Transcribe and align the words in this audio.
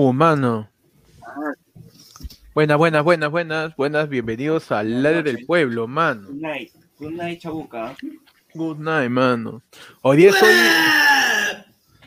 Uh, 0.00 0.12
mano. 0.12 0.68
Buenas, 2.54 2.78
buenas, 2.78 3.02
buenas, 3.02 3.30
buenas, 3.32 3.74
buenas. 3.74 4.08
Bienvenidos 4.08 4.70
al 4.70 5.02
Ladre 5.02 5.24
del 5.24 5.44
Pueblo, 5.44 5.88
mano. 5.88 6.28
Good 6.28 6.40
night. 6.40 6.70
Good 7.00 7.12
night, 7.14 7.40
chabuca. 7.40 7.96
Good 8.54 8.78
night, 8.78 9.10
mano. 9.10 9.60
Hoy 10.02 10.18
día 10.18 10.30
estoy. 10.30 10.54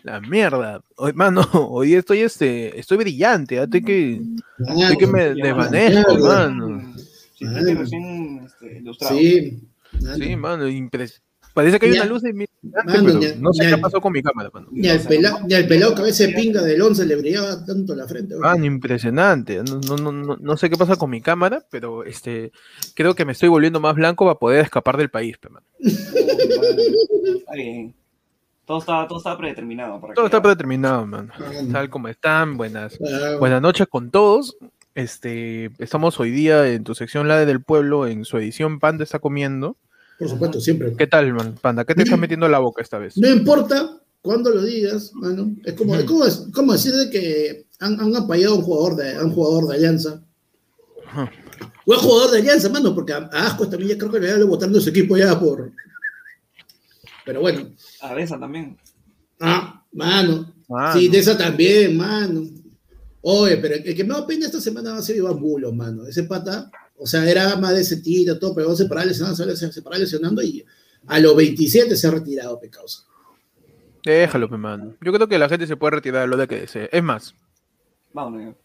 La 0.04 0.22
mierda. 0.22 0.82
Hoy, 0.96 1.12
mano, 1.12 1.42
hoy 1.52 1.88
día 1.88 2.00
estoy 2.00 2.20
este. 2.20 2.80
Estoy 2.80 2.96
brillante. 2.96 3.60
¿ah? 3.60 3.64
Estoy 3.64 3.84
que. 3.84 4.22
Estoy 4.70 4.98
que 4.98 5.08
me 5.08 5.34
desvanezco, 5.36 6.18
mano. 6.20 6.94
Sí, 6.96 7.46
recién 7.46 8.46
este, 8.46 8.78
ilustrado. 8.78 9.18
Sí. 9.18 9.68
Sí, 10.16 10.36
mano, 10.38 10.66
impres- 10.70 11.20
Parece 11.54 11.80
que 11.80 11.88
hay 11.88 11.94
Ya. 11.96 12.02
una 12.04 12.10
luz 12.10 12.22
de 12.22 12.34
mi. 12.34 12.46
Mano, 12.62 13.20
ya- 13.20 13.36
no 13.38 13.52
sé 13.54 13.64
ya- 13.64 13.76
qué 13.76 13.82
pasó 13.82 14.00
con 14.00 14.14
mi 14.14 14.22
cámara, 14.22 14.50
mano. 14.54 14.68
Ni 14.72 14.88
al 14.88 15.00
pelado, 15.02 15.40
ni 15.46 15.54
al 15.54 15.68
pelado 15.68 15.94
cabeza 15.96 16.26
de 16.26 16.34
pinga 16.34 16.62
del 16.62 16.82
11 16.82 17.06
le 17.06 17.16
brillaba 17.18 17.66
tanto 17.66 17.94
la 17.96 18.08
frente. 18.08 18.36
weón. 18.36 18.42
Mano, 18.46 18.66
impresionante. 18.66 19.62
No, 19.64 19.80
no, 19.98 20.12
no, 20.12 20.38
no, 20.40 20.58
sé 20.58 20.70
qué 20.70 20.78
pasa 20.78 20.96
con 20.96 21.10
mi 21.10 21.22
cámara, 21.22 21.66
pero 21.70 22.04
este 22.06 22.52
creo 22.96 23.16
que 23.16 23.26
me 23.26 23.34
estoy 23.34 23.50
volviendo 23.50 23.80
más 23.80 23.96
blanco 23.96 24.26
para 24.26 24.40
poder 24.40 24.64
escapar 24.64 24.96
del 24.98 25.10
país, 25.10 25.38
pe, 25.38 25.50
mano. 25.50 25.66
Está 25.80 27.54
bien. 27.56 27.94
Todo 28.66 28.80
está, 28.80 29.08
todo 29.08 29.18
está 29.18 29.38
predeterminado. 29.38 30.00
Para 30.00 30.14
Todo 30.14 30.24
que- 30.26 30.28
está 30.28 30.42
predeterminado. 30.42 31.06
Mano. 31.06 31.34
Tal 31.72 31.90
como 31.90 32.08
están, 32.08 32.58
buenas. 32.58 32.98
Ah, 33.06 33.36
Buenas 33.40 33.62
noches 33.62 33.88
con 33.90 34.12
todos. 34.12 34.58
Este, 34.96 35.72
estamos 35.80 36.20
hoy 36.20 36.32
día 36.32 36.68
en 36.72 36.84
tu 36.84 36.96
sección 36.96 37.28
La 37.28 37.46
del 37.46 37.62
Pueblo, 37.64 38.08
en 38.08 38.24
su 38.26 38.38
edición 38.38 38.80
Panda 38.80 39.04
está 39.04 39.20
comiendo. 39.20 39.78
Por 40.22 40.30
supuesto, 40.30 40.62
siempre. 40.62 40.94
¿Qué 40.96 41.08
tal, 41.08 41.34
man? 41.34 41.56
Panda? 41.60 41.84
¿Qué 41.84 41.96
te 41.96 42.04
estás 42.04 42.20
metiendo 42.20 42.46
en 42.46 42.52
la 42.52 42.60
boca 42.60 42.84
esta 42.84 43.00
vez? 43.00 43.18
No 43.18 43.28
importa 43.28 44.00
cuándo 44.22 44.52
lo 44.52 44.62
digas, 44.62 45.12
mano. 45.16 45.56
Es 45.66 45.74
como, 45.74 45.96
es 45.96 46.04
como, 46.04 46.26
es 46.26 46.48
como 46.54 46.74
decir 46.74 46.94
de 46.94 47.10
que 47.10 47.66
han, 47.80 48.00
han 48.00 48.16
apoyado 48.16 48.54
a 48.54 48.58
un 48.58 48.62
jugador 48.62 48.98
de, 48.98 49.16
a 49.16 49.24
un 49.26 49.32
jugador 49.32 49.68
de 49.68 49.76
Alianza. 49.78 50.24
Ajá. 51.08 51.32
O 51.88 51.94
es 51.96 52.00
jugador 52.02 52.30
de 52.30 52.38
Alianza, 52.38 52.70
mano, 52.70 52.94
porque 52.94 53.14
a, 53.14 53.30
a 53.34 53.48
Ascuas 53.48 53.72
también 53.72 53.94
ya 53.94 53.98
creo 53.98 54.12
que 54.12 54.20
le 54.20 54.32
había 54.32 54.46
votando 54.46 54.80
su 54.80 54.92
equipo 54.92 55.18
ya 55.18 55.40
por. 55.40 55.72
Pero 57.26 57.42
bueno. 57.42 57.72
A 58.02 58.14
Besa 58.14 58.40
también. 58.40 58.78
Ah, 59.40 59.84
mano. 59.92 60.54
Mano. 60.70 61.00
Sí, 61.00 61.08
de 61.08 61.18
esa 61.18 61.36
también, 61.36 61.98
mano. 61.98 62.44
Oye, 63.22 63.58
pero 63.58 63.74
el 63.74 63.96
que 63.96 64.04
me 64.04 64.14
da 64.14 64.28
pena 64.28 64.46
esta 64.46 64.62
semana 64.62 64.92
va 64.92 65.00
a 65.00 65.02
ser 65.02 65.16
Iván 65.16 65.40
Bulo, 65.40 65.72
mano. 65.74 66.06
Ese 66.06 66.26
pata, 66.26 66.70
o 67.02 67.08
sea, 67.08 67.28
era 67.28 67.56
más 67.56 67.74
de 67.74 67.82
ese 67.82 67.98
tiro, 67.98 68.38
todo, 68.38 68.54
pero 68.54 68.76
se 68.76 68.86
paraba 68.86 69.08
lesionando, 69.08 69.56
se, 69.56 69.72
se 69.72 69.82
paraba 69.82 70.00
lesionando 70.00 70.44
y 70.44 70.64
a 71.08 71.20
los 71.20 71.36
27 71.36 71.96
se 71.96 72.08
ha 72.08 72.12
retirado, 72.12 72.60
pe 72.60 72.70
causa. 72.70 73.04
Déjalo, 74.06 74.48
pe, 74.48 74.58
mano. 74.58 74.96
Yo 75.02 75.12
creo 75.12 75.28
que 75.28 75.40
la 75.40 75.50
gente 75.50 75.66
se 75.66 75.78
puede 75.78 75.96
retirar 75.96 76.22
de 76.22 76.28
lo 76.28 76.38
de 76.38 76.48
que 76.48 76.62
desee. 76.62 76.90
Es 76.92 77.04
más, 77.04 77.34
Vámonos. 78.14 78.56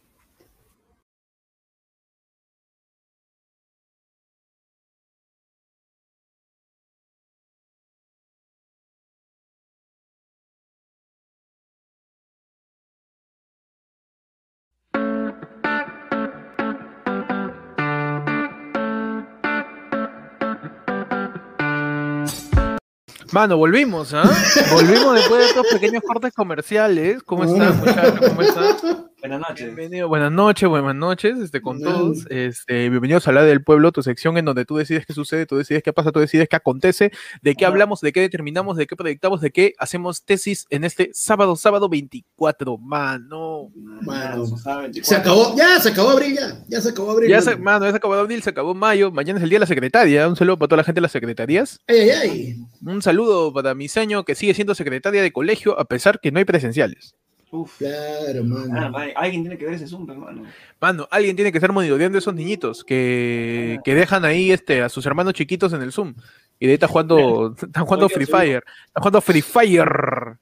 Mano, 23.37 23.59
volvimos, 23.59 24.15
¿ah? 24.15 24.23
Volvimos 24.73 25.15
después 25.15 25.43
de 25.43 25.47
estos 25.49 25.67
pequeños 25.67 26.03
cortes 26.03 26.33
comerciales. 26.33 27.23
¿Cómo 27.23 27.45
están, 27.45 27.79
muchachos? 27.81 28.29
¿Cómo 28.31 28.41
están? 28.41 29.11
Buenas 29.27 29.41
noches. 29.41 29.67
Bienvenido, 29.75 30.07
buenas 30.07 30.31
noches, 30.31 30.69
buenas 30.69 30.95
noches, 30.95 31.37
este, 31.41 31.61
con 31.61 31.83
todos. 31.83 32.27
Este, 32.31 32.89
bienvenidos 32.89 33.27
a 33.27 33.33
la 33.33 33.43
del 33.43 33.61
pueblo, 33.61 33.91
tu 33.91 34.01
sección 34.01 34.39
en 34.39 34.45
donde 34.45 34.65
tú 34.65 34.77
decides 34.77 35.05
qué 35.05 35.15
sucede, 35.15 35.47
tú 35.47 35.57
decides 35.57 35.83
qué 35.83 35.93
pasa, 35.93 36.13
tú 36.13 36.21
decides 36.21 36.49
qué 36.49 36.55
acontece, 36.55 37.11
de 37.43 37.57
qué 37.57 37.67
hablamos, 37.67 38.01
de 38.01 38.13
qué 38.13 38.21
determinamos, 38.21 38.77
de 38.77 38.87
qué 38.87 38.95
proyectamos, 38.95 39.41
de 39.41 39.51
qué 39.51 39.75
hacemos 39.79 40.23
tesis 40.23 40.69
en 40.71 40.85
este 40.85 41.11
sábado, 41.13 41.57
sábado 41.57 41.89
24, 41.89 42.79
mano. 42.79 43.73
Mano. 43.75 44.45
Ya, 44.45 44.57
sabe, 44.59 44.83
24. 44.83 45.03
Se 45.03 45.17
acabó, 45.17 45.57
ya 45.57 45.81
se 45.81 45.89
acabó 45.89 46.11
abril, 46.11 46.37
ya. 46.37 46.65
Ya 46.69 46.81
se 46.81 46.91
acabó 46.91 47.11
abril. 47.11 47.29
Ya 47.29 47.39
mano. 47.39 47.51
se, 47.51 47.57
mano, 47.57 47.85
ya 47.87 47.91
se 47.91 47.97
acabó 47.97 48.15
abril, 48.15 48.43
se 48.45 48.51
acabó 48.51 48.75
mayo, 48.75 49.11
mañana 49.11 49.41
es 49.41 49.43
el 49.43 49.51
día 49.51 49.57
de 49.57 49.63
la 49.63 49.67
secretaria. 49.67 50.29
Un 50.29 50.37
saludo 50.37 50.57
para 50.57 50.69
toda 50.69 50.77
la 50.77 50.85
gente 50.85 50.99
de 50.99 51.03
las 51.03 51.11
secretarías. 51.11 51.81
Ay, 51.89 51.99
ay, 51.99 52.11
ay. 52.23 52.57
Un 52.81 53.03
saludo 53.03 53.53
para 53.53 53.75
mi 53.75 53.89
seño 53.89 54.25
que 54.25 54.37
sigue 54.37 54.55
siendo 54.55 54.77
secretaria 54.77 55.21
de 55.21 55.33
colegio 55.33 55.77
a 55.81 55.85
pesar 55.85 56.21
que 56.21 56.31
no 56.31 56.39
hay 56.39 56.45
presenciales. 56.45 57.17
Uf. 57.61 57.79
Claro, 57.79 58.41
Ah, 58.41 58.91
mano. 58.91 58.97
Alguien 59.17 59.43
tiene 59.43 59.59
que 59.59 59.65
ver 59.65 59.75
ese 59.75 59.87
Zoom, 59.87 60.11
hermano. 60.11 60.43
Mano, 60.81 61.09
alguien 61.11 61.37
tiene 61.37 61.51
que 61.53 61.59
estar 61.59 61.73
monitoreando 61.73 62.19
a 62.19 62.21
esos 62.21 62.35
niñitos 62.35 62.85
que, 62.85 63.79
que 63.85 63.95
dejan 63.95 64.25
ahí 64.25 64.53
este, 64.53 64.83
a 64.83 64.89
sus 64.89 65.07
hermanos 65.07 65.35
chiquitos 65.35 65.73
en 65.73 65.83
el 65.83 65.93
Zoom. 65.93 66.15
Y 66.59 66.67
de 66.67 66.73
ahí 66.73 66.75
están 66.75 66.89
jugando, 66.91 67.55
están 67.63 67.85
jugando 67.85 68.09
Free 68.09 68.27
Fire. 68.27 68.65
Están 68.87 69.03
jugando 69.03 69.21
Free 69.21 69.43
Fire 69.43 70.37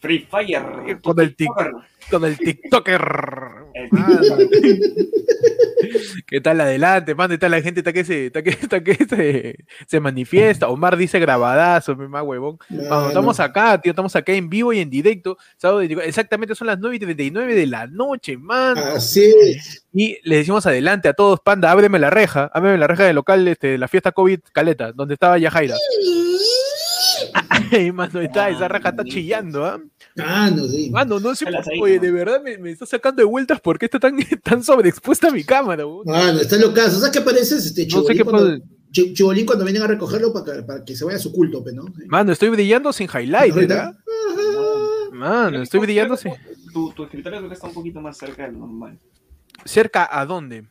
Free 0.00 0.26
Fire. 0.30 0.98
Con 1.02 1.20
el 1.20 1.34
TikToker. 1.34 1.72
con 2.10 2.24
el 2.24 2.38
TikToker. 2.38 3.02
El. 3.74 3.90
¿Qué 6.26 6.40
tal 6.40 6.60
adelante, 6.60 7.14
mano? 7.14 7.30
¿Qué 7.30 7.38
tal 7.38 7.50
la 7.52 7.62
gente? 7.62 7.80
Está 7.80 7.92
que 7.92 8.04
se, 8.04 8.26
está 8.26 8.42
que, 8.42 8.50
está 8.50 8.82
que 8.82 8.94
se, 8.94 9.56
se 9.86 10.00
manifiesta. 10.00 10.68
Omar 10.68 10.96
dice 10.96 11.18
grabadazo, 11.18 11.96
mi 11.96 12.08
más 12.08 12.22
huevón. 12.22 12.58
Mano, 12.68 12.88
Mano. 12.88 13.08
estamos 13.08 13.40
acá, 13.40 13.80
tío, 13.80 13.90
estamos 13.90 14.14
acá 14.14 14.32
en 14.32 14.48
vivo 14.48 14.72
y 14.72 14.80
en 14.80 14.90
directo. 14.90 15.36
sábado 15.56 15.78
24, 15.78 16.08
exactamente 16.08 16.54
son 16.54 16.66
las 16.66 16.78
9 16.78 16.96
y 16.96 16.98
39 17.00 17.54
de 17.54 17.66
la 17.66 17.86
noche, 17.86 18.36
mano. 18.36 18.80
Así 18.80 19.32
es. 19.42 19.84
Y 19.92 20.18
le 20.22 20.36
decimos 20.36 20.66
adelante 20.66 21.08
a 21.08 21.14
todos, 21.14 21.40
panda, 21.40 21.70
ábreme 21.70 21.98
la 21.98 22.10
reja, 22.10 22.50
ábreme 22.52 22.78
la 22.78 22.86
reja 22.86 23.04
del 23.04 23.16
local 23.16 23.46
este, 23.48 23.68
de 23.68 23.78
la 23.78 23.88
fiesta 23.88 24.12
COVID 24.12 24.40
Caleta, 24.52 24.92
donde 24.92 25.14
estaba 25.14 25.38
Yajaira. 25.38 25.76
Ay, 27.72 27.92
mano, 27.92 28.20
está, 28.20 28.48
esa 28.50 28.68
reja 28.68 28.90
está 28.90 29.04
chillando, 29.04 29.64
¿ah? 29.64 29.80
Mano, 30.16 30.64
sí. 30.66 30.90
Mano, 30.90 31.20
no 31.20 31.34
sé, 31.34 31.44
por- 31.46 31.54
oye, 31.82 31.96
¿no? 31.96 32.02
de 32.02 32.10
verdad 32.12 32.42
me, 32.42 32.58
me 32.58 32.70
está 32.70 32.86
sacando 32.86 33.20
de 33.20 33.24
vueltas 33.26 33.60
porque 33.60 33.84
está 33.86 33.98
tan, 34.00 34.16
tan 34.42 34.62
sobreexpuesta 34.62 35.30
mi 35.30 35.44
cámara, 35.44 35.86
weón. 35.86 36.02
Mano, 36.06 36.40
está 36.40 36.56
locazo. 36.56 36.98
¿Sabes 36.98 37.10
qué 37.12 37.20
pareces? 37.20 37.66
Este 37.66 37.86
No 37.86 38.02
sé 38.02 38.14
qué 38.14 38.24
cuando, 38.24 38.58
chibolín 38.92 39.46
cuando 39.46 39.64
vienen 39.64 39.82
a 39.82 39.86
recogerlo 39.86 40.32
para 40.32 40.56
que, 40.56 40.62
para 40.62 40.84
que 40.84 40.96
se 40.96 41.04
vaya 41.04 41.16
a 41.18 41.20
su 41.20 41.32
culto, 41.32 41.62
pe, 41.62 41.72
¿no? 41.72 41.84
Sí. 41.86 42.04
Mano, 42.06 42.32
estoy 42.32 42.48
brillando 42.48 42.92
sin 42.92 43.08
highlight, 43.12 43.54
¿verdad? 43.54 43.94
Mano, 45.12 45.62
estoy 45.62 45.80
brillando 45.80 46.16
sin... 46.16 46.32
Tu, 46.72 46.92
tu 46.92 47.04
escritorio 47.04 47.38
creo 47.38 47.48
que 47.48 47.54
está 47.54 47.66
un 47.66 47.74
poquito 47.74 48.00
más 48.00 48.16
cerca 48.16 48.44
de 48.46 48.52
lo 48.52 48.58
normal. 48.58 48.98
¿Cerca 49.64 50.08
a 50.10 50.24
dónde? 50.26 50.64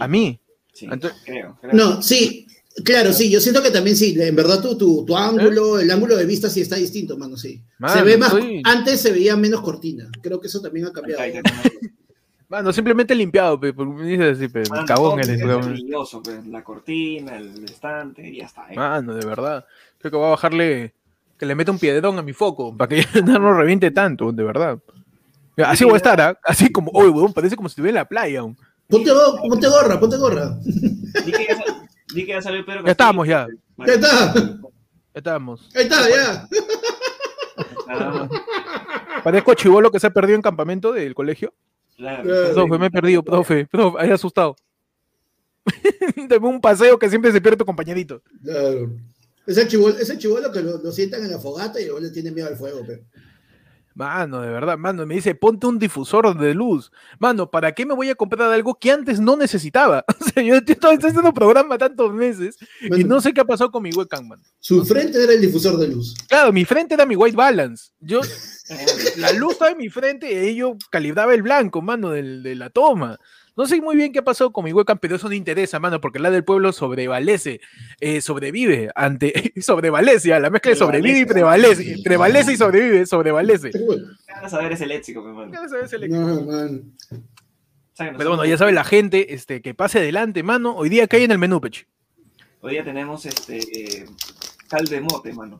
A, 0.00 0.06
mí. 0.06 0.38
Sí, 0.72 0.86
Entonces- 0.90 1.20
creo. 1.24 1.56
creo. 1.60 1.72
No, 1.74 2.00
sí, 2.02 2.46
claro, 2.84 3.12
sí, 3.12 3.30
yo 3.30 3.40
siento 3.40 3.62
que 3.62 3.70
también 3.70 3.96
sí, 3.96 4.14
en 4.20 4.34
verdad 4.36 4.60
tu, 4.60 4.76
tu, 4.76 5.04
tu 5.04 5.16
ángulo, 5.16 5.78
el 5.78 5.90
ángulo 5.90 6.16
de 6.16 6.24
vista 6.26 6.48
sí 6.50 6.60
está 6.60 6.76
distinto, 6.76 7.16
mano, 7.16 7.36
sí. 7.36 7.60
¿Eh? 7.62 7.62
Mano, 7.78 7.94
se 7.94 8.02
ve 8.02 8.16
más, 8.16 8.34
antes 8.64 9.00
se 9.00 9.12
veía 9.12 9.36
menos 9.36 9.60
cortina, 9.60 10.08
creo 10.22 10.40
que 10.40 10.46
eso 10.48 10.60
también 10.60 10.86
ha 10.86 10.92
cambiado. 10.92 11.22
Mano, 12.48 12.72
simplemente 12.72 13.14
limpiado, 13.14 13.60
pe, 13.60 13.74
porque 13.74 13.92
me 13.92 14.06
dices 14.08 14.38
así, 14.38 14.48
pe, 14.48 14.62
Mano, 14.70 14.86
cagón 14.86 15.20
brilloso, 15.70 16.22
pues, 16.22 16.46
La 16.46 16.64
cortina, 16.64 17.36
el 17.36 17.62
estante, 17.64 18.26
y 18.26 18.38
ya 18.38 18.46
está. 18.46 18.72
¿eh? 18.72 18.76
Mano, 18.76 19.14
de 19.14 19.26
verdad. 19.26 19.66
Creo 19.98 20.10
que 20.10 20.16
voy 20.16 20.26
a 20.28 20.30
bajarle, 20.30 20.94
que 21.38 21.44
le 21.44 21.54
meta 21.54 21.72
un 21.72 21.78
piedrón 21.78 22.18
a 22.18 22.22
mi 22.22 22.32
foco, 22.32 22.74
para 22.74 22.88
que 22.88 23.02
ya 23.14 23.38
no 23.38 23.52
reviente 23.52 23.90
tanto, 23.90 24.32
de 24.32 24.44
verdad. 24.44 24.78
Así 25.58 25.84
voy 25.84 25.94
a 25.94 25.96
estar, 25.98 26.18
¿ah? 26.22 26.38
Así 26.42 26.72
como, 26.72 26.90
oye, 26.94 27.10
weón, 27.10 27.34
parece 27.34 27.54
como 27.56 27.68
si 27.68 27.72
estuviera 27.72 27.90
en 27.98 28.02
la 28.02 28.08
playa 28.08 28.40
aún. 28.40 28.56
Ponte, 28.88 29.10
go- 29.10 29.36
ponte 29.46 29.68
gorra, 29.68 30.00
ponte 30.00 30.16
gorra. 30.16 30.56
Di 32.14 32.24
que 32.24 32.32
ya 32.32 32.42
salió 32.42 32.64
Pedro 32.64 32.84
Ya 32.84 32.92
estamos, 32.92 33.26
ya. 33.26 33.46
Está, 33.86 34.34
estamos. 35.14 35.68
ahí 35.74 35.82
está, 35.82 36.08
ya. 36.08 36.48
Más. 37.86 38.30
Parezco 39.24 39.54
chivolo 39.54 39.90
que 39.90 40.00
se 40.00 40.06
ha 40.06 40.10
perdido 40.10 40.36
en 40.36 40.42
campamento 40.42 40.92
del 40.92 41.14
colegio. 41.14 41.54
Claro. 41.96 42.54
Profe, 42.54 42.78
me 42.78 42.86
he 42.86 42.90
perdido, 42.90 43.22
profe, 43.22 43.66
profe, 43.66 43.98
ahí 44.00 44.10
asustado. 44.10 44.56
Deme 46.28 46.46
un 46.46 46.60
paseo 46.60 46.98
que 46.98 47.08
siempre 47.08 47.32
se 47.32 47.40
pierde 47.40 47.56
tu 47.58 47.64
compañerito. 47.64 48.22
Claro. 48.42 48.92
Ese 49.46 49.66
chivolo, 49.66 49.98
ese 49.98 50.18
chivolo 50.18 50.52
que 50.52 50.60
lo, 50.60 50.78
lo 50.78 50.92
sientan 50.92 51.24
en 51.24 51.30
la 51.30 51.38
fogata 51.38 51.80
y 51.80 51.86
luego 51.86 52.00
le 52.00 52.10
tiene 52.10 52.30
miedo 52.30 52.48
al 52.48 52.56
fuego, 52.56 52.86
pe. 52.86 53.04
Mano, 53.98 54.40
de 54.42 54.48
verdad, 54.48 54.78
mano, 54.78 55.04
me 55.06 55.16
dice, 55.16 55.34
ponte 55.34 55.66
un 55.66 55.76
difusor 55.76 56.38
de 56.38 56.54
luz. 56.54 56.92
Mano, 57.18 57.50
¿para 57.50 57.72
qué 57.72 57.84
me 57.84 57.94
voy 57.94 58.08
a 58.10 58.14
comprar 58.14 58.48
algo 58.52 58.76
que 58.78 58.92
antes 58.92 59.18
no 59.18 59.36
necesitaba? 59.36 60.04
O 60.20 60.24
sea, 60.30 60.40
yo 60.42 60.54
estoy 60.54 60.96
haciendo 60.96 61.34
programa 61.34 61.76
tantos 61.78 62.12
meses 62.14 62.56
y 62.80 63.02
no 63.02 63.20
sé 63.20 63.32
qué 63.32 63.40
ha 63.40 63.44
pasado 63.44 63.72
con 63.72 63.82
mi 63.82 63.90
webcam, 63.90 64.28
mano. 64.28 64.42
Su 64.60 64.84
frente 64.84 65.20
era 65.20 65.32
el 65.32 65.40
difusor 65.40 65.76
de 65.78 65.88
luz. 65.88 66.14
Claro, 66.28 66.52
mi 66.52 66.64
frente 66.64 66.94
era 66.94 67.04
mi 67.06 67.16
white 67.16 67.36
balance. 67.36 67.90
Yo 67.98 68.20
La 69.16 69.32
luz 69.32 69.52
estaba 69.54 69.72
en 69.72 69.78
mi 69.78 69.88
frente 69.88 70.48
y 70.50 70.54
yo 70.54 70.76
calibraba 70.90 71.34
el 71.34 71.42
blanco, 71.42 71.82
mano, 71.82 72.10
del- 72.10 72.42
de 72.44 72.54
la 72.54 72.70
toma. 72.70 73.18
No 73.58 73.66
sé 73.66 73.80
muy 73.80 73.96
bien 73.96 74.12
qué 74.12 74.22
pasó 74.22 74.52
con 74.52 74.64
mi 74.64 74.72
webcam, 74.72 74.98
pero 74.98 75.16
eso 75.16 75.26
no 75.28 75.34
interesa, 75.34 75.80
mano, 75.80 76.00
porque 76.00 76.20
la 76.20 76.30
del 76.30 76.44
pueblo 76.44 76.72
sobrevalece, 76.72 77.60
eh, 77.98 78.20
sobrevive 78.20 78.90
ante, 78.94 79.52
sobrevalece, 79.60 80.32
a 80.32 80.38
la 80.38 80.48
mezcla 80.48 80.70
de 80.70 80.76
sobrevive 80.76 81.18
y 81.18 81.24
prevalece, 81.24 81.96
prevalece 82.04 82.52
y 82.52 82.56
sobrevive, 82.56 83.04
sobrevalece. 83.04 83.70
Qué. 83.72 83.78
¿Qué 83.80 84.32
a 84.32 84.48
saber 84.48 84.70
ese 84.72 84.86
léxico, 84.86 85.22
mi 85.22 85.30
hermano? 85.30 85.52
El- 85.92 86.10
No, 86.10 86.40
man. 86.42 86.92
Pero 88.16 88.28
bueno, 88.30 88.44
ya 88.44 88.56
sabe 88.56 88.70
la 88.70 88.84
gente 88.84 89.34
este, 89.34 89.60
que 89.60 89.74
pase 89.74 89.98
adelante, 89.98 90.44
mano. 90.44 90.76
Hoy 90.76 90.88
día 90.88 91.08
cae 91.08 91.24
en 91.24 91.32
el 91.32 91.38
menú, 91.38 91.60
Pechi. 91.60 91.84
Hoy 92.60 92.74
día 92.74 92.84
tenemos 92.84 93.26
este 93.26 93.58
eh, 93.58 94.06
caldo 94.68 94.92
de 94.92 95.00
mote, 95.00 95.32
mano. 95.32 95.58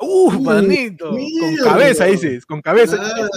¡Uh, 0.00 0.32
Uh, 0.34 0.40
manito! 0.42 1.10
Con 1.10 1.56
cabeza, 1.62 2.06
dices, 2.06 2.44
con 2.44 2.60
cabeza. 2.60 2.96
Claro, 2.96 3.28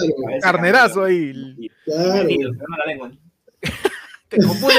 Carnerazo 0.42 1.04
ahí. 1.04 1.32
Y- 1.58 1.68
claro. 1.84 2.28
y- 2.28 2.34
y- 2.34 2.38
no 2.38 2.76
la 2.76 2.86
lengua. 2.86 3.12
Te 4.30 4.38
confundes. 4.46 4.78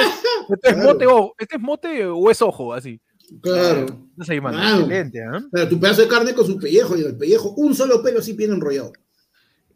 ¿Este 0.50 0.70
es 0.70 0.74
Claro. 0.74 0.88
mote 0.94 1.06
o, 1.08 1.36
este 1.38 1.56
es 1.58 1.62
mote 1.62 2.06
o 2.08 2.32
es 2.32 2.42
ojo? 2.42 2.74
Así. 2.74 3.00
Claro. 3.42 3.82
Entonces 3.82 4.30
ahí, 4.30 4.42
mano. 4.42 4.58
Excelente, 4.62 5.20
¿ah? 5.24 5.40
Claro, 5.52 5.70
tu 5.70 5.80
pedazo 5.80 6.02
de 6.02 6.08
carne 6.08 6.34
con 6.34 6.46
su 6.46 6.58
pellejo 6.58 6.98
y 6.98 7.02
el 7.02 7.16
pellejo 7.18 7.52
un 7.58 7.76
solo 7.76 8.02
pelo 8.02 8.20
así 8.20 8.34
bien 8.34 8.52
enrollado. 8.54 8.92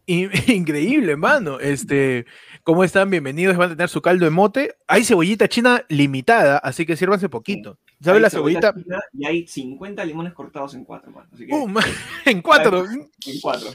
In- 0.07 0.31
Increíble, 0.48 1.16
mano. 1.16 1.60
Este, 1.60 2.25
¿cómo 2.63 2.83
están? 2.83 3.10
Bienvenidos. 3.10 3.56
Van 3.57 3.72
a 3.72 3.75
tener 3.75 3.89
su 3.89 4.01
caldo 4.01 4.25
de 4.25 4.31
mote. 4.31 4.75
Hay 4.88 5.04
cebollita 5.06 5.48
china 5.48 5.83
limitada, 5.89 6.57
así 6.57 6.86
que 6.86 6.98
sírvanse 6.98 7.30
poquito. 7.30 7.77
¿Sabes 8.02 8.22
la 8.22 8.30
cebollita? 8.30 8.74
Y 9.14 9.26
hay 9.26 9.48
50 9.48 10.04
limones 10.06 10.34
cortados 10.34 10.74
en 10.76 10.84
cuatro, 10.84 11.12
mano. 11.12 11.28
Así 11.34 11.46
que 11.48 11.54
Uh, 11.54 11.68
man, 11.68 11.84
en 12.26 12.42
cuatro. 12.42 12.86
en 13.26 13.42
cuatro. 13.42 13.70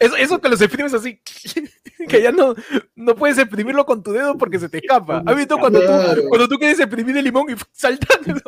Eso, 0.00 0.16
eso 0.16 0.40
que 0.40 0.48
los 0.48 0.60
exprimes 0.60 0.94
así, 0.94 1.20
que 2.08 2.22
ya 2.22 2.32
no, 2.32 2.54
no 2.94 3.14
puedes 3.14 3.38
exprimirlo 3.38 3.84
con 3.84 4.02
tu 4.02 4.12
dedo 4.12 4.36
porque 4.38 4.58
se 4.58 4.68
te 4.68 4.78
escapa. 4.78 5.22
¿Has 5.26 5.36
visto 5.36 5.58
cuando 5.58 5.80
tú, 5.80 6.28
cuando 6.28 6.48
tú 6.48 6.56
quieres 6.56 6.80
exprimir 6.80 7.16
el 7.16 7.24
limón 7.24 7.50
y 7.50 7.54
saltando? 7.72 8.40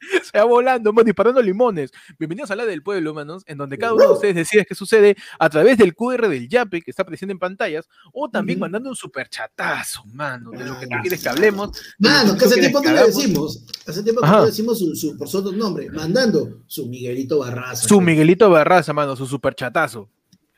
Se 0.32 0.38
va 0.38 0.44
volando, 0.44 0.92
man, 0.92 1.04
disparando 1.04 1.42
limones. 1.42 1.90
Bienvenidos 2.18 2.50
a 2.50 2.56
la 2.56 2.64
del 2.64 2.82
pueblo, 2.82 3.12
manos, 3.12 3.42
en 3.46 3.58
donde 3.58 3.76
cada 3.76 3.92
uno 3.94 4.06
de 4.06 4.12
ustedes 4.14 4.34
decide 4.34 4.64
qué 4.64 4.74
sucede 4.74 5.16
a 5.38 5.48
través 5.50 5.76
del 5.76 5.94
QR 5.94 6.28
del 6.28 6.48
Yape 6.48 6.80
que 6.80 6.90
está 6.90 7.02
apareciendo 7.02 7.32
en 7.32 7.38
pantallas 7.38 7.86
o 8.12 8.28
también 8.30 8.58
mandando 8.58 8.88
un 8.88 8.96
superchatazo, 8.96 10.04
mano, 10.06 10.50
de 10.52 10.64
lo 10.64 10.78
que 10.80 10.86
tú 10.86 10.94
Ah, 10.94 11.00
quieres 11.02 11.22
que 11.22 11.28
hablemos. 11.28 11.78
lo 11.98 12.08
Mano, 12.10 12.36
que 12.36 12.44
hace 12.46 12.60
tiempo 12.60 12.80
que 12.80 12.88
hagamos. 12.88 13.16
decimos. 13.16 13.64
Hace 13.86 14.02
tiempo 14.02 14.22
que 14.22 14.26
no 14.28 14.46
decimos 14.46 14.78
su, 14.78 14.94
su, 14.96 15.16
por 15.18 15.28
su 15.28 15.38
otro 15.38 15.52
nombre. 15.52 15.90
Mandando 15.90 16.62
su 16.66 16.86
Miguelito 16.86 17.38
Barraza. 17.38 17.86
Su 17.86 18.00
Miguelito 18.00 18.48
Barraza, 18.50 18.92
mano, 18.92 19.16
su 19.16 19.26
superchatazo. 19.26 20.08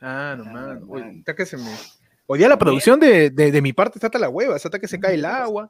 Ah, 0.01 0.35
no, 0.39 0.45
Ah, 0.47 0.53
mano. 0.53 1.11
Está 1.19 1.35
que 1.35 1.47
se 1.47 1.57
me. 1.57 1.71
Hoy 2.27 2.39
día 2.39 2.49
la 2.49 2.57
producción 2.57 2.99
de, 3.01 3.31
de, 3.31 3.51
de 3.53 3.61
mi 3.63 3.73
parte 3.73 3.99
está 3.99 4.07
hasta 4.07 4.19
la 4.19 4.29
hueva, 4.29 4.55
hasta 4.57 4.79
que 4.79 4.89
se 4.89 4.99
cae 4.99 5.15
el 5.17 5.25
agua. 5.25 5.69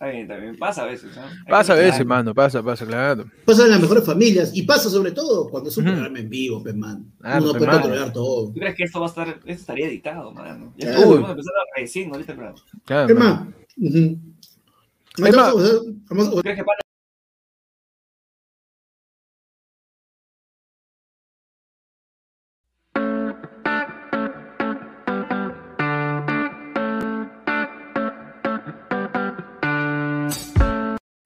Está 0.00 0.12
bien, 0.12 0.26
también 0.28 0.56
pasa 0.56 0.84
a 0.84 0.86
veces. 0.86 1.14
¿no? 1.14 1.22
Pasa 1.46 1.74
a 1.74 1.76
veces, 1.76 2.06
mano, 2.06 2.34
pasa, 2.34 2.62
pasa, 2.62 2.86
claro. 2.86 3.26
Pasa 3.44 3.64
en 3.66 3.70
las 3.72 3.80
mejores 3.82 4.02
familias. 4.02 4.50
Y 4.54 4.62
pasa 4.62 4.88
sobre 4.88 5.12
todo 5.12 5.50
cuando 5.50 5.68
es 5.68 5.76
un 5.76 5.84
programa 5.84 6.18
en 6.18 6.30
vivo, 6.30 6.62
pe, 6.62 6.72
man. 6.72 7.04
Claro, 7.20 7.42
Uno 7.44 7.52
pe, 7.52 7.58
puede 7.58 7.70
controlar 7.72 8.10
todo. 8.14 8.46
¿Tú 8.46 8.54
crees 8.54 8.74
que 8.76 8.84
esto 8.84 8.98
va 8.98 9.06
a 9.06 9.08
estar, 9.10 9.28
esto 9.28 9.50
estaría 9.50 9.88
editado, 9.88 10.32
mano? 10.32 10.72
Ya 10.78 10.86
Claro. 10.86 11.00
estamos 11.02 11.30
empezando 11.32 11.60
recién 11.76 12.10
ahorita 12.12 12.32
el 12.32 12.38
programa. 12.38 12.60
claro, 12.86 13.06
¿Qué 13.08 13.14
mano. 13.14 13.34
más? 13.34 13.48
Ujú. 13.76 14.18
Es 15.18 15.36
más- 15.36 15.36
Vamos 15.36 15.64
a- 15.70 15.92
vamos 16.08 16.28
a- 16.28 16.30
¿Tú 16.30 16.40
crees 16.40 16.56
que 16.56 16.64
para 16.64 16.78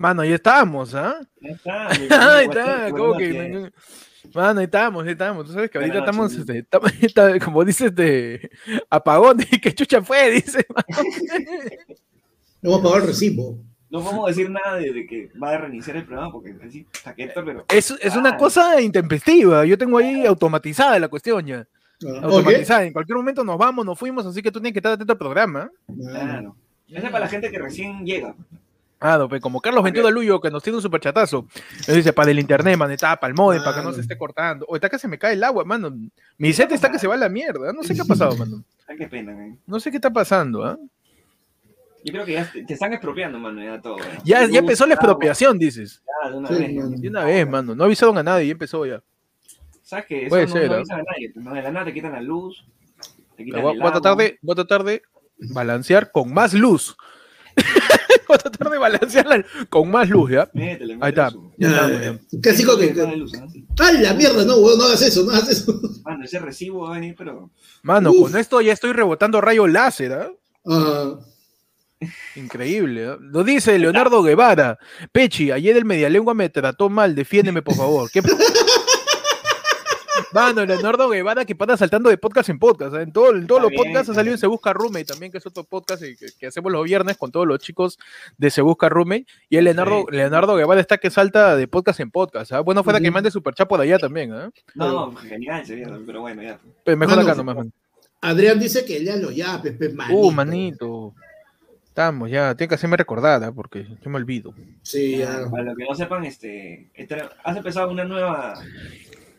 Mano, 0.04 0.20
ahí 0.20 0.32
estamos, 0.34 0.94
¿ah? 0.94 1.18
Ya 1.40 1.50
está, 1.52 1.88
Ahí 1.88 2.44
está, 2.44 2.90
¿cómo 2.90 3.14
noches. 3.14 3.32
que? 3.32 3.72
Mano, 4.34 4.60
ahí 4.60 4.64
estamos, 4.66 5.04
ahí 5.04 5.12
estamos. 5.12 5.46
Tú 5.46 5.52
sabes 5.54 5.70
que 5.70 5.78
ahorita 5.78 5.98
estamos, 6.00 6.34
este, 6.34 6.58
estamos- 6.58 6.92
está- 7.00 7.38
como 7.40 7.64
dices, 7.64 7.94
de 7.94 8.50
apagón, 8.90 9.38
y 9.50 9.58
que 9.58 9.72
chucha 9.74 10.02
fue, 10.02 10.30
dice. 10.42 10.66
No 12.60 12.70
hemos 12.70 12.80
pagado 12.82 12.96
el 12.96 13.06
recibo. 13.06 13.58
No 13.88 14.02
podemos 14.02 14.26
decir 14.28 14.50
nada 14.50 14.76
de, 14.76 14.92
de 14.92 15.06
que 15.06 15.30
va 15.42 15.52
a 15.52 15.56
reiniciar 15.58 15.96
el 15.96 16.04
programa 16.04 16.30
porque 16.32 16.54
así 16.66 16.86
está 16.92 17.14
quieto, 17.14 17.42
pero 17.42 17.64
Es, 17.70 17.90
es 18.02 18.14
una 18.16 18.30
Ah. 18.30 18.36
cosa 18.36 18.80
intempestiva. 18.82 19.64
Yo 19.64 19.78
tengo 19.78 19.96
ahí 19.98 20.26
automatizada 20.26 20.98
la 20.98 21.08
cuestión 21.08 21.46
ya. 21.46 21.66
Ah. 22.04 22.20
Automatizada. 22.24 22.84
En 22.84 22.92
cualquier 22.92 23.16
momento 23.16 23.42
nos 23.42 23.56
vamos, 23.56 23.86
nos 23.86 23.98
fuimos, 23.98 24.26
así 24.26 24.42
que 24.42 24.50
tú 24.52 24.58
tienes 24.60 24.74
que 24.74 24.80
estar 24.80 24.92
atento 24.92 25.12
al 25.14 25.18
programa. 25.18 25.70
Ah, 25.88 25.94
claro. 26.10 26.56
Ese 26.88 26.98
es 27.06 27.10
para 27.12 27.20
la 27.24 27.28
gente 27.28 27.50
que 27.50 27.58
recién 27.58 28.04
llega. 28.04 28.34
Ah, 29.06 29.18
no, 29.18 29.28
como 29.38 29.60
Carlos 29.60 29.84
21 29.84 30.10
Luyo, 30.10 30.40
que 30.40 30.50
nos 30.50 30.62
tiene 30.62 30.76
un 30.78 30.82
superchatazo. 30.82 31.46
Nos 31.86 31.94
dice, 31.94 32.14
para 32.14 32.30
el 32.30 32.38
internet, 32.38 32.78
man, 32.78 32.90
está 32.90 33.14
para 33.20 33.28
el 33.30 33.34
modem, 33.36 33.62
para 33.62 33.76
que 33.76 33.82
no 33.82 33.92
se 33.92 34.00
esté 34.00 34.16
cortando. 34.16 34.64
O 34.66 34.76
está 34.76 34.88
que 34.88 34.98
se 34.98 35.06
me 35.08 35.18
cae 35.18 35.34
el 35.34 35.44
agua, 35.44 35.62
mano. 35.64 35.94
Mi 36.38 36.54
set 36.54 36.72
está 36.72 36.90
que 36.90 36.98
se 36.98 37.06
va 37.06 37.12
a 37.12 37.18
la 37.18 37.28
mierda. 37.28 37.70
No 37.74 37.82
sé 37.82 37.94
qué 37.94 38.00
ha 38.00 38.04
pasado, 38.06 38.34
mano. 38.34 38.64
Ay, 38.88 38.96
qué 38.96 39.06
pena, 39.06 39.32
man. 39.34 39.58
No 39.66 39.78
sé 39.78 39.90
qué 39.90 39.98
está 39.98 40.10
pasando, 40.10 40.64
¿ah? 40.64 40.78
Yo 42.02 42.12
creo 42.14 42.24
que 42.24 42.32
ya 42.32 42.50
te, 42.50 42.64
te 42.64 42.72
están 42.72 42.94
expropiando, 42.94 43.38
mano, 43.38 43.62
ya 43.62 43.78
todo. 43.78 43.98
¿no? 43.98 44.04
Ya, 44.24 44.46
ya 44.46 44.60
empezó 44.60 44.86
la 44.86 44.94
expropiación, 44.94 45.58
dices. 45.58 46.02
ya, 46.24 46.30
de 46.30 46.36
una 46.38 46.48
Sí, 46.48 46.54
vez. 46.54 46.74
mano. 46.74 46.96
De 46.96 47.08
una 47.08 47.24
vez, 47.24 47.48
mano. 47.48 47.74
No 47.74 47.84
avisaron 47.84 48.16
a 48.16 48.22
nadie 48.22 48.46
y 48.46 48.50
empezó 48.52 48.86
ya. 48.86 49.02
¿Sabes 49.82 50.06
qué? 50.06 50.20
Eso 50.22 50.28
Puede 50.30 50.46
no, 50.46 50.52
ser, 50.52 50.66
no 50.68 50.72
¿ah? 50.72 50.76
avisan 50.78 51.00
a 51.00 51.02
nadie. 51.02 51.30
pues, 51.34 51.44
No, 51.44 51.52
de 51.52 51.60
la 51.62 51.70
nada 51.72 51.84
te 51.84 51.92
quitan 51.92 52.12
la 52.12 52.22
luz, 52.22 52.64
te 53.36 53.44
quitan 53.44 53.60
Voy, 53.60 53.72
el 53.74 53.78
voy 53.80 53.86
a 53.86 53.88
agua. 53.90 54.00
tratar 54.00 54.16
de, 54.16 54.38
voy 54.40 54.52
a 54.52 54.56
tratar 54.56 54.82
de 54.84 55.02
balancear 55.50 56.10
con 56.10 56.32
más 56.32 56.54
luz. 56.54 56.96
voy 58.28 58.34
a 58.36 58.38
tratar 58.38 58.70
de 58.70 58.78
balancearla 58.78 59.44
con 59.68 59.90
más 59.90 60.08
luz, 60.08 60.30
¿ya? 60.30 60.48
Métele, 60.52 60.98
Ahí 61.00 61.10
está. 61.10 61.32
Ya. 61.58 62.18
Casi 62.42 62.64
como 62.64 62.78
que. 62.78 62.94
La 62.94 63.14
luz, 63.14 63.32
¿no? 63.32 63.46
¡Ah, 63.78 63.92
la 63.92 64.14
mierda! 64.14 64.44
No, 64.44 64.56
weón, 64.56 64.78
no 64.78 64.84
hagas 64.84 65.02
eso, 65.02 65.24
no 65.24 65.32
hagas 65.32 65.50
eso. 65.50 65.80
Mano, 66.04 66.24
ese 66.24 66.38
recibo 66.38 66.82
va 66.82 66.90
a 66.90 67.00
venir, 67.00 67.14
pero. 67.16 67.50
Mano, 67.82 68.10
Uf. 68.12 68.30
con 68.30 68.40
esto 68.40 68.60
ya 68.60 68.72
estoy 68.72 68.92
rebotando 68.92 69.40
rayo 69.40 69.66
láser, 69.66 70.12
¿ah? 70.12 70.30
Ah, 70.66 71.14
Increíble. 72.36 73.04
¿eh? 73.04 73.16
Lo 73.20 73.44
dice 73.44 73.78
Leonardo 73.78 74.22
Guevara. 74.22 74.78
Pechi, 75.12 75.50
ayer 75.50 75.76
el 75.76 75.84
Medialengua 75.84 76.34
me 76.34 76.48
trató 76.48 76.88
mal, 76.88 77.14
defiéndeme 77.14 77.62
por 77.62 77.74
favor. 77.74 78.10
¿Qué... 78.10 78.22
Mano, 80.34 80.66
Leonardo 80.66 81.08
Guevara 81.08 81.44
que 81.44 81.54
pasa 81.54 81.76
saltando 81.76 82.10
de 82.10 82.18
podcast 82.18 82.48
en 82.50 82.58
podcast. 82.58 82.94
¿eh? 82.96 83.02
En, 83.02 83.12
todo, 83.12 83.34
en 83.34 83.46
todos 83.46 83.60
Está 83.60 83.62
los 83.62 83.70
bien, 83.70 83.82
podcasts 83.84 84.10
ha 84.10 84.14
salido 84.14 84.32
bien. 84.32 84.34
en 84.34 84.38
Se 84.40 84.46
Busca 84.46 84.72
Roommate 84.72 85.04
también, 85.04 85.30
que 85.32 85.38
es 85.38 85.46
otro 85.46 85.64
podcast 85.64 86.02
y 86.02 86.16
que, 86.16 86.26
que 86.38 86.46
hacemos 86.48 86.72
los 86.72 86.84
viernes 86.84 87.16
con 87.16 87.30
todos 87.30 87.46
los 87.46 87.58
chicos 87.60 87.98
de 88.36 88.50
Se 88.50 88.60
Busca 88.60 88.88
Roommate. 88.88 89.26
Y 89.48 89.56
el 89.56 89.64
Leonardo, 89.64 90.04
Sí. 90.10 90.16
Leonardo 90.16 90.56
Guevara 90.56 90.80
está 90.80 90.98
que 90.98 91.10
salta 91.10 91.56
de 91.56 91.68
podcast 91.68 92.00
en 92.00 92.10
podcast. 92.10 92.52
¿ah? 92.52 92.60
Bueno, 92.60 92.82
fuera 92.84 92.98
que 93.00 93.06
Ujú. 93.08 93.14
mande 93.14 93.30
super 93.30 93.54
chat 93.54 93.68
por 93.68 93.80
allá 93.80 93.98
también. 93.98 94.32
¿ah? 94.32 94.50
No, 94.74 95.14
genial 95.14 95.64
sería, 95.64 95.88
pero 96.04 96.20
bueno, 96.22 96.42
ya. 96.42 96.58
Pero 96.84 96.96
mejor 96.96 97.16
Mano, 97.16 97.28
acá 97.28 97.36
nomás. 97.36 97.56
man. 97.56 97.72
Adrián 98.20 98.58
dice 98.58 98.84
que 98.84 98.98
lea 99.00 99.16
los 99.16 99.34
yapes, 99.36 99.72
pe, 99.76 99.90
manito. 99.90 100.18
Uh, 100.18 100.30
manito. 100.32 101.14
Estamos 101.86 102.28
ya, 102.28 102.56
tiene 102.56 102.68
que 102.68 102.74
hacerme 102.74 102.96
recordar, 102.96 103.44
¿ah? 103.44 103.52
porque 103.52 103.86
yo 104.02 104.10
me 104.10 104.16
olvido. 104.16 104.52
Sí, 104.82 105.18
ya. 105.18 105.46
Para 105.48 105.62
los 105.62 105.76
que 105.76 105.84
no 105.88 105.94
sepan, 105.94 106.24
este, 106.24 106.90
este, 106.94 107.22
has 107.44 107.56
empezado 107.56 107.90
una 107.92 108.04
nueva, 108.04 108.54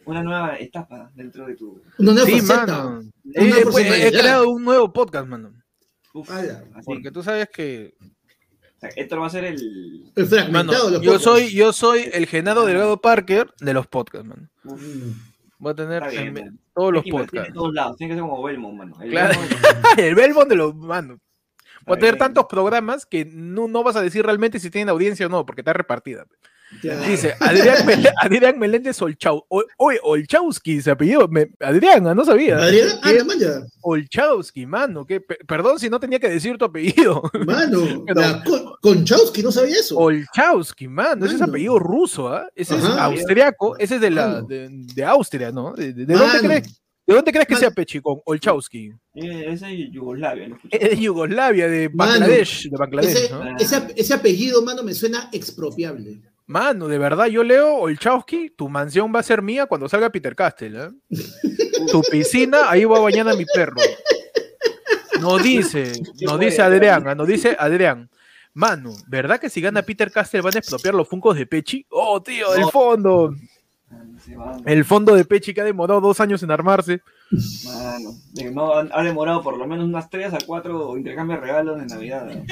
una 0.06 0.24
nueva 0.24 0.58
etapa 0.58 1.12
dentro 1.16 1.46
de 1.48 1.56
tu. 1.56 1.82
Una 1.98 2.14
nueva 2.14 2.28
Sí, 2.30 2.42
mano. 2.42 3.00
Una 3.00 3.58
Eh, 3.58 3.64
pues, 3.72 3.86
he 4.04 4.12
creado 4.12 4.50
un 4.50 4.64
nuevo 4.64 4.92
podcast, 4.94 5.28
mano. 5.28 5.52
Uf. 6.14 6.30
Porque 6.86 7.12
tú 7.12 7.22
sabes 7.24 7.50
que, 7.54 7.96
O 8.02 8.80
sea, 8.80 9.18
va 9.20 9.26
a 9.26 9.30
ser 9.30 9.44
el. 9.46 10.12
El 10.16 10.24
mano, 10.24 10.28
fragmentado 10.30 10.86
de 10.88 10.92
los 10.94 11.02
yo 11.02 11.12
podcasts. 11.14 11.24
soy, 11.24 11.52
yo 11.54 11.74
soy 11.74 12.10
el 12.14 12.26
Genaro 12.28 12.66
Delgado 12.66 13.02
Parker 13.02 13.54
de 13.60 13.74
los 13.74 13.88
podcasts, 13.88 14.28
mano. 14.28 14.48
Uf. 14.64 14.82
Voy 15.58 15.72
a 15.72 15.76
tener 15.76 16.10
bien, 16.10 16.38
en- 16.38 16.60
todos 16.74 16.94
los 16.94 17.04
podcasts. 17.06 17.48
En 17.50 17.54
todos 17.54 17.74
lados, 17.74 17.98
tiene 17.98 18.12
que 18.14 18.16
ser 18.20 18.30
como 18.30 18.44
Belmont, 18.44 18.78
mano. 18.78 18.96
El 19.02 19.10
Claro. 19.10 19.34
Belmont- 19.40 20.00
el 20.00 20.16
Belmont 20.16 20.50
de 20.50 20.56
los, 20.56 20.76
mano. 20.76 21.20
Voy 21.86 21.96
a 21.98 22.00
tener 22.00 22.16
bien. 22.16 22.20
tantos 22.20 22.46
programas 22.46 23.06
que 23.06 23.26
no, 23.26 23.68
no 23.68 23.84
vas 23.84 23.96
a 23.96 24.02
decir 24.02 24.26
realmente 24.26 24.60
si 24.60 24.70
tienen 24.70 24.90
audiencia 24.90 25.28
o 25.28 25.30
no, 25.30 25.46
porque 25.46 25.62
está 25.62 25.72
repartida. 25.74 26.26
Claro. 26.82 27.04
Dice, 27.08 27.34
Adrián, 27.40 27.86
Mel- 27.86 28.10
Adrián 28.22 28.60
Meléndez 28.60 29.02
Olchau. 29.02 29.46
Oye, 29.78 30.00
Olchowski 30.04 30.82
se 30.82 30.92
apellidó. 30.92 31.28
Me- 31.28 31.50
Adrián, 31.60 32.06
ah, 32.08 32.14
no 32.16 32.26
sabía. 32.26 32.58
Adrián, 32.58 32.90
ah. 33.04 33.62
Olchowski, 33.82 34.66
mano. 34.66 35.06
que 35.06 35.22
Perdón 35.22 35.80
si 35.80 35.90
no 35.90 36.00
tenía 36.00 36.20
que 36.20 36.30
decir 36.30 36.58
tu 36.58 36.66
apellido. 36.66 37.22
Mano, 37.46 38.04
Pero- 38.08 38.22
la 38.22 38.44
Con- 38.44 38.74
Konchowski 38.82 39.42
no 39.44 39.52
sabía 39.52 39.76
eso. 39.76 39.98
Olchowski, 39.98 40.88
mano. 40.88 41.26
Ese 41.26 41.36
es 41.36 41.42
apellido 41.42 41.80
ruso, 41.80 42.28
¿ah? 42.30 42.48
Ese 42.56 42.76
es 42.78 42.84
austriaco. 42.84 43.78
Ese 43.78 43.96
es 43.96 44.02
de, 44.02 44.10
la, 44.12 44.42
de, 44.42 44.68
de 44.72 45.06
Austria, 45.06 45.52
¿no? 45.52 45.74
¿De, 45.74 45.94
de- 45.94 46.06
de 46.06 46.14
dónde 46.14 46.40
crees? 46.40 46.82
¿De 47.08 47.14
dónde 47.14 47.32
crees 47.32 47.46
que 47.48 47.54
Mano. 47.54 47.60
sea 47.62 47.72
Pechicón? 47.72 48.18
Olchowski. 48.26 48.92
Eh, 49.14 49.46
Ese 49.50 49.72
es 49.72 49.92
Yugoslavia, 49.92 50.48
lo 50.48 50.56
escuché. 50.56 50.84
Es 50.84 50.90
de 50.98 51.04
Yugoslavia, 51.04 51.68
de 51.68 51.90
Mano. 51.90 52.12
Bangladesh. 52.14 52.64
De 52.70 52.78
Bangladesh, 52.78 53.12
Ese, 53.16 53.30
¿no? 53.32 53.58
Ese, 53.60 53.94
ese 53.96 54.14
apellido, 54.16 54.64
mano, 54.64 54.82
me 54.82 54.94
suena 54.96 55.30
expropiable. 55.32 56.20
Mano, 56.48 56.88
de 56.88 56.98
verdad, 57.00 57.26
yo 57.26 57.44
leo 57.44 57.76
Olchowski, 57.76 58.52
tu 58.52 58.70
mansión 58.70 59.12
va 59.14 59.20
a 59.20 59.24
ser 59.24 59.42
mía 59.42 59.66
cuando 59.66 59.90
salga 59.90 60.12
Peter 60.12 60.36
Castell, 60.36 60.76
¿eh? 60.76 60.90
Tu 61.92 62.02
piscina, 62.04 62.70
ahí 62.70 62.86
va 62.86 62.98
a 62.98 63.02
bañar 63.02 63.28
a 63.28 63.36
mi 63.36 63.46
perro. 63.46 63.76
Nos 65.20 65.42
dice, 65.44 65.92
nos 66.22 66.40
dice 66.40 66.62
Adrián, 66.62 67.08
ah, 67.08 67.16
nos 67.16 67.28
dice 67.28 67.56
Adrián. 67.60 68.10
Mano, 68.54 68.94
¿verdad 69.08 69.40
que 69.40 69.50
si 69.50 69.60
gana 69.60 69.82
Peter 69.82 70.12
Castell 70.12 70.42
van 70.42 70.56
a 70.56 70.60
expropiar 70.60 70.94
los 70.94 71.10
funcos 71.10 71.36
de 71.36 71.46
Pechi? 71.46 71.86
Oh, 71.90 72.22
tío, 72.22 72.56
el 72.56 72.66
fondo. 72.66 73.36
Va, 74.38 74.58
El 74.66 74.86
fondo 74.86 75.14
de 75.14 75.26
Pechi 75.26 75.54
que 75.54 75.62
ha 75.62 75.66
demorado 75.66 76.00
dos 76.00 76.20
años 76.22 76.42
en 76.42 76.52
armarse. 76.52 77.02
Mano. 77.66 78.12
De- 78.34 78.52
no, 78.52 78.74
ha 78.74 78.88
ha 78.92 79.04
demorado 79.04 79.42
por 79.42 79.58
lo 79.58 79.66
menos 79.68 79.86
unas 79.86 80.10
3 80.10 80.34
a 80.34 80.38
4 80.46 80.98
intercambios 80.98 81.40
de 81.42 81.48
regalos 81.48 81.80
de 81.80 81.86
Navidad. 81.88 82.30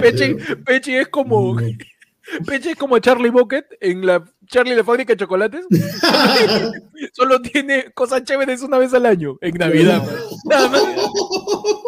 Pechi, 0.00 0.34
Pechi 0.64 0.94
es 0.96 1.08
como. 1.08 1.56
Pechi 2.46 2.70
es 2.70 2.76
como 2.76 2.98
Charlie 3.00 3.28
Bucket 3.30 3.66
en 3.80 4.06
la 4.06 4.24
Charlie 4.46 4.74
la 4.74 4.82
fábrica 4.84 5.12
de 5.12 5.18
chocolates. 5.18 5.66
Solo 7.12 7.40
tiene 7.42 7.92
cosas 7.92 8.24
chéveres 8.24 8.62
una 8.62 8.78
vez 8.78 8.94
al 8.94 9.04
año, 9.06 9.36
en 9.42 9.54
Navidad. 9.56 10.02
Nada 10.46 10.68
más. 10.68 10.82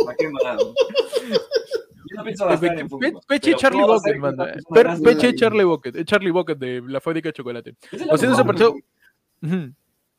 ¿Para 0.05 0.17
qué, 0.19 0.29
mano? 0.29 0.59
Yo 0.61 2.17
no 2.17 2.25
pienso 2.25 2.47
gastar 2.47 2.79
en 2.79 2.87
Pe- 2.87 2.89
Funko. 2.89 3.21
Pechi 3.27 3.51
es 3.51 3.57
pero 3.57 3.59
Charlie 3.59 3.83
Bucket, 3.83 4.17
man. 4.19 4.37
es 4.41 4.65
Charlie 5.37 5.65
Bucket, 5.65 5.97
es 5.97 6.05
Charlie 6.05 6.31
Bucket 6.31 6.59
de 6.59 6.83
la 6.87 7.01
fábrica 7.01 7.31
de 7.31 7.33
chocolate. 7.33 7.75
O 8.11 8.19
sea, 8.19 8.45
porque- 8.45 8.65
Ujú. 9.43 9.73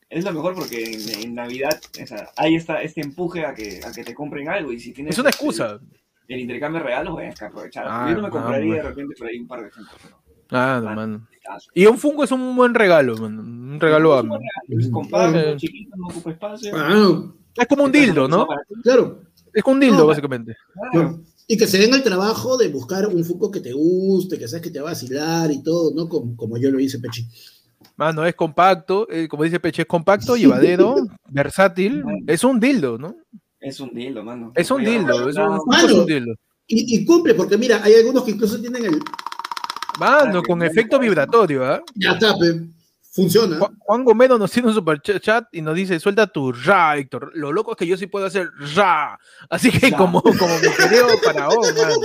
Es 0.09 0.23
lo 0.23 0.31
mejor 0.31 0.55
porque 0.55 0.83
en, 0.83 1.21
en 1.23 1.35
Navidad 1.35 1.79
o 2.01 2.07
sea, 2.07 2.29
hay 2.37 2.55
esta, 2.55 2.81
este 2.81 3.01
empuje 3.01 3.45
a 3.45 3.53
que, 3.53 3.81
a 3.85 3.91
que 3.91 4.03
te 4.03 4.13
compren 4.13 4.47
algo 4.47 4.71
y 4.71 4.79
si 4.79 4.93
tienes 4.93 5.13
Es 5.13 5.19
una 5.19 5.29
excusa. 5.29 5.79
El, 6.27 6.39
intercambio 6.39 6.79
de 6.79 6.85
regalos, 6.85 7.13
voy 7.13 7.25
a 7.25 7.45
aprovechar. 7.45 7.85
Ah, 7.87 8.07
Yo 8.09 8.15
no 8.15 8.23
me 8.23 8.29
compraría 8.29 8.75
de 8.75 8.83
repente 8.83 9.15
por 9.17 9.27
ahí 9.27 9.39
un 9.39 9.47
par 9.47 9.61
de 9.61 9.67
ejemplos. 9.67 9.97
pero 10.01 10.17
Ah, 10.49 10.81
no, 10.81 11.27
caso. 11.43 11.69
Y 11.73 11.85
un 11.85 11.97
fungo 11.97 12.23
es 12.23 12.31
un 12.31 12.55
buen 12.55 12.73
regalo, 12.73 13.17
man. 13.17 13.37
Un 13.39 13.79
regalo 13.79 14.13
a... 14.13 15.57
chiquito, 15.57 15.95
no 15.97 16.07
ocupa 16.07 16.31
espacio. 16.31 16.71
Ah, 16.75 17.23
Es 17.55 17.67
como 17.67 17.83
un 17.83 17.91
dildo, 17.91 18.27
¿no? 18.27 18.47
Claro. 18.83 19.23
Es 19.53 19.63
como 19.63 19.75
un 19.75 19.79
dildo, 19.81 19.97
No, 19.97 20.07
básicamente. 20.07 20.55
claro. 20.91 21.21
Y 21.49 21.57
que 21.57 21.65
se 21.65 21.77
den 21.77 21.93
el 21.93 22.03
trabajo 22.03 22.57
de 22.57 22.67
buscar 22.67 23.07
un 23.07 23.23
Funko 23.23 23.49
que 23.49 23.61
te 23.61 23.71
guste, 23.71 24.37
que 24.37 24.49
sabes 24.49 24.63
que 24.63 24.69
te 24.69 24.81
va 24.81 24.89
a 24.89 24.91
vacilar 24.91 25.49
y 25.49 25.63
todo, 25.63 25.93
¿no? 25.95 26.09
Como, 26.09 26.35
como 26.35 26.57
yo 26.57 26.69
lo 26.69 26.79
hice, 26.79 26.99
Pechi. 26.99 27.25
Mano, 27.97 28.25
es 28.25 28.35
compacto, 28.35 29.07
eh, 29.09 29.27
como 29.27 29.43
dice 29.43 29.59
Peche, 29.59 29.81
es 29.81 29.87
compacto, 29.87 30.37
llevadero, 30.37 30.95
versátil. 31.29 32.03
Es 32.27 32.43
un 32.43 32.59
dildo, 32.59 32.97
¿no? 32.97 33.15
Es 33.59 33.79
un 33.79 33.89
dildo, 33.93 34.23
mano. 34.23 34.51
Es 34.55 34.69
un 34.71 34.83
dildo, 34.83 35.27
es 35.29 35.35
un, 35.35 35.55
es 35.55 35.61
Mano. 35.65 35.95
un 36.01 36.05
dildo. 36.05 36.35
Y, 36.67 36.95
y 36.97 37.05
cumple, 37.05 37.33
porque 37.33 37.57
mira, 37.57 37.81
hay 37.83 37.95
algunos 37.95 38.23
que 38.23 38.31
incluso 38.31 38.61
tienen 38.61 38.85
el. 38.85 38.99
Mano, 39.99 40.43
con 40.43 40.61
efecto 40.61 40.99
vibratorio, 40.99 41.65
¿ah? 41.65 41.81
Ya 41.95 42.11
está, 42.11 42.37
pe, 42.37 42.67
funciona. 43.11 43.57
Ju- 43.57 43.75
Juan 43.79 44.03
Gomero 44.03 44.37
nos 44.37 44.51
tiene 44.51 44.67
un 44.67 44.75
super 44.75 45.01
ch- 45.01 45.19
chat 45.19 45.45
y 45.51 45.61
nos 45.63 45.73
dice, 45.73 45.99
suelta 45.99 46.27
tu 46.27 46.51
ra, 46.51 46.97
Héctor. 46.97 47.31
Lo 47.33 47.51
loco 47.51 47.71
es 47.71 47.77
que 47.77 47.87
yo 47.87 47.97
sí 47.97 48.05
puedo 48.05 48.27
hacer 48.27 48.51
ra. 48.75 49.17
Así 49.49 49.71
que 49.71 49.89
Ra. 49.89 49.97
como, 49.97 50.21
como 50.21 50.55
mi 50.59 50.69
querido 50.77 51.07
faraón, 51.23 51.57
mano. 51.75 51.95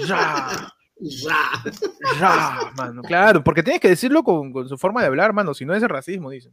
Ra, 0.08 0.74
Ra. 1.28 1.62
ra, 2.20 2.72
mano. 2.76 3.02
Claro, 3.02 3.42
porque 3.42 3.62
tienes 3.62 3.80
que 3.80 3.88
decirlo 3.88 4.22
con, 4.22 4.52
con 4.52 4.68
su 4.68 4.76
forma 4.78 5.00
de 5.00 5.08
hablar, 5.08 5.32
mano. 5.32 5.54
Si 5.54 5.64
no 5.64 5.74
es 5.74 5.82
racismo, 5.82 6.30
dice. 6.30 6.50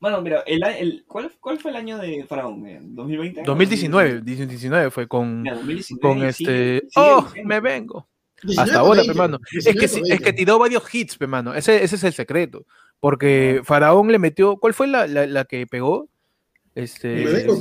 Mano, 0.00 0.22
mira, 0.22 0.42
el, 0.46 0.62
el, 0.62 1.04
¿cuál, 1.08 1.32
¿cuál 1.40 1.58
fue 1.58 1.72
el 1.72 1.76
año 1.76 1.98
de 1.98 2.24
Faraón? 2.28 2.64
eh? 2.66 2.78
¿2020? 2.82 3.42
2019, 3.44 4.14
2019 4.20 4.90
fue 4.92 5.08
con, 5.08 5.42
Mira, 5.42 5.56
2019, 5.56 6.00
con 6.00 6.22
este... 6.24 6.44
sigue 6.44 6.88
¡Oh, 6.96 7.26
me 7.44 7.58
vengo! 7.60 8.08
19 8.44 8.62
Hasta 8.70 8.78
ahora, 8.78 9.02
por 9.02 9.12
pe, 9.12 9.18
mano. 9.18 9.38
20, 9.52 9.58
Es 9.70 9.74
que, 9.74 9.80
19 9.80 9.88
sí- 9.88 10.00
por 10.00 10.12
es 10.12 10.18
que 10.18 10.24
20. 10.26 10.32
tiró 10.38 10.58
varios 10.60 10.94
hits, 10.94 11.16
pe, 11.18 11.26
mano. 11.26 11.52
Ese, 11.52 11.82
ese 11.82 11.96
es 11.96 12.04
el 12.04 12.12
secreto. 12.12 12.64
Porque 13.00 13.60
Faraón 13.64 14.06
le 14.12 14.20
metió. 14.20 14.56
¿Cuál 14.58 14.74
fue 14.74 14.86
la, 14.86 15.06
la, 15.08 15.26
la 15.26 15.44
que 15.44 15.66
pegó? 15.66 16.08
Este. 16.76 17.08
Me 17.24 17.32
vengo. 17.32 17.58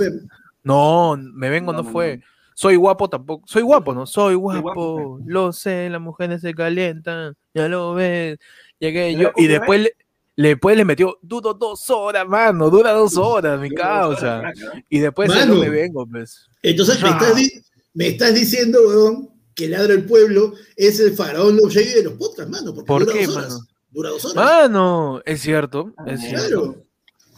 No, 0.63 1.17
me 1.17 1.49
vengo, 1.49 1.71
no, 1.73 1.79
No, 1.79 1.83
no, 1.85 1.91
fue. 1.91 2.17
no. 2.17 2.23
Soy 2.59 2.75
guapo 2.75 3.07
tampoco. 3.07 3.45
Soy 3.47 3.61
guapo, 3.61 3.93
¿no? 3.93 4.07
Soy 4.07 4.33
guapo. 4.33 4.61
guapo, 4.63 5.19
lo 5.27 5.53
sé, 5.53 5.89
las 5.91 6.01
mujeres 6.01 6.41
se 6.41 6.55
calientan. 6.55 7.35
Ya 7.53 7.67
lo 7.67 7.93
ves. 7.93 8.39
Llegué 8.79 9.13
yo. 9.15 9.31
¿cómo 9.31 9.45
Y 9.45 9.47
después 9.47 9.79
le, 9.81 9.91
le- 10.37 10.47
después 10.49 10.75
le 10.75 10.83
metió. 10.83 11.19
Duro 11.21 11.53
dos 11.53 11.87
horas, 11.91 12.27
mano. 12.27 12.71
Dura 12.71 12.93
dos 12.93 13.15
horas, 13.15 13.59
mi 13.59 13.69
causa. 13.69 14.41
Y 14.89 14.97
después 14.97 15.29
Mano. 15.29 15.53
no 15.53 15.59
me 15.61 15.69
vengo, 15.69 16.07
pues. 16.07 16.47
Entonces 16.63 16.99
me 17.03 17.09
estás, 17.09 17.35
di- 17.35 17.51
me 17.93 18.07
estás 18.07 18.33
diciendo, 18.33 18.79
weón, 18.87 19.29
que 19.53 19.67
Ladra 19.69 19.93
el 19.93 20.05
Pueblo 20.05 20.53
es 20.75 20.99
el 20.99 21.13
faraón 21.13 21.57
Love 21.57 21.75
de 21.75 22.03
los 22.05 22.13
podcasts, 22.13 22.49
mano. 22.51 22.73
Porque 22.73 22.87
¿Por 22.87 23.05
dura 23.05 23.13
qué, 23.13 23.27
dos 23.27 23.35
horas. 23.37 23.49
mano? 23.49 23.65
Dura 23.91 24.09
dos 24.09 24.25
horas. 24.25 24.35
Mano, 24.35 25.21
es 25.25 25.41
cierto. 25.41 25.93
Es 26.07 26.19
Ah, 26.21 26.25
cierto. 26.27 26.75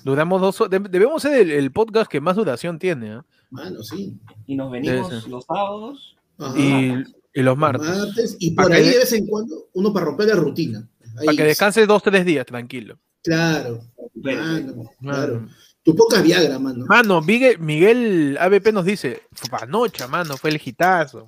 Duramos 0.03 0.41
dos 0.41 0.61
horas. 0.61 0.81
Debemos 0.89 1.21
ser 1.21 1.41
el, 1.41 1.51
el 1.51 1.71
podcast 1.71 2.09
que 2.09 2.21
más 2.21 2.35
duración 2.35 2.79
tiene. 2.79 3.21
Mano, 3.49 3.83
sí. 3.83 4.17
Y 4.45 4.55
nos 4.55 4.71
venimos 4.71 5.27
los 5.27 5.45
sábados. 5.45 6.15
Y, 6.55 6.93
y 7.33 7.41
los 7.41 7.57
martes. 7.57 7.87
Martes, 7.87 8.37
y 8.39 8.51
por 8.51 8.71
ahí 8.71 8.89
de- 8.89 8.97
vez 8.99 9.13
en 9.13 9.27
cuando 9.27 9.67
uno 9.73 9.91
para 9.93 10.05
romper 10.05 10.27
la 10.29 10.35
rutina. 10.35 10.87
Ahí 11.17 11.25
Para 11.25 11.35
que 11.37 11.41
es. 11.43 11.47
descanse 11.49 11.85
dos, 11.85 12.01
tres 12.03 12.25
días, 12.25 12.45
tranquilo. 12.45 12.97
Claro, 13.23 13.81
Pero, 14.23 14.41
mano, 14.41 14.83
claro. 15.01 15.33
Mano, 15.41 15.49
Tu 15.83 15.93
poca 15.95 16.21
Viagra, 16.21 16.57
mano. 16.59 16.85
Mano, 16.87 17.21
Miguel, 17.21 17.59
Miguel 17.59 18.37
ABP 18.39 18.71
nos 18.71 18.85
dice, 18.85 19.23
panocha, 19.49 20.07
mano, 20.07 20.37
fue 20.37 20.51
el 20.51 20.61
hitazo. 20.63 21.27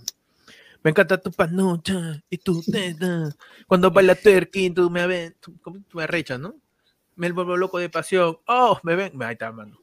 Me 0.84 0.92
encanta 0.92 1.18
tu 1.20 1.32
panocha 1.32 2.24
y 2.30 2.38
tu 2.38 2.62
teta. 2.64 3.36
Cuando 3.68 3.92
baila 3.92 4.16
twerking, 4.16 4.74
tú 4.74 4.90
me 4.90 5.32
tú, 5.42 5.54
tú 5.64 5.98
me 5.98 6.04
arrechas, 6.04 6.40
¿no? 6.40 6.56
Me 7.22 7.32
vuelvo 7.32 7.56
loco 7.56 7.78
de 7.78 7.88
pasión. 7.88 8.40
Oh, 8.48 8.80
me 8.82 8.96
ven. 8.96 9.22
Ahí 9.22 9.34
está, 9.34 9.52
mano. 9.52 9.78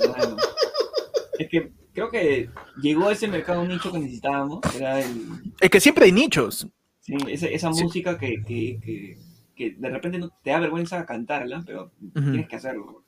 Claro. 0.00 0.36
Es 1.38 1.48
que 1.48 1.70
creo 1.92 2.10
que 2.10 2.50
llegó 2.82 3.06
a 3.08 3.12
ese 3.12 3.28
mercado 3.28 3.64
nicho 3.64 3.92
que 3.92 4.00
necesitábamos. 4.00 4.58
Era 4.74 4.98
el, 5.00 5.26
Es 5.60 5.70
que 5.70 5.78
siempre 5.80 6.06
hay 6.06 6.12
nichos. 6.12 6.66
sí, 6.98 7.14
esa 7.28 7.72
Sí. 7.72 7.84
música 7.84 8.18
que, 8.18 8.42
que, 8.42 8.80
que, 8.82 9.18
que 9.54 9.76
de 9.78 9.88
repente 9.90 10.18
no 10.18 10.28
te 10.42 10.50
da 10.50 10.58
vergüenza 10.58 11.06
cantarla, 11.06 11.62
pero 11.64 11.92
tienes 12.14 12.48
que 12.48 12.56
hacerlo. 12.56 13.04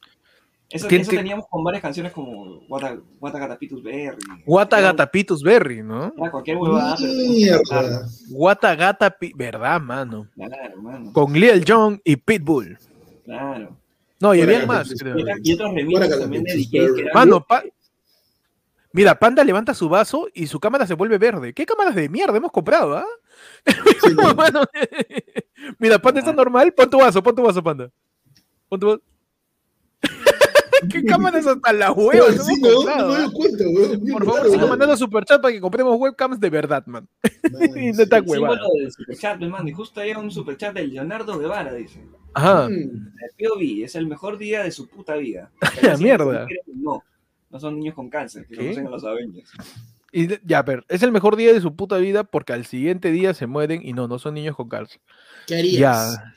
Eso, 0.70 0.88
eso 0.88 1.10
teníamos 1.10 1.46
con 1.50 1.64
varias 1.64 1.82
canciones 1.82 2.12
como 2.12 2.60
Guata, 2.68 2.96
Guata 3.18 3.38
Gatapitus 3.40 3.82
Berry. 3.82 4.18
Guata 4.46 4.78
Era- 4.78 4.88
Gata 4.92 5.10
Pitus 5.10 5.42
Berry, 5.42 5.82
¿no? 5.82 6.14
Era 6.16 6.30
cualquier 6.30 6.56
huevada, 6.58 6.94
pero 6.96 7.12
tenías 7.12 7.60
que 7.60 7.68
cantarla. 7.68 7.90
Mierda. 7.98 8.08
Guata 8.30 8.74
Gata 8.76 9.10
Pi- 9.10 9.32
¿Verdad, 9.36 9.80
mano? 9.80 10.28
Claro, 10.34 10.80
mano. 10.80 11.12
Con 11.12 11.32
Lil 11.34 11.64
Jon 11.66 12.00
y 12.04 12.14
Pitbull. 12.16 12.78
Claro. 13.24 13.76
No, 14.20 14.34
y 14.34 14.40
había 14.42 14.64
más, 14.66 14.92
creo. 14.98 15.18
Y, 15.18 15.22
otra- 15.22 15.34
y 15.42 15.52
otros 15.54 15.74
remixes 15.74 16.08
Guata 16.08 16.18
también 16.20 16.44
de 16.44 16.50
Gatapitus 16.52 16.70
DJs 16.70 16.70
que 16.70 16.80
Berry. 16.92 17.00
eran- 17.02 17.14
Mano, 17.14 17.44
pa- 17.46 17.62
Mira, 18.94 19.18
Panda 19.18 19.42
levanta 19.42 19.72
su 19.72 19.88
vaso 19.88 20.28
y 20.34 20.46
su 20.46 20.60
cámara 20.60 20.86
se 20.86 20.92
vuelve 20.94 21.16
verde. 21.16 21.54
¿Qué 21.54 21.64
cámaras 21.64 21.94
de 21.94 22.08
mierda 22.10 22.36
hemos 22.36 22.52
comprado, 22.52 22.94
ah? 22.98 23.06
Sí, 23.66 23.74
no. 24.16 24.34
Mano, 24.34 24.62
Mira, 25.78 25.98
Panda 25.98 26.20
está 26.20 26.32
normal. 26.32 26.72
Pon 26.74 26.90
tu 26.90 26.98
vaso, 26.98 27.22
pon 27.22 27.34
tu 27.34 27.42
vaso, 27.42 27.62
Panda. 27.62 27.90
Pon 28.68 28.78
tu 28.80 28.86
vaso. 28.88 29.02
¿Qué 30.90 31.04
cámaras 31.04 31.46
hasta 31.46 31.72
las 31.72 31.90
huevas 31.90 32.12
Pero 32.12 32.26
hemos 32.32 32.46
sí, 32.46 32.60
no, 32.60 32.84
no 32.84 33.08
me 33.08 33.18
doy 33.18 33.32
cuenta, 33.32 33.64
weón. 33.68 34.00
Por 34.12 34.24
favor, 34.24 34.50
sigan 34.50 34.68
mandando 34.68 34.96
superchat 34.96 35.40
para 35.40 35.52
que 35.52 35.60
compremos 35.60 35.96
webcams 35.98 36.40
de 36.40 36.50
verdad, 36.50 36.86
man. 36.86 37.08
Y 37.76 37.92
no 37.92 38.02
está 38.02 38.20
símbolo 38.20 38.56
del 38.78 38.92
superchat, 38.92 39.38
me 39.40 39.48
manda. 39.48 39.70
Y 39.70 39.74
justo 39.74 40.00
hay 40.00 40.12
un 40.12 40.30
superchat 40.30 40.74
del 40.74 40.92
Leonardo 40.92 41.38
Guevara, 41.38 41.74
dice. 41.74 42.00
Ajá. 42.34 42.68
Mm. 42.68 43.12
POV 43.38 43.84
es 43.84 43.94
el 43.94 44.06
mejor 44.06 44.38
día 44.38 44.62
de 44.62 44.70
su 44.70 44.88
puta 44.88 45.16
vida. 45.16 45.50
La 45.82 45.96
mierda. 45.96 46.46
No, 46.66 47.02
no 47.50 47.60
son 47.60 47.78
niños 47.78 47.94
con 47.94 48.08
cáncer, 48.08 48.46
que 48.46 48.54
¿Qué? 48.54 48.60
conocen 48.60 48.86
a 48.86 48.90
los 48.90 49.04
Avengers. 49.04 49.50
Y 50.12 50.26
de- 50.26 50.40
ya, 50.44 50.64
pero 50.64 50.84
es 50.88 51.02
el 51.02 51.12
mejor 51.12 51.36
día 51.36 51.52
de 51.52 51.60
su 51.60 51.74
puta 51.74 51.96
vida 51.96 52.24
porque 52.24 52.52
al 52.52 52.66
siguiente 52.66 53.10
día 53.10 53.34
se 53.34 53.46
mueren 53.46 53.80
y 53.84 53.92
no, 53.92 54.08
no 54.08 54.18
son 54.18 54.34
niños 54.34 54.56
con 54.56 54.68
cáncer. 54.68 55.00
¿Qué 55.46 55.56
harías? 55.56 55.78
Ya. 56.16 56.34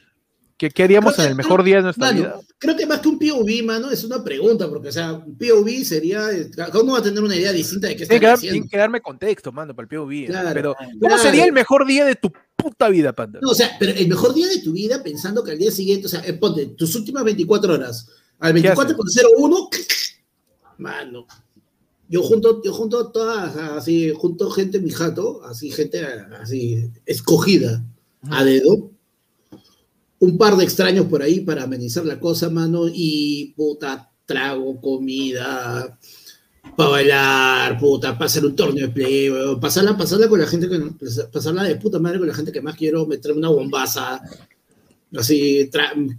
¿Qué, 0.57 0.69
qué 0.69 0.83
haríamos 0.83 1.19
en 1.19 1.25
el 1.25 1.35
mejor 1.35 1.63
día 1.63 1.77
de 1.77 1.81
nuestra 1.83 2.07
Mano, 2.07 2.17
vida? 2.17 2.39
creo 2.57 2.77
que 2.77 2.85
más 2.85 3.01
que 3.01 3.09
un 3.09 3.19
POV, 3.19 3.63
mano, 3.65 3.91
es 3.91 4.03
una 4.05 4.23
pregunta, 4.23 4.69
porque, 4.69 4.87
o 4.87 4.91
sea, 4.91 5.11
un 5.11 5.37
POV 5.37 5.83
sería, 5.83 6.31
eh, 6.31 6.49
cada 6.49 6.81
uno 6.81 6.93
va 6.93 6.99
a 6.99 7.03
tener 7.03 7.21
una 7.21 7.35
idea 7.35 7.51
distinta 7.51 7.87
de 7.87 7.97
qué 7.97 8.03
está 8.03 8.15
haciendo. 8.15 8.53
tiene 8.53 8.69
que 8.69 8.77
darme 8.77 9.01
contexto, 9.01 9.51
mano, 9.51 9.75
para 9.75 9.87
el 9.89 9.97
POV. 9.97 10.11
¿eh? 10.11 10.25
Claro, 10.27 10.49
pero, 10.53 10.75
claro. 10.75 10.91
¿cómo 11.01 11.17
sería 11.17 11.43
el 11.43 11.51
mejor 11.51 11.85
día 11.85 12.05
de 12.05 12.15
tu 12.15 12.31
puta 12.55 12.87
vida, 12.87 13.11
Panda? 13.11 13.39
No, 13.41 13.49
o 13.49 13.55
sea, 13.55 13.75
pero 13.77 13.91
el 13.91 14.07
mejor 14.07 14.33
día 14.33 14.47
de 14.47 14.61
tu 14.61 14.71
vida 14.71 15.03
pensando 15.03 15.43
que 15.43 15.51
al 15.51 15.57
día 15.57 15.71
siguiente, 15.71 16.07
o 16.07 16.09
sea, 16.09 16.21
eh, 16.25 16.33
ponte 16.33 16.67
tus 16.67 16.95
últimas 16.95 17.25
24 17.25 17.73
horas, 17.73 18.07
al 18.39 18.53
¿Qué 18.53 18.73
24.01, 18.73 19.69
mano, 20.77 21.27
yo 22.07 22.21
junto, 22.21 22.61
yo 22.63 22.71
junto 22.71 23.11
todas, 23.11 23.57
así, 23.57 24.13
junto 24.15 24.49
gente 24.51 24.77
en 24.77 24.85
mi 24.85 24.91
jato, 24.91 25.43
así, 25.43 25.69
gente 25.71 26.05
así, 26.39 26.89
escogida 27.05 27.83
a 28.29 28.43
dedo, 28.43 28.91
un 30.25 30.37
par 30.37 30.55
de 30.57 30.63
extraños 30.63 31.05
por 31.05 31.21
ahí 31.21 31.39
para 31.41 31.63
amenizar 31.63 32.05
la 32.05 32.19
cosa, 32.19 32.49
mano, 32.49 32.85
y 32.91 33.53
puta, 33.55 34.11
trago, 34.25 34.79
comida, 34.81 35.97
para 36.75 36.89
bailar, 36.89 37.77
puta, 37.79 38.13
para 38.13 38.25
hacer 38.25 38.45
un 38.45 38.55
torneo 38.55 38.87
de 38.87 38.93
play, 38.93 39.31
pasarla, 39.61 39.95
pasarla 39.97 40.27
con 40.27 40.39
la 40.39 40.47
gente 40.47 40.67
que 40.67 40.79
pasarla 41.31 41.63
de 41.63 41.75
puta 41.75 41.99
madre 41.99 42.19
con 42.19 42.27
la 42.27 42.33
gente 42.33 42.51
que 42.51 42.61
más 42.61 42.75
quiero, 42.75 43.05
meter 43.05 43.31
una 43.33 43.49
bombaza, 43.49 44.19
así, 45.17 45.69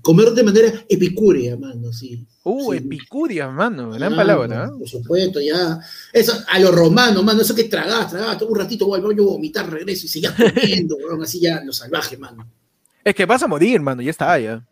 comer 0.00 0.30
de 0.32 0.42
manera 0.42 0.72
epicúrea, 0.88 1.56
mano, 1.56 1.88
así. 1.88 2.25
Uh, 2.44 2.70
Sí. 2.72 2.78
epicuria, 2.78 3.48
mano, 3.50 3.90
gran 3.90 4.12
Ah, 4.12 4.16
palabra. 4.16 4.66
¿eh? 4.66 4.78
Por 4.78 4.88
supuesto, 4.88 5.40
ya. 5.40 5.80
Eso, 6.12 6.32
a 6.46 6.58
los 6.60 6.72
romanos, 6.72 7.25
mano, 7.25 7.42
eso 7.42 7.54
que 7.56 7.64
tragabas, 7.64 8.08
tragabas, 8.10 8.40
un 8.42 8.54
ratito 8.56 8.86
voy 8.86 9.00
al 9.00 9.04
baño, 9.06 9.25
vomitar, 9.25 9.68
regreso 9.68 10.06
y 10.06 10.08
seguías 10.08 10.34
comiendo, 10.34 10.96
weón, 11.04 11.22
así 11.25 11.40
ya, 11.40 11.60
lo 11.64 11.72
salvaje, 11.72 12.16
mano. 12.16 12.48
Es 13.06 13.14
que 13.14 13.25
vas 13.25 13.40
a 13.40 13.46
morir, 13.46 13.80
mano, 13.80 14.02
ya 14.02 14.10
está, 14.10 14.36
ya. 14.36 14.66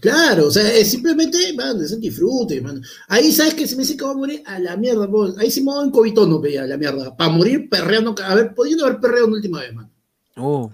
Claro, 0.00 0.46
o 0.46 0.50
sea, 0.50 0.72
es 0.72 0.90
simplemente, 0.90 1.36
mano, 1.54 1.82
es 1.82 1.92
un 1.92 2.00
disfrute, 2.00 2.60
mano. 2.62 2.80
Ahí, 3.08 3.30
¿sabes 3.30 3.52
que 3.52 3.66
Se 3.66 3.76
me 3.76 3.82
dice 3.82 3.94
que 3.94 4.04
va 4.04 4.12
a 4.12 4.16
morir 4.16 4.42
a 4.46 4.58
la 4.58 4.74
mierda, 4.76 5.06
vos. 5.06 5.36
Ahí 5.38 5.50
sí 5.50 5.60
me 5.60 5.70
voy 5.72 5.84
en 5.84 5.90
cobitón, 5.90 6.30
no 6.30 6.40
veía, 6.40 6.62
a 6.62 6.66
la 6.66 6.78
mierda. 6.78 7.14
Para 7.14 7.28
morir 7.30 7.68
perreando, 7.68 8.14
a 8.24 8.34
ver, 8.34 8.54
pudiendo 8.54 8.86
haber 8.86 9.00
perreado 9.00 9.26
una 9.26 9.36
última 9.36 9.60
vez, 9.60 9.74
mano. 9.74 9.90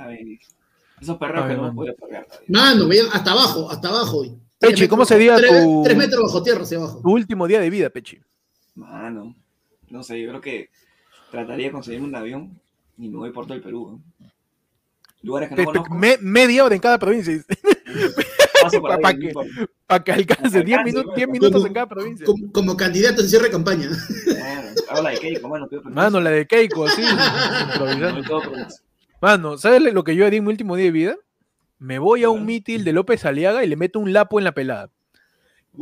Bien. 0.08 0.38
Esos 1.00 1.16
perros 1.18 1.36
Está 1.38 1.48
que 1.48 1.54
no 1.56 1.62
mano. 1.62 1.74
puedo 1.74 1.94
perrear. 1.96 2.26
Mano, 2.46 2.86
veía 2.86 3.04
hasta 3.12 3.32
abajo, 3.32 3.68
hasta 3.70 3.88
abajo. 3.88 4.22
Pechi, 4.60 4.86
¿cómo 4.86 5.02
metros- 5.02 5.08
sería 5.08 5.36
tres, 5.36 5.64
tu- 5.64 5.82
tres 5.84 5.96
metros 5.96 6.22
bajo 6.22 6.42
tierra 6.44 6.62
hacia 6.62 6.78
abajo. 6.78 7.00
Tu 7.02 7.10
último 7.10 7.48
día 7.48 7.58
de 7.60 7.70
vida, 7.70 7.90
Pechi. 7.90 8.18
Mano, 8.76 9.34
no 9.88 10.02
sé, 10.04 10.20
yo 10.22 10.28
creo 10.28 10.40
que 10.40 10.70
trataría 11.32 11.66
de 11.66 11.72
conseguirme 11.72 12.06
un 12.06 12.14
avión 12.14 12.60
y 12.98 13.08
me 13.08 13.16
voy 13.16 13.30
por 13.32 13.46
todo 13.46 13.54
el 13.54 13.62
Perú. 13.62 14.00
¿no? 14.18 14.19
Lugares 15.22 15.48
que 15.50 15.54
Pe- 15.56 15.64
no 15.64 15.72
pe- 15.72 15.78
conozco. 15.78 15.94
me- 15.94 16.18
media 16.20 16.64
hora 16.64 16.74
en 16.74 16.80
cada 16.80 16.98
provincia. 16.98 17.32
ahí, 17.32 17.40
pa' 19.02 19.14
que-. 19.14 19.32
Para 19.86 20.04
que 20.04 20.12
alcance 20.12 20.62
10 20.62 20.78
alcance, 20.78 20.84
minutos, 20.84 21.04
pues. 21.06 21.16
10 21.16 21.28
minutos 21.28 21.52
Como- 21.52 21.66
en 21.66 21.72
cada 21.74 21.86
provincia. 21.88 22.26
Como, 22.26 22.52
como 22.52 22.76
candidato 22.76 23.20
en 23.22 23.28
cierre 23.28 23.44
de 23.46 23.50
campaña. 23.50 23.88
Claro, 24.24 24.68
Hago 24.88 25.02
la 25.02 25.10
de 25.10 25.18
Keiko, 25.18 25.48
mano. 25.48 25.68
Mano, 25.84 26.20
la 26.20 26.30
de 26.30 26.46
Keiko, 26.46 26.86
eso. 26.88 27.00
Mano, 29.20 29.58
¿sabes 29.58 29.82
lo 29.92 30.04
que 30.04 30.16
yo 30.16 30.24
haría 30.26 30.38
en 30.38 30.44
mi 30.44 30.50
último 30.50 30.76
día 30.76 30.86
de 30.86 30.90
vida? 30.92 31.16
Me 31.78 31.98
voy 31.98 32.24
a 32.24 32.30
un 32.30 32.44
mítil 32.46 32.84
de 32.84 32.92
López 32.92 33.24
Aliaga 33.24 33.64
y 33.64 33.68
le 33.68 33.76
meto 33.76 33.98
un 34.00 34.12
lapo 34.12 34.38
en 34.38 34.44
la 34.44 34.52
pelada. 34.52 34.90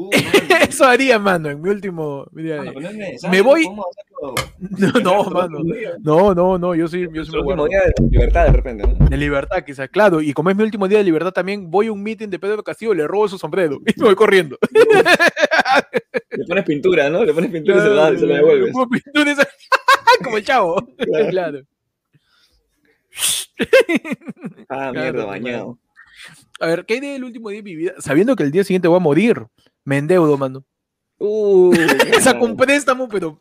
Uh, 0.01 0.11
Eso 0.69 0.85
haría, 0.85 1.19
mano, 1.19 1.51
en 1.51 1.61
mi 1.61 1.71
último 1.71 2.25
día 2.31 2.63
de 2.63 2.71
mano, 2.73 2.81
no 2.81 3.29
Me 3.31 3.41
voy- 3.43 3.67
No, 4.61 4.93
no, 5.01 5.25
mano. 5.25 5.59
No, 6.03 6.35
no, 6.35 6.57
no, 6.59 6.75
yo 6.77 6.87
sí, 6.87 7.07
yo 7.13 7.25
sí 7.25 7.31
me 7.33 7.39
Su 7.39 7.39
último 7.39 7.45
guardo. 7.45 7.67
día 7.67 7.81
de 7.81 7.93
libertad 8.09 8.47
de 8.47 8.53
repente, 8.53 8.87
¿no? 8.87 9.09
De 9.09 9.17
libertad, 9.17 9.65
quizás, 9.65 9.89
claro. 9.89 10.21
Y 10.21 10.33
como 10.33 10.51
es 10.51 10.57
mi 10.57 10.63
último 10.63 10.87
día 10.87 10.99
de 10.99 11.05
libertad 11.05 11.33
también, 11.33 11.69
voy 11.69 11.89
a 11.89 11.93
un 11.93 12.01
meeting 12.03 12.29
de 12.29 12.39
Pedro 12.39 12.63
Castillo, 12.63 12.95
le 12.95 13.09
robo 13.09 13.27
su 13.29 13.39
sombrero 13.39 13.81
y 13.87 14.01
me 14.01 14.07
voy 14.07 14.15
corriendo. 14.15 14.57
Le 16.31 16.45
pones 16.47 16.65
pintura, 16.65 17.11
¿no? 17.11 17.25
Le 17.25 17.35
pones 17.35 17.51
pintura 17.51 17.79
y 17.79 17.81
se 17.81 17.89
la, 17.89 18.13
y 18.13 18.19
se 18.19 18.27
la 18.27 18.35
devuelves. 18.37 18.73
Como 18.73 18.89
pintura 18.89 19.33
esa- 19.33 19.49
Como 20.23 20.37
el 20.37 20.45
chavo. 20.45 20.77
Claro. 20.97 21.31
Claro. 21.31 21.61
Ah, 24.69 24.93
mierda, 24.93 25.11
claro. 25.13 25.27
bañado. 25.27 25.79
A 26.61 26.67
ver, 26.67 26.85
¿qué 26.87 26.95
hay 26.95 27.01
del 27.01 27.23
último 27.25 27.51
día 27.51 27.59
de 27.59 27.63
mi 27.63 27.77
vida? 27.77 27.93
Sabiendo 27.99 28.35
que 28.35 28.43
el 28.43 28.51
día 28.51 28.65
siguiente 28.65 28.89
voy 28.89 28.97
a 28.97 29.01
morir, 29.01 29.47
me 29.89 29.97
endeudo, 29.97 30.37
mano. 30.37 30.65
Uh, 31.19 31.73
Saco 32.21 32.45
un 32.45 32.57
préstamo, 32.59 33.09
pero 33.09 33.41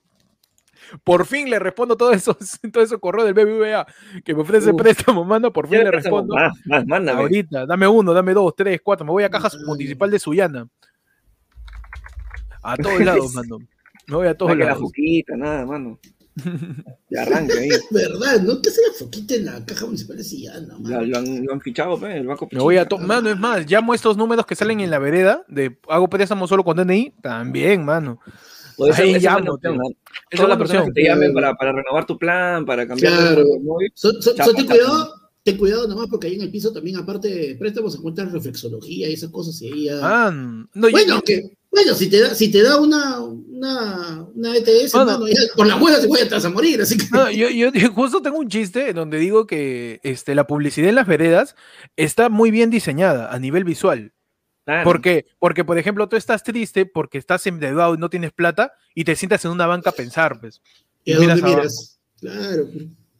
por 1.03 1.25
fin 1.25 1.49
le 1.49 1.59
respondo 1.59 1.97
todo 1.97 2.13
eso, 2.13 2.37
todo 2.71 2.81
eso 2.81 2.99
correo 3.01 3.25
del 3.25 3.33
BBVA 3.33 3.85
que 4.23 4.33
me 4.33 4.41
ofrece 4.43 4.71
Uf. 4.71 4.81
préstamo, 4.81 5.25
mano. 5.25 5.51
Por 5.51 5.67
fin 5.67 5.79
le 5.83 5.91
respondo. 5.91 6.33
Más, 6.33 6.53
más, 6.65 6.87
mándame. 6.87 7.19
Ahorita, 7.19 7.65
dame 7.65 7.85
uno, 7.85 8.13
dame 8.13 8.33
dos, 8.33 8.55
tres, 8.55 8.79
cuatro. 8.81 9.05
Me 9.05 9.11
voy 9.11 9.23
a 9.25 9.29
Caja 9.29 9.49
Municipal 9.65 10.09
de 10.09 10.19
Sullana. 10.19 10.69
A 12.63 12.77
todos 12.77 13.01
lados, 13.01 13.33
mano. 13.35 13.57
Me 14.07 14.15
voy 14.15 14.27
a 14.27 14.37
todos 14.37 14.51
Saque 14.53 14.63
la 14.63 14.69
lados. 14.69 14.83
juquita, 14.83 15.35
nada, 15.35 15.65
mano. 15.65 15.99
Y 17.09 17.15
arranca 17.17 17.53
ahí. 17.57 17.69
¿Verdad? 17.91 18.41
¿No? 18.41 18.61
¿Qué 18.61 18.69
se 18.69 18.81
la 18.85 18.93
foquita 18.93 19.35
en 19.35 19.45
la 19.45 19.65
caja 19.65 19.85
municipal 19.85 20.17
de 20.17 20.23
Sillana, 20.23 20.67
Ya 20.67 20.77
mano? 20.97 21.01
lo 21.05 21.17
han, 21.17 21.45
lo 21.45 21.53
han 21.53 21.61
fichado, 21.61 21.99
pe, 21.99 22.17
el 22.17 22.27
banco 22.27 22.47
Me 22.51 22.59
voy 22.59 22.77
a 22.77 22.87
to 22.87 22.97
Mano, 22.97 23.29
es 23.29 23.37
más, 23.39 23.69
llamo 23.69 23.93
estos 23.93 24.17
números 24.17 24.45
que 24.45 24.55
salen 24.55 24.79
en 24.81 24.89
la 24.91 24.99
vereda 24.99 25.43
de 25.47 25.77
hago 25.89 26.09
préstamo 26.09 26.47
solo 26.47 26.63
con 26.63 26.75
DNI. 26.77 27.13
También, 27.21 27.85
mano. 27.85 28.19
Puede 28.75 28.93
ser- 28.93 29.05
Ahí 29.05 29.09
esa 29.11 29.17
es 29.17 29.23
llamo. 29.23 29.45
¿no? 29.45 29.55
Esa 29.57 29.71
es 30.29 30.35
Todas 30.37 30.49
las 30.49 30.57
personas 30.57 30.85
que 30.85 30.91
te 30.91 31.03
llamen 31.03 31.33
para, 31.33 31.55
para 31.55 31.71
renovar 31.71 32.05
tu 32.05 32.17
plan, 32.17 32.65
para 32.65 32.87
cambiar 32.87 33.13
Claro. 33.13 33.43
de 33.43 33.59
móvil. 33.61 33.91
So- 33.95 34.11
so- 34.13 34.21
so 34.21 34.35
Chapa, 34.35 34.51
ten 34.53 34.67
chapa. 34.67 34.75
cuidado, 34.75 35.13
ten 35.43 35.57
cuidado 35.57 35.87
nomás 35.87 36.07
porque 36.09 36.27
ahí 36.27 36.35
en 36.35 36.41
el 36.41 36.51
piso 36.51 36.71
también, 36.73 36.97
aparte 36.97 37.27
de 37.29 37.55
préstamos, 37.55 37.93
se 37.93 37.99
encuentra 37.99 38.25
reflexología 38.25 39.09
y 39.09 39.13
esas 39.13 39.31
cosas. 39.31 39.59
Y 39.61 39.67
ahí 39.71 39.83
ya- 39.85 39.99
Ah, 40.03 40.31
no, 40.31 40.67
bueno, 40.91 41.15
yo- 41.15 41.21
que, 41.23 41.57
bueno, 41.77 41.93
si 41.95 42.09
te 42.09 42.19
da, 42.21 42.33
si 42.33 42.49
te 42.51 42.63
da 42.63 42.79
una, 42.79 43.19
una, 43.21 44.23
una 44.33 44.55
ETS, 44.57 44.93
Bueno. 44.93 45.11
mano, 45.11 45.27
ya 45.27 45.35
por 45.55 45.67
la 45.67 45.75
buena 45.75 46.01
te 46.01 46.07
puedes 46.07 46.43
a 46.45 46.49
morir, 46.49 46.81
así 46.81 46.97
que. 46.97 47.05
No, 47.11 47.29
yo, 47.29 47.49
yo- 47.49 47.69
justo 47.93 48.19
tengo 48.21 48.37
un 48.39 48.49
chiste 48.49 48.93
donde 48.93 49.19
digo 49.19 49.45
que 49.45 49.99
este, 50.01 50.33
la 50.33 50.47
publicidad 50.47 50.89
en 50.89 50.95
las 50.95 51.05
veredas 51.05 51.55
está 51.95 52.29
muy 52.29 52.49
bien 52.49 52.71
diseñada 52.71 53.31
a 53.31 53.37
nivel 53.37 53.63
visual. 53.63 54.11
Claro. 54.65 54.83
¿Por 54.83 55.01
qué? 55.01 55.25
Porque, 55.39 55.63
por 55.63 55.77
ejemplo, 55.77 56.09
tú 56.09 56.15
estás 56.15 56.43
triste 56.43 56.85
porque 56.87 57.19
estás 57.19 57.45
endeudado 57.45 57.93
y 57.93 57.97
no 57.99 58.09
tienes 58.09 58.31
plata 58.33 58.73
y 58.95 59.03
te 59.03 59.15
sientas 59.15 59.45
en 59.45 59.51
una 59.51 59.67
banca 59.67 59.91
a 59.91 59.93
pensar, 59.93 60.39
pues. 60.41 60.61
¿Y 61.05 61.11
Y 61.11 61.13
a 61.13 61.17
dónde 61.19 61.35
miras 61.35 61.49
miras? 61.55 61.99
Claro. 62.19 62.67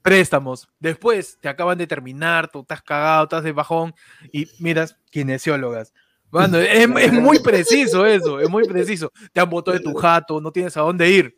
Préstamos. 0.01 0.67
Después 0.79 1.37
te 1.41 1.47
acaban 1.47 1.77
de 1.77 1.85
terminar, 1.85 2.49
tú 2.51 2.61
estás 2.61 2.81
cagado, 2.81 3.23
estás 3.23 3.43
de 3.43 3.51
bajón 3.51 3.93
y 4.31 4.47
miras 4.59 4.97
kinesiólogas. 5.11 5.93
Mano, 6.31 6.57
es, 6.57 6.87
es 7.01 7.13
muy 7.13 7.39
preciso 7.39 8.05
eso, 8.05 8.39
es 8.39 8.49
muy 8.49 8.65
preciso. 8.67 9.11
Te 9.33 9.39
han 9.39 9.49
botado 9.49 9.77
de 9.77 9.83
tu 9.83 9.93
jato, 9.93 10.41
no 10.41 10.51
tienes 10.51 10.75
a 10.77 10.81
dónde 10.81 11.09
ir. 11.09 11.37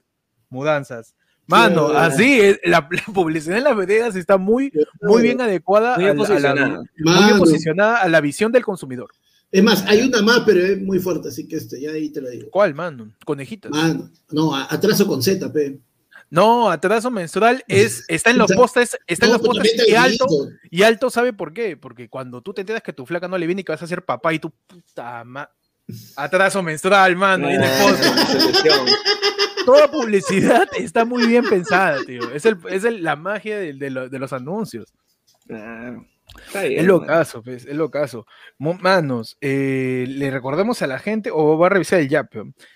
Mudanzas. 0.49 1.13
Mano, 1.45 1.87
así 1.87 2.39
es, 2.41 2.59
la, 2.63 2.87
la 2.91 3.13
publicidad 3.13 3.57
en 3.57 3.63
las 3.63 3.75
veredas 3.75 4.15
está 4.15 4.37
muy, 4.37 4.71
muy 5.01 5.21
bien 5.23 5.41
adecuada 5.41 5.95
Muy 5.95 6.05
a 6.05 6.13
bien 6.13 6.17
la- 6.17 6.23
a 6.23 6.27
la- 6.27 6.35
posicionada. 6.35 6.67
muy 6.77 7.13
bien 7.13 7.25
Mano. 7.25 7.37
posicionada 7.39 7.97
a 7.97 8.07
la 8.09 8.21
visión 8.21 8.51
del 8.51 8.63
consumidor. 8.63 9.09
Es 9.51 9.63
más, 9.63 9.83
hay 9.87 10.01
una 10.07 10.21
más, 10.21 10.41
pero 10.45 10.63
es 10.63 10.79
muy 10.79 10.99
fuerte, 10.99 11.29
así 11.29 11.47
que 11.47 11.55
este, 11.55 11.81
ya 11.81 11.89
ahí 11.91 12.09
te 12.11 12.21
lo 12.21 12.29
digo. 12.29 12.49
¿Cuál, 12.51 12.75
mano? 12.75 13.11
Conejitas. 13.25 13.71
Mano, 13.71 14.11
no, 14.29 14.55
atraso 14.55 15.07
con 15.07 15.23
Z, 15.23 15.51
pe. 15.51 15.79
No, 16.31 16.69
atraso 16.69 17.09
menstrual 17.09 17.63
es, 17.67 18.05
está 18.07 18.29
en 18.29 18.37
los 18.37 18.51
postes, 18.53 18.97
está 19.07 19.25
en 19.25 19.31
los 19.33 19.41
pues 19.41 19.57
postes 19.59 19.87
y 19.87 19.95
alto, 19.95 20.27
y 20.69 20.83
alto 20.83 21.09
sabe 21.09 21.33
por 21.33 21.53
qué, 21.53 21.75
porque 21.75 22.07
cuando 22.07 22.41
tú 22.41 22.53
te 22.53 22.61
enteras 22.61 22.83
que 22.83 22.93
tu 22.93 23.05
flaca 23.05 23.27
no 23.27 23.37
le 23.37 23.47
viene 23.47 23.61
y 23.61 23.63
que 23.63 23.71
vas 23.71 23.81
a 23.81 23.87
ser 23.87 24.05
papá 24.05 24.31
y 24.33 24.39
tu 24.39 24.51
puta 24.51 25.23
ma- 25.23 25.49
atraso 26.15 26.61
menstrual, 26.61 27.15
mano, 27.15 27.49
y 27.49 27.55
en 27.55 27.63
el 27.63 27.69
Ah. 27.71 28.85
Toda 29.65 29.89
publicidad 29.91 30.67
está 30.77 31.05
muy 31.05 31.27
bien 31.27 31.47
pensada, 31.47 31.97
tío. 32.05 32.31
Es, 32.31 32.45
el, 32.45 32.57
es 32.69 32.83
el- 32.83 33.03
la 33.03 33.15
magia 33.15 33.57
de, 33.59 33.73
de 33.73 33.89
lo- 33.89 34.09
de 34.09 34.19
los 34.19 34.33
anuncios. 34.33 34.93
Claro. 35.47 36.05
Bien, 36.53 36.79
Es 36.79 36.85
lo 36.85 37.03
caso, 37.05 37.41
pues, 37.41 37.65
es 37.65 37.75
lo 37.75 37.89
caso. 37.89 38.25
Manos, 38.59 39.35
eh, 39.41 40.05
le 40.07 40.29
recordamos 40.29 40.79
a 40.83 40.87
la 40.87 40.99
gente, 40.99 41.31
o 41.33 41.57
va 41.57 41.67
a 41.67 41.69
revisar 41.71 41.99
el 41.99 42.07
yap, 42.07 42.31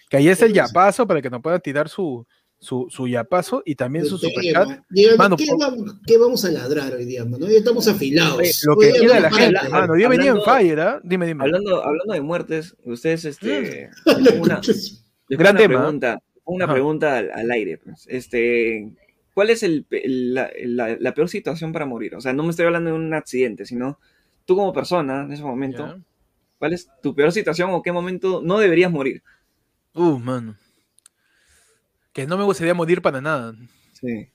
que 0.09 0.17
ahí 0.17 0.27
está 0.27 0.45
el 0.45 0.53
yapazo 0.53 1.05
para 1.07 1.21
que 1.21 1.29
nos 1.29 1.41
puedan 1.41 1.61
tirar 1.61 1.87
su, 1.87 2.25
su, 2.63 2.88
su 2.89 3.08
yapazo 3.10 3.62
y 3.65 3.76
también 3.76 4.06
su 4.06 4.17
superchat. 4.17 4.80
Mano, 5.17 5.36
¿qué, 5.36 5.47
por- 5.47 5.60
vamos, 5.60 5.95
qué 6.08 6.17
vamos 6.17 6.45
a 6.45 6.52
ladrar 6.52 6.93
hoy 6.93 7.04
día, 7.06 7.26
mano? 7.26 7.45
Hoy 7.45 7.56
estamos 7.58 7.88
afilados. 7.89 8.38
Oye, 8.39 8.52
Lo 8.65 8.78
que 8.78 8.91
quiera 8.91 9.19
la 9.19 9.30
gente, 9.30 9.43
adelante. 9.58 9.69
mano. 9.69 9.97
Yo 9.99 10.08
venía 10.10 10.32
en 10.32 10.41
fire, 10.41 10.80
¿ah? 10.80 11.02
Dime, 11.04 11.28
dime. 11.28 11.43
Hablando, 11.43 11.84
hablando 11.84 12.13
de 12.13 12.21
muertes, 12.21 12.76
ustedes, 12.86 13.26
este. 13.26 13.89
La 14.06 14.13
una, 14.39 14.62
Gran 15.30 15.56
una 15.56 15.60
tema. 15.62 15.80
pregunta, 15.82 16.19
una 16.45 16.65
Ajá. 16.65 16.73
pregunta 16.73 17.17
al, 17.17 17.32
al 17.32 17.52
aire. 17.52 17.78
pues. 17.80 18.06
Este. 18.10 18.89
¿Cuál 19.34 19.49
es 19.49 19.63
el, 19.63 19.86
la, 19.89 20.49
la- 20.63 20.95
la 20.99 21.13
peor 21.13 21.28
situación 21.28 21.73
para 21.73 21.86
morir? 21.86 22.15
O 22.15 22.21
sea, 22.21 22.32
no 22.34 22.43
me 22.43 22.52
estoy 22.52 22.65
hablando 22.65 22.91
de 22.91 22.95
un 22.95 23.13
accidente, 23.13 23.65
sino 23.65 23.99
tú 24.45 24.56
como 24.56 24.71
persona 24.71 25.23
en 25.23 25.34
ese 25.34 25.43
momento, 25.43 25.86
Ya. 25.88 25.99
¿cuál 26.60 26.71
es 26.73 26.88
tu 27.02 27.13
peor 27.13 27.32
situación 27.34 27.71
o 27.73 27.82
qué 27.82 27.91
momento 27.91 28.41
no 28.43 28.58
deberías 28.60 28.91
morir? 28.91 29.21
Uh, 29.95 30.17
mano. 30.19 30.56
Que 32.13 32.28
no 32.28 32.38
me 32.38 32.43
gustaría 32.43 32.73
morir 32.73 33.02
para 33.02 33.19
nada. 33.19 33.56
Sí. 33.93 34.30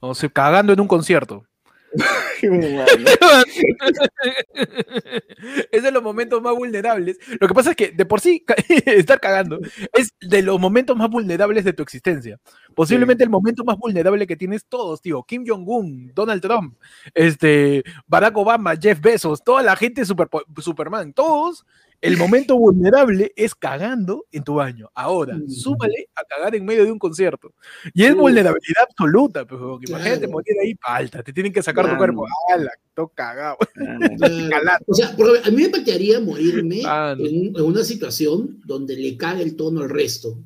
O 0.00 0.14
sea, 0.14 0.28
cagando 0.28 0.72
en 0.72 0.80
un 0.80 0.88
concierto. 0.88 1.46
Es 5.72 5.82
de 5.82 5.90
los 5.90 6.02
momentos 6.02 6.40
más 6.42 6.54
vulnerables. 6.54 7.18
Lo 7.38 7.48
que 7.48 7.54
pasa 7.54 7.70
es 7.70 7.76
que 7.76 7.90
de 7.90 8.04
por 8.04 8.20
sí 8.20 8.44
estar 8.86 9.20
cagando 9.20 9.58
es 9.92 10.14
de 10.20 10.42
los 10.42 10.60
momentos 10.60 10.96
más 10.96 11.10
vulnerables 11.10 11.64
de 11.64 11.72
tu 11.72 11.82
existencia. 11.82 12.38
Posiblemente 12.74 13.24
el 13.24 13.30
momento 13.30 13.64
más 13.64 13.76
vulnerable 13.76 14.26
que 14.26 14.36
tienes 14.36 14.66
todos, 14.66 15.00
tío. 15.00 15.22
Kim 15.22 15.44
Jong-un, 15.46 16.12
Donald 16.14 16.42
Trump, 16.42 16.76
este, 17.14 17.82
Barack 18.06 18.36
Obama, 18.36 18.76
Jeff 18.76 19.00
Bezos, 19.00 19.42
toda 19.42 19.62
la 19.62 19.76
gente 19.76 20.04
super, 20.04 20.28
Superman, 20.58 21.12
todos. 21.12 21.64
El 22.02 22.16
momento 22.16 22.56
vulnerable 22.56 23.30
es 23.36 23.54
cagando 23.54 24.24
en 24.32 24.42
tu 24.42 24.54
baño. 24.54 24.88
Ahora, 24.94 25.38
súmale 25.48 26.08
a 26.14 26.22
cagar 26.24 26.54
en 26.54 26.64
medio 26.64 26.84
de 26.86 26.92
un 26.92 26.98
concierto. 26.98 27.52
Y 27.92 28.04
es 28.04 28.14
vulnerabilidad 28.14 28.84
absoluta, 28.88 29.44
pues, 29.44 29.60
porque 29.60 29.86
imagínate 29.90 30.20
Claro. 30.20 30.32
morir 30.32 30.56
ahí, 30.62 30.74
falta, 30.80 31.22
te 31.22 31.32
tienen 31.32 31.52
que 31.52 31.62
sacar 31.62 31.84
tu 31.84 31.88
Mano. 31.88 31.98
cuerpo. 31.98 32.26
¡Hala! 32.54 32.70
Todo 32.94 33.08
cagado. 33.08 33.58
Calar. 34.50 34.82
O 34.86 34.94
sea, 34.94 35.14
porque 35.14 35.40
a 35.46 35.50
mí 35.50 35.62
me 35.62 35.68
patearía 35.68 36.20
morirme 36.20 36.80
Ah, 36.86 37.14
no. 37.18 37.24
en, 37.26 37.54
en 37.54 37.62
una 37.62 37.84
situación 37.84 38.60
donde 38.64 38.96
le 38.96 39.16
cague 39.18 39.42
el 39.42 39.54
tono 39.56 39.82
al 39.82 39.90
resto. 39.90 40.38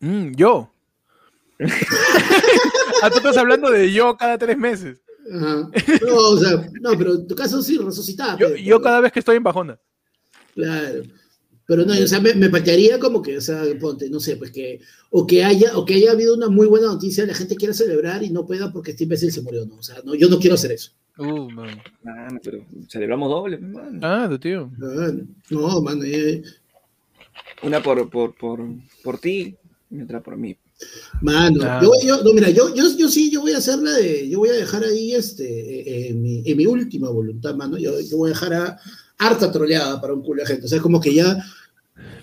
Mm, 0.00 0.32
yo. 0.34 0.68
Ah, 3.02 3.10
tú 3.10 3.18
estás 3.18 3.36
hablando 3.36 3.70
de 3.70 3.92
yo 3.92 4.16
cada 4.16 4.36
tres 4.38 4.56
meses. 4.58 5.00
Ajá. 5.32 5.68
No, 6.04 6.16
o 6.16 6.36
sea, 6.36 6.68
no, 6.80 6.90
pero 6.98 7.14
en 7.14 7.26
tu 7.28 7.34
caso 7.36 7.62
sí, 7.62 7.78
resucitada. 7.78 8.36
Yo, 8.38 8.48
pero- 8.48 8.56
yo 8.60 8.82
cada 8.82 9.00
vez 9.00 9.12
que 9.12 9.20
estoy 9.20 9.36
en 9.36 9.42
bajona. 9.44 9.78
Claro. 10.54 11.02
Pero 11.66 11.86
no, 11.86 11.92
o 11.94 12.06
sea, 12.06 12.20
me, 12.20 12.34
me 12.34 12.50
patearía 12.50 12.98
como 12.98 13.22
que, 13.22 13.36
o 13.36 13.40
sea, 13.40 13.62
ponte, 13.80 14.10
no 14.10 14.20
sé, 14.20 14.36
pues 14.36 14.50
que, 14.50 14.80
o 15.10 15.26
que 15.26 15.44
haya, 15.44 15.76
o 15.76 15.84
que 15.84 15.94
haya 15.94 16.10
habido 16.10 16.34
una 16.34 16.48
muy 16.48 16.66
buena 16.66 16.88
noticia, 16.88 17.24
la 17.24 17.34
gente 17.34 17.56
quiera 17.56 17.72
celebrar 17.72 18.22
y 18.22 18.30
no 18.30 18.44
pueda 18.44 18.72
porque 18.72 18.90
este 18.90 19.04
imbécil 19.04 19.30
se 19.32 19.42
murió, 19.42 19.64
no. 19.64 19.76
O 19.76 19.82
sea, 19.82 19.96
no, 20.04 20.14
yo 20.14 20.28
no 20.28 20.38
quiero 20.38 20.54
hacer 20.54 20.72
eso. 20.72 20.90
Uh, 21.18 21.48
man. 21.50 21.80
Mano, 22.02 22.40
pero 22.42 22.64
celebramos 22.88 23.30
doble, 23.30 23.58
mano. 23.58 23.98
Ah, 24.02 24.26
tu 24.28 24.38
tío. 24.38 24.70
No, 25.50 25.80
mano, 25.82 26.04
eh, 26.04 26.42
Una 27.62 27.82
por, 27.82 28.10
por, 28.10 28.34
por, 28.34 28.60
por 29.04 29.18
ti 29.18 29.54
y 29.90 30.02
otra 30.02 30.22
por 30.22 30.36
mí. 30.36 30.56
mano. 31.20 31.60
Ah. 31.62 31.80
Yo, 31.82 31.92
yo, 32.04 32.22
no, 32.24 32.32
mira, 32.32 32.50
yo, 32.50 32.74
yo, 32.74 32.84
yo 32.98 33.08
sí, 33.08 33.30
yo 33.30 33.40
voy 33.42 33.52
a 33.52 33.58
hacer 33.58 33.78
la 33.78 33.92
de, 33.92 34.28
yo 34.28 34.40
voy 34.40 34.48
a 34.48 34.54
dejar 34.54 34.82
ahí, 34.84 35.14
este, 35.14 35.44
eh, 35.46 36.08
en, 36.08 36.20
mi, 36.22 36.42
en 36.44 36.56
mi 36.56 36.66
última 36.66 37.08
voluntad, 37.08 37.54
mano, 37.54 37.78
yo, 37.78 38.00
yo 38.00 38.16
voy 38.16 38.30
a 38.30 38.34
dejar 38.34 38.54
a 38.54 38.78
harta 39.26 39.50
troleada 39.50 40.00
para 40.00 40.12
un 40.12 40.22
culo 40.22 40.42
de 40.42 40.46
gente. 40.46 40.66
O 40.66 40.68
sea, 40.68 40.80
como 40.80 41.00
que 41.00 41.14
ya 41.14 41.44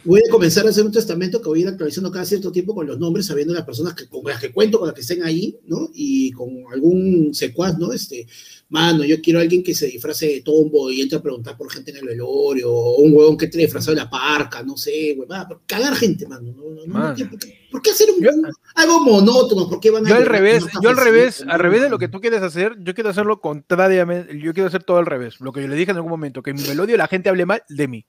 voy 0.04 0.22
a 0.28 0.32
comenzar 0.32 0.66
a 0.66 0.70
hacer 0.70 0.86
un 0.86 0.92
testamento 0.92 1.42
que 1.42 1.50
voy 1.50 1.60
a 1.60 1.62
ir 1.64 1.68
actualizando 1.68 2.12
cada 2.12 2.26
cierto 2.26 2.52
tiempo 2.52 2.74
con 2.74 2.88
los 2.88 3.00
nombres, 3.00 3.26
sabiendo 3.26 3.54
las 3.54 3.66
personas 3.66 3.94
que, 3.94 4.08
con 4.08 4.24
las 4.26 4.40
que 4.40 4.52
cuento, 4.52 4.80
con 4.80 4.88
las 4.88 4.96
que 4.96 5.02
estén 5.02 5.24
ahí, 5.24 5.58
¿no? 5.66 5.90
Y 5.94 6.32
con 6.32 6.50
algún 6.72 7.34
secuaz, 7.34 7.78
¿no? 7.78 7.92
Este, 7.92 8.26
mano, 8.70 9.04
yo 9.04 9.22
quiero 9.22 9.40
a 9.40 9.42
alguien 9.42 9.64
que 9.64 9.74
se 9.74 9.88
disfrace 9.88 10.28
de 10.28 10.42
tombo 10.42 10.90
y 10.92 11.02
entre 11.02 11.18
a 11.18 11.22
preguntar 11.22 11.58
por 11.58 11.72
gente 11.72 11.92
en 11.92 11.98
el 11.98 12.06
velorio, 12.06 12.72
o 12.72 12.98
un 12.98 13.14
huevón 13.14 13.38
que 13.38 13.46
esté 13.46 13.58
disfrazado 13.58 13.96
de 13.96 14.04
la 14.04 14.10
parca, 14.10 14.64
no 14.64 14.78
sé, 14.78 15.16
huevada, 15.18 15.60
cagar 15.66 15.96
gente, 15.96 16.28
mano. 16.28 16.54
No, 16.56 16.70
no, 16.70 16.86
no, 16.86 17.16
¿por, 17.30 17.40
qué, 17.40 17.68
por 17.72 17.82
qué 17.82 17.92
hacer 17.92 18.10
un, 18.16 18.24
Yo- 18.24 18.32
algo 18.76 19.02
monótono? 19.02 19.70
¿Por 19.70 19.80
qué 19.80 19.92
van 19.92 20.06
a 20.06 20.10
Yo 20.10 20.16
al 20.16 20.26
revés, 20.26 20.66
yo 20.82 20.90
al 20.90 20.98
revés, 20.98 21.44
al 21.48 21.60
revés 21.60 21.82
de 21.82 21.90
lo 21.90 22.00
que 22.00 22.08
tú 22.08 22.22
quieres 22.22 22.42
hacer, 22.42 22.76
yo 22.80 22.94
quiero 22.94 23.10
hacerlo 23.10 23.42
contrariamente, 23.42 24.40
yo 24.40 24.54
quiero 24.54 24.68
hacer 24.68 24.84
todo 24.84 24.98
al 24.98 25.06
revés. 25.06 25.40
Lo 25.40 25.52
que 25.52 25.62
yo 25.62 25.68
le 25.68 25.76
dije 25.76 25.92
en 25.92 25.98
algún 25.98 26.12
momento, 26.12 26.42
que 26.42 26.52
en 26.52 26.58
mi 26.58 26.64
velodio 26.64 26.96
la 26.98 27.08
gente 27.08 27.30
hable 27.30 27.46
mal 27.46 27.64
de 27.70 27.88
mí. 27.88 28.06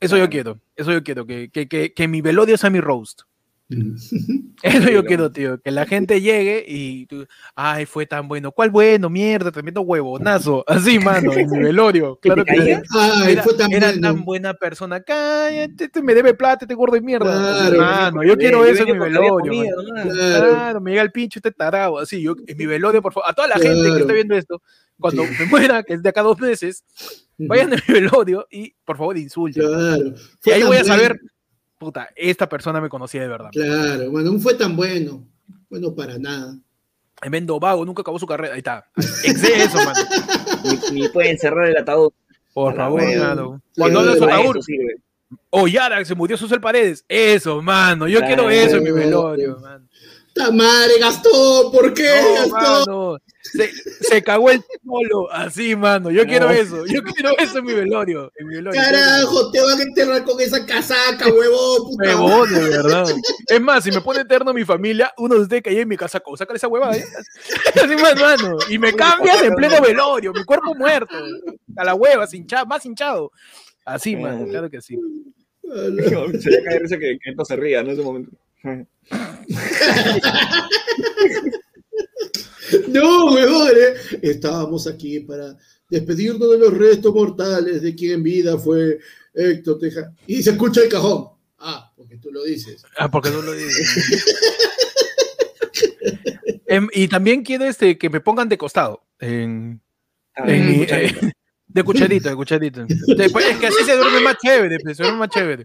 Eso 0.00 0.16
yo 0.16 0.28
quiero, 0.28 0.60
eso 0.76 0.92
yo 0.92 1.02
quiero, 1.02 1.26
que, 1.26 1.50
que, 1.50 1.66
que, 1.68 1.92
que 1.92 2.08
mi 2.08 2.20
velodio 2.20 2.56
sea 2.56 2.70
mi 2.70 2.80
roast. 2.80 3.22
Mm. 3.70 3.96
Eso 4.62 4.88
yo 4.90 5.04
quiero, 5.04 5.30
tío, 5.32 5.60
que 5.60 5.70
la 5.70 5.84
gente 5.84 6.20
llegue 6.22 6.64
y 6.66 7.04
tú, 7.06 7.26
ay, 7.54 7.84
fue 7.84 8.06
tan 8.06 8.26
bueno. 8.26 8.50
¿Cuál 8.50 8.70
bueno? 8.70 9.10
Mierda, 9.10 9.50
tremendo 9.52 9.82
huevonazo. 9.82 10.64
Así, 10.68 10.98
mano, 10.98 11.32
en 11.34 11.50
mi 11.50 11.58
velorio. 11.58 12.16
Claro 12.22 12.44
te 12.44 12.52
que 12.52 12.56
sí. 12.58 12.64
caiga. 12.64 12.82
Ay, 12.94 13.32
Era, 13.32 13.42
fue 13.42 13.54
tan 13.54 13.70
era 13.72 13.88
bueno. 13.88 14.00
tan 14.08 14.24
buena 14.24 14.54
persona. 14.54 15.00
Cállate, 15.02 15.84
este 15.84 16.02
me 16.02 16.14
debe 16.14 16.32
plata, 16.32 16.64
este 16.64 16.74
gordo 16.74 16.94
de 16.94 17.02
mierda. 17.02 17.30
Claro. 17.70 17.76
Mano, 17.78 18.24
yo 18.24 18.38
quiero 18.38 18.64
eso 18.64 18.84
en 18.84 18.92
mi 18.92 18.98
velorio. 19.04 19.30
comida. 19.38 19.72
Claro. 20.14 20.48
Claro, 20.50 20.80
me 20.80 20.90
llega 20.92 21.02
el 21.02 21.12
pincho 21.12 21.38
este 21.38 21.50
tarado, 21.52 21.98
así, 21.98 22.22
yo 22.22 22.36
en 22.46 22.56
mi 22.56 22.64
velorio, 22.66 23.02
por 23.02 23.12
favor, 23.12 23.28
a 23.28 23.34
toda 23.34 23.48
la 23.48 23.58
gente 23.58 23.92
que 23.92 24.00
está 24.00 24.12
viendo 24.14 24.34
esto, 24.34 24.62
cuando 24.98 25.24
Sí. 25.26 25.32
me 25.40 25.44
muera, 25.46 25.82
que 25.82 25.92
es 25.94 26.02
de 26.02 26.08
acá 26.08 26.20
a 26.20 26.24
dos 26.24 26.40
meses, 26.40 26.84
vayan 27.38 27.72
a 27.72 27.76
mi 27.76 27.94
velorio 27.94 28.46
y 28.50 28.74
por 28.84 28.96
favor 28.96 29.16
insulten. 29.16 29.66
Claro. 29.66 30.14
Y 30.44 30.50
ahí 30.50 30.62
voy 30.62 30.76
a 30.76 30.80
bueno. 30.80 30.84
saber, 30.84 31.20
puta, 31.78 32.08
esta 32.16 32.48
persona 32.48 32.80
me 32.80 32.88
conocía 32.88 33.22
de 33.22 33.28
verdad. 33.28 33.50
Claro, 33.52 34.10
bueno, 34.10 34.32
no 34.32 34.38
fue 34.38 34.54
tan 34.54 34.76
bueno. 34.76 35.26
Bueno, 35.70 35.94
para 35.94 36.18
nada. 36.18 36.58
Tremendo 37.20 37.58
vago, 37.58 37.84
nunca 37.84 38.02
acabó 38.02 38.18
su 38.18 38.26
carrera. 38.26 38.54
Ahí 38.54 38.58
está. 38.58 38.88
Exe 38.96 39.62
eso, 39.62 39.76
mano. 39.76 40.00
Ni, 40.92 41.00
ni 41.00 41.08
pueden 41.08 41.38
cerrar 41.38 41.66
el 41.66 41.76
ataúd. 41.76 42.12
Por 42.54 42.74
favor, 42.74 43.02
mano. 43.16 43.62
Cuando 43.76 44.00
hablo 44.00 44.12
de 44.12 44.18
su 44.18 44.24
ataúd, 44.24 44.56
o 45.50 45.68
Yara, 45.68 45.98
que 45.98 46.04
se 46.04 46.14
murió 46.14 46.36
Susel 46.36 46.60
Paredes. 46.60 47.04
Eso, 47.08 47.60
mano. 47.62 48.08
Yo 48.08 48.20
quiero 48.20 48.48
eso 48.50 48.76
en 48.76 48.84
mi 48.84 48.90
velorio, 48.90 49.58
mano. 49.58 49.86
¡Ta 50.38 50.50
madre, 50.52 50.98
Gastón! 51.00 51.72
¿Por 51.72 51.92
qué, 51.92 52.08
No, 52.22 52.34
Gastón? 52.34 52.86
mano. 52.86 53.18
Se, 53.42 53.70
se 54.00 54.22
cagó 54.22 54.50
el 54.50 54.62
solo. 54.84 55.32
Así, 55.32 55.74
mano. 55.74 56.10
Yo 56.10 56.24
quiero 56.26 56.48
eso. 56.50 56.86
Yo 56.86 57.02
quiero 57.02 57.30
eso 57.38 57.58
en 57.58 57.64
mi 57.64 57.72
velorio. 57.72 58.30
En 58.36 58.46
mi 58.46 58.54
velorio. 58.56 58.80
Carajo, 58.80 59.50
te 59.50 59.60
van 59.60 59.78
a 59.78 59.82
enterrar 59.82 60.24
con 60.24 60.40
esa 60.40 60.64
casaca, 60.64 61.26
huevón, 61.28 61.88
puta. 61.88 62.04
Huevón, 62.20 62.54
de 62.54 62.60
verdad. 62.68 63.06
Es 63.48 63.60
más, 63.60 63.82
si 63.84 63.90
me 63.90 64.00
pone 64.00 64.20
eterno 64.20 64.52
mi 64.54 64.64
familia, 64.64 65.12
uno 65.16 65.34
de 65.34 65.40
ustedes 65.42 65.62
hay 65.66 65.78
en 65.78 65.88
mi 65.88 65.96
casa, 65.96 66.22
sácale 66.36 66.56
esa 66.56 66.68
huevada. 66.68 66.96
¿eh? 66.96 67.04
Así 67.74 67.96
más, 67.96 68.14
mano. 68.20 68.58
Y 68.68 68.78
me 68.78 68.92
cambias 68.94 69.42
en 69.42 69.54
pleno 69.54 69.80
velorio, 69.80 70.32
mi 70.32 70.44
cuerpo 70.44 70.74
muerto. 70.74 71.16
A 71.76 71.84
la 71.84 71.94
hueva, 71.94 72.26
hinchado, 72.30 72.66
más 72.66 72.84
hinchado. 72.86 73.32
Así, 73.84 74.14
mano, 74.14 74.46
claro 74.46 74.70
que 74.70 74.80
sí. 74.80 74.98
Sería 76.40 76.64
caer 76.64 76.82
risa 76.82 76.96
que, 76.98 77.18
que 77.22 77.30
esto 77.30 77.44
se 77.44 77.56
ría, 77.56 77.82
¿no? 77.82 77.88
En 77.88 77.94
ese 77.94 78.02
momento. 78.02 78.30
No, 82.88 83.32
huevón, 83.32 83.70
eh. 83.70 84.18
Estábamos 84.20 84.86
aquí 84.86 85.20
para 85.20 85.56
despedirnos 85.88 86.50
de 86.50 86.58
los 86.58 86.76
restos 86.76 87.14
mortales 87.14 87.80
de 87.80 87.94
quien 87.94 88.12
en 88.12 88.22
vida 88.22 88.58
fue 88.58 88.98
Héctor 89.32 89.78
Teja. 89.78 90.12
Y 90.26 90.42
se 90.42 90.50
escucha 90.50 90.82
el 90.82 90.90
cajón. 90.90 91.28
Ah, 91.58 91.90
porque 91.96 92.18
tú 92.18 92.30
lo 92.30 92.44
dices. 92.44 92.84
Ah, 92.98 93.10
porque 93.10 93.30
no 93.30 93.40
lo 93.40 93.52
dices. 93.52 94.24
Em, 96.66 96.86
y 96.92 97.08
también 97.08 97.42
quiero 97.42 97.64
este, 97.64 97.96
que 97.96 98.10
me 98.10 98.20
pongan 98.20 98.50
de 98.50 98.58
costado. 98.58 99.02
En, 99.18 99.80
Ah, 100.38 100.44
en 100.46 100.86
eh, 100.88 101.32
de 101.68 101.82
cucharito, 101.84 102.28
de 102.28 102.36
cucharito. 102.36 102.84
Después, 103.16 103.46
es 103.46 103.56
que 103.58 103.66
así 103.68 103.84
se 103.84 103.96
duerme 103.96 104.20
más 104.20 104.36
chévere, 104.38 104.78
pues, 104.80 104.96
se 104.96 105.02
duerme 105.02 105.18
más 105.20 105.28
chévere. 105.28 105.64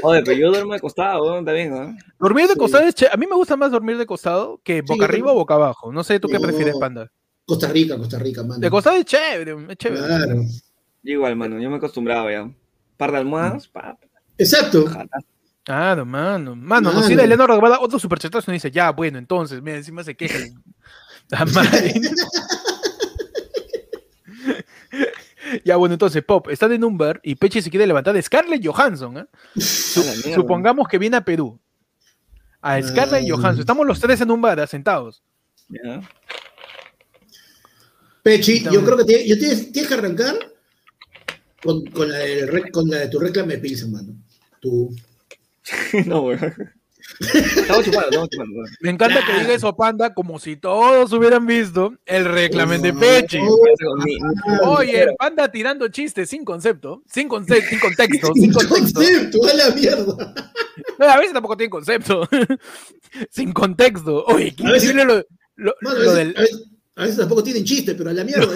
Joder, 0.00 0.24
pero 0.24 0.36
yo 0.38 0.48
duermo 0.50 0.72
de 0.72 0.80
costado, 0.80 1.40
¿no? 1.42 1.52
Bien, 1.52 1.70
¿no? 1.70 1.96
Dormir 2.18 2.46
de 2.46 2.54
Sí. 2.54 2.58
costado 2.58 2.84
es 2.86 2.94
chévere. 2.94 3.14
A 3.14 3.16
mí 3.18 3.26
me 3.26 3.36
gusta 3.36 3.56
más 3.56 3.70
dormir 3.70 3.98
de 3.98 4.06
costado 4.06 4.60
que 4.64 4.80
boca 4.82 5.04
arriba 5.04 5.26
también. 5.26 5.36
o 5.36 5.40
boca 5.40 5.54
abajo. 5.54 5.92
No 5.92 6.02
sé, 6.02 6.18
¿tú 6.18 6.28
qué 6.28 6.34
No. 6.38 6.40
prefieres, 6.40 6.76
panda? 6.78 7.10
Costa 7.44 7.68
Rica, 7.68 7.98
Costa 7.98 8.18
Rica, 8.18 8.42
mano. 8.42 8.60
De 8.60 8.70
costado 8.70 8.96
es 8.96 9.04
chévere, 9.04 9.54
es 9.68 9.76
chévere. 9.76 10.02
Claro. 10.06 10.42
Igual, 11.04 11.36
mano. 11.36 11.60
Yo 11.60 11.68
me 11.68 11.74
he 11.74 11.78
acostumbrado 11.78 12.30
ya. 12.30 12.50
par 12.96 13.10
de 13.12 13.18
almohadas, 13.18 13.66
pa, 13.68 13.98
Exacto. 14.38 14.86
jata. 14.86 15.18
Claro, 15.64 16.06
mano. 16.06 16.54
Mano, 16.56 16.86
nos 16.90 16.94
Mano. 16.94 17.08
tira 17.08 17.24
Elena 17.24 17.46
Guevara 17.46 17.80
otro 17.80 17.98
superchetazo 17.98 18.50
y 18.50 18.54
dice, 18.54 18.70
ya, 18.70 18.90
bueno, 18.92 19.18
entonces, 19.18 19.60
mira, 19.60 19.76
encima 19.76 20.02
se 20.04 20.14
queja. 20.16 20.38
La 21.28 21.44
madre. 21.46 21.94
ya, 25.64 25.76
bueno, 25.76 25.94
entonces, 25.94 26.22
Pop, 26.24 26.48
están 26.48 26.72
en 26.72 26.84
un 26.84 26.96
bar 26.98 27.20
y 27.22 27.34
Peche 27.34 27.62
se 27.62 27.70
quiere 27.70 27.86
levantar 27.86 28.14
de 28.14 28.22
Scarlett 28.22 28.64
Johansson, 28.64 29.18
¿eh? 29.18 29.26
Supongamos 30.34 30.88
que 30.88 30.98
viene 30.98 31.16
a 31.16 31.24
Perú. 31.24 31.58
A 32.60 32.80
Scarlett. 32.80 33.28
Johansson. 33.28 33.60
Estamos 33.60 33.86
los 33.86 33.98
tres 34.00 34.20
en 34.20 34.30
un 34.30 34.40
bar, 34.40 34.66
sentados. 34.68 35.22
Ya. 35.68 36.00
Pechi, 38.22 38.62
yo 38.62 38.84
creo 38.84 39.04
que 39.04 39.26
yo 39.26 39.36
tienes, 39.36 39.72
tienes 39.72 39.88
que 39.88 39.94
arrancar 39.94 40.36
con, 41.62 41.84
con, 41.86 42.08
la 42.08 42.18
de, 42.18 42.46
re- 42.46 42.70
con 42.70 42.88
la 42.88 42.98
de 42.98 43.08
tu 43.08 43.18
reclame 43.18 43.54
de 43.54 43.60
Pilsen, 43.60 43.90
mano. 43.90 44.14
Tú. 44.60 44.94
no, 46.06 46.22
güey. 46.22 46.38
Estamos 47.20 47.84
chupando, 47.84 48.08
estamos 48.08 48.28
chupando. 48.30 48.54
Me 48.80 48.90
encanta 48.90 49.24
que 49.24 49.40
diga 49.40 49.54
eso, 49.54 49.74
Panda, 49.76 50.12
como 50.14 50.38
si 50.38 50.56
todos 50.56 51.12
hubieran 51.12 51.46
visto 51.46 51.92
el 52.06 52.24
reclamen 52.24 52.82
de. 52.82 52.92
Pechi. 52.92 53.38
Oye, 54.64 55.02
el 55.02 55.14
Panda 55.16 55.50
tirando 55.50 55.88
chistes 55.88 56.28
sin 56.30 56.44
concepto, 56.44 57.02
sin, 57.06 57.28
conce- 57.28 57.62
sin 57.68 57.78
contexto, 57.78 58.32
sin 58.34 58.52
contexto. 58.52 59.00
Concepto, 59.00 59.38
a 59.46 59.54
la 59.54 59.70
mierda. 59.70 60.34
No, 60.98 61.06
a 61.06 61.16
veces 61.18 61.32
tampoco 61.32 61.56
tiene 61.56 61.70
concepto. 61.70 62.28
sin 63.30 63.52
contexto. 63.52 64.24
Oye, 64.26 64.54
qué 64.54 64.66
A 64.66 64.72
veces- 64.72 64.90
increíble 64.90 65.26
lo, 65.56 65.64
lo- 65.64 65.74
Mano, 65.82 65.96
a, 65.96 66.02
lo 66.02 66.12
veces, 66.12 66.16
del 66.16 66.36
a 66.36 66.40
veces- 66.40 66.62
a 66.94 67.02
veces 67.04 67.16
tampoco 67.18 67.42
tienen 67.42 67.64
chiste, 67.64 67.94
pero 67.94 68.10
a 68.10 68.12
la 68.12 68.22
mierda. 68.22 68.52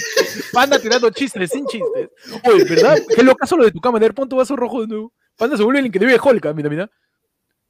Panda 0.52 0.78
tirando 0.78 1.08
chistes 1.10 1.50
sin 1.50 1.66
chistes. 1.66 2.08
Oye, 2.44 2.64
¿verdad? 2.64 2.98
Qué 3.14 3.22
locazo 3.22 3.56
lo 3.56 3.64
de 3.64 3.70
tu 3.70 3.80
cama. 3.80 3.96
A 3.96 4.00
ver, 4.00 4.12
pon 4.14 4.28
tu 4.28 4.36
vaso 4.36 4.54
rojo 4.56 4.82
de 4.82 4.88
nuevo. 4.88 5.12
Panda 5.38 5.56
se 5.56 5.62
vuelve 5.62 5.80
el 5.80 5.86
increíble 5.86 6.18
Hulk. 6.22 6.46
ah, 6.46 6.52
Mira, 6.52 6.68
mira. 6.68 6.90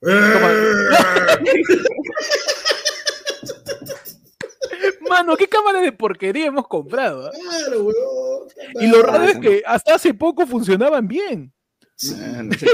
Mano, 5.08 5.36
qué 5.36 5.48
cámara 5.48 5.80
de 5.80 5.92
porquería 5.92 6.46
hemos 6.46 6.66
comprado. 6.68 7.28
ah? 7.28 7.30
Claro, 7.32 7.84
weón. 7.84 8.48
Y 8.80 8.86
lo 8.88 9.02
raro 9.02 9.24
es 9.24 9.38
que 9.38 9.62
hasta 9.66 9.94
hace 9.94 10.14
poco 10.14 10.46
funcionaban 10.46 11.08
bien. 11.08 11.52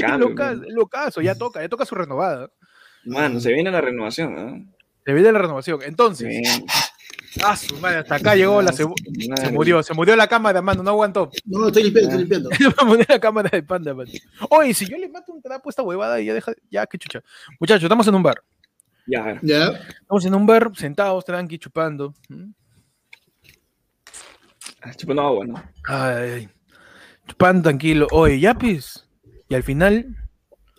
Cambio, 0.00 0.28
Loca- 0.30 0.54
güey. 0.54 0.70
Locazo, 0.70 1.20
ya 1.22 1.34
toca, 1.34 1.60
ya 1.62 1.68
toca 1.68 1.84
su 1.86 1.94
renovada. 1.94 2.50
Mano, 3.04 3.40
se 3.40 3.52
viene 3.52 3.70
la 3.70 3.80
renovación, 3.80 4.34
¿no? 4.34 4.74
Se 5.04 5.12
viene 5.12 5.32
la 5.32 5.38
renovación. 5.38 5.80
Entonces, 5.82 6.28
Bien. 6.28 6.64
Ah, 7.44 7.56
su 7.56 7.76
madre, 7.78 7.98
hasta 7.98 8.14
acá 8.16 8.34
llegó 8.34 8.60
la 8.62 8.72
Se 8.72 8.84
Madre. 8.84 9.50
murió, 9.52 9.82
se 9.82 9.94
murió 9.94 10.16
la 10.16 10.26
cámara, 10.26 10.60
mano, 10.62 10.82
no 10.82 10.90
aguantó. 10.90 11.30
No, 11.44 11.66
estoy 11.68 11.84
limpiando, 11.84 12.10
estoy 12.10 12.20
limpiando. 12.20 12.50
Va 12.78 12.82
a 12.82 12.86
poner 12.86 13.06
la 13.08 13.18
cámara 13.20 13.50
de 13.52 13.62
panda, 13.62 13.94
mano. 13.94 14.10
Oye, 14.50 14.74
si 14.74 14.86
yo 14.86 14.96
le 14.96 15.08
mato 15.08 15.32
un 15.32 15.42
trapo 15.42 15.68
a 15.68 15.70
esta 15.70 15.82
huevada 15.82 16.20
y 16.20 16.26
ya 16.26 16.34
deja, 16.34 16.52
ya 16.70 16.86
que 16.86 16.98
chucha. 16.98 17.20
Muchachos, 17.60 17.84
estamos 17.84 18.06
en 18.08 18.14
un 18.14 18.22
bar. 18.22 18.42
Ya. 19.06 19.38
Ya. 19.42 19.66
Estamos 20.00 20.24
en 20.24 20.34
un 20.34 20.46
bar, 20.46 20.70
sentados, 20.76 21.24
tranqui, 21.24 21.58
chupando. 21.58 22.14
Ah, 24.82 24.92
Chupando 24.94 25.22
agua, 25.22 25.46
¿no? 25.46 25.62
Ay, 25.86 26.48
chupando 27.26 27.62
tranquilo. 27.62 28.06
Oye, 28.12 28.38
yapis. 28.40 29.06
Y 29.48 29.54
al 29.54 29.62
final, 29.62 30.06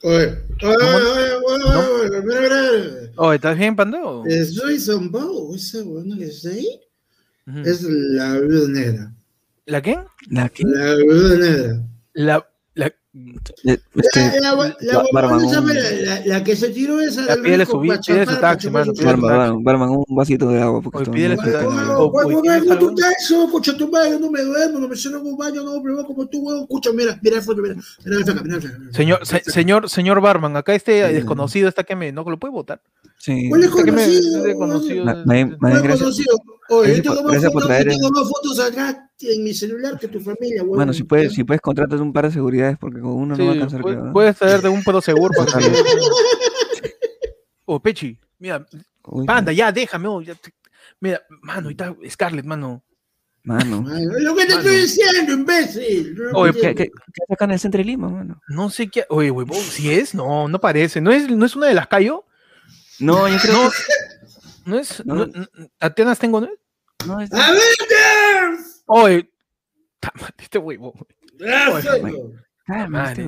Oye, 0.07 0.37
oye, 0.61 0.75
oye, 0.85 1.35
oye, 1.47 1.63
oye, 1.65 2.21
mira, 2.21 2.21
mira, 2.21 2.71
mira. 2.71 3.11
Oh, 3.17 3.33
¿estás 3.33 3.57
bien, 3.57 3.75
Pando? 3.75 4.23
Es 4.27 4.55
Jason 4.55 5.09
Bow, 5.09 5.55
esa 5.55 5.81
buena 5.81 6.15
que 6.15 6.25
está 6.25 6.49
ahí. 6.49 6.79
Es 7.65 7.81
la 7.81 8.37
viuda 8.37 8.67
negra. 8.67 9.13
¿La 9.65 9.81
qué? 9.81 9.97
La 10.29 10.49
que. 10.49 10.63
La 10.63 10.93
viuda 10.93 11.35
negra. 11.37 11.83
La, 12.13 12.47
Este, 13.93 14.41
La, 14.41 14.51
la, 14.51 14.55
la, 14.55 14.75
la, 14.81 15.03
Barman, 15.13 15.45
un- 15.45 15.73
la, 16.03 16.25
la 16.25 16.43
que 16.43 16.53
se 16.55 16.69
tiró 16.69 16.99
esa 16.99 17.25
del 17.25 17.41
pídele 17.41 17.65
su 17.65 17.79
pídele 17.79 18.25
taxi, 18.41 18.69
mano, 18.69 18.91
Barman, 19.01 19.63
Barman, 19.63 19.89
un 19.89 20.03
vasito 20.09 20.49
de 20.49 20.61
agua. 20.61 20.81
Porque 20.81 21.09
pídele 21.09 21.37
su 21.37 21.43
taxi. 21.43 21.65
Oh, 21.97 22.11
no 24.19 24.29
me 24.29 24.41
duermo, 24.41 24.79
no 24.79 24.87
me 24.89 24.95
baño, 25.37 25.63
no, 25.63 25.81
pero 25.81 26.05
como 26.05 26.27
tú, 26.27 26.39
huevón, 26.39 26.63
escucha, 26.63 26.91
mira, 26.91 27.17
mira 27.21 27.37
el 27.37 27.41
foto, 27.41 27.61
mira, 27.61 27.75
mira 28.03 28.19
la 28.19 28.41
mira 28.43 28.59
Señor, 28.91 29.19
señor, 29.25 29.89
señor 29.89 30.19
Barman, 30.19 30.57
acá 30.57 30.75
este 30.75 30.91
desconocido 31.13 31.69
está 31.69 31.83
que 31.83 31.95
me, 31.95 32.11
no 32.11 32.23
lo 32.23 32.37
puede 32.37 32.51
votar. 32.51 32.81
Sí. 33.17 33.47
¿Cuál 33.49 33.63
es 33.63 33.69
Está 33.69 33.83
que 33.83 33.91
me, 33.91 34.55
conocido? 34.55 36.37
Oye, 36.69 36.95
yo 36.97 37.03
tengo 37.03 37.23
por- 37.23 37.33
más 37.33 37.43
fotos, 37.45 37.65
traer 37.67 37.85
yo 37.85 37.91
tengo 37.91 38.09
más 38.11 38.29
fotos 38.29 38.59
acá 38.59 39.09
en 39.19 39.43
mi 39.43 39.53
celular 39.53 39.99
que 39.99 40.07
tu 40.07 40.19
familia, 40.19 40.61
huevón. 40.63 40.77
Bueno, 40.77 40.93
si 40.93 41.03
puedes, 41.03 41.33
si 41.33 41.43
puedes 41.43 41.61
contratar 41.61 42.01
un 42.01 42.11
par 42.11 42.25
de 42.25 42.31
seguridades 42.31 42.77
porque 42.79 42.99
con 42.99 43.11
uno 43.11 43.35
no 43.37 43.45
va 43.45 43.51
a 43.51 43.53
Sí, 43.53 43.59
alcanzar. 43.61 43.81
pu- 43.81 43.83
creo, 43.91 44.05
¿no? 44.05 44.13
puedes 44.13 44.35
traer 44.37 44.61
de 44.61 44.69
un 44.69 44.83
pedo 44.83 45.01
seguro 45.01 45.33
para 45.37 45.59
que. 45.59 45.65
Oh, 47.67 47.79
Pechi, 47.79 48.19
mira, 48.37 48.63
Uy, 49.07 49.25
panda, 49.25 49.51
ya 49.51 49.71
déjame. 49.71 50.07
oh, 50.07 50.21
ya 50.21 50.35
te- 50.35 50.53
Mira, 50.99 51.21
mano, 51.41 51.67
ahí 51.69 51.73
está 51.73 51.95
Scarlett, 52.09 52.45
mano. 52.45 52.83
Mano. 53.43 53.85
Es 53.95 54.23
lo 54.23 54.35
que 54.35 54.45
te 54.45 54.55
Mano. 54.55 54.61
estoy 54.69 54.81
diciendo, 54.81 55.33
imbécil. 55.33 56.15
No 56.15 56.39
Oye, 56.39 56.53
¿Qué, 56.53 56.73
qué, 56.75 56.89
acá 57.29 57.45
en 57.45 57.51
el 57.51 57.59
centro 57.59 57.77
de 57.79 57.85
Lima, 57.85 58.09
mano? 58.09 58.41
No 58.47 58.69
sé 58.69 58.87
qué. 58.89 59.05
Oye, 59.09 59.29
huevón, 59.31 59.57
si 59.59 59.91
es, 59.93 60.13
no, 60.15 60.47
no 60.47 60.59
parece. 60.59 61.01
¿No 61.01 61.11
es, 61.11 61.29
no 61.29 61.45
es 61.45 61.55
una 61.55 61.67
de 61.67 61.73
las 61.75 61.87
Cayo? 61.87 62.25
No, 62.99 63.27
yo 63.27 63.37
creo 63.39 63.53
No, 63.63 63.69
que 63.69 63.77
no 64.65 64.77
es. 64.79 65.05
No. 65.05 65.15
no- 65.15 65.25
no- 65.27 65.47
Atenas 65.79 66.19
tengo, 66.19 66.41
¿no? 66.41 66.49
no, 67.05 67.21
es- 67.21 67.29
¡Avengers! 67.33 68.83
Oye, 68.87 69.31
este 70.37 70.57
huevón. 70.57 70.93
Gracias. 71.37 71.97
Calma, 72.65 73.11
este. 73.11 73.27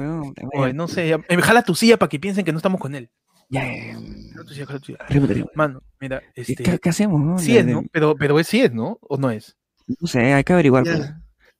Oye, 0.53 0.73
no 0.73 0.87
sé, 0.87 1.09
ya- 1.09 1.19
eh, 1.29 1.41
jala 1.41 1.61
tu 1.63 1.75
silla 1.75 1.97
para 1.97 2.09
que 2.09 2.19
piensen 2.19 2.43
que 2.43 2.51
no 2.51 2.57
estamos 2.57 2.79
con 2.81 2.95
él. 2.95 3.09
Ya, 3.49 3.63
ya, 3.65 3.87
ya. 3.87 3.93
Jala 4.33 4.43
tu 4.45 4.53
silla, 4.53 4.65
jala 4.65 4.79
tu 4.79 4.85
silla. 4.87 4.97
Arriba, 5.01 5.25
arriba. 5.25 5.47
Mano, 5.55 5.81
mira, 5.99 6.21
¿Y 6.35 6.41
este. 6.41 6.63
¿Qué, 6.63 6.79
qué 6.79 6.89
hacemos, 6.89 7.21
no? 7.21 7.37
Sí 7.37 7.57
es, 7.57 7.65
de- 7.65 7.73
¿no? 7.73 7.83
Pero, 7.91 8.15
pero 8.15 8.39
es 8.39 8.47
sí 8.47 8.61
es, 8.61 8.73
¿no? 8.73 8.97
¿O 9.01 9.17
no 9.17 9.29
es? 9.31 9.55
No 10.01 10.07
sé, 10.07 10.33
hay 10.33 10.43
que 10.43 10.53
averiguar. 10.53 10.83
Pues. 10.83 10.99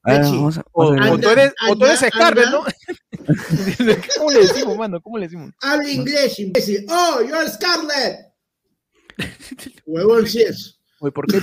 A 0.03 0.11
ver, 0.11 0.21
Pechi, 0.21 0.35
vamos 0.37 0.57
a- 0.57 0.65
O, 0.71 0.91
vamos 0.95 1.05
a 1.07 1.11
o 1.11 1.15
ver. 1.17 1.21
tú 1.21 1.29
eres, 1.29 1.53
o 1.69 1.75
tú 1.75 1.85
eres 1.85 2.03
anda. 2.13 2.51
¿no? 2.51 2.63
¿Cómo 4.17 4.31
le 4.31 4.39
decimos, 4.39 4.77
mano? 4.77 5.01
¿Cómo 5.01 5.17
le 5.17 5.25
decimos? 5.25 5.51
Habla 5.61 5.89
inglés, 5.89 6.39
imbécil. 6.39 6.85
Oh, 6.89 7.19
you're 7.21 7.47
Scarlett. 7.49 8.26
Huevón, 9.85 10.27
sí 10.27 10.41
es. 10.41 10.79
Oye, 10.99 11.11
¿por 11.11 11.25
qué? 11.27 11.39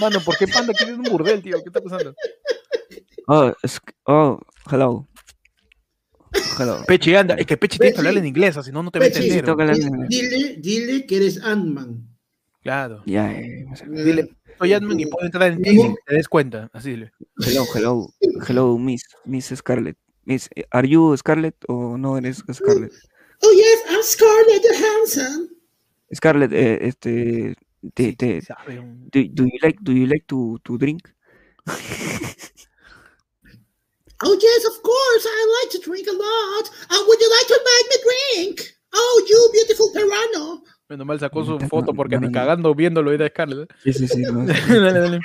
Mano, 0.00 0.20
¿por 0.24 0.36
qué 0.36 0.46
Panda 0.48 0.72
quiere 0.72 0.94
un 0.94 1.02
burdel, 1.02 1.42
tío? 1.42 1.56
¿Qué 1.62 1.68
está 1.68 1.80
pasando? 1.80 2.14
Oh, 3.26 3.52
es- 3.62 3.80
oh, 4.06 4.38
hello. 4.70 5.08
Hello. 6.58 6.82
Pechi, 6.86 7.14
anda. 7.14 7.34
Es 7.34 7.46
que 7.46 7.56
Pechi 7.56 7.78
tiene 7.78 7.92
que 7.92 7.98
hablar 7.98 8.16
en 8.18 8.26
inglés, 8.26 8.56
si 8.64 8.72
no, 8.72 8.82
no 8.82 8.90
te 8.90 8.98
va 8.98 9.06
a 9.06 9.08
Pechi, 9.08 9.30
entender. 9.30 10.08
Dile, 10.08 10.56
dile 10.58 11.06
que 11.06 11.16
eres 11.16 11.40
Ant-Man. 11.42 12.08
Claro. 12.62 13.02
Ya, 13.06 13.32
saca. 13.76 13.90
Dile, 13.90 14.36
soy 14.58 14.72
Admin 14.72 15.00
y 15.00 15.06
puedo 15.06 15.26
entrar 15.26 15.52
en 15.52 15.62
ti 15.62 15.70
sin 15.70 15.94
que 15.94 16.02
te 16.06 16.14
des 16.16 16.28
cuenta. 16.28 16.70
Así 16.72 16.90
dile. 16.90 17.12
Hello, 17.46 17.64
hello, 17.74 18.08
hello, 18.48 18.78
Miss, 18.78 19.02
Miss 19.24 19.52
Scarlett. 19.54 19.96
Miss, 20.24 20.48
eh, 20.54 20.64
¿are 20.70 20.88
you 20.88 21.16
Scarlett 21.16 21.56
o 21.68 21.96
no 21.98 22.16
eres 22.18 22.42
Scarlett? 22.52 22.92
Oh, 23.42 23.52
yes, 23.52 23.84
I'm 23.90 24.02
Scarlett 24.02 24.62
Johansson. 24.64 25.53
Scarlett, 26.12 26.52
eh, 26.52 26.78
este, 26.88 27.54
te, 27.94 28.12
te, 28.14 28.40
Sabe, 28.42 28.78
un- 28.80 29.08
do, 29.12 29.20
do 29.32 29.44
you 29.44 29.58
like, 29.62 29.78
do 29.82 29.92
you 29.92 30.06
like 30.06 30.24
to, 30.26 30.58
to 30.64 30.76
drink? 30.78 31.08
Oh, 34.22 34.32
yes, 34.40 34.64
of 34.64 34.80
course. 34.80 35.26
I 35.26 35.44
like 35.60 35.70
to 35.72 35.90
drink 35.90 36.06
a 36.08 36.12
lot. 36.12 36.70
Uh, 36.88 37.04
would 37.06 37.20
you 37.20 37.28
like 37.28 37.46
to 37.48 37.56
invite 37.60 37.88
me 37.90 37.96
drink? 38.06 38.76
Oh, 38.94 39.26
you 39.28 39.50
beautiful 39.52 39.90
peruano. 39.92 40.62
Menos 40.88 41.06
mal 41.06 41.18
sacó 41.18 41.44
su 41.44 41.58
foto 41.68 41.92
porque 41.92 42.18
ni 42.18 42.30
cagando 42.30 42.74
viéndolo 42.74 43.12
era 43.12 43.28
Scarlett. 43.28 43.70
Sí, 43.82 43.92
sí, 43.92 44.06
sí. 44.08 44.22
No, 44.22 44.46
dale, 44.46 45.00
dale. 45.00 45.20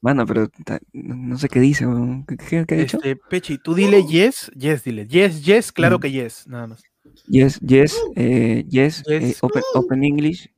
Mano, 0.00 0.26
pero 0.26 0.48
no, 0.92 1.38
sé 1.38 1.48
qué 1.48 1.60
dice. 1.60 1.84
¿Qué, 2.26 2.36
qué, 2.36 2.64
qué 2.66 2.74
ha 2.74 2.78
dicho? 2.78 2.96
Este, 2.96 3.14
Pechi, 3.16 3.58
tú 3.58 3.74
dile 3.74 4.04
yes, 4.06 4.50
yes, 4.56 4.82
dile. 4.84 5.06
Yes, 5.06 5.42
yes, 5.44 5.70
claro 5.70 5.98
Mm. 5.98 6.00
que 6.00 6.10
yes, 6.12 6.46
nada 6.48 6.66
más. 6.66 6.82
Yes, 7.28 7.58
yes, 7.66 7.96
eh, 8.16 8.64
yes, 8.68 9.02
eh, 9.08 9.20
Yes. 9.28 9.38
open, 9.42 9.62
open 9.74 10.04
English. 10.04 10.48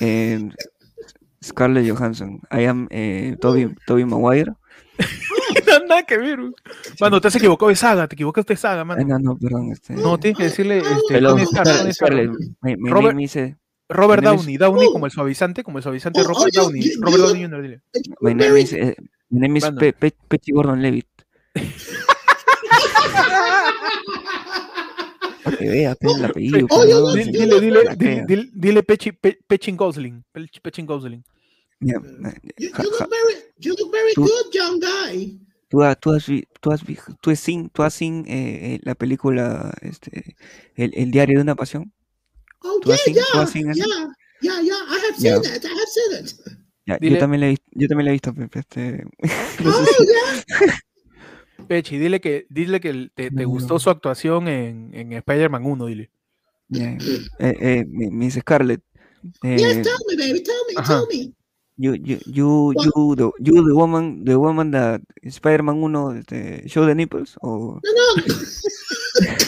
eh, 0.00 0.40
Scarlett 1.42 1.88
Johansson. 1.88 2.40
I 2.50 2.66
am 2.66 2.88
eh, 2.90 3.36
Toby, 3.40 3.74
Toby 3.86 4.04
Maguire. 4.04 4.52
Nada 5.88 6.02
que 6.04 6.18
ver. 6.18 6.40
güey. 6.40 6.52
Mano, 7.00 7.20
te 7.20 7.28
has 7.28 7.36
equivocado 7.36 7.68
de 7.68 7.76
saga, 7.76 8.08
te 8.08 8.14
equivocaste 8.14 8.54
de 8.54 8.56
saga, 8.56 8.84
mano. 8.84 9.04
no, 9.06 9.18
no, 9.18 9.36
perdón. 9.36 9.72
Este, 9.72 9.94
No, 9.94 10.18
tienes 10.18 10.38
que 10.38 10.44
decirle 10.44 10.78
este, 10.78 11.18
hello, 11.18 11.30
Tony. 11.36 11.92
Scarlett. 11.92 12.30
Robert- 12.78 13.14
name 13.14 13.24
is, 13.24 13.36
eh, 13.36 13.56
Robert 13.88 14.22
my 14.22 14.26
name 14.26 14.36
is- 14.36 14.42
Downey, 14.42 14.56
Downey 14.56 14.92
como 14.92 15.06
el 15.06 15.12
suavizante, 15.12 15.62
como 15.62 15.78
el 15.78 15.82
suavizante 15.82 16.20
Oh, 16.20 16.24
Robert 16.28 16.54
oh, 16.56 16.60
Downey, 16.62 16.82
you- 16.82 17.00
Robert 17.02 17.22
Downey 17.24 17.44
Jr., 17.44 17.62
dile. 17.62 17.80
my 18.20 18.34
name 18.34 18.60
is, 18.60 18.72
eh, 18.72 18.96
my 19.30 19.40
name 19.40 19.58
is 19.58 19.64
Mano. 19.64 19.78
Pe- 19.80 19.92
Pe- 19.92 20.12
Petty 20.28 20.52
Gordon 20.52 20.80
Levitt. 20.80 21.06
Para 25.44 25.56
que 25.58 25.68
vea, 25.68 25.94
pe, 25.94 26.08
el 26.10 26.24
apellido. 26.24 26.66
Oh, 26.70 26.84
Dile, 27.14 27.30
dile, 27.32 27.60
dile, 27.60 27.60
dile, 27.60 27.96
crea. 27.96 28.24
dile, 28.26 28.50
dile 28.52 28.82
Pechi, 28.82 29.12
Pe- 29.12 29.38
Pechin 29.46 29.76
Gosling, 29.76 30.24
Pe- 30.32 30.48
Pechin 30.62 30.86
Gosling. 30.86 31.22
Ya, 31.80 31.96
eh, 31.96 32.34
You, 32.58 32.68
you 32.70 32.90
look 32.90 33.10
very, 33.10 33.34
you 33.58 33.74
look 33.78 33.92
very 33.92 34.14
Tú- 34.14 34.22
good, 34.22 34.52
young 34.54 34.80
guy. 34.80 35.38
Tú, 35.68 35.82
has- 35.82 35.98
tú 36.00 36.12
has, 36.12 36.24
tú 36.60 36.70
has, 36.70 36.80
tú 37.20 37.30
has 37.30 37.40
seen, 37.40 37.68
tú 37.68 37.82
has 37.82 37.92
seen, 37.94 38.24
eh, 38.26 38.74
eh, 38.74 38.80
la 38.84 38.94
película, 38.94 39.72
este, 39.82 40.36
el, 40.76 40.92
el 40.94 41.10
diario 41.10 41.38
de 41.38 41.42
una 41.42 41.54
pasión. 41.56 41.92
Oh, 42.60 42.78
¿Tú 42.80 42.88
yeah, 42.90 42.98
seen- 42.98 43.14
tú 43.16 43.20
yeah, 43.34 43.42
has 43.42 43.50
seen 43.50 43.70
eso? 43.70 43.84
yeah, 43.86 44.08
yeah, 44.40 44.60
yeah. 44.62 44.74
I 44.88 44.98
have 44.98 45.18
Yeah. 45.18 45.40
seen 45.42 45.56
it. 45.56 45.64
I 45.64 45.68
have 45.68 45.90
seen 45.92 46.24
it. 46.24 47.00
Dile- 47.00 47.10
yo 47.14 47.18
también 47.18 47.40
la 47.40 47.46
he 47.46 47.50
visto, 47.50 47.66
yo 47.72 47.88
también 47.88 48.04
la 48.06 48.10
he 48.10 48.12
visto, 48.12 48.32
Pepe, 48.34 48.58
este, 48.60 49.04
Oh, 49.66 49.84
yeah. 50.04 50.78
Pechi, 51.66 51.98
dile 51.98 52.20
que, 52.20 52.46
dile 52.50 52.80
que 52.80 53.10
te, 53.14 53.30
te 53.30 53.44
gustó 53.44 53.78
su 53.78 53.90
actuación 53.90 54.48
en, 54.48 54.90
en 54.94 55.12
Spider-Man 55.12 55.64
1, 55.64 55.86
dile. 55.86 56.10
ya, 56.68 56.90
eh, 56.92 57.26
eh, 57.60 57.84
mi- 57.88 58.10
Miss 58.10 58.34
Scarlett, 58.34 58.82
eh, 59.42 59.56
Yes, 59.58 59.82
tell 59.82 59.92
me, 60.08 60.16
baby. 60.16 60.42
Tell 60.42 60.54
me. 60.68 60.74
Ajá. 60.76 61.00
Tell 61.00 61.18
me. 61.18 61.32
you, 61.76 61.94
you, 61.94 62.18
you, 62.26 62.72
you, 62.82 63.16
the, 63.16 63.30
you, 63.40 63.64
the 63.66 63.72
woman, 63.74 64.24
the 64.24 64.36
woman 64.36 64.70
that 64.70 65.00
Spider-Man 65.22 65.80
1, 65.82 66.18
este, 66.18 66.68
show 66.68 66.86
the 66.86 66.94
nipples, 66.94 67.36
o, 67.42 67.80
No, 67.82 68.16
no. 68.16 68.22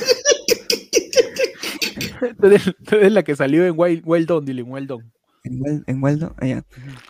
Tú 2.41 2.47
eres, 2.47 2.63
tú 2.89 2.97
eres 2.97 3.13
la 3.13 3.23
que 3.23 3.37
salió 3.37 3.65
en 3.67 3.75
Wild, 3.77 4.03
Wild 4.05 4.27
Dawn, 4.29 4.45
dile, 4.45 4.63
en 4.63 4.71
Wild 4.73 4.89
Dawn. 4.89 5.13
en, 5.45 5.85
en 5.87 6.03
Waldo, 6.03 6.35
ah, 6.41 6.47
ya. 6.47 6.65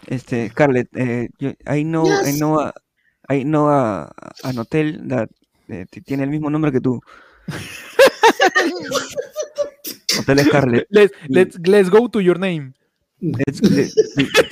este, 0.06 0.48
Scarlett, 0.50 0.88
eh, 0.96 1.28
yo, 1.38 1.50
I 1.72 1.82
know, 1.84 2.06
I 2.06 2.26
Yes. 2.26 2.36
know, 2.38 2.58
a, 2.60 2.74
I 3.28 3.42
know 3.44 3.68
a, 3.68 4.12
an 4.44 4.56
hotel 4.56 4.98
that 5.08 5.28
eh, 5.68 5.86
tiene 6.04 6.24
el 6.24 6.30
mismo 6.30 6.50
nombre 6.50 6.70
que 6.72 6.80
tú. 6.80 7.00
Hotel 10.18 10.38
Scarlett. 10.46 10.86
Let's, 10.90 11.12
let's, 11.28 11.58
let's 11.66 11.90
go 11.90 12.08
to 12.08 12.20
your 12.20 12.38
name. 12.38 12.74
Let's- 13.20 13.60
let- 13.62 13.92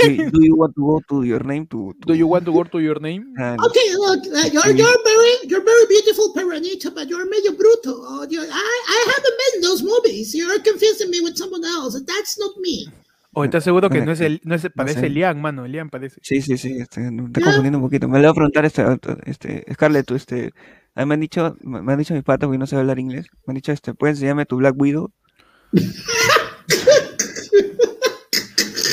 do, 0.01 0.31
do 0.31 0.43
you 0.43 0.57
want 0.57 0.75
to 0.75 0.81
go 0.81 1.01
to 1.11 1.23
your 1.25 1.43
name 1.45 1.67
to? 1.69 1.95
to 2.01 2.07
Do 2.07 2.15
you 2.15 2.27
want 2.27 2.45
to 2.47 2.53
go 2.53 2.65
to 2.65 2.79
your 2.81 2.99
name? 3.01 3.33
and- 3.39 3.61
Okay, 3.61 3.95
look, 3.95 4.21
uh, 4.27 4.49
you're, 4.53 4.67
And- 4.67 4.79
you're 4.79 4.99
very, 5.05 5.33
you're 5.45 5.65
very 5.65 5.87
beautiful, 5.87 6.33
Peranito, 6.35 6.95
but 6.95 7.09
you're 7.09 7.27
medio 7.29 7.53
bruto. 7.53 7.93
Oh, 8.05 8.27
you're, 8.29 8.45
I, 8.51 8.83
I 8.89 9.13
haven't 9.15 9.37
been 9.39 9.53
in 9.57 9.61
those 9.63 9.83
movies. 9.83 10.35
You're 10.35 10.59
confusing 10.61 11.11
me 11.11 11.21
with 11.21 11.37
someone 11.37 11.65
else. 11.65 12.01
That's 12.07 12.39
not 12.39 12.57
me. 12.59 12.89
¿O 13.35 13.45
estás 13.45 13.65
seguro 13.65 13.91
que 13.91 14.01
no 14.01 14.13
es 14.13 14.21
el, 14.21 14.41
no 14.45 14.55
es, 14.55 14.69
parece 14.75 15.01
sé. 15.01 15.07
Elian, 15.07 15.41
mano? 15.41 15.65
Elian 15.65 15.91
parece. 15.91 16.21
Sí, 16.23 16.41
sí, 16.41 16.57
sí, 16.57 16.79
este, 16.79 17.11
no, 17.11 17.27
está 17.27 17.41
confundiendo 17.41 17.79
un 17.79 17.85
poquito. 17.85 18.09
Me 18.09 18.19
le 18.19 18.27
voy 18.27 18.31
a 18.31 18.35
preguntar 18.35 18.65
este, 18.65 18.85
este, 19.27 19.65
Scarlett, 19.73 20.07
tú, 20.07 20.15
este, 20.15 20.53
a 20.95 21.01
mí 21.01 21.07
me 21.07 21.15
han 21.15 21.21
dicho, 21.21 21.57
me 21.63 21.83
me 21.83 21.93
han 21.93 21.99
dicho 21.99 22.15
mis 22.15 22.23
patas 22.23 22.47
porque 22.47 22.59
no 22.59 22.67
sé 22.67 22.77
hablar 22.77 22.99
inglés. 22.99 23.27
Me 23.47 23.53
han 23.53 23.57
dicho, 23.57 23.73
este, 23.73 23.95
puedes 23.95 24.17
enseñarme 24.17 24.47
tu 24.47 24.57
Black 24.57 24.75
Widow. 24.77 25.13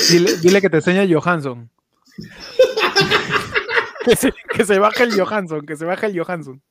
Dile, 0.09 0.37
dile 0.41 0.61
que 0.61 0.69
te 0.69 0.77
enseña 0.77 1.05
Johansson. 1.07 1.69
que, 4.05 4.15
se, 4.15 4.33
que 4.53 4.65
se 4.65 4.79
baje 4.79 5.03
el 5.03 5.19
Johansson, 5.19 5.65
que 5.65 5.75
se 5.75 5.85
baje 5.85 6.07
el 6.07 6.19
Johansson. 6.19 6.61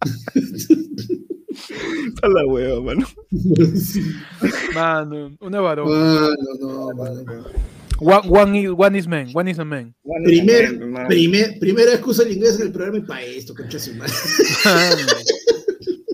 A 2.26 2.28
la 2.28 2.44
hueva, 2.44 2.80
mano. 2.80 3.06
Mano, 4.74 5.36
una 5.40 5.60
varón. 5.60 5.88
Mano, 5.88 6.34
no, 6.60 6.92
mano. 6.92 7.44
One, 8.00 8.28
one 8.28 8.58
is, 8.58 8.70
one 8.72 8.98
is 8.98 9.06
man, 9.06 9.30
one 9.32 9.48
is 9.48 9.58
a 9.60 9.64
man. 9.64 9.94
Primer, 10.24 11.58
primera 11.60 11.92
excusa 11.92 12.24
el 12.24 12.32
inglés 12.32 12.56
en 12.56 12.66
el 12.66 12.72
programa 12.72 12.98
y 12.98 13.02
para 13.02 13.22
esto, 13.22 13.54
concha 13.54 13.78
su 13.78 13.94
madre. 13.94 14.12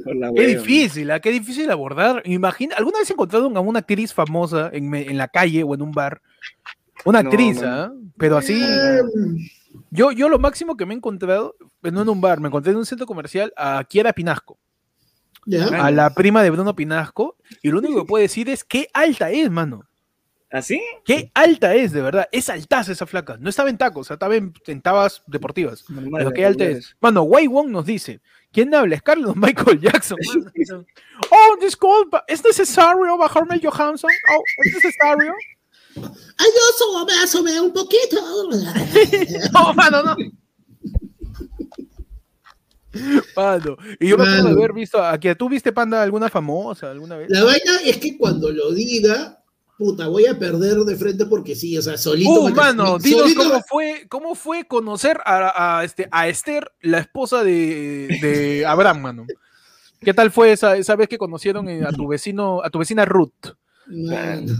Por 0.04 0.16
la 0.16 0.32
Qué 0.32 0.46
difícil, 0.48 1.10
¿ah? 1.10 1.18
qué 1.18 1.30
difícil 1.30 1.70
abordar. 1.70 2.22
Imagina, 2.26 2.76
¿alguna 2.76 2.98
vez 2.98 3.10
encontraron 3.10 3.56
a 3.56 3.60
una 3.60 3.78
actriz 3.78 4.12
famosa 4.12 4.70
en, 4.72 4.94
en 4.94 5.16
la 5.16 5.28
calle 5.28 5.62
o 5.64 5.74
en 5.74 5.80
un 5.80 5.92
bar? 5.92 6.20
Una 7.06 7.20
actriz, 7.20 7.62
no. 7.62 7.68
¿ah? 7.68 7.92
Pero 8.18 8.36
así, 8.36 8.60
yo, 9.90 10.12
yo 10.12 10.28
lo 10.28 10.38
máximo 10.38 10.76
que 10.76 10.86
me 10.86 10.92
he 10.92 10.96
encontrado, 10.98 11.56
pues, 11.80 11.92
no 11.92 12.02
en 12.02 12.08
un 12.10 12.20
bar, 12.20 12.38
me 12.38 12.48
encontré 12.48 12.72
en 12.72 12.78
un 12.78 12.86
centro 12.86 13.06
comercial 13.06 13.52
a 13.56 13.82
Kiera 13.88 14.12
Pinasco, 14.12 14.58
¿Ya? 15.44 15.66
a 15.66 15.90
la 15.90 16.10
prima 16.14 16.42
de 16.42 16.50
Bruno 16.50 16.76
Pinasco, 16.76 17.36
y 17.62 17.70
lo 17.70 17.78
único 17.78 18.00
que 18.00 18.06
puedo 18.06 18.22
decir 18.22 18.48
es 18.48 18.64
qué 18.64 18.88
alta 18.92 19.30
es, 19.30 19.50
mano. 19.50 19.84
¿Así? 20.52 20.82
Qué 21.04 21.30
alta 21.32 21.74
es, 21.74 21.92
de 21.92 22.02
verdad. 22.02 22.28
Es 22.30 22.50
altaza 22.50 22.92
esa 22.92 23.06
flaca. 23.06 23.38
No 23.40 23.48
estaba 23.48 23.70
en 23.70 23.78
tacos, 23.78 24.02
o 24.02 24.04
sea, 24.04 24.14
estaba 24.14 24.36
en, 24.36 24.52
en 24.66 24.82
tabas 24.82 25.22
deportivas. 25.26 25.88
Normal, 25.88 26.20
Pero 26.20 26.32
qué 26.32 26.44
alta 26.44 26.64
es. 26.64 26.94
Mano, 27.00 27.22
Wei 27.22 27.46
Wong 27.46 27.70
nos 27.70 27.86
dice, 27.86 28.20
¿quién 28.52 28.74
habla? 28.74 28.96
¿Es 28.96 29.02
Carlos 29.02 29.34
Michael 29.36 29.80
Jackson? 29.80 30.18
mano. 30.68 30.84
oh, 31.30 31.56
disculpa, 31.58 32.24
¿es 32.28 32.44
necesario 32.44 33.16
bajarme 33.16 33.54
el 33.54 33.66
Johansson? 33.66 34.10
Oh, 34.30 34.42
¿es 34.64 34.74
necesario? 34.74 35.34
Ay, 35.96 36.48
yo 36.54 36.76
soy 36.76 37.14
asome 37.22 37.60
un 37.60 37.72
poquito. 37.72 38.16
No, 39.52 39.74
mano, 39.74 40.02
no. 40.02 40.16
Mano, 43.36 43.76
y 43.98 44.08
yo 44.08 44.16
me 44.16 44.24
acuerdo 44.24 44.36
de 44.36 44.42
Mano. 44.50 44.58
haber 44.58 44.72
visto 44.72 45.02
aquí. 45.02 45.28
¿Tú 45.34 45.48
viste 45.48 45.72
panda 45.72 46.02
alguna 46.02 46.28
famosa 46.28 46.90
alguna 46.90 47.16
vez? 47.16 47.30
La 47.30 47.44
vaina 47.44 47.72
es 47.84 47.96
que 47.98 48.16
cuando 48.18 48.50
lo 48.50 48.72
diga, 48.72 49.42
puta, 49.78 50.08
voy 50.08 50.26
a 50.26 50.38
perder 50.38 50.76
de 50.78 50.96
frente 50.96 51.26
porque 51.26 51.54
sí, 51.54 51.76
o 51.78 51.82
sea, 51.82 51.96
solito. 51.96 52.30
Uh, 52.30 52.50
mano, 52.50 52.98
dinos 52.98 53.22
solito- 53.32 53.42
cómo 53.44 53.62
fue, 53.68 54.06
cómo 54.08 54.34
fue 54.34 54.64
conocer 54.66 55.18
a, 55.24 55.78
a, 55.78 55.84
este, 55.84 56.08
a 56.10 56.28
Esther, 56.28 56.70
la 56.82 56.98
esposa 56.98 57.42
de, 57.42 58.08
de 58.20 58.66
Abraham, 58.66 59.00
mano. 59.00 59.26
¿Qué 60.00 60.12
tal 60.12 60.30
fue 60.32 60.52
esa, 60.52 60.76
esa 60.76 60.96
vez 60.96 61.08
que 61.08 61.16
conocieron 61.18 61.68
eh, 61.68 61.84
a 61.86 61.92
tu 61.92 62.08
vecino, 62.08 62.60
a 62.62 62.70
tu 62.70 62.78
vecina 62.80 63.04
Ruth? 63.04 63.32
Mano. 63.86 64.52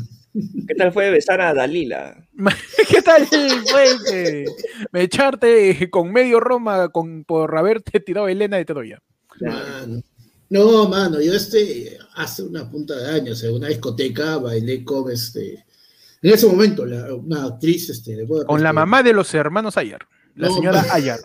¿Qué 0.66 0.74
tal 0.74 0.92
fue 0.92 1.10
besar 1.10 1.40
a 1.40 1.52
Dalila? 1.52 2.26
¿Qué 2.88 3.02
tal 3.02 3.26
fue 3.26 3.84
que 4.08 4.44
me 4.90 5.02
echarte 5.02 5.90
con 5.90 6.10
medio 6.12 6.40
Roma 6.40 6.88
con, 6.88 7.24
por 7.24 7.56
haberte 7.56 8.00
tirado 8.00 8.26
a 8.26 8.32
Elena 8.32 8.56
de 8.56 8.64
Troya? 8.64 8.98
Mano. 9.40 10.02
No, 10.48 10.86
mano, 10.88 11.20
yo 11.20 11.32
este, 11.32 11.98
hace 12.14 12.42
una 12.42 12.70
punta 12.70 12.94
de 12.96 13.10
años, 13.10 13.42
en 13.42 13.54
una 13.54 13.68
discoteca, 13.68 14.36
bailé 14.36 14.84
con 14.84 15.10
este, 15.10 15.64
en 16.20 16.34
ese 16.34 16.46
momento, 16.46 16.84
la- 16.84 17.14
una 17.14 17.44
actriz, 17.46 17.88
este, 17.88 18.16
de 18.16 18.26
Con 18.46 18.62
la 18.62 18.68
que- 18.70 18.74
mamá 18.74 19.02
de 19.02 19.14
los 19.14 19.32
hermanos 19.32 19.78
Ayar, 19.78 20.06
la 20.34 20.48
No, 20.48 20.54
señora 20.54 20.82
ma- 20.82 20.92
Ayar. 20.94 21.20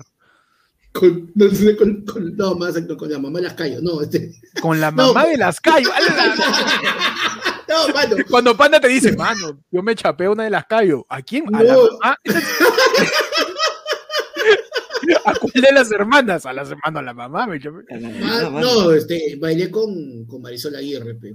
Con, 0.93 1.29
no, 1.35 1.49
sé, 1.49 1.75
con, 1.75 2.05
con- 2.05 2.37
no, 2.37 2.55
más 2.55 2.75
con 2.97 3.09
la 3.11 3.19
mamá 3.19 3.39
de 3.39 3.43
las 3.45 3.53
calles, 3.55 3.81
no, 3.83 4.01
este, 4.01 4.31
Con 4.61 4.79
la 4.79 4.91
mamá 4.91 5.13
ma- 5.13 5.25
de 5.27 5.37
las 5.37 5.59
calles. 5.59 5.89
no, 7.69 7.93
mano, 7.93 8.15
Cuando 8.30 8.56
Panda 8.58 8.80
te 8.80 8.88
dice, 8.88 9.15
mano, 9.15 9.60
yo 9.71 9.82
me 9.84 9.95
chapé 9.95 10.27
una 10.30 10.43
de 10.43 10.49
las 10.49 10.65
calles. 10.65 10.95
¿A 11.10 11.21
quién? 11.21 11.53
A 11.56 11.63
la 11.63 11.73
No. 11.73 11.84
mamá. 11.99 12.17
¿A 15.25 15.34
cuál 15.36 15.53
de 15.53 15.71
las 15.71 15.91
hermanas? 15.91 16.45
A 16.45 16.53
las 16.53 16.69
hermanas, 16.69 16.99
a 17.01 17.01
la 17.06 17.13
mamá 17.13 17.47
me 17.47 17.60
chapé. 17.60 17.77
A 17.93 17.97
la- 17.97 18.10
ma- 18.10 18.38
a 18.39 18.41
la- 18.43 18.49
no, 18.62 18.91
este, 18.93 19.38
bailé 19.39 19.69
con, 19.71 20.25
con 20.25 20.41
Marisol 20.41 20.75
Aguirre, 20.75 21.15
pe. 21.15 21.34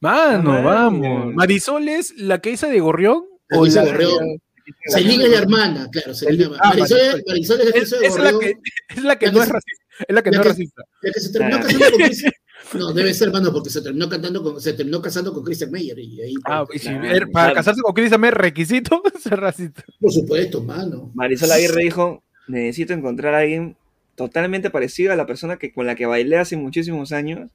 Mano, 0.00 0.52
Ah, 0.52 0.60
vamos. 0.62 1.34
¿Marisol 1.34 1.88
es 1.88 2.14
la 2.16 2.40
que 2.40 2.50
hizo 2.50 2.66
de 2.68 2.80
Gorrión? 2.80 3.24
La 3.48 3.58
¿O 3.58 3.62
que 3.62 3.68
hizo 3.68 3.82
la- 3.82 3.86
Gorrión. 3.90 4.40
Celina 4.86 5.24
es 5.24 5.30
la 5.30 5.38
hermana, 5.38 5.88
claro, 5.90 6.14
Celina. 6.14 6.56
Ah, 6.60 6.68
Marisol, 6.70 6.98
Marisol. 6.98 7.22
Marisol 7.26 7.60
es 7.60 7.66
la 7.66 7.72
que 7.72 7.78
Es, 7.78 7.88
hizo 7.88 7.98
de 7.98 8.06
es 8.06 8.16
la 8.18 8.30
Gorrión, 8.32 8.40
que, 8.40 8.94
es 8.96 9.02
la 9.04 9.16
que 9.18 9.26
La 9.26 9.32
no 9.32 9.38
que 9.38 9.44
es 9.44 9.52
racista. 9.52 9.84
Es 10.06 10.14
la 10.14 10.22
que 10.22 10.30
la 10.30 10.36
no 10.36 10.42
es 10.42 10.44
que- 10.44 10.48
racista. 10.50 10.82
la 11.02 11.12
que 11.12 11.20
se 11.20 11.32
terminó 11.32 11.56
Ah. 11.56 11.60
casando 11.60 11.90
con 11.90 11.98
Chris- 12.00 12.24
No, 12.74 12.92
debe 12.92 13.14
ser, 13.14 13.28
hermano, 13.28 13.52
porque 13.52 13.70
se 13.70 13.80
terminó 13.82 14.08
cantando 14.08 14.42
con, 14.42 14.60
se 14.60 14.72
terminó 14.74 15.00
casando 15.00 15.32
con 15.32 15.42
Christian 15.44 15.70
Meyer 15.70 15.98
y 15.98 16.20
ahí, 16.20 16.34
Ah, 16.44 16.64
y 16.72 16.78
si- 16.78 16.88
claro, 16.88 17.02
para 17.32 17.46
claro. 17.46 17.54
casarse 17.54 17.80
con 17.82 17.94
Chris 17.94 18.12
Amer, 18.12 18.34
requisito 18.34 19.02
ser 19.20 19.40
racista. 19.40 19.82
por 20.00 20.12
supuesto, 20.12 20.62
mano. 20.62 21.10
Marisol 21.14 21.52
Aguirre 21.52 21.82
dijo, 21.82 22.22
necesito 22.46 22.92
encontrar 22.92 23.34
a 23.34 23.38
alguien 23.38 23.76
totalmente 24.16 24.70
parecido 24.70 25.12
a 25.12 25.16
la 25.16 25.26
persona 25.26 25.56
que, 25.56 25.72
con 25.72 25.86
la 25.86 25.94
que 25.94 26.06
bailé 26.06 26.36
hace 26.38 26.56
muchísimos 26.56 27.12
años 27.12 27.50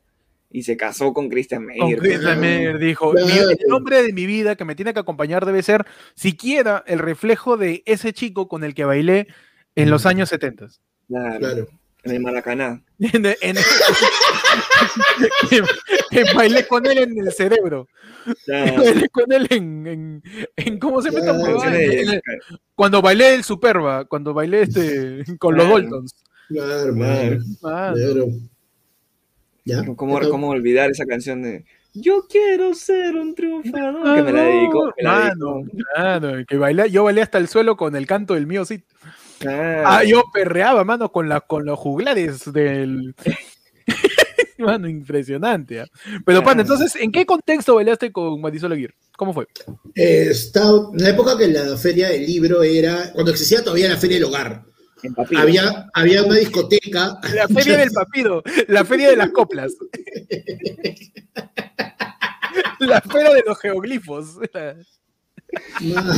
y 0.50 0.64
se 0.64 0.78
casó 0.78 1.14
con 1.14 1.30
Christian 1.30 1.66
Con 1.66 1.68
Meyer. 1.88 2.00
Chris 2.00 2.16
pues. 2.20 2.28
Amer 2.28 2.80
dijo, 2.80 3.12
Claro. 3.12 3.28
"Mi- 3.28 3.34
el 3.66 3.72
hombre 3.74 4.02
de 4.04 4.14
mi 4.14 4.26
vida 4.26 4.56
que 4.56 4.66
me 4.66 4.76
tiene 4.76 4.94
que 4.94 5.00
acompañar 5.00 5.46
debe 5.46 5.62
ser 5.64 5.86
siquiera 6.16 6.84
el 6.88 7.00
reflejo 7.00 7.58
de 7.58 7.84
ese 7.86 8.14
chico 8.14 8.48
con 8.48 8.64
el 8.64 8.74
que 8.74 8.86
bailé 8.86 9.28
en 9.76 9.90
los 9.90 10.06
años 10.06 10.30
70. 10.30 10.68
Claro, 11.08 11.40
Claro. 11.40 11.68
En 12.04 12.12
el 12.16 12.20
Maracaná. 12.22 12.82
En- 13.00 13.26
en- 13.26 13.56
que, 15.50 15.62
que 16.12 16.24
bailé 16.36 16.68
con 16.68 16.86
él 16.86 16.98
en 17.00 17.18
el 17.18 17.32
cerebro. 17.32 17.88
Claro. 18.46 18.76
Bailé 18.84 19.10
con 19.10 19.32
él 19.32 19.48
en, 19.50 19.88
en, 19.88 20.24
en- 20.56 20.80
¿cómo 20.80 21.02
se 21.02 21.12
llama 21.12 21.68
el- 21.76 22.22
cuando 22.76 23.02
bailé 23.02 23.36
el 23.36 23.44
Superba, 23.44 24.06
cuando 24.06 24.34
bailé 24.34 24.62
este 24.64 25.24
con 25.40 25.56
los 25.56 25.66
Claro. 25.66 25.82
Daltons. 25.82 26.16
Claro. 26.50 26.94
Ah, 27.64 27.94
Claro. 27.96 28.28
¿Ya? 29.66 29.84
¿Cómo, 29.96 30.20
cómo 30.30 30.50
olvidar 30.50 30.92
esa 30.92 31.06
canción 31.06 31.42
de 31.42 31.64
Yo 31.94 32.26
quiero 32.30 32.74
ser 32.74 33.16
un 33.16 33.34
triunfador? 33.34 34.16
Que 34.16 34.22
me 34.24 34.32
la 34.34 34.44
dedicó. 34.44 34.94
Mano, 35.02 35.64
claro, 35.96 36.46
que 36.48 36.58
bailé, 36.58 36.92
yo 36.92 37.06
bailé 37.06 37.22
hasta 37.22 37.38
el 37.38 37.48
suelo 37.48 37.78
con 37.78 37.96
el 37.96 38.06
canto 38.06 38.34
del 38.34 38.46
mío, 38.48 38.66
sí. 38.66 38.84
Ah, 39.48 40.04
yo 40.04 40.24
perreaba, 40.34 40.84
mano, 40.84 41.12
con, 41.12 41.28
la, 41.30 41.42
con 41.42 41.66
los 41.66 41.78
juglares 41.80 42.52
del. 42.52 43.16
mano, 44.58 44.88
impresionante. 44.88 45.82
¿ah? 45.82 45.88
Pero, 46.26 46.40
Ah. 46.40 46.44
pan, 46.44 46.60
entonces, 46.60 46.96
¿en 46.96 47.12
qué 47.12 47.26
contexto 47.26 47.76
bailaste 47.76 48.12
con 48.12 48.40
Marisol 48.40 48.72
Aguirre? 48.74 48.96
¿Cómo 49.18 49.34
fue? 49.34 49.46
Eh, 49.96 50.28
estaba- 50.32 50.90
en 50.94 51.04
la 51.04 51.10
época 51.10 51.38
que 51.38 51.48
la 51.48 51.78
feria 51.78 52.10
del 52.10 52.26
libro 52.26 52.64
era, 52.64 53.12
cuando 53.14 53.32
existía 53.32 53.64
todavía 53.64 53.90
la 53.90 53.98
feria 53.98 54.18
del 54.18 54.26
hogar, 54.26 54.64
había, 55.38 55.88
había 55.94 56.24
una 56.24 56.36
discoteca. 56.38 57.20
La 57.36 57.48
feria 57.50 57.78
del 57.78 57.92
papido, 57.92 58.42
la 58.68 58.86
feria 58.86 59.10
de 59.10 59.18
las 59.18 59.30
coplas. 59.32 59.74
La 62.80 63.02
feria 63.02 63.34
de 63.34 63.44
los 63.48 63.58
geoglifos. 63.60 64.38
Mano, 65.82 66.14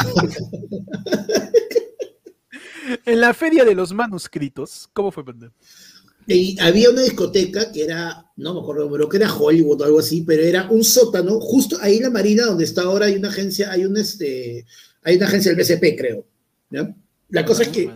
En 3.06 3.20
la 3.20 3.34
feria 3.34 3.66
de 3.66 3.76
los 3.76 3.94
manuscritos. 3.94 4.90
¿Cómo 4.94 5.12
fue, 5.12 5.26
panda? 5.26 5.52
Y 6.28 6.60
había 6.60 6.90
una 6.90 7.04
discoteca 7.04 7.72
que 7.72 7.84
era, 7.84 8.32
no 8.38 8.56
me 8.56 8.62
acuerdo, 8.62 8.92
pero 8.92 9.08
que 9.08 9.18
era 9.18 9.34
Hollywood 9.34 9.82
o 9.82 9.84
algo 9.86 10.00
así, 10.00 10.24
pero 10.24 10.42
era 10.42 10.70
un 10.72 10.84
sótano, 10.84 11.40
justo 11.40 11.78
ahí 11.82 11.98
en 11.98 12.04
la 12.04 12.10
Marina, 12.10 12.46
donde 12.46 12.64
está 12.64 12.82
ahora, 12.82 13.06
hay 13.06 13.16
una 13.16 13.30
agencia, 13.30 13.72
hay 13.72 13.86
un 13.86 13.96
este, 13.96 14.66
hay 15.04 15.18
una 15.18 15.28
agencia 15.28 15.54
del 15.54 15.64
BCP, 15.64 15.96
creo. 15.96 16.26
¿ya? 16.72 16.96
La 17.30 17.46
cosa 17.46 17.64
es 17.64 17.70
que, 17.70 17.92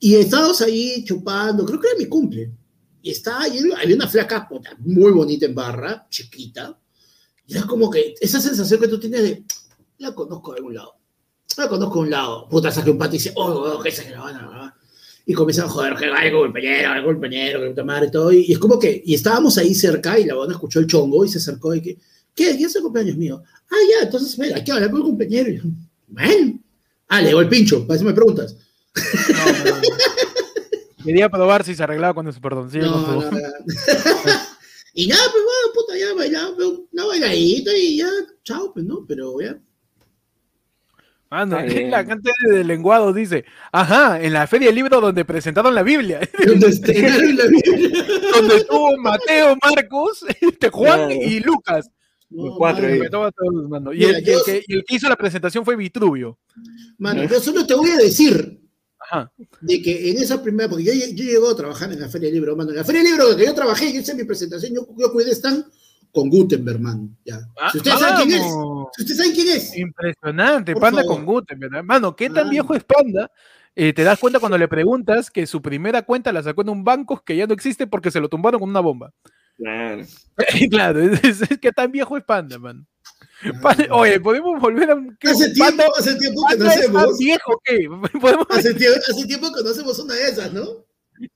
y 0.00 0.16
estábamos 0.16 0.60
ahí 0.62 1.04
chupando, 1.04 1.64
creo 1.64 1.78
que 1.78 1.88
era 1.88 1.98
mi 1.98 2.06
cumple, 2.06 2.50
y 3.02 3.10
estaba 3.10 3.42
ahí, 3.42 3.60
había 3.80 3.96
una 3.96 4.08
flaca 4.08 4.48
puta, 4.48 4.76
muy 4.80 5.12
bonita 5.12 5.46
en 5.46 5.54
barra, 5.54 6.08
chiquita, 6.10 6.76
y 7.46 7.56
era 7.56 7.66
como 7.66 7.88
que 7.88 8.14
esa 8.20 8.40
sensación 8.40 8.80
que 8.80 8.88
tú 8.88 8.98
tienes 8.98 9.22
de, 9.22 9.44
la 9.98 10.12
conozco 10.12 10.52
de 10.52 10.58
algún 10.58 10.74
lado, 10.74 10.96
la 11.56 11.68
conozco 11.68 12.00
un 12.00 12.10
lado, 12.10 12.48
puta, 12.48 12.70
saque 12.70 12.90
un 12.90 12.98
pato 12.98 13.14
y 13.14 13.18
dice, 13.18 13.32
oh, 13.36 13.46
oh, 13.46 13.80
que 13.80 13.88
esa 13.88 14.04
que 14.04 14.10
la 14.10 14.20
van 14.20 14.36
a 14.36 14.74
y 15.26 15.32
comienzan 15.32 15.66
a 15.66 15.68
joder, 15.68 15.94
que 15.94 16.06
hay 16.06 16.30
compañero, 16.30 16.92
hay 16.92 17.02
compañero, 17.02 17.60
que 17.60 17.68
puta 17.68 17.84
madre, 17.84 18.10
todo. 18.10 18.32
Y, 18.32 18.44
y 18.46 18.52
es 18.52 18.58
como 18.58 18.78
que, 18.78 19.02
y 19.04 19.14
estábamos 19.14 19.56
ahí 19.56 19.74
cerca 19.74 20.18
y 20.18 20.24
la 20.24 20.34
buena 20.34 20.52
escuchó 20.52 20.80
el 20.80 20.86
chongo 20.86 21.24
y 21.24 21.28
se 21.28 21.38
acercó 21.38 21.74
y 21.74 21.80
que, 21.80 21.94
¿qué? 22.34 22.56
¿Quién 22.56 22.66
es 22.66 22.76
el 22.76 22.82
cumpleaños 22.82 23.16
mío? 23.16 23.42
Ah, 23.70 23.76
ya, 23.90 24.04
entonces, 24.04 24.38
mira, 24.38 24.56
hay 24.56 24.64
que 24.64 24.72
hablar 24.72 24.90
con 24.90 25.00
el 25.00 25.06
compañero. 25.06 25.48
Y 25.48 25.56
yo, 25.56 25.62
bueno, 26.08 26.60
ah, 27.08 27.20
le 27.22 27.28
llegó 27.28 27.40
el 27.40 27.48
pincho, 27.48 27.86
para 27.86 27.96
eso 27.96 28.04
me 28.04 28.12
preguntas. 28.12 28.56
No, 28.94 29.52
no, 29.52 29.76
no. 29.76 29.82
Quería 31.04 31.28
probar 31.28 31.64
si 31.64 31.74
se 31.74 31.82
arreglaba 31.82 32.14
con 32.14 32.26
su. 32.26 32.40
Sí, 32.70 32.78
No, 32.78 33.00
no, 33.00 33.30
no. 33.30 33.38
y 34.94 35.06
nada, 35.06 35.22
pues 35.32 35.44
bueno, 35.44 35.74
puta, 35.74 35.98
ya 35.98 36.14
bailaba, 36.14 36.54
una 36.92 37.04
bailadita 37.04 37.76
y 37.76 37.98
ya, 37.98 38.08
chao, 38.42 38.72
pues 38.72 38.84
no, 38.84 39.04
pero 39.06 39.40
ya. 39.40 39.58
Ah, 41.30 41.44
no, 41.46 41.58
Está 41.58 41.72
bien. 41.74 41.90
la 41.90 42.06
cantante 42.06 42.48
de 42.50 42.64
lenguado 42.64 43.12
dice, 43.12 43.44
ajá, 43.72 44.20
en 44.22 44.32
la 44.32 44.46
feria 44.46 44.68
del 44.68 44.76
libro 44.76 45.00
donde 45.00 45.24
presentaron 45.24 45.74
la 45.74 45.82
Biblia, 45.82 46.20
Donde 46.46 46.68
estrenaron 46.68 47.36
la 47.36 47.44
Biblia. 47.46 48.04
donde 48.34 48.56
estuvo 48.56 48.96
Mateo, 48.98 49.56
Marcos, 49.62 50.24
este, 50.40 50.68
Juan 50.70 51.06
Claro. 51.08 51.12
y 51.12 51.40
Lucas. 51.40 51.90
No, 52.30 52.46
Los 52.46 52.56
cuatro 52.56 52.88
mano, 52.88 53.30
todos, 53.32 53.68
mano. 53.68 53.92
Y, 53.92 53.98
Mira, 53.98 54.18
el, 54.18 54.24
yo- 54.24 54.42
que, 54.44 54.64
y 54.66 54.74
el 54.74 54.84
que 54.84 54.96
hizo 54.96 55.08
la 55.08 55.16
presentación 55.16 55.64
fue 55.64 55.76
Vitruvio. 55.76 56.38
Mano, 56.98 57.22
yo 57.24 57.40
solo 57.40 57.64
te 57.66 57.74
voy 57.74 57.90
a 57.90 57.96
decir 57.96 58.60
Ajá. 58.98 59.30
de 59.60 59.82
que 59.82 60.10
en 60.10 60.16
esa 60.18 60.42
primera, 60.42 60.68
porque 60.68 60.84
yo, 60.84 60.92
yo 60.92 61.24
llego 61.24 61.50
a 61.50 61.56
trabajar 61.56 61.92
en 61.92 62.00
la 62.00 62.08
Feria 62.08 62.26
del 62.28 62.34
Libro, 62.36 62.56
mano, 62.56 62.70
en 62.70 62.76
la 62.76 62.84
Feria 62.84 63.02
del 63.02 63.10
Libro 63.12 63.36
que 63.36 63.44
yo 63.46 63.54
trabajé, 63.54 63.86
y 63.90 63.98
hice 63.98 64.14
mi 64.14 64.24
presentación, 64.24 64.74
yo, 64.74 64.86
yo 64.98 65.12
cuidé 65.12 65.30
stand 65.32 65.64
con 66.14 66.30
Gutenberg, 66.30 66.80
mano, 66.80 67.08
ya. 67.24 67.40
Ah, 67.60 67.70
si 67.72 67.78
ustedes 67.78 67.98
saben 67.98 68.26
quién 68.28 68.40
es, 68.40 68.46
vamos. 68.46 68.88
¿Ustedes 68.98 69.16
saben 69.18 69.32
quién 69.34 69.48
es? 69.48 69.76
Impresionante, 69.76 70.72
Por 70.72 70.80
Panda 70.82 71.02
favor. 71.02 71.16
con 71.16 71.26
Guten, 71.26 71.58
¿verdad? 71.58 71.82
Mano, 71.82 72.14
¿qué 72.14 72.26
tan 72.26 72.34
Mano. 72.44 72.50
viejo 72.50 72.74
es 72.74 72.84
Panda? 72.84 73.30
Eh, 73.74 73.92
te 73.92 74.04
das 74.04 74.20
cuenta 74.20 74.38
cuando 74.38 74.56
le 74.56 74.68
preguntas 74.68 75.30
que 75.30 75.46
su 75.48 75.60
primera 75.60 76.02
cuenta 76.02 76.32
la 76.32 76.42
sacó 76.44 76.62
en 76.62 76.68
un 76.68 76.84
banco 76.84 77.20
que 77.26 77.36
ya 77.36 77.46
no 77.48 77.54
existe 77.54 77.88
porque 77.88 78.12
se 78.12 78.20
lo 78.20 78.28
tumbaron 78.28 78.60
con 78.60 78.70
una 78.70 78.78
bomba. 78.80 79.12
Claro. 79.56 80.04
claro, 80.70 81.00
es, 81.00 81.24
es- 81.42 81.58
¿qué 81.60 81.72
tan 81.72 81.90
viejo 81.90 82.16
es 82.16 82.22
Panda, 82.24 82.58
man? 82.58 82.86
Panda- 83.60 83.88
oye, 83.90 84.20
podemos 84.20 84.60
volver 84.60 84.90
a 84.92 84.94
un. 84.94 85.16
¿qué? 85.18 85.30
Hace 85.30 85.50
tiempo, 85.52 85.82
hace 85.98 86.14
tiempo 86.14 86.42
que 86.56 86.64
hacemos. 86.64 87.18
viejo 87.18 87.60
que. 87.64 87.88
Podemos 88.20 88.46
Hace 88.50 88.72
tiempo, 88.74 89.00
hace 89.10 89.26
tiempo 89.26 89.52
que 89.52 89.62
no 89.64 89.70
hacemos 89.70 89.98
una 89.98 90.14
de 90.14 90.28
esas, 90.28 90.52
¿no? 90.52 90.64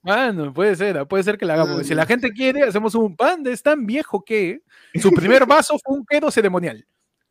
Mano, 0.03 0.53
puede 0.53 0.75
ser, 0.75 1.07
puede 1.07 1.23
ser 1.23 1.39
que 1.39 1.45
la 1.47 1.55
hagamos. 1.55 1.73
Mano. 1.77 1.85
Si 1.85 1.95
la 1.95 2.05
gente 2.07 2.31
quiere, 2.33 2.63
hacemos 2.65 2.95
un 2.97 3.15
panda, 3.17 3.51
es 3.51 3.63
tan 3.63 3.87
viejo 3.87 4.25
que 4.25 4.61
su 4.95 5.11
primer 5.13 5.47
vaso 5.47 5.79
fue 5.85 5.97
un 5.97 6.05
quedo 6.05 6.31
ceremonial. 6.31 6.87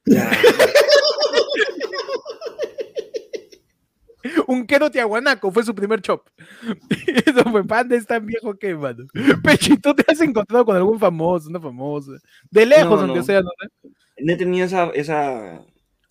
Ya. 0.05 0.29
Un 4.47 4.65
quedo 4.65 4.89
tiahuanaco 4.91 5.51
fue 5.51 5.63
su 5.63 5.73
primer 5.73 6.01
chop. 6.01 6.27
Eso 7.25 7.43
fue 7.49 7.65
panda, 7.65 7.95
es 7.95 8.05
tan 8.05 8.25
viejo 8.25 8.57
que, 8.57 8.75
mano. 8.75 9.05
Pechi, 9.43 9.77
¿tú 9.77 9.93
te 9.93 10.03
has 10.07 10.19
encontrado 10.21 10.65
con 10.65 10.75
algún 10.75 10.99
famoso, 10.99 11.49
una 11.49 11.59
famosa? 11.59 12.13
De 12.49 12.65
lejos, 12.65 12.99
No, 12.99 13.05
aunque 13.05 13.19
no. 13.19 13.23
sea, 13.25 13.41
¿no? 13.41 13.49
No 14.19 14.33
he 14.33 14.35
tenido 14.35 14.65
esa, 14.65 14.89
esa, 14.89 15.61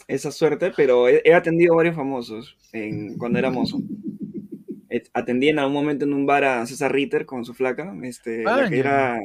esa 0.07 0.31
suerte, 0.31 0.73
pero 0.77 1.09
he, 1.09 1.21
he 1.25 1.35
atendido 1.35 1.75
a 1.75 1.77
varios 1.77 1.97
famosos 1.97 2.57
en, 2.73 3.19
cuando 3.19 3.39
era 3.39 3.51
mozo. 3.51 3.81
Atendí 5.13 5.49
en 5.49 5.59
algún 5.59 5.75
momento 5.75 6.05
en 6.05 6.15
un 6.15 6.25
bar 6.25 6.45
a 6.45 6.67
César 6.67 6.93
Ritter 6.93 7.27
con 7.27 7.45
su 7.45 7.53
flaca, 7.53 7.95
este, 8.03 8.45
la 8.45 8.69
que 8.69 8.79
era 8.79 9.19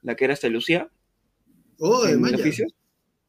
la 0.00 0.14
que 0.14 0.24
era 0.24 0.34
esta 0.34 0.48
Lucía, 0.48 0.88
Oficios. 1.78 2.72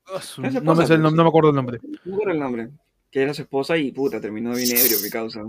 Ah, 0.07 0.17
Esa 0.19 0.59
No 0.61 0.75
me, 0.75 0.85
sé 0.85 0.93
el 0.93 0.99
nom- 0.99 1.03
pues. 1.03 1.13
no 1.15 1.23
me 1.23 1.29
acuerdo 1.29 1.49
el 1.49 1.55
nombre. 1.55 1.79
No 1.83 2.11
recuerdo 2.11 2.31
el 2.33 2.39
nombre. 2.39 2.69
Que 3.11 3.21
era 3.23 3.33
su 3.33 3.41
esposa 3.43 3.77
y 3.77 3.91
puta, 3.91 4.19
terminó 4.21 4.53
bien 4.55 4.69
ebrio, 4.77 4.97
mi 5.03 5.09
causa. 5.09 5.41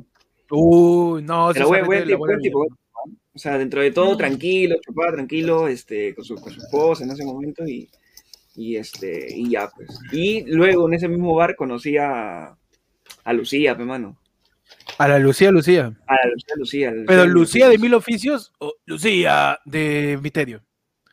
Uy, 0.50 1.22
no, 1.22 1.50
Pero 1.52 1.68
buen 1.68 2.08
la 2.08 2.38
tipo. 2.38 2.66
O 3.34 3.38
sea, 3.38 3.58
dentro 3.58 3.82
de 3.82 3.90
todo, 3.90 4.16
tranquilo, 4.16 4.76
chupaba 4.84 5.12
tranquilo, 5.12 5.68
este, 5.68 6.14
con 6.14 6.24
su, 6.24 6.36
con 6.36 6.52
su 6.52 6.60
esposa 6.60 7.04
en 7.04 7.10
ese 7.10 7.24
momento 7.24 7.66
y, 7.66 7.90
y 8.54 8.76
este, 8.76 9.26
y 9.36 9.50
ya, 9.50 9.68
pues. 9.68 9.88
Y 10.12 10.44
luego 10.46 10.88
en 10.88 10.94
ese 10.94 11.06
mismo 11.08 11.34
bar 11.34 11.54
conocí 11.54 11.98
a, 11.98 12.56
a 13.24 13.32
Lucía, 13.34 13.76
pe 13.76 13.84
mano. 13.84 14.16
A 14.98 15.06
la 15.08 15.18
Lucía, 15.18 15.50
Lucía. 15.50 15.92
A 16.06 16.14
la 16.14 16.30
Lucía, 16.32 16.54
Lucía. 16.56 16.90
la 16.92 17.04
Pero 17.06 17.24
Mil 17.24 17.32
Lucía 17.32 17.68
de. 17.68 17.78
Mil 17.78 17.94
Oficios 17.94 18.52
o 18.58 18.72
Lucía 18.86 19.58
de 19.66 20.18
Misterio. 20.22 20.62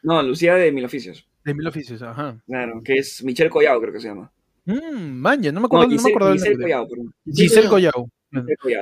No, 0.01 0.23
Lucía 0.23 0.55
de 0.55 0.71
Mil 0.71 0.85
Oficios. 0.85 1.27
De 1.43 1.53
Mil 1.53 1.67
Oficios, 1.67 2.01
ajá. 2.01 2.41
Claro, 2.45 2.81
que 2.83 2.93
es 2.93 3.23
Michelle 3.23 3.49
Collao, 3.49 3.79
creo 3.81 3.93
que 3.93 3.99
se 3.99 4.07
llama. 4.07 4.31
Mmm, 4.65 5.19
manja, 5.19 5.51
no 5.51 5.59
me 5.61 5.61
No, 5.61 5.65
acuerdo, 5.65 5.85
no 5.85 5.89
me 5.89 5.97
Giselle, 5.97 6.15
acuerdo 6.15 6.33
Giselle 6.33 6.51
nombre. 6.55 6.71
Collao, 6.71 6.89
perdón. 6.89 7.13
Giselle. 7.25 7.47
Giselle 7.49 7.69
Collao. 7.69 8.09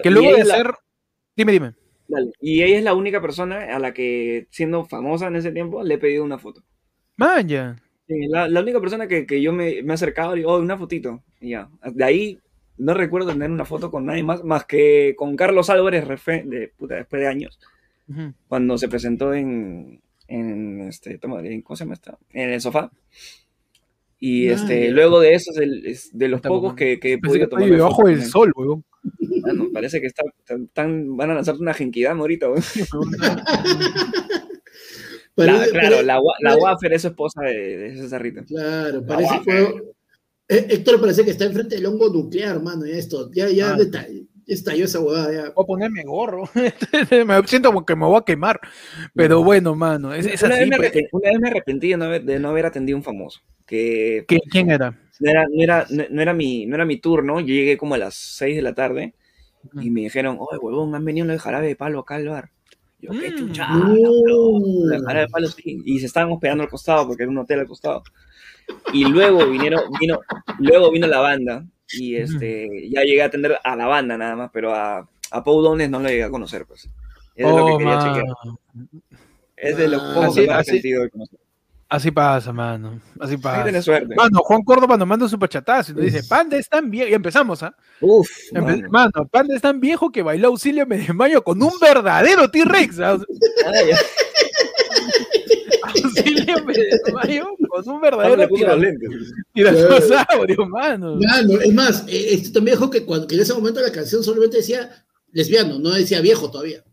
Que 0.04 0.12
luego 0.12 0.34
de 0.34 0.42
es 0.42 0.48
la-. 0.48 0.76
Dime, 1.36 1.52
dime. 1.52 1.74
dale. 2.08 2.32
Y 2.40 2.62
ella 2.64 2.78
es 2.78 2.84
la 2.84 2.94
única 2.94 3.22
persona 3.22 3.76
a 3.76 3.80
la 3.80 3.94
que, 3.94 4.48
siendo 4.52 4.86
famosa 4.86 5.28
en 5.28 5.36
ese 5.38 5.52
tiempo, 5.52 5.84
le 5.84 5.96
he 5.96 5.98
pedido 5.98 6.24
una 6.24 6.38
foto. 6.38 6.64
Manja. 7.18 7.78
Sí, 8.08 8.28
la, 8.28 8.48
la 8.48 8.62
única 8.62 8.80
persona 8.80 9.08
que, 9.08 9.26
que 9.26 9.42
yo 9.42 9.54
me, 9.54 9.82
me 9.84 9.92
he 9.92 9.94
acercado 9.94 10.36
y 10.36 10.40
digo, 10.40 10.54
oh, 10.54 10.60
una 10.60 10.78
fotito. 10.78 11.24
Y 11.40 11.52
ya. 11.52 11.70
De 11.94 12.04
ahí 12.04 12.40
no 12.78 12.94
recuerdo 12.94 13.30
tener 13.32 13.50
una 13.50 13.66
foto 13.66 13.90
con 13.92 14.06
nadie 14.06 14.24
más, 14.24 14.44
más 14.44 14.66
que 14.66 15.14
con 15.18 15.36
Carlos 15.36 15.70
Álvarez, 15.70 16.08
refe, 16.08 16.44
de, 16.46 16.68
puta, 16.76 16.96
después 16.96 17.22
de 17.22 17.28
años, 17.28 17.60
cuando 18.48 18.78
se 18.78 18.90
presentó 18.90 19.34
en, 19.34 20.02
en 20.32 20.82
este, 20.88 21.20
¿cómo 21.20 21.42
se 21.76 21.84
llama 21.84 21.94
esta? 21.94 22.18
En 22.32 22.50
el 22.52 22.62
sofá. 22.62 22.92
Y 24.20 24.50
Ah, 24.50 24.54
este, 24.54 24.86
ya. 24.88 24.92
luego 24.92 25.20
de 25.20 25.34
eso 25.34 25.52
es, 25.52 25.58
el- 25.58 25.86
es 25.86 26.10
de 26.18 26.28
los 26.28 26.42
pocos 26.42 26.76
que, 26.76 27.00
que 27.00 27.14
he 27.14 27.18
podido 27.18 27.50
tomar. 27.50 27.68
debajo 27.70 28.08
del 28.08 28.24
sol, 28.24 28.52
weón. 28.56 28.84
Parece 29.74 30.00
que 30.00 30.08
está, 30.08 30.24
tan, 30.74 31.18
van 31.18 31.32
a 31.32 31.34
lanzarte 31.34 31.62
una 31.62 31.74
genkidama 31.74 32.22
ahorita. 32.22 32.50
weón. 32.50 32.62
Parece- 35.36 35.58
La- 35.66 35.68
claro, 35.72 35.96
pare- 35.96 36.04
la, 36.04 36.20
la 36.42 36.56
Waffer 36.58 36.94
es 36.94 37.06
esposa 37.06 37.42
de, 37.44 37.78
de 37.78 37.98
César 37.98 38.22
Rita. 38.22 38.44
Claro, 38.44 39.06
parece 39.06 39.40
que. 39.46 39.62
Eh, 40.50 40.66
Héctor 40.70 41.00
parece 41.00 41.24
que 41.24 41.32
está 41.32 41.46
enfrente 41.46 41.76
del 41.76 41.86
hongo 41.86 42.10
nuclear, 42.10 42.62
mano. 42.62 42.86
Ya 42.86 42.96
esto, 42.96 43.32
ya, 43.34 43.50
ya 43.50 43.72
Ah. 43.74 43.78
deta- 43.78 44.08
ya 44.08 44.22
estalló 44.54 44.86
esa 44.86 45.00
huevada. 45.00 45.32
Ya. 45.34 45.50
Voy 45.52 45.64
a 45.64 45.68
ponerme 45.68 46.04
gorro. 46.04 46.44
me 47.26 47.48
siento 47.48 47.70
como 47.70 47.86
que 47.86 47.96
me 47.96 48.06
voy 48.06 48.18
a 48.18 48.26
quemar. 48.26 48.60
Pero 49.16 49.44
bueno, 49.44 49.76
mano, 49.76 50.14
es, 50.14 50.26
es 50.26 50.42
una, 50.44 50.56
así. 50.56 50.70
vez 50.70 50.70
me 50.70 50.78
arrepen- 50.88 51.08
una 51.12 51.30
vez 51.30 51.40
me 51.40 51.48
arrepentí 51.50 51.90
de 51.90 51.98
no 51.98 52.06
haber, 52.06 52.24
de 52.24 52.40
no 52.40 52.50
haber 52.50 52.66
atendido 52.66 52.96
a 52.98 53.00
un 53.00 53.04
famoso. 53.04 53.42
Que 53.66 54.26
¿Qué- 54.28 54.40
¿Quién 54.50 54.70
era? 54.72 54.98
no 55.20 55.30
era, 55.30 55.46
no, 55.48 55.64
era, 55.64 55.86
no, 55.90 56.04
no 56.10 56.22
era 56.22 56.34
mi, 56.34 56.66
no 56.66 56.76
era 56.76 56.86
mi 56.86 56.98
turno. 56.98 57.40
Yo 57.40 57.48
llegué 57.48 57.78
como 57.78 57.96
a 57.96 57.98
las 57.98 58.16
6 58.16 58.56
de 58.56 58.62
la 58.62 58.74
tarde 58.74 59.14
y 59.82 59.92
me 59.92 60.02
dijeron, 60.02 60.38
oye, 60.40 60.58
huevón, 60.60 60.96
han 60.96 61.06
venido 61.06 61.28
los 61.28 61.36
de 61.36 61.40
jarabe 61.40 61.68
de 61.68 61.76
palo 61.76 62.00
acá 62.00 62.16
al 62.16 62.28
bar. 62.28 62.50
Yo, 63.00 63.12
qué 63.12 63.32
Mm. 63.32 63.36
chucha. 63.38 63.68
No. 63.68 65.00
Jarabe 65.06 65.26
de 65.26 65.28
palo 65.30 65.48
sí. 65.48 65.82
Y 65.86 66.00
se 66.00 66.06
estaban 66.08 66.32
hospedando 66.32 66.64
al 66.64 66.70
costado 66.70 67.08
porque 67.08 67.24
era 67.24 67.32
un 67.32 67.38
hotel 67.38 67.60
al 67.60 67.68
costado. 67.68 68.04
Y 68.94 69.06
luego 69.06 69.48
vinieron, 69.50 69.82
vino, 70.00 70.20
luego 70.60 70.92
vino 70.92 71.08
la 71.08 71.20
banda. 71.20 71.66
Y 71.94 72.16
este, 72.16 72.90
ya 72.90 73.02
llegué 73.04 73.22
a 73.22 73.26
atender 73.26 73.58
a 73.64 73.76
la 73.76 73.86
banda 73.88 74.18
nada 74.18 74.36
más, 74.36 74.50
pero 74.54 74.74
a, 74.74 75.08
a 75.32 75.44
Pau 75.44 75.62
Dones 75.62 75.90
no 75.90 76.00
lo 76.00 76.10
llegué 76.10 76.24
a 76.24 76.30
conocer, 76.30 76.66
pues. 76.66 76.90
Es 77.36 77.46
de 77.48 77.52
lo 77.54 77.66
que 77.66 77.72
Oh, 77.74 77.78
quería 77.78 78.00
chequear. 78.00 78.26
Es 79.56 79.78
de 79.78 79.88
los 79.88 80.02
Ah, 80.02 80.12
pocos 80.16 80.30
así- 80.30 80.46
que 80.46 80.52
así- 80.52 80.70
arrepentido 80.72 81.02
de 81.04 81.10
conocer. 81.10 81.40
Así 81.94 82.10
pasa, 82.10 82.54
mano. 82.54 83.02
Así 83.20 83.36
pasa. 83.36 83.66
tener 83.66 83.84
suerte. 83.84 84.16
Mano, 84.16 84.40
Juan 84.40 84.62
Córdoba 84.64 84.96
nos 84.96 85.06
manda 85.06 85.26
un 85.26 85.30
superchatazo 85.30 85.92
y 85.92 85.96
nos 85.96 86.06
dice, 86.06 86.24
Panda 86.24 86.56
es 86.56 86.70
tan 86.70 86.90
viejo, 86.90 87.10
y 87.10 87.14
empezamos, 87.14 87.62
¿ah? 87.64 87.76
Uf, 88.00 88.30
Empe- 88.54 88.62
mano. 88.78 88.90
Mano, 88.90 89.28
Panda 89.30 89.54
es 89.56 89.62
tan 89.62 89.82
viejo 89.82 90.10
que 90.10 90.22
bailó 90.22 90.48
Auxilio 90.48 90.86
me 90.88 91.00
desmayo 91.00 91.44
con 91.44 91.62
un 91.62 91.74
verdadero 91.82 92.50
T-Rex. 92.50 92.98
Con 97.70 97.90
un 97.90 98.02
verdadero 98.02 98.48
tiranosaurio, 99.54 100.66
mano. 100.68 101.16
Mano, 101.16 101.62
es 101.62 101.74
más, 101.74 102.06
eh, 102.08 102.34
este 102.34 102.52
tan 102.52 102.66
viejo 102.66 102.90
que, 102.90 103.06
cuando, 103.06 103.28
que 103.28 103.36
en 103.36 103.42
ese 103.42 103.54
momento 103.54 103.82
la 103.82 103.92
canción 103.92 104.24
solamente 104.24 104.58
decía 104.58 104.90
lesbiano, 105.32 105.80
no 105.80 105.92
decía 105.92 106.22
viejo 106.22 106.50
todavía. 106.52 106.84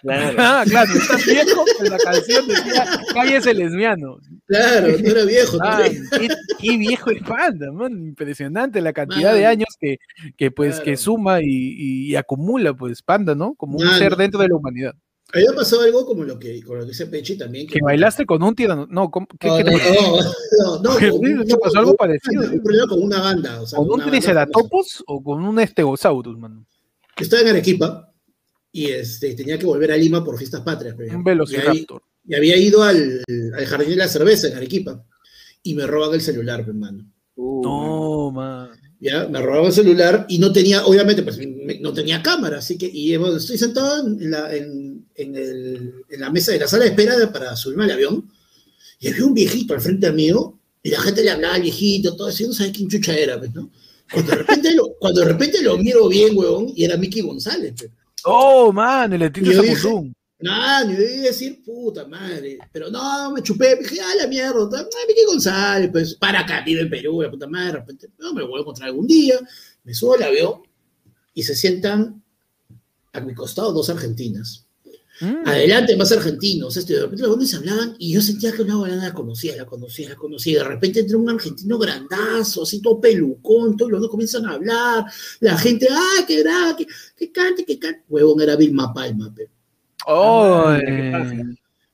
Claro. 0.00 0.36
Ah, 0.38 0.64
claro, 0.66 0.90
es 0.94 1.06
tan 1.06 1.20
viejo 1.22 1.64
que 1.78 1.90
la 1.90 1.98
canción 1.98 2.48
decía, 2.48 2.86
cállese 3.12 3.52
lesbiano. 3.52 4.18
Claro, 4.46 4.88
no 4.88 5.10
era 5.10 5.24
viejo 5.24 5.58
Ah, 5.60 5.76
todavía. 5.76 6.00
qué, 6.18 6.28
qué 6.60 6.76
viejo 6.78 7.10
es 7.10 7.22
Panda, 7.22 7.70
man. 7.72 7.92
Impresionante 7.92 8.80
la 8.80 8.94
cantidad 8.94 9.34
de 9.34 9.44
años 9.44 9.68
que, 9.78 9.98
que 10.38 10.50
pues 10.50 10.80
que 10.80 10.96
suma 10.96 11.40
y, 11.42 12.14
acumula 12.16 12.72
pues 12.74 13.02
Panda, 13.02 13.34
¿no? 13.34 13.54
Como 13.54 13.78
un 13.78 13.88
ser 13.90 14.16
dentro 14.16 14.40
de 14.40 14.48
la 14.48 14.56
humanidad. 14.56 14.94
A 15.34 15.38
mí 15.38 15.44
me 15.48 15.54
pasó 15.54 15.80
algo 15.80 16.04
como 16.04 16.24
lo 16.24 16.38
que, 16.38 16.62
con 16.62 16.76
lo 16.78 16.84
que 16.84 16.90
dice 16.90 17.06
Pechi 17.06 17.38
también. 17.38 17.66
Que 17.66 17.80
bailaste 17.82 18.26
con 18.26 18.42
un 18.42 18.54
tirano, 18.54 18.86
no, 18.90 19.10
¿cómo- 19.10 19.26
¿qué, 19.40 19.48
No, 19.48 19.56
qué 19.56 19.64
te 19.64 19.70
no, 19.70 19.78
no, 19.78 20.22
no, 20.58 20.82
no, 20.82 20.96
¿Qué 20.98 21.10
con 21.10 21.20
dices? 21.22 21.38
un- 21.40 21.46
¿Te 21.46 21.56
pasó 21.56 21.78
algo 21.78 21.94
parecido? 21.96 22.42
Un 22.52 22.62
problema 22.62 22.86
con 22.86 23.02
una 23.02 23.20
banda. 23.20 23.60
O 23.62 23.66
sea, 23.66 23.78
¿Con 23.78 23.90
un 23.90 24.00
triceratopos 24.04 25.02
o 25.06 25.22
con 25.22 25.42
un 25.44 25.58
estegosaurus, 25.60 26.38
mano? 26.38 26.66
que 27.16 27.24
estaba 27.24 27.42
en 27.42 27.48
Arequipa 27.48 28.10
y 28.72 28.86
este, 28.86 29.34
tenía 29.34 29.58
que 29.58 29.66
volver 29.66 29.92
a 29.92 29.96
Lima 29.96 30.24
por 30.24 30.36
fiestas 30.38 30.62
patrias. 30.62 30.94
pero- 30.96 31.10
Un 31.10 31.16
y, 31.16 31.18
ahí- 31.18 31.24
velociraptor. 31.24 32.02
y 32.26 32.34
había 32.34 32.56
ido 32.56 32.82
al, 32.82 33.22
al 33.56 33.66
jardín 33.66 33.90
de 33.90 33.96
la 33.96 34.08
cerveza 34.08 34.48
en 34.48 34.56
Arequipa 34.56 35.04
y 35.62 35.74
me 35.74 35.86
roban 35.86 36.12
el 36.14 36.20
celular, 36.20 36.60
hermano. 36.60 37.06
Uh, 37.36 37.62
mano. 37.62 37.86
No, 37.86 38.30
man. 38.32 38.70
Ya, 39.00 39.26
me 39.28 39.40
robaban 39.42 39.66
el 39.66 39.72
celular 39.72 40.26
y 40.28 40.38
no 40.38 40.52
tenía, 40.52 40.84
obviamente, 40.86 41.22
pues 41.22 41.36
me- 41.38 41.80
no 41.80 41.92
tenía 41.92 42.22
cámara, 42.22 42.58
así 42.58 42.78
que, 42.78 42.88
y 42.92 43.16
bueno, 43.16 43.36
estoy 43.36 43.58
sentado 43.58 44.06
en 44.06 44.30
la, 44.30 44.54
en, 44.54 44.91
en 45.16 45.36
el- 45.36 45.94
en 46.08 46.20
la 46.20 46.30
mesa 46.30 46.52
de 46.52 46.58
la 46.60 46.68
sala 46.68 46.84
de 46.84 46.90
espera 46.90 47.32
para 47.32 47.54
subirme 47.56 47.84
al 47.84 47.92
avión 47.92 48.30
y 48.98 49.08
había 49.08 49.24
un 49.24 49.34
viejito 49.34 49.74
al 49.74 49.80
frente 49.80 50.10
mío 50.12 50.58
y 50.82 50.90
la 50.90 51.00
gente 51.00 51.22
le 51.22 51.30
hablaba 51.30 51.54
al 51.54 51.62
viejito, 51.62 52.16
todo 52.16 52.28
eso, 52.28 52.46
no 52.46 52.52
sabía 52.52 52.72
quién 52.72 52.88
chucha 52.88 53.16
era, 53.16 53.38
pues, 53.38 53.52
¿no? 53.54 53.70
Cuando 54.12 54.30
de 54.32 54.36
repente 54.38 54.74
lo, 54.74 54.88
cuando 55.00 55.20
de 55.20 55.26
repente 55.28 55.62
lo 55.62 55.76
miro 55.78 56.08
bien, 56.08 56.36
huevón, 56.36 56.72
y 56.74 56.84
era 56.84 56.96
Mickey 56.96 57.22
González, 57.22 57.74
pues. 57.76 57.90
Oh, 58.24 58.72
man, 58.72 59.12
el 59.12 59.20
Yo 59.32 59.62
dije- 59.62 59.76
Samundum. 59.76 60.12
Nada, 60.40 60.84
ni 60.84 60.94
debí 60.96 61.18
decir, 61.18 61.62
puta 61.64 62.04
madre. 62.04 62.58
Pero 62.72 62.90
no, 62.90 63.30
me 63.30 63.42
chupé, 63.44 63.76
dije, 63.76 64.00
ah, 64.00 64.14
la 64.22 64.26
mierda. 64.26 64.80
Ah, 64.80 65.04
Miki 65.06 65.24
González, 65.24 65.88
pues, 65.92 66.14
para 66.16 66.40
acá, 66.40 66.62
vive 66.66 66.80
en 66.80 66.90
Perú, 66.90 67.22
la 67.22 67.30
puta 67.30 67.46
madre. 67.46 67.66
De 67.74 67.78
repente, 67.78 68.08
no, 68.18 68.34
me 68.34 68.40
lo 68.40 68.48
voy 68.48 68.58
a 68.58 68.62
encontrar 68.62 68.88
algún 68.88 69.06
día. 69.06 69.38
Me 69.84 69.94
subo 69.94 70.14
al 70.14 70.24
avión 70.24 70.54
y 71.32 71.44
se 71.44 71.54
sientan 71.54 72.20
a 73.12 73.20
mi 73.20 73.34
costado 73.34 73.72
dos 73.72 73.88
argentinas. 73.88 74.66
Mm. 75.22 75.48
Adelante, 75.48 75.96
más 75.96 76.10
argentinos. 76.10 76.76
Este, 76.76 76.94
de 76.94 77.02
repente 77.02 77.22
los 77.22 77.32
hombres 77.32 77.54
hablaban 77.54 77.94
y 77.96 78.12
yo 78.12 78.20
sentía 78.20 78.50
que 78.50 78.62
una 78.62 78.76
balada 78.76 79.04
la 79.04 79.14
conocía, 79.14 79.56
la 79.56 79.64
conocía, 79.64 80.08
la 80.08 80.16
conocía. 80.16 80.58
De 80.58 80.68
repente 80.68 81.00
entra 81.00 81.16
un 81.16 81.30
argentino 81.30 81.78
grandazo, 81.78 82.64
así 82.64 82.82
todo 82.82 83.00
pelucón, 83.00 83.76
todos 83.76 83.92
los 83.92 84.00
dos 84.00 84.10
comienzan 84.10 84.46
a 84.46 84.54
hablar. 84.54 85.04
La 85.38 85.56
gente, 85.56 85.86
ah, 85.88 86.24
que 86.26 86.42
grave, 86.42 86.74
que, 86.78 86.86
que 87.16 87.30
cante, 87.30 87.64
que 87.64 87.78
cante. 87.78 88.02
Huevón, 88.08 88.40
era 88.40 88.56
Vilma 88.56 88.92
Palma, 88.92 89.32
pero. 89.34 89.50
Oh, 90.06 90.64
Ah, 90.66 90.80
¿qué 90.84 91.10
eh? 91.10 91.44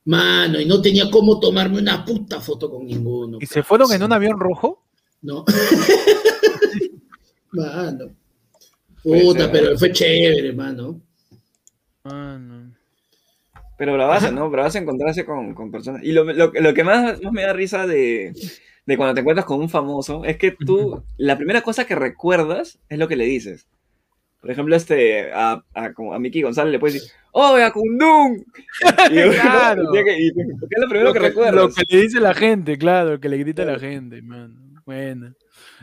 Mano, 0.05 0.59
y 0.59 0.65
no 0.65 0.81
tenía 0.81 1.11
cómo 1.11 1.39
tomarme 1.39 1.77
una 1.77 2.03
puta 2.03 2.41
foto 2.41 2.67
con 2.67 2.87
ninguno. 2.87 3.37
¿Y 3.39 3.45
se 3.45 3.61
fueron 3.61 3.91
en 3.91 4.01
un 4.01 4.11
avión 4.11 4.39
rojo? 4.39 4.83
No. 5.21 5.45
mano. 7.51 8.09
Puta, 9.03 9.51
pero 9.51 9.77
fue 9.77 9.91
chévere, 9.91 10.51
mano. 10.53 10.99
Mano. 12.03 12.58
Pero 13.79 13.93
bravazo, 13.93 14.31
¿no? 14.31 14.49
Bravazo 14.51 14.77
encontrarse 14.77 15.25
con, 15.25 15.55
con 15.55 15.71
personas. 15.71 16.03
Y 16.03 16.11
lo, 16.11 16.23
lo- 16.25 16.51
lo 16.53 16.73
que 16.75 16.83
más, 16.83 17.19
más 17.23 17.31
me 17.33 17.41
da 17.43 17.53
risa 17.53 17.87
de, 17.87 18.33
de 18.85 18.97
cuando 18.97 19.15
te 19.15 19.21
encuentras 19.21 19.45
con 19.45 19.59
un 19.59 19.69
famoso 19.69 20.23
es 20.25 20.37
que 20.37 20.51
tú, 20.51 21.01
la 21.17 21.37
primera 21.37 21.61
cosa 21.61 21.85
que 21.87 21.95
recuerdas 21.95 22.77
es 22.89 22.99
lo 22.99 23.07
que 23.07 23.15
le 23.15 23.25
dices. 23.25 23.67
Por 24.41 24.51
ejemplo, 24.51 24.75
este, 24.75 25.31
a, 25.33 25.63
a, 25.73 25.91
a 26.13 26.19
Miki 26.19 26.41
González 26.41 26.71
le 26.71 26.79
puedes 26.79 26.93
decir, 26.95 27.09
¡Oh, 27.31 27.55
a 27.55 27.71
Kundun! 27.71 28.45
Y, 29.11 29.29
Claro. 29.41 29.83
y- 29.95 30.27
y- 30.27 30.31
porque 30.59 30.75
es 30.75 30.81
lo 30.81 30.87
primero 30.89 31.09
Lo 31.09 31.13
que, 31.13 31.19
que, 31.19 31.27
recuerdas. 31.27 31.55
lo 31.55 31.69
que 31.69 31.83
le 31.89 32.01
dice 32.03 32.19
la 32.19 32.33
gente, 32.33 32.77
claro, 32.77 33.11
lo 33.11 33.19
que 33.19 33.27
le 33.29 33.37
grita 33.37 33.65
la 33.65 33.79
gente, 33.79 34.21
mano. 34.21 34.55
Bueno. 34.85 35.33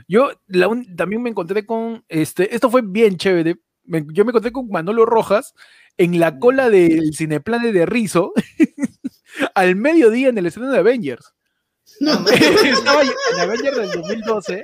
Yo 0.09 0.31
la 0.49 0.69
un- 0.69 0.97
también 0.97 1.23
me 1.23 1.31
encontré 1.31 1.65
con, 1.67 2.05
este, 2.09 2.55
esto 2.55 2.71
fue 2.71 2.83
bien 2.85 3.17
chévere. 3.17 3.57
me- 3.85 4.05
yo 4.13 4.25
me 4.25 4.31
encontré 4.31 4.51
con 4.53 4.69
Manolo 4.69 5.05
Rojas 5.07 5.55
en 5.99 6.21
la 6.21 6.39
cola 6.39 6.69
del 6.71 7.15
Cineplane 7.15 7.73
de 7.73 7.87
Rizo 7.87 8.33
al 9.55 9.77
mediodía 9.77 10.29
en 10.29 10.39
el 10.39 10.47
estreno 10.47 10.71
de 10.71 10.79
Avengers. 10.79 11.33
No, 12.01 12.13
estaba 12.29 13.03
yo- 13.05 13.13
en 13.35 13.41
Avengers 13.41 13.77
del 13.77 13.91
2012. 13.93 14.63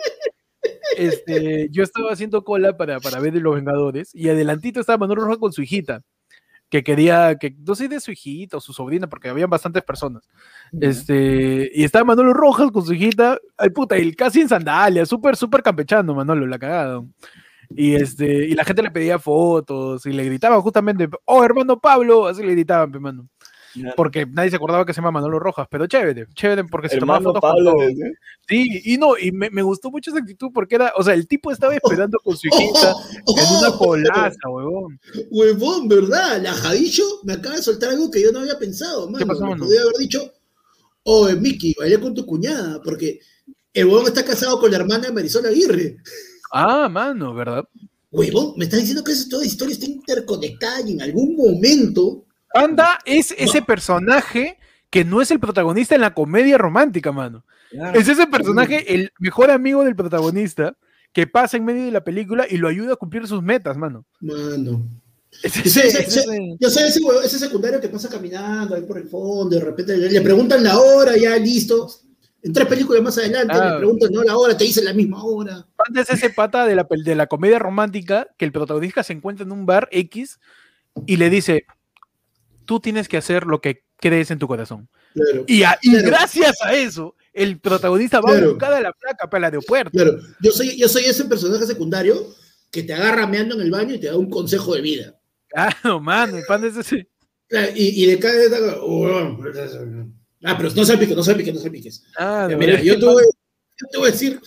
Este, 0.96 1.68
yo 1.70 1.82
estaba 1.82 2.12
haciendo 2.12 2.44
cola 2.44 2.76
para, 2.76 3.00
para 3.00 3.18
ver 3.20 3.34
Los 3.36 3.54
Vengadores 3.56 4.14
y 4.14 4.28
adelantito 4.28 4.80
estaba 4.80 4.98
Manolo 4.98 5.22
Rojas 5.22 5.38
con 5.38 5.52
su 5.52 5.62
hijita, 5.62 6.02
que 6.68 6.84
quería, 6.84 7.36
que 7.36 7.54
no 7.66 7.74
sé 7.74 7.88
de 7.88 8.00
su 8.00 8.12
hijita 8.12 8.58
o 8.58 8.60
su 8.60 8.72
sobrina, 8.72 9.08
porque 9.08 9.28
habían 9.28 9.50
bastantes 9.50 9.82
personas. 9.82 10.28
Este, 10.80 11.70
y 11.74 11.82
estaba 11.84 12.04
Manolo 12.04 12.32
Rojas 12.32 12.70
con 12.70 12.84
su 12.84 12.92
hijita, 12.92 13.38
ay 13.56 13.70
puta, 13.70 13.98
y 13.98 14.12
casi 14.14 14.42
en 14.42 14.48
sandalias, 14.48 15.08
súper, 15.08 15.36
súper 15.36 15.62
campechano, 15.62 16.14
Manolo, 16.14 16.46
la 16.46 16.58
cagada. 16.58 17.02
Y 17.76 17.94
este, 17.94 18.46
y 18.46 18.54
la 18.54 18.64
gente 18.64 18.82
le 18.82 18.90
pedía 18.90 19.18
fotos 19.18 20.04
y 20.06 20.12
le 20.12 20.24
gritaban 20.24 20.60
justamente, 20.60 21.08
oh 21.24 21.44
hermano 21.44 21.80
Pablo, 21.80 22.26
así 22.26 22.42
le 22.42 22.52
gritaban, 22.52 22.92
pe, 22.92 22.98
mano. 22.98 23.28
Ya. 23.74 23.94
Porque 23.96 24.26
nadie 24.26 24.50
se 24.50 24.56
acordaba 24.56 24.84
que 24.84 24.92
se 24.92 25.00
llama 25.00 25.12
Manolo 25.12 25.38
Rojas, 25.38 25.66
pero 25.70 25.86
chévere, 25.86 26.26
chévere 26.34 26.64
porque 26.64 26.90
se 26.90 26.98
tomaba 26.98 27.18
Hermano 27.18 27.34
fotos 27.34 27.40
con 27.40 27.50
Pablo, 27.56 27.72
todos. 27.72 27.90
¿eh? 27.90 28.12
Sí, 28.46 28.82
y 28.84 28.98
no, 28.98 29.16
y 29.16 29.32
me, 29.32 29.48
me 29.48 29.62
gustó 29.62 29.90
mucho 29.90 30.10
esa 30.10 30.20
actitud 30.20 30.50
porque 30.52 30.74
era, 30.74 30.92
o 30.96 31.02
sea, 31.02 31.14
el 31.14 31.26
tipo 31.26 31.50
estaba 31.50 31.74
esperando 31.74 32.18
con 32.22 32.36
su 32.36 32.48
hijita 32.48 32.94
Oh, 33.24 33.38
en 33.38 33.56
una 33.56 33.72
colaza, 33.78 34.48
huevón. 34.48 35.00
Huevón, 35.30 35.88
¿verdad? 35.88 36.42
La 36.42 36.52
Jadillo 36.52 37.04
me 37.24 37.32
acaba 37.32 37.56
de 37.56 37.62
soltar 37.62 37.90
algo 37.90 38.10
que 38.10 38.22
yo 38.22 38.30
no 38.30 38.40
había 38.40 38.58
pensado, 38.58 39.08
mano. 39.08 39.26
pasó, 39.26 39.40
Me 39.40 39.50
mano? 39.50 39.64
Podría 39.64 39.80
haber 39.82 39.96
dicho, 39.96 40.30
oh, 41.04 41.30
Mickey, 41.30 41.74
bailé 41.78 41.98
con 41.98 42.14
tu 42.14 42.26
cuñada, 42.26 42.82
porque 42.82 43.20
el 43.72 43.86
huevón 43.86 44.06
está 44.06 44.22
casado 44.22 44.60
con 44.60 44.70
la 44.70 44.76
hermana 44.76 45.06
de 45.06 45.12
Marisol 45.12 45.46
Aguirre. 45.46 45.96
Ah, 46.52 46.88
mano, 46.88 47.34
¿verdad? 47.34 47.64
Huevón, 48.10 48.52
me 48.58 48.64
estás 48.64 48.80
diciendo 48.80 49.02
que 49.02 49.14
toda 49.30 49.44
historia 49.44 49.72
está 49.72 49.86
interconectada 49.86 50.82
y 50.86 50.92
en 50.92 51.02
algún 51.02 51.34
momento. 51.36 52.24
Anda 52.54 52.98
es 53.06 53.34
ese 53.38 53.62
personaje 53.62 54.58
que 54.90 55.04
no 55.04 55.22
es 55.22 55.30
el 55.30 55.40
protagonista 55.40 55.94
en 55.94 56.02
la 56.02 56.12
comedia 56.12 56.58
romántica, 56.58 57.10
mano. 57.10 57.44
Claro. 57.70 57.98
Es 57.98 58.06
ese 58.06 58.26
personaje, 58.26 58.94
el 58.94 59.10
mejor 59.18 59.50
amigo 59.50 59.82
del 59.82 59.96
protagonista, 59.96 60.76
que 61.14 61.26
pasa 61.26 61.56
en 61.56 61.64
medio 61.64 61.86
de 61.86 61.90
la 61.90 62.04
película 62.04 62.46
y 62.48 62.58
lo 62.58 62.68
ayuda 62.68 62.92
a 62.92 62.96
cumplir 62.96 63.26
sus 63.26 63.42
metas, 63.42 63.78
mano. 63.78 64.04
Mano. 64.20 64.86
Es 65.42 65.56
Ese- 65.56 65.86
ese- 65.86 65.88
ese- 65.88 66.00
es 66.02 66.16
ese- 66.18 66.56
Yo 66.60 66.68
sé 66.68 66.86
ese 66.86 67.00
ese 67.24 67.38
secundario 67.38 67.80
que 67.80 67.88
pasa 67.88 68.10
caminando 68.10 68.74
ahí 68.74 68.82
por 68.82 68.98
el 68.98 69.08
fondo, 69.08 69.56
de 69.56 69.64
repente 69.64 69.96
le, 69.96 70.10
le 70.10 70.20
preguntan 70.20 70.62
la 70.62 70.78
hora, 70.78 71.16
ya 71.16 71.38
listo. 71.38 71.88
En 72.44 72.52
tres 72.52 72.66
películas 72.66 73.02
más 73.02 73.16
adelante 73.18 73.54
Ah. 73.56 73.72
le 73.74 73.78
preguntan 73.78 74.10
no 74.12 74.22
la 74.24 74.36
hora, 74.36 74.56
te 74.56 74.64
dicen 74.64 74.84
la 74.84 74.92
misma 74.92 75.22
hora. 75.22 75.66
Anda 75.86 76.00
es 76.02 76.10
ese 76.10 76.30
pata 76.30 76.66
de 76.66 76.74
la, 76.74 76.86
de 76.90 77.14
la 77.14 77.26
comedia 77.28 77.58
romántica 77.58 78.26
que 78.36 78.44
el 78.44 78.52
protagonista 78.52 79.02
se 79.02 79.12
encuentra 79.12 79.44
en 79.44 79.52
un 79.52 79.64
bar 79.66 79.88
X 79.92 80.40
y 81.06 81.16
le 81.16 81.30
dice, 81.30 81.66
tú 82.64 82.80
tienes 82.80 83.08
que 83.08 83.16
hacer 83.16 83.44
lo 83.46 83.60
que 83.60 83.84
crees 83.98 84.30
en 84.32 84.38
tu 84.40 84.48
corazón. 84.48 84.88
Claro. 85.14 85.44
Y, 85.46 85.62
a- 85.62 85.78
y 85.82 85.90
Claro. 85.92 86.06
gracias 86.08 86.60
a 86.62 86.74
eso, 86.74 87.14
el 87.32 87.60
protagonista 87.60 88.20
va 88.20 88.30
a 88.30 88.32
Claro. 88.34 88.50
buscar 88.50 88.72
a 88.72 88.80
la 88.80 88.92
placa 88.92 89.30
para 89.30 89.38
el 89.38 89.44
aeropuerto. 89.54 89.90
Claro, 89.92 90.18
yo 90.40 90.50
soy, 90.50 90.76
yo 90.76 90.88
soy 90.88 91.04
ese 91.04 91.24
personaje 91.26 91.64
secundario 91.66 92.16
que 92.72 92.82
te 92.82 92.92
agarra 92.94 93.26
meando 93.26 93.54
en 93.54 93.60
el 93.60 93.70
baño 93.70 93.94
y 93.94 94.00
te 94.00 94.08
da 94.08 94.16
un 94.16 94.28
consejo 94.30 94.74
de 94.74 94.80
vida. 94.80 95.20
Claro, 95.48 96.00
mano, 96.00 96.36
el 96.38 96.44
pan 96.44 96.64
es 96.64 96.76
ese. 96.76 97.08
Y, 97.76 98.02
y 98.02 98.06
le 98.06 98.18
cae 98.18 98.44
esta- 98.46 98.78
oh, 98.80 99.38
Ah, 100.44 100.56
pero 100.56 100.70
no 100.70 100.84
salpiques, 100.84 101.16
no 101.16 101.22
salpiques, 101.22 101.54
no 101.54 101.60
salpiques. 101.60 102.04
Ah, 102.16 102.48
no, 102.50 102.58
Mira, 102.58 102.80
yo 102.82 102.98
te, 102.98 103.04
voy, 103.04 103.24
yo 103.24 103.86
te 103.90 103.98
voy 103.98 104.08
a 104.08 104.12
decir 104.12 104.40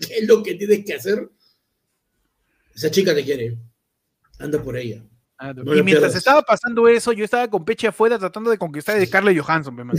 qué 0.00 0.18
es 0.18 0.26
lo 0.26 0.42
que 0.42 0.54
tienes 0.54 0.84
que 0.84 0.94
hacer. 0.94 1.28
Esa 2.74 2.90
chica 2.90 3.14
te 3.14 3.24
quiere. 3.24 3.56
Anda 4.38 4.62
por 4.62 4.76
ella. 4.76 5.02
Ah, 5.38 5.52
no. 5.52 5.62
Y 5.62 5.82
mientras 5.82 6.12
pierdas. 6.12 6.14
estaba 6.16 6.42
pasando 6.42 6.88
eso, 6.88 7.12
yo 7.12 7.24
estaba 7.24 7.48
con 7.48 7.64
Peche 7.64 7.86
afuera 7.86 8.18
tratando 8.18 8.50
de 8.50 8.58
conquistar 8.58 8.96
a 8.96 9.06
Scarlett 9.06 9.38
Johansson. 9.38 9.74
man. 9.74 9.92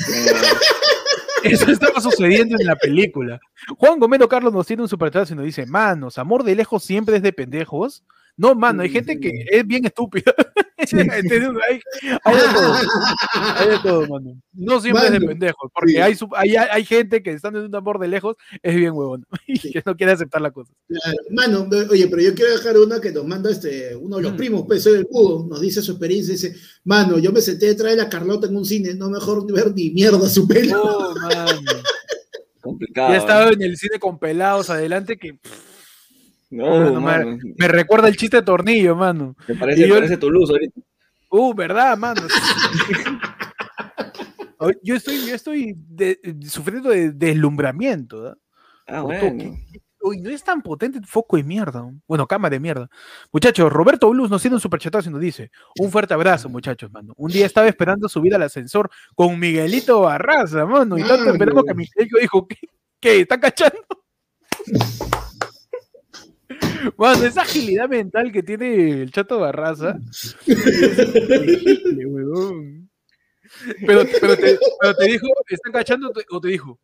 Eso 1.43 1.71
estaba 1.71 2.01
sucediendo 2.01 2.55
en 2.59 2.65
la 2.65 2.75
película. 2.75 3.39
Juan 3.77 3.99
Gomero 3.99 4.27
Carlos 4.27 4.51
nos 4.51 4.65
tiene 4.65 4.81
un 4.81 4.89
superchat 4.89 5.29
y 5.31 5.35
nos 5.35 5.45
dice, 5.45 5.65
manos, 5.65 6.17
amor 6.17 6.43
de 6.43 6.55
lejos 6.55 6.83
siempre 6.83 7.17
es 7.17 7.21
de 7.21 7.31
pendejos. 7.31 8.03
No, 8.35 8.55
mano, 8.55 8.81
hay 8.83 8.89
gente 8.89 9.19
que 9.19 9.45
es 9.49 9.65
bien 9.65 9.85
estúpida. 9.85 10.33
Hay, 10.77 10.85
hay 11.11 11.21
de 11.23 11.39
todo, 11.41 12.73
hay 13.33 13.69
de 13.69 13.79
todo, 13.81 14.07
mano. 14.07 14.39
No 14.53 14.79
siempre 14.79 15.05
es 15.07 15.11
de 15.11 15.21
pendejos, 15.21 15.71
porque 15.73 15.93
sí. 15.93 15.97
hay, 15.97 16.15
hay, 16.35 16.55
hay 16.55 16.85
gente 16.85 17.23
que 17.23 17.31
estando 17.31 17.59
en 17.59 17.65
un 17.65 17.75
amor 17.75 17.99
de 17.99 18.07
lejos 18.07 18.35
es 18.61 18.75
bien 18.75 18.93
huevón 18.93 19.25
y 19.47 19.59
que 19.59 19.81
no 19.85 19.95
quiere 19.95 20.11
aceptar 20.13 20.41
la 20.41 20.51
cosa. 20.51 20.71
Claro. 20.87 21.17
Mano, 21.31 21.67
oye, 21.89 22.07
pero 22.07 22.21
yo 22.21 22.35
quiero 22.35 22.51
dejar 22.51 22.77
una 22.77 23.01
que 23.01 23.11
nos 23.11 23.25
manda 23.25 23.49
este, 23.49 23.95
uno 23.95 24.17
de 24.17 24.23
los 24.23 24.33
Mm. 24.33 24.37
primos, 24.37 24.63
pues, 24.67 24.83
soy 24.83 24.93
del 24.93 25.07
Cudo, 25.07 25.47
nos 25.47 25.61
dice 25.61 25.81
su 25.81 25.91
experiencia, 25.93 26.33
dice, 26.33 26.55
mano, 26.83 27.17
yo 27.17 27.31
me 27.31 27.41
senté 27.41 27.67
detrás 27.67 27.91
de 27.91 27.97
la 27.97 28.09
Carlota 28.09 28.47
en 28.47 28.55
un 28.55 28.65
cine, 28.65 28.93
no 28.93 29.09
mejor 29.09 29.51
ver 29.51 29.73
ni 29.73 29.89
mierda 29.89 30.29
su 30.29 30.47
pelo. 30.47 30.83
Oh, 30.83 31.15
mano. 31.15 31.61
Complicado. 32.61 33.13
Ya 33.13 33.17
estaba 33.17 33.49
en 33.49 33.61
el 33.61 33.77
cine 33.77 33.97
con 33.99 34.19
pelados 34.19 34.69
adelante 34.69 35.17
que 35.17 35.33
pff, 35.33 35.76
No, 36.49 36.91
No, 36.91 37.01
mano, 37.01 37.37
me 37.57 37.67
recuerda 37.67 38.07
el 38.07 38.15
chiste 38.15 38.37
de 38.37 38.43
tornillo, 38.43 38.95
mano. 38.95 39.35
me 39.47 39.55
parece, 39.55 39.81
y 39.85 39.87
yo- 39.89 39.95
parece 39.95 40.17
Toulouse 40.17 40.51
ahorita. 40.51 40.79
Uh, 41.29 41.53
¿verdad, 41.53 41.97
mano? 41.97 42.21
Yo 44.81 44.95
estoy, 44.95 45.23
yo 45.27 45.35
estoy 45.35 45.75
de- 45.77 46.19
sufriendo 46.47 46.89
de 46.89 47.11
deslumbramiento. 47.11 48.23
¿da? 48.23 48.37
Ah, 48.87 49.01
bueno. 49.01 49.55
Uy, 50.01 50.19
no 50.21 50.29
es 50.31 50.43
tan 50.43 50.63
potente 50.63 50.97
el 50.97 51.05
foco 51.05 51.37
de 51.37 51.43
mierda. 51.43 51.81
¿no? 51.81 51.99
Bueno, 52.07 52.25
cámara 52.25 52.53
de 52.53 52.59
mierda. 52.59 52.89
Muchachos, 53.31 53.71
Roberto 53.71 54.09
Blues 54.09 54.31
nos 54.31 54.41
tiene 54.41 54.55
un 54.55 54.61
superchatazo 54.61 55.09
y 55.09 55.13
nos 55.13 55.21
dice: 55.21 55.51
Un 55.79 55.91
fuerte 55.91 56.15
abrazo, 56.15 56.49
muchachos, 56.49 56.91
mano. 56.91 57.13
Un 57.17 57.31
día 57.31 57.45
estaba 57.45 57.67
esperando 57.67 58.09
subir 58.09 58.33
al 58.33 58.41
ascensor 58.41 58.89
con 59.13 59.37
Miguelito 59.37 60.01
Barraza, 60.01 60.65
mano. 60.65 60.97
Y 60.97 61.03
tanto 61.03 61.29
esperamos 61.29 61.63
que 61.63 61.75
Miguelito 61.75 62.17
dijo: 62.17 62.47
¿Qué? 62.47 62.57
¿Qué? 62.99 63.19
¿Está 63.21 63.39
cachando? 63.39 63.77
Mano, 66.97 67.25
esa 67.25 67.41
agilidad 67.41 67.89
mental 67.89 68.31
que 68.31 68.43
tiene 68.43 69.01
el 69.03 69.11
chato 69.11 69.39
Barraza. 69.39 69.97
Pero, 73.85 74.05
pero, 74.21 74.37
te, 74.37 74.59
pero 74.81 74.95
te 74.95 75.05
dijo, 75.05 75.27
¿están 75.49 75.71
cachando 75.71 76.13
o 76.29 76.41
te 76.41 76.47
dijo? 76.49 76.79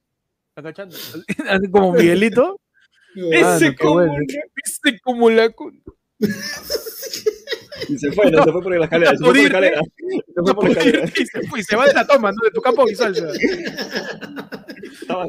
¿Están 0.50 0.64
cachando? 0.64 0.96
Así 1.50 1.72
como 1.72 1.94
Miguelito. 1.94 2.60
Ese 3.16 3.72
qué 3.72 3.76
como 3.76 3.96
bueno. 3.96 4.26
Ese 4.64 5.00
como 5.02 5.30
la. 5.30 5.54
Y 7.90 7.98
se 7.98 8.12
fue, 8.12 8.32
no, 8.32 8.44
se 8.44 8.52
fue 8.52 8.62
por 8.62 8.78
la 8.78 8.84
escalera. 8.86 9.12
Se 9.12 9.18
fue 9.18 9.28
por 9.28 9.36
la 9.36 9.44
escalera. 9.44 9.82
Se 9.82 10.42
fue 10.42 10.56
por 10.56 10.64
la 10.66 10.72
escalera. 10.72 11.06
Y 11.06 11.26
se 11.26 11.48
fue, 11.48 11.60
y 11.60 11.64
se 11.64 11.76
va 11.76 11.86
de 11.86 11.94
la 11.94 12.08
toma, 12.08 12.32
¿no? 12.32 12.38
De 12.44 12.52
tu 12.52 12.62
campo 12.62 12.86
visual. 12.86 13.16
se 13.16 13.22
va. 13.26 13.32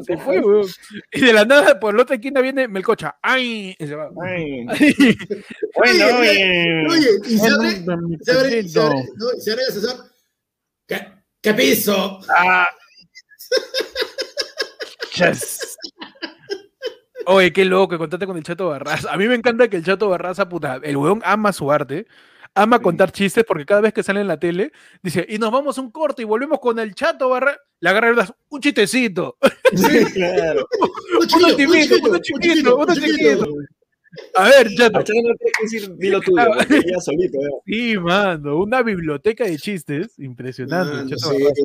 Se 0.03 0.17
fue, 0.17 0.39
weón. 0.39 0.67
Y 1.11 1.21
de 1.21 1.33
la 1.33 1.45
nada, 1.45 1.79
por 1.79 1.95
la 1.95 2.03
otra 2.03 2.15
esquina 2.15 2.41
viene 2.41 2.67
Melcocha. 2.67 3.17
¡Ay! 3.21 3.75
Y 3.77 3.87
se 3.87 3.95
va. 3.95 4.09
Ay. 4.23 4.65
Ay. 4.69 5.17
Bueno, 5.75 6.05
Oye, 6.05 6.13
oye. 6.13 6.87
Oye, 6.89 7.09
y 7.27 7.37
se 7.37 7.47
abre, 7.47 7.71
se 8.21 8.31
abre, 8.31 8.69
se 8.69 8.79
abre, 8.79 9.03
no, 9.15 9.27
se 9.39 9.51
abre 9.51 9.63
el 9.63 9.69
ascensor. 9.69 10.05
¿Qué, 10.87 11.07
qué 11.41 11.53
piso? 11.53 12.19
Ah. 12.29 12.67
Chas. 15.11 15.77
Oye, 17.27 17.51
qué 17.51 17.65
loco, 17.65 17.97
contate 17.97 18.27
con 18.27 18.37
el 18.37 18.43
Chato 18.43 18.67
Barraza. 18.67 19.11
A 19.11 19.17
mí 19.17 19.27
me 19.27 19.35
encanta 19.35 19.67
que 19.67 19.77
el 19.77 19.85
Chato 19.85 20.09
Barraza, 20.09 20.47
puta, 20.47 20.79
el 20.83 20.97
weón 20.97 21.21
ama 21.25 21.53
su 21.53 21.71
arte, 21.71 22.05
ama 22.55 22.79
contar 22.79 23.11
chistes 23.11 23.43
porque 23.45 23.65
cada 23.65 23.81
vez 23.81 23.93
que 23.93 24.01
sale 24.01 24.21
en 24.21 24.27
la 24.27 24.39
tele, 24.39 24.71
dice, 25.03 25.25
y 25.29 25.37
nos 25.37 25.51
vamos 25.51 25.77
a 25.77 25.81
un 25.81 25.91
corto 25.91 26.21
y 26.21 26.25
volvemos 26.25 26.59
con 26.59 26.79
el 26.79 26.95
Chato 26.95 27.29
Barraza. 27.29 27.59
Le 27.81 27.89
agarra 27.89 28.09
el 28.09 28.15
brazo, 28.15 28.35
un 28.49 28.61
chistecito, 28.61 29.37
Claro. 30.13 30.67
Uno 31.35 31.55
chiquito, 31.57 31.95
uno 32.07 32.19
chiquito, 32.19 32.77
uno 32.77 32.95
chiquito. 32.95 33.45
A 34.35 34.43
ver, 34.45 34.73
Chato. 34.75 34.99
No 34.99 35.03
que 35.03 35.63
decir, 35.63 35.93
dilo 35.97 36.21
tuyo, 36.21 36.43
solito, 37.01 37.37
ya. 37.41 37.49
Sí, 37.65 37.97
mano, 37.97 38.57
una 38.57 38.81
biblioteca 38.81 39.43
de 39.43 39.57
chistes 39.57 40.17
impresionante. 40.19 41.15
Chato 41.15 41.31
sí. 41.33 41.63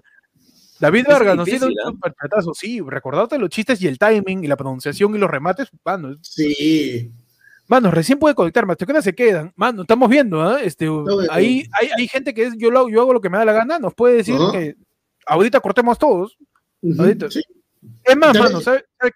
David 0.81 1.05
Vargas 1.09 1.37
nos 1.37 1.49
hizo 1.49 1.67
un 1.67 1.75
¿ah? 1.85 1.91
superchatazo. 1.91 2.55
Sí, 2.55 2.81
recordarte 2.81 3.39
los 3.39 3.51
chistes 3.51 3.81
y 3.83 3.87
el 3.87 3.99
timing 3.99 4.43
y 4.43 4.49
la 4.49 4.57
pronunciación 4.57 5.15
y 5.15 5.19
los 5.19 5.31
remates. 5.31 5.69
Mano, 5.85 6.17
Sí. 6.23 7.13
Mano 7.71 7.89
recién 7.93 8.19
puede 8.19 8.35
conectar, 8.35 8.67
más 8.67 8.77
que 8.77 9.03
se 9.03 9.15
quedan. 9.15 9.53
Mano, 9.55 9.83
estamos 9.83 10.11
viendo, 10.11 10.43
¿ah? 10.43 10.61
Este, 10.61 10.89
ahí 11.31 11.65
hay, 11.73 11.89
hay 11.97 12.09
gente 12.09 12.35
que 12.35 12.47
es, 12.47 12.55
yo, 12.59 12.69
lo, 12.69 12.89
yo 12.89 13.01
hago 13.01 13.13
lo 13.13 13.21
que 13.21 13.31
me 13.31 13.39
da 13.39 13.45
la 13.45 13.53
gana, 13.53 13.79
nos 13.79 13.95
puede 13.95 14.17
decir 14.17 14.35
que 14.51 14.75
ahorita 15.25 15.61
cortemos 15.61 15.97
todos. 15.97 16.37
Ahorita. 16.99 17.31
sí. 17.31 17.41
Es 18.05 18.17
más, 18.17 18.33
Dale. 18.35 18.45
mano, 18.47 18.61
¿sabe- 18.61 18.85
sabe 18.99 19.13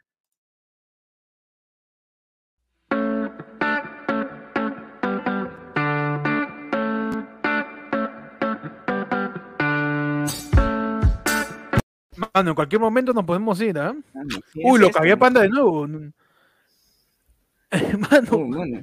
Mano, 12.32 12.50
en 12.50 12.54
cualquier 12.54 12.80
momento 12.80 13.12
nos 13.12 13.24
podemos 13.24 13.60
ir, 13.60 13.76
¿ah? 13.78 13.92
Mano, 14.14 14.28
¿qué 14.52 14.60
Uy, 14.62 14.78
lo 14.78 14.90
que 14.90 14.98
había 14.98 15.16
panda 15.16 15.40
de 15.42 15.48
nuevo. 15.48 15.88
Mano, 18.10 18.28
Oh, 18.30 18.46
mano. 18.46 18.82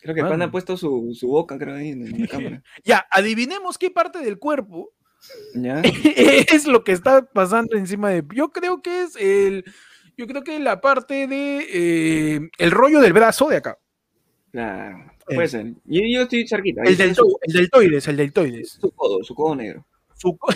Creo 0.00 0.14
que 0.14 0.20
Mano. 0.22 0.32
Panda 0.32 0.46
ha 0.46 0.50
puesto 0.50 0.76
su, 0.76 1.10
su 1.18 1.28
boca, 1.28 1.56
creo, 1.58 1.76
ahí 1.76 1.90
en 1.90 2.20
la 2.20 2.26
cámara. 2.28 2.62
ya, 2.84 3.06
adivinemos 3.10 3.78
qué 3.78 3.90
parte 3.90 4.18
del 4.20 4.38
cuerpo 4.38 4.92
¿Ya? 5.54 5.80
es 6.52 6.66
lo 6.66 6.84
que 6.84 6.92
está 6.92 7.24
pasando 7.24 7.76
encima 7.76 8.10
de. 8.10 8.22
Yo 8.34 8.50
creo 8.52 8.82
que 8.82 9.02
es 9.04 9.16
el. 9.16 9.64
Yo 10.18 10.26
creo 10.26 10.42
que 10.42 10.58
la 10.60 10.80
parte 10.82 11.26
de. 11.26 11.66
eh, 11.72 12.40
el 12.58 12.70
rollo 12.70 13.00
del 13.00 13.14
brazo 13.14 13.48
de 13.48 13.56
acá. 13.56 13.78
Claro. 14.52 15.10
Puede 15.26 15.48
ser. 15.48 15.66
Yo, 15.86 16.02
yo 16.06 16.22
estoy 16.22 16.46
cerquita. 16.46 16.82
El, 16.82 17.00
el 17.00 17.14
deltoides, 17.54 18.06
el 18.08 18.16
deltoides. 18.18 18.72
su, 18.78 18.90
codo, 18.90 19.24
su 19.24 19.34
codo 19.34 19.56
negro. 19.56 19.86
Su, 20.14 20.36
co- 20.36 20.52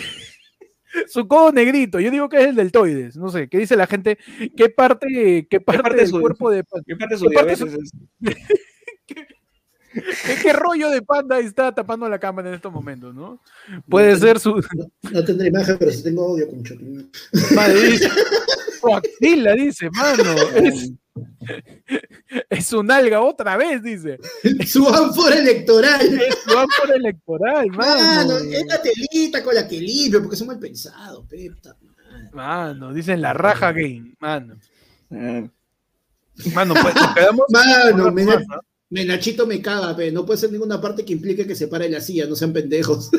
su 1.07 1.27
codo 1.27 1.51
negrito. 1.51 1.99
Yo 1.99 2.11
digo 2.11 2.29
que 2.29 2.37
es 2.41 2.47
el 2.47 2.55
deltoides. 2.55 3.15
No 3.17 3.29
sé, 3.29 3.47
¿qué 3.49 3.57
dice 3.57 3.75
la 3.75 3.87
gente? 3.87 4.17
¿Qué 4.55 4.69
parte, 4.69 5.47
qué 5.49 5.61
parte, 5.61 5.81
parte 5.83 5.97
del 5.99 6.07
su- 6.07 6.19
cuerpo 6.19 6.49
de 6.51 6.63
panda? 6.63 6.83
¿Qué 6.87 6.95
parte 6.95 7.17
su 7.17 7.25
¿Qué 7.27 7.35
parte 7.35 7.53
es? 7.53 7.65
¿Qué, 9.91 10.35
qué 10.43 10.53
rollo 10.53 10.89
de 10.91 11.01
panda 11.01 11.39
está 11.39 11.73
tapando 11.73 12.07
la 12.07 12.19
cámara 12.19 12.49
en 12.49 12.53
estos 12.55 12.71
momentos, 12.71 13.13
no? 13.15 13.41
Puede 13.89 14.15
ser 14.17 14.39
su. 14.39 14.53
No 15.11 15.23
tendré 15.25 15.47
imagen, 15.47 15.77
pero 15.79 15.91
sí 15.91 16.03
tengo 16.03 16.25
audio 16.27 16.47
con 16.47 16.61
Madre, 17.55 17.75
dice, 18.79 18.81
su 18.81 18.95
axila, 18.95 19.53
dice, 19.53 19.89
mano. 19.91 20.35
Es, 22.29 22.67
es 22.67 22.71
un 22.73 22.89
alga 22.91 23.19
otra 23.21 23.57
vez, 23.57 23.83
dice. 23.83 24.19
Su 24.65 24.87
ánfora 24.87 25.37
electoral. 25.37 26.01
Es 26.21 26.37
su 26.45 26.57
ámpora 26.57 26.95
electoral, 26.95 27.67
Mano, 27.71 28.33
mano. 28.35 28.37
es 28.37 28.65
la 28.67 28.81
telita 28.81 29.43
con 29.43 29.55
la 29.55 29.67
que 29.67 29.79
limpio, 29.81 30.21
porque 30.21 30.37
son 30.37 30.47
mal 30.47 30.59
pensados, 30.59 31.25
pepta. 31.27 31.75
Mano, 32.31 32.93
dicen 32.93 33.21
la 33.21 33.33
raja 33.33 33.71
game, 33.71 34.13
mano. 34.19 34.55
Ah, 35.11 35.43
Mano, 36.53 36.73
pues 36.73 36.95
nos 36.95 37.13
quedamos. 37.13 37.45
Mano, 37.49 38.11
me 39.45 39.61
caga, 39.61 39.95
pe. 39.95 40.11
No 40.11 40.25
puede 40.25 40.39
ser 40.39 40.51
ninguna 40.51 40.79
parte 40.79 41.03
que 41.03 41.13
implique 41.13 41.45
que 41.45 41.55
se 41.55 41.67
pare 41.67 41.89
la 41.89 41.99
silla, 42.01 42.25
no 42.27 42.35
sean 42.35 42.53
pendejos. 42.53 43.09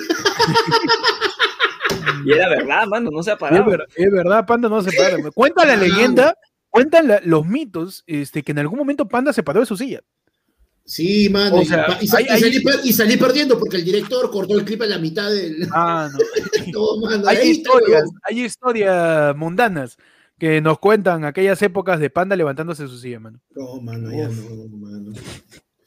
Y 2.27 2.33
era 2.33 2.49
verdad, 2.49 2.87
mano, 2.87 3.11
no 3.11 3.23
se 3.23 3.31
ha 3.31 3.35
Es, 3.35 3.41
parado. 3.41 3.65
ver- 3.71 3.87
es 3.95 4.11
verdad, 4.11 4.47
Panda 4.47 4.69
no 4.69 4.83
se 4.83 4.91
para. 4.97 5.17
Cuenta 5.33 5.65
la 5.65 5.77
leyenda, 6.25 6.35
cuentan 6.69 7.09
la- 7.09 7.21
los 7.25 7.47
mitos, 7.47 8.03
este, 8.07 8.43
que 8.43 8.53
en 8.53 8.59
algún 8.61 8.79
momento 8.79 9.09
Panda 9.09 9.33
se 9.33 9.43
paró 9.43 9.61
de 9.61 9.67
su 9.67 9.77
silla. 9.77 10.01
Sí, 10.85 11.29
mano. 11.29 11.57
O 11.57 11.63
y- 11.63 11.67
sea, 11.67 11.87
y, 12.01 12.07
sa- 12.09 12.19
hay- 12.19 12.25
y 12.25 12.29
hay- 12.31 12.41
salí, 12.41 12.61
per- 12.65 12.81
y 12.85 12.93
salí 12.93 13.17
perdiendo 13.17 13.59
porque 13.59 13.77
el 13.77 13.85
director 13.85 14.31
cortó 14.31 14.59
el 14.59 14.65
clip 14.65 14.83
a 14.83 14.87
la 14.87 14.99
mitad 14.99 15.31
del. 15.31 15.69
Ah, 15.73 16.09
no. 16.13 16.97
Mano, 17.03 17.29
hay 17.29 17.51
historias, 17.51 18.05
hay 18.25 18.41
historias 18.45 19.37
mundanas 19.37 19.97
que 20.39 20.61
nos 20.63 20.79
cuentan 20.79 21.25
aquellas 21.25 21.61
épocas 21.63 22.01
de 22.01 22.09
Panda 22.11 22.35
levantándose 22.35 22.85
de 22.85 22.89
su 22.89 22.99
silla, 22.99 23.21
mano. 23.21 23.41
No, 23.55 23.81
mano, 23.83 24.11
ya 24.11 24.29
no, 24.29 24.67
mano. 24.79 25.13
Está 25.13 25.31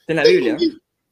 en 0.08 0.16
la 0.16 0.24
Biblia. 0.24 0.58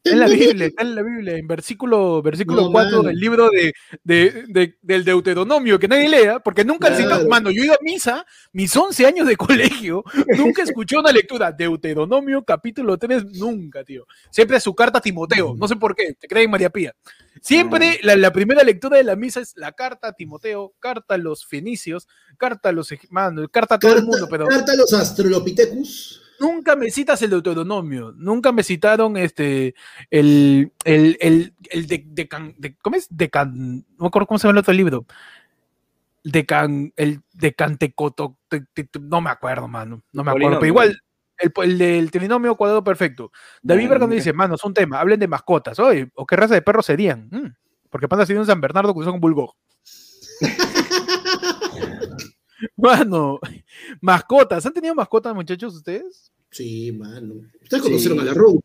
Está 0.04 0.14
en 0.16 0.20
la 0.20 0.28
Biblia, 0.36 0.66
está 0.68 0.82
en 0.82 0.96
la 0.96 1.04
Biblia, 1.04 1.38
en 1.38 1.48
versículo, 1.48 2.22
versículo 2.24 2.64
No, 2.64 2.72
4 2.72 2.98
mano. 2.98 3.08
del 3.10 3.18
libro 3.20 3.50
de, 3.52 3.74
de- 4.04 4.44
de- 4.48 4.78
del 4.82 5.06
Deuteronomio, 5.06 5.78
que 5.78 5.88
nadie 5.88 6.10
lea, 6.10 6.40
porque 6.40 6.66
nunca 6.66 6.88
el 6.88 6.96
Claro. 6.96 7.18
citó, 7.18 7.30
mano, 7.30 7.52
yo 7.52 7.62
he 7.62 7.66
ido 7.66 7.76
a 7.76 7.80
misa, 7.84 8.26
mis 8.52 8.76
11 8.76 9.06
años 9.06 9.28
de 9.28 9.36
colegio, 9.86 10.04
nunca 10.38 10.64
escuché 10.64 10.98
una 10.98 11.12
lectura, 11.12 11.52
Deuteronomio 11.52 12.44
capítulo 12.44 12.98
3, 12.98 13.26
nunca, 13.34 13.84
tío. 13.84 14.06
Siempre 14.32 14.60
su 14.60 14.74
carta 14.74 14.98
a 14.98 15.02
Timoteo, 15.02 15.56
no 15.56 15.68
sé 15.68 15.76
por 15.76 15.96
qué, 15.96 16.16
te 16.20 16.28
creen 16.28 16.50
María 16.50 16.70
Pía. 16.72 16.96
Siempre 17.40 18.00
la, 18.04 18.16
la 18.16 18.32
primera 18.34 18.64
lectura 18.64 18.98
de 18.98 19.04
la 19.04 19.16
misa 19.16 19.40
es 19.40 19.54
la 19.56 19.72
carta 19.72 20.10
a 20.10 20.14
Timoteo, 20.14 20.74
carta 20.80 21.14
a 21.16 21.18
los 21.18 21.46
fenicios, 21.46 22.08
carta 22.38 22.70
a 22.70 22.72
los, 22.72 22.90
mano, 23.10 23.48
carta 23.50 23.76
a 23.76 23.80
todo 23.80 23.96
el 23.98 24.04
mundo, 24.04 24.28
pero 24.30 24.48
carta 24.48 24.74
a 24.74 24.76
los 24.76 24.92
astrolopithecus. 24.94 26.21
Nunca 26.42 26.76
me 26.76 26.90
citas 26.92 27.22
el 27.22 27.30
Deuteronomio, 27.30 28.14
nunca 28.18 28.52
me 28.52 28.64
citaron 28.64 29.16
este 29.16 29.76
el 30.10 30.74
el 30.84 31.18
el, 31.22 31.54
el 31.70 31.88
de, 31.88 32.04
de, 32.06 32.28
can- 32.28 32.56
de- 32.58 32.76
¿cómo 32.78 32.96
es? 32.98 33.08
De 33.10 33.30
can, 33.30 33.78
no 33.80 33.86
me 34.00 34.08
acuerdo 34.08 34.28
cómo 34.28 34.40
se 34.40 34.48
llama 34.48 34.58
el 34.58 34.64
otro 34.64 34.74
libro. 34.74 35.06
De 36.24 36.46
can, 36.46 36.94
el 36.98 37.22
de 37.34 37.54
Cantecoto, 37.54 38.38
te- 38.48 38.66
te- 38.74 38.84
te- 38.84 39.00
no 39.00 39.22
me 39.22 39.30
acuerdo, 39.32 39.68
mano, 39.68 40.04
no 40.12 40.24
me 40.24 40.32
acuerdo, 40.32 40.60
pero 40.60 40.68
igual 40.68 41.00
el, 41.40 41.52
el 41.64 41.78
del 41.80 42.12
trinomio 42.12 42.56
cuadrado 42.56 42.84
perfecto. 42.84 43.32
David 43.64 43.90
Bergamo 43.90 44.08
nunca- 44.08 44.16
dice, 44.18 44.34
mano, 44.34 44.54
es 44.56 44.64
un 44.64 44.74
tema, 44.74 45.00
hablen 45.00 45.20
de 45.20 45.28
mascotas, 45.28 45.80
oye, 45.80 46.12
o 46.14 46.26
qué 46.28 46.36
raza 46.36 46.54
de 46.54 46.62
perros 46.62 46.86
serían, 46.86 47.28
Mm, 47.32 47.48
porque 47.90 48.08
panda 48.08 48.26
sería 48.26 48.40
un 48.40 48.46
San 48.46 48.62
Bernardo 48.62 48.94
que 48.94 49.04
son 49.04 49.16
un 49.16 49.20
bulldog. 49.22 49.54
Mano, 52.78 53.40
mascotas, 54.02 54.66
¿han 54.66 54.74
tenido 54.74 54.96
mascotas, 54.96 55.34
muchachos, 55.34 55.76
ustedes? 55.76 56.32
Sí, 56.52 56.92
mano. 56.92 57.36
Ustedes 57.64 57.84
Sí. 57.84 57.90
conocieron 57.90 58.20
a 58.20 58.24
la 58.26 58.34
Rogue. 58.34 58.60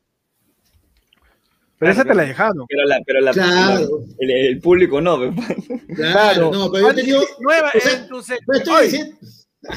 Pero 1.79 1.93
Claro, 1.93 1.93
esa 1.93 2.05
te 2.05 2.15
la 2.15 2.23
dejaron. 2.25 2.67
Pero, 2.69 2.85
la, 2.87 3.01
pero 3.07 3.21
la, 3.21 3.33
Claro. 3.33 3.81
la- 3.81 4.15
el, 4.19 4.31
el 4.31 4.61
público 4.61 5.01
no. 5.01 5.19
Claro, 5.95 6.51
no, 6.51 6.71
pero 6.73 6.87
yo 6.87 6.91
he 6.91 6.95
tenido. 6.95 7.23
Nueva, 7.41 7.71
o 7.75 7.81
sea, 7.81 7.93
en, 8.01 8.09
tu 8.09 8.17
sec- 8.23 9.19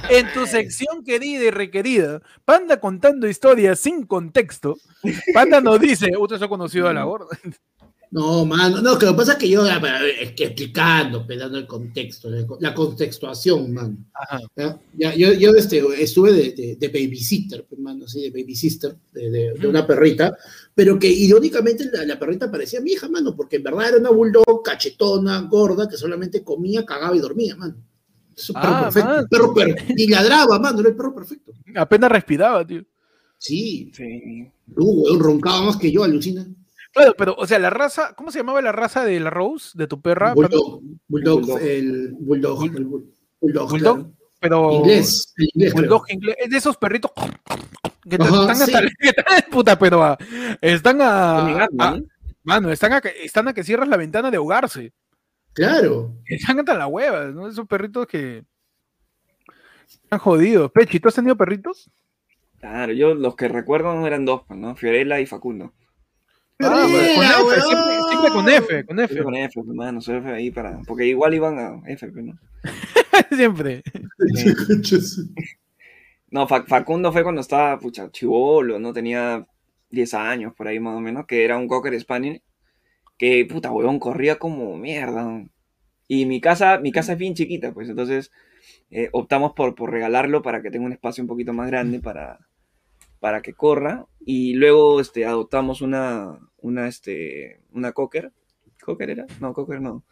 en 0.09 0.33
tu 0.33 0.45
sección 0.45 1.03
querida 1.03 1.43
y 1.43 1.49
requerida, 1.51 2.21
Panda 2.45 2.79
contando 2.79 3.27
historias 3.27 3.79
sin 3.81 4.05
contexto. 4.05 4.77
Panda 5.33 5.59
nos 5.59 5.79
dice, 5.79 6.11
usted 6.17 6.41
ha 6.41 6.47
conocido 6.47 6.87
a 6.87 6.93
la 6.93 7.03
gorda. 7.03 7.27
No, 8.11 8.43
mano, 8.43 8.81
no, 8.81 8.97
que 8.97 9.05
lo 9.05 9.11
que 9.11 9.17
pasa 9.17 9.33
es 9.33 9.37
que 9.37 9.47
yo 9.49 9.63
es 9.67 10.31
que 10.31 10.45
explicando, 10.45 11.25
dando 11.37 11.59
el 11.59 11.67
contexto, 11.67 12.27
la 12.59 12.73
contextuación, 12.73 13.71
mano. 13.71 13.97
Ajá. 14.13 14.41
yo 14.97 15.31
yo 15.33 15.51
este, 15.55 15.83
estuve 16.01 16.33
de, 16.33 16.51
de, 16.53 16.75
de 16.75 16.87
babysitter, 16.87 17.65
pe, 17.65 17.75
mano, 17.77 18.07
sí, 18.07 18.21
de 18.21 18.31
babysitter, 18.31 18.95
de, 19.13 19.29
de, 19.29 19.53
de 19.53 19.67
una 19.67 19.85
perrita, 19.85 20.35
pero 20.73 20.97
que 20.97 21.07
irónicamente 21.07 21.87
la, 21.93 22.03
la 22.03 22.17
perrita 22.17 22.49
parecía 22.49 22.81
mi 22.81 22.93
hija, 22.93 23.07
mano, 23.07 23.35
porque 23.35 23.57
en 23.57 23.63
verdad 23.63 23.89
era 23.89 23.97
una 23.97 24.09
bulldog 24.09 24.63
cachetona, 24.63 25.41
gorda, 25.41 25.87
que 25.87 25.95
solamente 25.95 26.43
comía, 26.43 26.83
cagaba 26.83 27.15
y 27.15 27.19
dormía, 27.19 27.55
mano. 27.55 27.75
Es 28.35 28.49
un 28.49 28.55
perro 28.55 28.67
Ah, 28.73 28.81
perfecto. 28.91 29.27
perro 29.29 29.53
per- 29.53 29.85
y 29.95 30.07
ladraba, 30.07 30.57
mano, 30.57 30.79
era 30.79 30.89
el 30.89 30.95
perro 30.95 31.13
perfecto. 31.13 31.51
Apenas 31.75 32.11
respiraba, 32.11 32.65
tío. 32.65 32.83
Sí, 33.37 33.91
Sí. 33.93 34.47
weón, 34.75 35.19
roncaba 35.19 35.61
más 35.61 35.77
que 35.77 35.91
yo, 35.91 36.03
alucina. 36.03 36.47
Claro, 36.91 37.13
pero, 37.17 37.35
o 37.37 37.45
sea, 37.45 37.59
la 37.59 37.69
raza, 37.69 38.13
¿cómo 38.15 38.31
se 38.31 38.39
llamaba 38.39 38.61
la 38.61 38.71
raza 38.71 39.05
de 39.05 39.19
la 39.19 39.29
Rose, 39.29 39.71
de 39.77 39.87
tu 39.87 40.01
perra? 40.01 40.33
Bulldog, 40.33 40.81
bulldog, 41.07 41.39
Bulldog. 41.41 41.61
el 41.61 42.13
bulldog, 42.19 42.63
el 42.63 42.85
bull- 42.85 43.13
bulldog, 43.39 43.69
Bulldog, 43.69 43.79
claro. 43.79 44.11
Pero. 44.39 44.71
Inglés, 44.73 45.33
el 45.37 45.49
inglés, 45.53 45.73
creo. 45.73 45.81
Bulldog 45.83 46.05
inglés. 46.09 46.35
Es 46.39 46.49
de 46.49 46.57
esos 46.57 46.77
perritos 46.77 47.11
que 48.09 48.17
te- 48.17 48.23
Ajá, 48.23 48.41
están 48.41 48.49
hasta 48.49 48.65
sí. 48.65 48.71
la- 48.71 48.81
que 48.99 49.09
están- 49.09 49.51
puta, 49.51 49.77
pero 49.77 50.03
ah, 50.03 50.17
están 50.61 50.99
a, 51.01 51.67
mano, 52.43 52.71
están 52.71 52.93
a, 52.93 53.01
que- 53.01 53.13
están 53.23 53.47
a 53.47 53.53
que 53.53 53.63
cierras 53.63 53.87
la 53.87 53.97
ventana 53.97 54.31
de 54.31 54.37
ahogarse. 54.37 54.91
Claro. 55.53 56.15
Están 56.25 56.59
hasta 56.59 56.73
la 56.75 56.87
hueva, 56.87 57.25
¿no? 57.25 57.47
Esos 57.49 57.67
perritos 57.67 58.07
que 58.07 58.43
están 60.03 60.19
jodidos. 60.19 60.71
Pechi, 60.71 60.99
¿tú 60.99 61.09
has 61.09 61.15
tenido 61.15 61.35
perritos? 61.35 61.89
Claro, 62.59 62.93
yo 62.93 63.13
los 63.13 63.35
que 63.35 63.47
recuerdo 63.47 63.93
no 63.93 64.05
eran 64.07 64.25
dos, 64.25 64.41
pues, 64.47 64.59
¿no? 64.59 64.75
Fiorella 64.75 65.19
y 65.19 65.25
Facundo. 65.25 65.73
Ah, 66.61 66.85
con 67.15 67.25
F, 67.29 67.61
siempre, 67.61 67.99
siempre 68.09 68.31
con 68.31 68.49
F, 68.49 68.85
con 68.85 68.99
F. 68.99 69.13
Siempre 69.13 69.23
con 69.23 69.35
F, 69.35 69.63
mano, 69.63 70.01
soy 70.01 70.17
F 70.17 70.29
ahí 70.29 70.51
para. 70.51 70.79
Porque 70.85 71.05
igual 71.05 71.33
iban 71.33 71.57
a 71.59 71.81
F, 71.89 72.11
¿no? 72.11 72.37
siempre. 73.35 73.83
No, 76.31 76.47
Fa- 76.47 76.65
Facundo 76.67 77.11
fue 77.11 77.23
cuando 77.23 77.41
estaba, 77.41 77.79
pucha, 77.79 78.11
chivolo, 78.11 78.79
¿no? 78.79 78.93
Tenía 78.93 79.47
10 79.89 80.13
años 80.13 80.53
por 80.53 80.67
ahí 80.67 80.79
más 80.79 80.95
o 80.95 80.99
menos, 80.99 81.25
que 81.25 81.43
era 81.43 81.57
un 81.57 81.67
Cocker 81.67 81.99
Spaniel, 81.99 82.41
que, 83.17 83.45
puta, 83.45 83.71
huevón, 83.71 83.99
corría 83.99 84.39
como 84.39 84.77
mierda. 84.77 85.45
Y 86.07 86.25
mi 86.27 86.41
casa, 86.41 86.79
mi 86.79 86.91
casa 86.91 87.13
es 87.13 87.19
bien 87.19 87.35
chiquita, 87.35 87.73
pues, 87.73 87.89
entonces 87.89 88.31
eh, 88.91 89.09
optamos 89.13 89.53
por, 89.53 89.75
por 89.75 89.91
regalarlo 89.91 90.41
para 90.41 90.61
que 90.61 90.71
tenga 90.71 90.85
un 90.87 90.93
espacio 90.93 91.23
un 91.23 91.29
poquito 91.29 91.53
más 91.53 91.67
grande 91.69 91.99
para, 91.99 92.39
para 93.19 93.41
que 93.41 93.53
corra. 93.53 94.05
Y 94.25 94.53
luego, 94.55 95.01
este, 95.01 95.25
adoptamos 95.25 95.81
una, 95.81 96.39
una, 96.61 96.87
este, 96.87 97.61
una 97.71 97.91
Cocker. 97.91 98.31
¿Cocker 98.83 99.09
era? 99.09 99.25
No, 99.39 99.53
Cocker 99.53 99.81
no. 99.81 100.03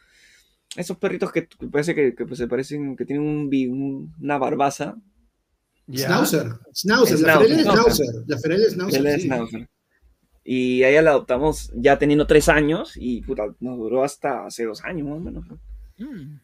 esos 0.76 0.98
perritos 0.98 1.32
que 1.32 1.48
que 1.48 1.68
parece 1.68 1.95
que, 1.95 2.14
que, 2.16 2.26
pues, 2.26 2.38
se 2.38 2.48
parecen, 2.48 2.95
que 2.95 3.06
tienen 3.06 3.26
un, 3.26 3.50
un- 3.72 4.14
una 4.22 4.38
barbaza. 4.38 4.95
Ya. 5.88 6.08
Schnauzer. 6.08 6.48
Schnauzer. 6.74 7.20
La 7.22 7.38
Schnauzer, 7.38 7.38
Ferel 7.39 7.52
es 7.60 7.64
Schnauzer. 7.64 8.08
La 8.28 8.38
Ferel 8.38 8.62
es 9.08 9.24
Schnauzer. 9.24 9.60
Sí. 9.62 9.68
Y 10.50 10.84
a 10.84 10.89
ella 10.89 11.02
la 11.02 11.10
adoptamos 11.12 11.72
ya 11.76 11.98
teniendo 11.98 12.26
tres 12.28 12.48
años 12.50 12.93
y 12.95 13.22
puta, 13.22 13.54
nos 13.60 13.78
duró 13.78 14.04
hasta 14.04 14.45
hace 14.45 14.64
dos 14.66 14.84
años 14.86 15.08
más 15.08 15.18
o 15.18 15.20
menos. 15.20 15.45
Mm. 15.98 16.38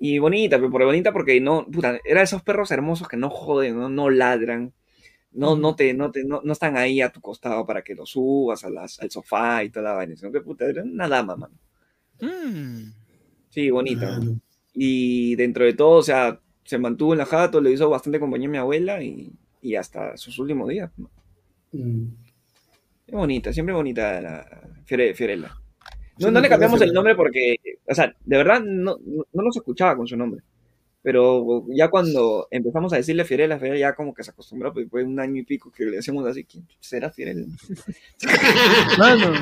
Y 0.00 0.18
bonita, 0.18 0.56
pero 0.56 0.70
por 0.70 0.84
bonita 0.84 1.12
porque 1.12 1.40
no, 1.40 1.66
puta, 1.66 1.98
era 2.04 2.20
de 2.20 2.24
esos 2.24 2.42
perros 2.42 2.70
hermosos 2.70 3.08
que 3.08 3.16
no 3.16 3.28
joden, 3.30 3.76
no, 3.76 3.88
no 3.88 4.08
ladran, 4.10 4.72
no, 5.32 5.56
no 5.56 5.74
te, 5.76 5.94
no 5.94 6.10
te, 6.10 6.24
no, 6.24 6.40
no 6.42 6.52
están 6.52 6.76
ahí 6.76 7.00
a 7.00 7.10
tu 7.12 7.20
costado 7.20 7.64
para 7.66 7.82
que 7.82 7.94
los 7.94 8.10
subas 8.10 8.64
a 8.64 8.70
las, 8.70 8.98
al 9.00 9.10
sofá 9.10 9.62
y 9.64 9.70
toda 9.70 9.90
la 9.90 9.92
vaina, 9.96 10.16
sino 10.16 10.32
que 10.32 10.40
puta, 10.40 10.64
era 10.66 10.82
una 10.82 11.08
dama, 11.08 11.36
mano. 11.36 11.54
Mm. 12.20 12.90
Sí, 13.50 13.70
bonita. 13.70 14.20
Y 14.74 15.34
dentro 15.36 15.64
de 15.64 15.74
todo, 15.74 15.98
o 15.98 16.02
sea, 16.02 16.40
se 16.64 16.78
mantuvo 16.78 17.12
en 17.14 17.18
la 17.18 17.26
jato, 17.26 17.60
le 17.60 17.72
hizo 17.72 17.88
bastante 17.90 18.20
compañía 18.20 18.48
a 18.48 18.50
mi 18.52 18.58
abuela 18.58 19.02
y, 19.02 19.32
y 19.62 19.74
hasta 19.74 20.16
sus 20.16 20.38
últimos 20.38 20.68
días. 20.68 20.90
Mm. 21.72 22.04
Es 23.06 23.14
bonita, 23.14 23.52
siempre 23.52 23.74
bonita 23.74 24.20
la 24.20 24.46
Fiore- 24.86 25.14
Fiorella. 25.14 25.48
No, 26.18 26.26
Sí, 26.28 26.32
no 26.32 26.40
le 26.40 26.48
cambiamos 26.48 26.80
el 26.82 26.92
nombre 26.92 27.14
porque, 27.14 27.56
o 27.86 27.94
sea, 27.94 28.12
de 28.24 28.36
verdad 28.36 28.60
no, 28.60 28.96
no, 29.04 29.24
no 29.32 29.42
nos 29.42 29.56
escuchaba 29.56 29.96
con 29.96 30.06
su 30.06 30.16
nombre. 30.16 30.42
Pero 31.00 31.64
ya 31.68 31.88
cuando 31.90 32.48
empezamos 32.50 32.92
a 32.92 32.96
decirle 32.96 33.24
Fiorella, 33.24 33.58
Fiorella 33.58 33.90
ya 33.90 33.94
como 33.94 34.12
que 34.12 34.24
se 34.24 34.30
acostumbró, 34.32 34.72
pues 34.72 34.88
fue 34.90 35.04
un 35.04 35.18
año 35.20 35.40
y 35.40 35.44
pico 35.44 35.70
que 35.70 35.84
le 35.84 35.96
decíamos 35.96 36.26
así, 36.26 36.44
¿quién 36.44 36.66
será 36.80 37.10
Fiorella? 37.10 37.44
Mano, 38.98 39.32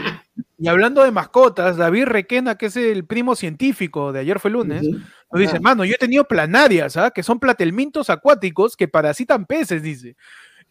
y 0.58 0.68
hablando 0.68 1.02
de 1.02 1.10
mascotas, 1.10 1.76
David 1.76 2.04
Requena, 2.04 2.56
que 2.56 2.66
es 2.66 2.76
el 2.76 3.04
primo 3.04 3.34
científico 3.36 4.12
de 4.12 4.20
ayer 4.20 4.38
fue 4.38 4.50
lunes, 4.50 4.82
Ujú. 4.86 4.98
nos 5.32 5.40
dice, 5.40 5.56
Ah. 5.56 5.60
mano, 5.62 5.84
yo 5.84 5.94
he 5.94 5.98
tenido 5.98 6.24
planarias, 6.24 6.96
¿ah? 6.96 7.10
que 7.10 7.22
son 7.22 7.38
platelmintos 7.40 8.10
acuáticos 8.10 8.76
que 8.76 8.88
parasitan 8.88 9.46
peces, 9.46 9.82
dice. 9.82 10.16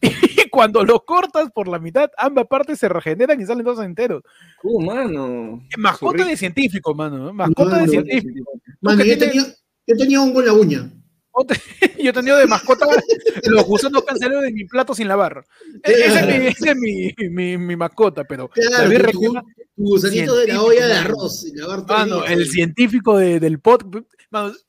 Y 0.46 0.48
cuando 0.50 0.84
los 0.84 1.02
cortas 1.04 1.50
por 1.52 1.68
la 1.68 1.78
mitad, 1.78 2.10
ambas 2.18 2.46
partes 2.46 2.78
se 2.78 2.88
regeneran 2.88 3.40
y 3.40 3.46
salen 3.46 3.64
dos 3.64 3.80
enteros. 3.80 4.22
Uh, 4.62 4.80
mano. 4.84 5.62
Mascota 5.78 6.24
de 6.24 6.36
científico, 6.36 6.94
mano. 6.94 7.30
¿eh? 7.30 7.32
Mascota 7.32 7.78
de 7.78 7.88
científico. 7.88 8.52
Mano, 8.80 9.02
yo 9.04 9.16
tienes- 9.16 9.18
tenía, 9.32 9.42
yo 9.86 9.96
tenía 9.96 10.20
hongo 10.22 10.40
en 10.40 10.46
la 10.46 10.52
uña. 10.52 10.90
Yo 12.02 12.10
he 12.10 12.12
tenido 12.14 12.38
de 12.38 12.46
mascota 12.46 12.86
los 13.44 13.64
gusanos 13.66 14.02
cancereros 14.04 14.42
de 14.42 14.52
mi 14.52 14.64
plato 14.64 14.94
sin 14.94 15.06
lavar. 15.06 15.44
E- 15.82 15.92
Ese 15.92 16.18
es 16.20 16.26
mi, 16.26 16.46
ese 16.46 16.70
es 16.70 16.76
mi, 16.76 17.14
mi- 17.28 17.58
mi 17.58 17.76
mascota, 17.76 18.24
pero 18.24 18.48
Claro, 18.48 18.84
David 18.88 19.10
tu, 19.12 19.20
tu 19.20 19.40
gusanito 19.76 20.34
de 20.34 20.46
la 20.46 20.62
olla 20.62 20.86
de 20.86 20.94
arroz. 20.94 21.44
y 21.46 21.54
lavar 21.54 21.84
mano, 21.86 22.24
el 22.24 22.48
científico 22.48 23.18
de- 23.18 23.38
del 23.38 23.60
podcast, 23.60 24.06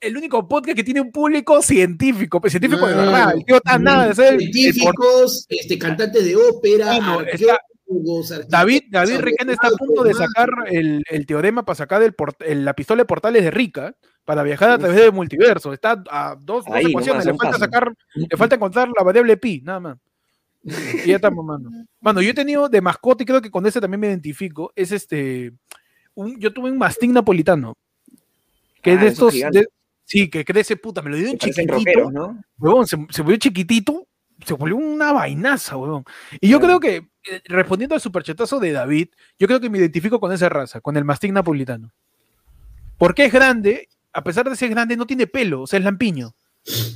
el 0.01 0.17
único 0.17 0.45
podcast 0.49 0.75
que 0.75 0.83
tiene 0.83 0.99
un 0.99 1.11
público 1.13 1.61
científico, 1.61 2.41
científico 2.49 2.85
de 2.85 2.95
verdad. 2.95 3.33
El 3.37 3.45
tío 3.45 3.55
está 3.55 3.79
nada 3.79 4.07
de 4.09 4.15
ser 4.15 4.33
el- 4.33 4.41
el 4.41 4.47
por- 4.47 4.53
Científicos, 4.53 5.45
este, 5.47 5.79
cantantes 5.79 6.25
de 6.25 6.35
ópera, 6.35 6.99
Mano, 6.99 7.21
está- 7.21 7.61
David, 8.49 8.81
David 8.91 9.19
Requena 9.19 9.53
está 9.53 9.67
a 9.69 9.71
punto 9.71 10.03
de 10.03 10.13
sacar 10.13 10.49
el, 10.69 11.01
teorema 11.25 11.63
para 11.63 11.75
sacar 11.77 12.01
el- 12.03 12.65
la 12.65 12.73
pistola 12.73 13.03
de 13.03 13.05
portales 13.05 13.41
de 13.43 13.51
Rica 13.51 13.95
para 14.27 14.43
viajar 14.43 14.71
a 14.71 14.77
través 14.77 14.97
del 14.97 15.13
multiverso. 15.13 15.71
Está 15.71 16.03
a 16.11 16.35
dos, 16.37 16.65
dos 16.65 16.75
ecuaciones. 16.81 17.25
Le 17.25 17.33
falta 17.33 17.57
sacar, 17.57 17.93
le 18.13 18.35
falta 18.35 18.55
encontrar 18.55 18.89
la 18.89 19.01
variable 19.01 19.37
pi, 19.37 19.61
nada 19.63 19.79
más. 19.79 19.97
Y 20.65 21.07
ya 21.07 21.15
estamos, 21.15 21.45
mano. 21.45 21.69
Mano, 22.01 22.21
yo 22.21 22.31
he 22.31 22.33
tenido 22.33 22.67
de 22.67 22.81
mascota 22.81 23.23
y 23.23 23.25
creo 23.25 23.41
que 23.41 23.49
con 23.49 23.65
ese 23.65 23.79
también 23.79 24.01
me 24.01 24.07
identifico. 24.07 24.73
Es 24.75 24.91
este. 24.91 25.53
un- 26.13 26.37
yo 26.41 26.51
tuve 26.51 26.69
un 26.69 26.77
mastín 26.77 27.13
napolitano. 27.13 27.73
Que 28.81 28.91
es 28.93 28.97
Ah, 28.99 29.01
de 29.01 29.07
esos 29.07 29.33
estos. 29.33 29.51
de- 29.53 29.69
sí, 30.03 30.29
que 30.29 30.43
crece 30.43 30.75
puta. 30.75 31.01
Me 31.01 31.09
lo 31.09 31.15
dio 31.15 31.31
un 31.31 31.37
chiquitito. 31.37 32.11
¿no? 32.11 32.37
Huevón, 32.59 32.85
se, 32.85 32.97
se 33.09 33.21
volvió 33.21 33.37
chiquitito, 33.37 34.07
se 34.45 34.55
volvió 34.55 34.75
una 34.75 35.13
vainaza, 35.13 35.77
huevón. 35.77 36.03
Y 36.41 36.49
yo 36.49 36.59
Claro. 36.59 36.81
creo 36.81 37.01
que, 37.01 37.33
eh, 37.33 37.41
respondiendo 37.45 37.95
al 37.95 38.01
superchetazo 38.01 38.59
de 38.59 38.73
David, 38.73 39.07
yo 39.39 39.47
creo 39.47 39.61
que 39.61 39.69
me 39.69 39.77
identifico 39.77 40.19
con 40.19 40.33
esa 40.33 40.49
raza, 40.49 40.81
con 40.81 40.97
el 40.97 41.05
mastín 41.05 41.33
napolitano. 41.33 41.93
Porque 42.97 43.23
es 43.25 43.31
grande, 43.31 43.87
a 44.17 44.23
pesar 44.23 44.49
de 44.49 44.55
ser 44.55 44.69
grande, 44.69 44.97
no 44.97 45.05
tiene 45.05 45.27
pelo, 45.27 45.61
o 45.61 45.67
sea, 45.67 45.77
es 45.79 45.85
lampiño. 45.85 46.33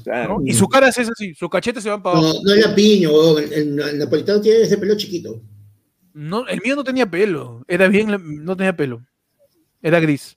Claro. 0.03 0.39
¿no? 0.39 0.45
Y 0.45 0.53
su 0.53 0.67
cara 0.67 0.89
es 0.89 0.97
así, 0.97 1.33
sus 1.35 1.49
cachetes 1.49 1.83
se 1.83 1.89
van 1.89 2.01
para 2.01 2.17
abajo. 2.17 2.33
No, 2.33 2.41
no 2.43 2.53
era 2.53 2.73
piño, 2.73 3.11
huevón, 3.11 3.43
el, 3.43 3.53
el- 3.53 3.79
el 3.79 3.97
napolitano 3.99 4.41
tiene 4.41 4.61
ese 4.63 4.77
pelo 4.77 4.97
chiquito. 4.97 5.39
No, 6.13 6.47
el 6.47 6.59
mío 6.61 6.75
no 6.75 6.83
tenía 6.83 7.05
pelo, 7.09 7.63
era 7.67 7.87
bien, 7.87 8.43
no 8.43 8.57
tenía 8.57 8.75
pelo, 8.75 9.01
era 9.81 9.99
gris. 9.99 10.35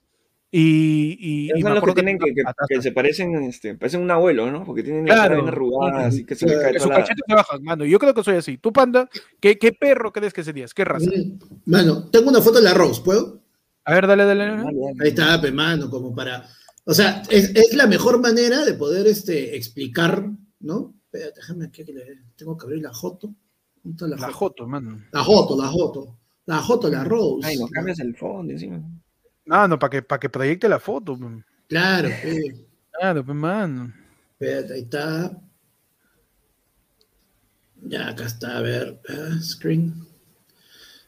Y, 0.52 1.16
y, 1.18 1.58
y 1.58 1.62
me 1.64 1.70
los 1.70 1.82
que 1.82 1.94
tienen 1.94 2.16
que, 2.16 2.32
que- 2.32 2.42
que 2.68 2.80
se 2.82 2.92
parecen, 2.92 3.34
este, 3.42 3.74
parecen 3.74 4.02
un 4.02 4.10
abuelo, 4.12 4.52
¿no? 4.52 4.62
Porque 4.64 4.84
tienen 4.84 5.04
la 5.06 5.14
Claro. 5.14 5.22
cara 5.30 5.34
bien 5.36 5.48
arrugada, 5.48 6.06
así 6.06 6.24
que 6.24 6.36
se 6.36 6.46
les 6.46 6.54
Claro, 6.54 6.64
cae 6.66 6.72
que 6.74 6.78
sus 6.80 6.88
la... 6.90 6.96
cachetes 6.96 7.24
se 7.26 7.34
bajan, 7.34 7.62
mano. 7.64 7.84
Yo 7.84 7.98
creo 7.98 8.14
que 8.14 8.22
soy 8.22 8.36
así. 8.36 8.58
¿Tú, 8.58 8.72
panda? 8.72 9.08
¿Qué, 9.40 9.58
qué 9.58 9.72
perro 9.72 10.12
crees 10.12 10.32
que 10.32 10.44
serías? 10.44 10.72
¿Qué 10.72 10.84
raza? 10.84 11.10
Mm. 11.10 11.38
Mano, 11.64 12.08
tengo 12.10 12.28
una 12.28 12.40
foto 12.40 12.58
de 12.58 12.64
la 12.66 12.74
Rose, 12.74 13.02
¿puedo? 13.04 13.40
A 13.84 13.94
ver, 13.94 14.06
dale, 14.06 14.24
dale. 14.26 14.44
Dale, 14.46 14.56
dale. 14.62 14.78
dale. 14.78 14.94
Ahí 15.02 15.08
está, 15.08 15.40
pe, 15.40 15.50
mano, 15.50 15.90
como 15.90 16.14
para. 16.14 16.46
O 16.84 16.92
sea, 16.92 17.22
es, 17.30 17.50
es 17.54 17.74
la 17.74 17.86
mejor 17.86 18.20
manera 18.20 18.64
de 18.64 18.74
poder 18.74 19.06
este, 19.06 19.56
explicar, 19.56 20.28
¿no? 20.60 20.94
Espérate, 21.04 21.40
déjame 21.40 21.66
aquí 21.66 21.84
que 21.84 21.92
le 21.92 22.22
tengo 22.36 22.56
que 22.56 22.66
abrir 22.66 22.82
la 22.82 22.92
Joto. 22.92 23.34
¿Dónde 23.82 23.94
está 23.94 24.06
la, 24.06 24.16
La 24.16 24.32
Joto? 24.32 24.64
Joto, 24.64 24.66
mano. 24.66 25.00
La 25.12 25.22
Joto, 25.22 25.56
la 25.60 25.68
Joto. 25.68 26.18
La 26.46 26.58
Joto, 26.58 26.90
la 26.90 27.04
Rose. 27.04 27.46
Ay, 27.46 27.56
nos 27.56 27.70
cambias 27.70 28.00
el 28.00 28.14
fondo 28.16 28.52
encima. 28.52 28.82
Ah, 29.48 29.66
no, 29.68 29.78
para 29.78 29.90
que, 29.90 30.02
para 30.02 30.20
que 30.20 30.28
proyecte 30.28 30.68
la 30.68 30.78
foto. 30.78 31.18
Claro, 31.68 32.08
pe. 32.22 32.66
Claro, 32.92 33.24
pues, 33.24 33.36
mano. 33.36 33.92
Espérate, 34.32 34.74
ahí 34.74 34.80
está. 34.80 35.40
Ya, 37.82 38.08
acá 38.08 38.26
está, 38.26 38.58
a 38.58 38.62
ver. 38.62 39.00
ah, 39.08 39.38
screen. 39.42 39.94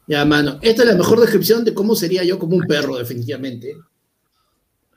Ya, 0.06 0.24
mano. 0.24 0.58
Esta 0.62 0.82
es 0.82 0.88
la 0.88 0.94
mejor 0.94 1.20
descripción 1.20 1.64
de 1.64 1.74
cómo 1.74 1.94
sería 1.94 2.24
yo 2.24 2.38
como 2.38 2.56
un 2.56 2.66
perro, 2.66 2.96
definitivamente. 2.96 3.76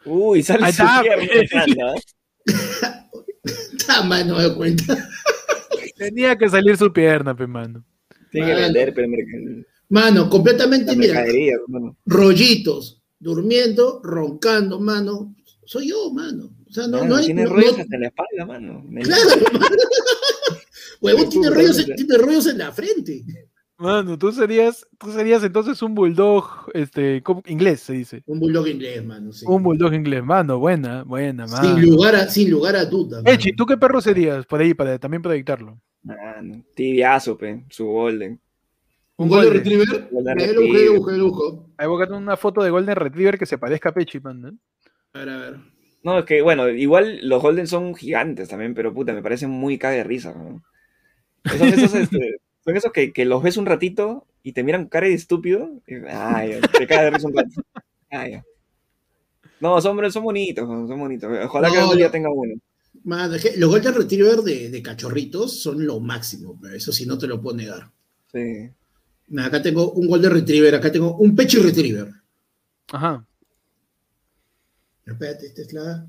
Uy, 0.06 0.44
sale 0.44 0.66
Ahí 0.66 0.74
su 0.74 0.82
está, 0.84 1.02
pierna, 1.02 1.28
pues. 1.28 1.50
Panda. 1.52 1.94
Ah, 3.88 4.04
mano, 4.04 4.36
me 4.38 4.44
doy 4.44 4.56
cuenta. 4.56 5.10
Tenía 5.98 6.38
que 6.38 6.50
salir 6.50 6.78
su 6.78 6.92
pierna, 6.94 7.36
pe, 7.36 7.48
mano. 7.48 7.84
Tiene 8.32 8.48
que 8.48 8.54
Mano. 8.54 8.66
vender, 8.66 8.94
pero 8.94 9.08
merc- 9.08 9.66
Mano, 9.90 10.30
completamente, 10.30 10.92
la 10.92 10.98
mira, 10.98 11.14
mercadería, 11.16 11.54
hermano. 11.56 11.98
rollitos, 12.06 13.02
durmiendo, 13.20 14.02
roncando, 14.04 14.80
mano. 14.80 15.36
Soy 15.66 15.90
yo, 15.90 16.12
mano. 16.14 16.52
O 16.70 16.72
sea, 16.72 16.88
no, 16.88 16.98
Mano, 17.00 17.10
no 17.10 17.16
hay. 17.16 17.26
tiene 17.26 17.44
no- 17.46 17.50
rollos 17.50 17.78
no- 17.78 17.82
hasta 17.84 17.96
en 17.96 18.02
la 18.02 18.08
espalda, 18.08 18.46
mano. 18.46 18.84
Me- 18.88 19.02
Claro, 19.02 19.24
mano. 19.54 19.76
Huevón, 21.02 21.30
tiene 21.30 21.50
rollos, 21.50 21.86
tiene 21.96 22.18
rollos 22.18 22.48
en 22.48 22.58
la 22.60 22.72
frente. 22.72 23.24
Mano, 23.80 24.20
tú 24.20 24.34
serías, 24.34 24.86
tú 24.98 25.10
serías 25.14 25.42
entonces 25.42 25.82
un 25.82 25.96
bulldog, 25.96 26.70
este, 26.74 27.24
¿cómo? 27.24 27.42
inglés 27.46 27.80
se 27.80 27.94
dice. 27.94 28.24
Un 28.26 28.42
bulldog 28.42 28.68
inglés, 28.68 29.06
mano. 29.06 29.32
sí. 29.32 29.46
Un 29.48 29.64
bulldog 29.64 29.94
inglés, 29.94 30.22
mano, 30.22 30.60
buena, 30.60 31.04
buena, 31.04 31.48
mano. 31.48 31.76
sin, 31.76 31.90
lugar 31.90 32.14
a, 32.16 32.28
sin 32.28 32.52
lugar 32.52 32.76
a 32.76 32.84
duda. 32.84 33.22
mano. 33.22 33.34
Echi, 33.34 33.54
¿tú 33.54 33.66
qué 33.66 33.78
perro 33.78 34.02
serías 34.02 34.46
por 34.46 34.60
ahí 34.60 34.74
para 34.74 35.00
también 35.00 35.22
proyectarlo? 35.22 35.80
Mano, 36.04 36.62
tibiazo, 36.76 37.38
pe, 37.38 37.64
su 37.70 37.86
golden. 37.86 38.42
Un 39.16 39.24
un 39.24 39.30
golden 39.30 39.46
golden. 39.46 39.64
retriever. 39.64 40.10
Golden 40.12 41.20
lo 41.20 41.30
busco. 41.30 41.70
Ahí 41.78 41.88
voy 41.88 42.04
a 42.06 42.14
una 42.14 42.36
foto 42.36 42.62
de 42.62 42.72
Golden 42.72 42.98
Retriever 42.98 43.40
que 43.40 43.46
se 43.46 43.58
parezca 43.58 43.90
a 43.90 43.94
Pechi, 43.94 44.20
man. 44.20 44.46
¿eh? 44.46 44.90
A 45.14 45.20
ver, 45.20 45.30
a 45.30 45.38
ver. 45.38 45.58
No, 46.04 46.20
es 46.20 46.26
que, 46.26 46.42
bueno, 46.42 46.68
igual 46.68 47.20
los 47.24 47.42
golden 47.42 47.68
son 47.68 47.96
gigantes 47.96 48.50
también, 48.50 48.74
pero 48.74 48.94
puta, 48.94 49.14
me 49.14 49.22
parecen 49.22 49.50
muy 49.50 49.78
caga 49.78 49.96
de 49.96 50.04
risa, 50.04 50.34
¿no? 50.34 50.62
Son 51.46 51.68
esos, 51.68 51.94
este, 51.96 52.42
son 52.64 52.78
esos 52.78 52.92
que, 52.92 53.14
que 53.14 53.26
los 53.26 53.42
ves 53.42 53.58
un 53.58 53.66
ratito 53.66 54.26
y 54.44 54.54
te 54.54 54.64
miran 54.64 54.84
con 54.84 54.90
cara 54.90 55.08
de 55.08 55.14
estúpido. 55.14 55.82
Y, 55.88 55.96
ay, 56.10 56.60
te 56.78 56.88
caga 56.88 57.04
de 57.04 57.10
risa 57.12 57.28
un 57.28 57.36
rato. 57.36 57.50
Ay, 58.10 58.42
no, 59.60 59.82
son, 59.82 60.12
son 60.12 60.24
bonitos, 60.24 60.66
son 60.68 61.00
bonitos. 61.00 61.30
Ojalá 61.46 61.70
que 61.70 61.78
algún 61.78 61.98
día 61.98 62.10
tenga 62.10 62.30
uno. 62.32 62.54
Que 63.42 63.58
los 63.58 63.70
golden 63.70 63.94
retriever 63.94 64.38
de, 64.38 64.70
de 64.70 64.82
cachorritos 64.82 65.62
son 65.62 65.86
lo 65.86 66.00
máximo, 66.00 66.58
pero 66.62 66.76
eso 66.76 66.92
sí 66.92 67.06
no 67.06 67.18
te 67.18 67.28
lo 67.28 67.42
puedo 67.42 67.58
negar. 67.58 67.92
Sí. 68.32 68.70
Acá 69.38 69.62
tengo 69.62 69.92
un 69.92 70.08
golden 70.08 70.32
retriever, 70.32 70.76
acá 70.76 70.92
tengo 70.92 71.16
un 71.18 71.36
pechi 71.36 71.58
retriever. 71.58 72.10
Ajá. 72.92 73.26
Espérate, 75.06 75.48
esta 75.48 75.62
es 75.62 75.74
la. 75.74 76.08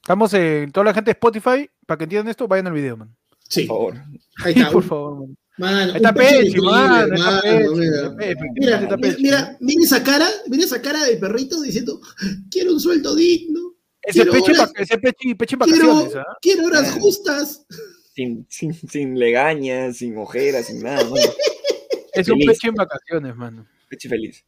Estamos 0.00 0.32
en 0.34 0.70
toda 0.70 0.84
la 0.84 0.94
gente 0.94 1.10
de 1.10 1.12
Spotify, 1.12 1.70
para 1.86 1.98
que 1.98 2.04
entiendan 2.04 2.30
esto, 2.30 2.48
vayan 2.48 2.66
al 2.66 2.72
video, 2.72 2.96
man. 2.96 3.14
Sí, 3.48 3.64
Por 3.64 3.94
favor. 3.94 4.04
ahí 4.44 4.52
está. 4.54 4.70
por 4.72 4.82
favor, 4.84 5.18
man. 5.20 5.36
Mano, 5.58 5.92
Ahí 5.92 5.96
está 5.96 6.12
mano, 6.12 7.08
mira. 7.74 8.10
Mira, 8.54 8.80
está 8.80 8.96
mira, 8.96 8.98
Pechi. 8.98 9.22
mira, 9.22 9.56
mira 9.58 9.82
esa 9.84 10.04
cara, 10.04 10.28
mira 10.46 10.64
esa 10.64 10.80
cara 10.80 11.02
del 11.04 11.18
perrito 11.18 11.60
diciendo, 11.62 12.00
quiero 12.48 12.72
un 12.74 12.80
sueldo 12.80 13.16
digno, 13.16 13.74
Ese 14.02 14.22
quiero 14.22 14.36
en 14.36 14.42
horas- 14.54 14.72
ese 14.76 14.98
Pechi, 14.98 15.34
Pechi 15.34 15.54
en 15.56 15.60
quiero, 15.60 15.86
vacaciones, 15.88 16.14
¿ah? 16.16 16.36
quiero 16.40 16.64
horas 16.66 16.92
justas. 17.00 17.66
Sin, 18.14 18.46
sin, 18.48 18.72
sin 18.72 19.18
legañas, 19.18 19.96
sin 19.96 20.16
ojeras, 20.16 20.66
sin 20.66 20.80
nada, 20.82 21.02
mano. 21.04 21.16
Es 22.12 22.28
un. 22.28 22.38
Pechi 22.38 22.68
en 22.68 22.74
vacaciones, 22.74 23.34
mano. 23.34 23.66
Pechi 23.88 24.08
feliz. 24.08 24.44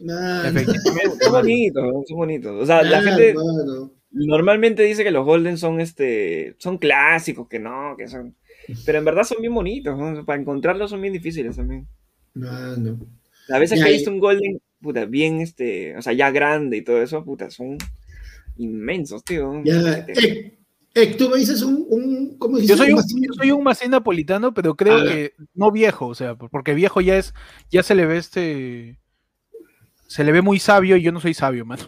Efectivamente, 0.00 1.24
Son 1.24 1.32
bonitos, 1.32 1.84
son 2.08 2.16
bonitos. 2.16 2.62
O 2.62 2.66
sea, 2.66 2.82
la 2.82 3.02
gente 3.02 3.34
mano. 3.34 3.92
Normalmente 4.10 4.82
dice 4.82 5.04
que 5.04 5.10
los 5.10 5.24
Golden 5.24 5.58
son 5.58 5.80
este 5.80 6.54
son 6.58 6.78
clásicos, 6.78 7.48
que 7.48 7.58
no, 7.58 7.94
que 7.96 8.08
son. 8.08 8.34
Pero 8.84 8.98
en 8.98 9.04
verdad 9.04 9.24
son 9.24 9.40
bien 9.40 9.54
bonitos, 9.54 9.98
¿no? 9.98 10.24
Para 10.24 10.40
encontrarlos 10.40 10.90
son 10.90 11.00
bien 11.00 11.12
difíciles 11.12 11.56
también. 11.56 11.86
Mano. 12.34 12.98
A 13.50 13.58
veces 13.58 13.78
Ya, 13.78 13.86
que 13.86 13.90
he 13.90 13.94
visto 13.94 14.10
un 14.10 14.18
Golden, 14.18 14.60
puta, 14.80 15.06
bien 15.06 15.40
este, 15.40 15.96
o 15.96 16.02
sea, 16.02 16.12
ya 16.12 16.30
grande 16.30 16.76
y 16.76 16.82
todo 16.82 17.02
eso, 17.02 17.24
puta, 17.24 17.50
son 17.50 17.78
inmensos, 18.58 19.24
tío. 19.24 19.62
Ya, 19.64 20.04
eh, 20.06 20.58
eh, 20.94 21.14
tú 21.16 21.30
me 21.30 21.38
dices 21.38 21.62
un, 21.62 21.86
un 21.88 22.36
¿cómo 22.38 22.56
dijiste? 22.56 22.76
Yo 22.76 22.76
soy, 22.76 22.90
un, 22.90 22.96
mastín? 22.96 23.22
yo 23.24 23.32
soy 23.32 23.50
un 23.52 23.90
napolitano, 23.90 24.52
pero 24.52 24.76
creo 24.76 24.98
A 24.98 25.04
ver. 25.04 25.12
que 25.12 25.34
no 25.54 25.70
viejo, 25.70 26.06
o 26.06 26.14
sea, 26.14 26.34
porque 26.34 26.74
viejo 26.74 27.00
ya 27.00 27.16
es, 27.16 27.34
ya 27.70 27.82
se 27.82 27.94
le 27.94 28.04
ve 28.04 28.18
este, 28.18 28.98
se 30.06 30.24
le 30.24 30.32
ve 30.32 30.42
muy 30.42 30.58
sabio 30.58 30.96
y 30.96 31.02
yo 31.02 31.12
no 31.12 31.20
soy 31.20 31.34
sabio, 31.34 31.64
mano. 31.64 31.84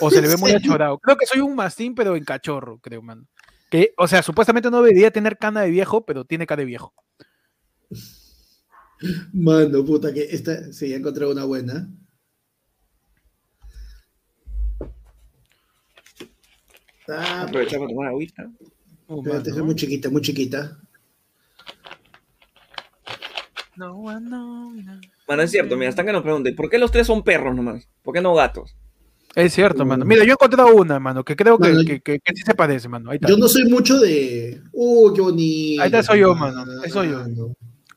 O 0.00 0.10
se 0.10 0.22
le 0.22 0.28
ve 0.28 0.36
muy 0.38 0.52
achorado. 0.52 0.98
Creo 0.98 1.16
que 1.16 1.26
soy 1.26 1.40
un 1.40 1.54
mastín, 1.54 1.94
pero 1.94 2.16
en 2.16 2.24
cachorro, 2.24 2.78
creo, 2.80 3.02
mano. 3.02 3.26
Que, 3.70 3.92
o 3.96 4.06
sea, 4.06 4.22
supuestamente 4.22 4.70
no 4.70 4.82
debería 4.82 5.10
tener 5.10 5.38
cana 5.38 5.62
de 5.62 5.70
viejo, 5.70 6.04
pero 6.06 6.24
tiene 6.24 6.46
cara 6.46 6.60
de 6.60 6.66
viejo. 6.66 6.94
Mano, 9.32 9.84
puta, 9.84 10.12
que 10.12 10.22
esta, 10.22 10.72
sí, 10.72 10.88
ya 10.88 10.96
encontré 10.96 11.26
una 11.26 11.44
buena. 11.44 11.88
Ah, 17.08 17.42
Aprovechar 17.42 17.78
para 17.78 17.90
tomar 17.90 18.08
agüita. 18.08 18.50
Oh, 19.06 19.20
espérate, 19.22 19.50
es 19.50 19.56
muy 19.58 19.74
chiquita, 19.76 20.10
muy 20.10 20.22
chiquita. 20.22 20.78
No, 23.76 24.20
no, 24.20 24.72
no. 24.72 25.00
Bueno, 25.26 25.42
es 25.42 25.50
cierto, 25.50 25.76
mira, 25.76 25.90
están 25.90 26.06
que 26.06 26.12
nos 26.12 26.22
pregunten, 26.22 26.56
¿por 26.56 26.70
qué 26.70 26.78
los 26.78 26.90
tres 26.90 27.06
son 27.06 27.22
perros 27.22 27.54
nomás? 27.54 27.88
¿Por 28.02 28.14
qué 28.14 28.20
no 28.20 28.34
gatos? 28.34 28.74
Es 29.36 29.52
cierto, 29.52 29.84
mano. 29.84 30.04
Mm. 30.04 30.08
Mira, 30.08 30.24
yo 30.24 30.30
he 30.30 30.32
encontrado 30.32 30.74
una, 30.74 30.98
mano, 30.98 31.22
que 31.22 31.36
creo 31.36 31.58
que, 31.58 31.68
Mano, 31.68 31.84
que, 31.86 32.00
que- 32.00 32.18
que 32.20 32.34
sí 32.34 32.42
se 32.42 32.54
parece, 32.54 32.88
mano. 32.88 33.10
Ahí 33.10 33.16
está. 33.16 33.28
Yo 33.28 33.36
no 33.36 33.46
soy 33.48 33.64
mucho 33.68 34.00
de. 34.00 34.62
Uy, 34.72 35.12
qué 35.14 35.20
bonito. 35.20 35.82
Ahí 35.82 35.86
está, 35.88 36.02
soy 36.02 36.20
yo, 36.20 36.34
mano, 36.34 36.64
soy 36.90 37.10
yo. 37.10 37.52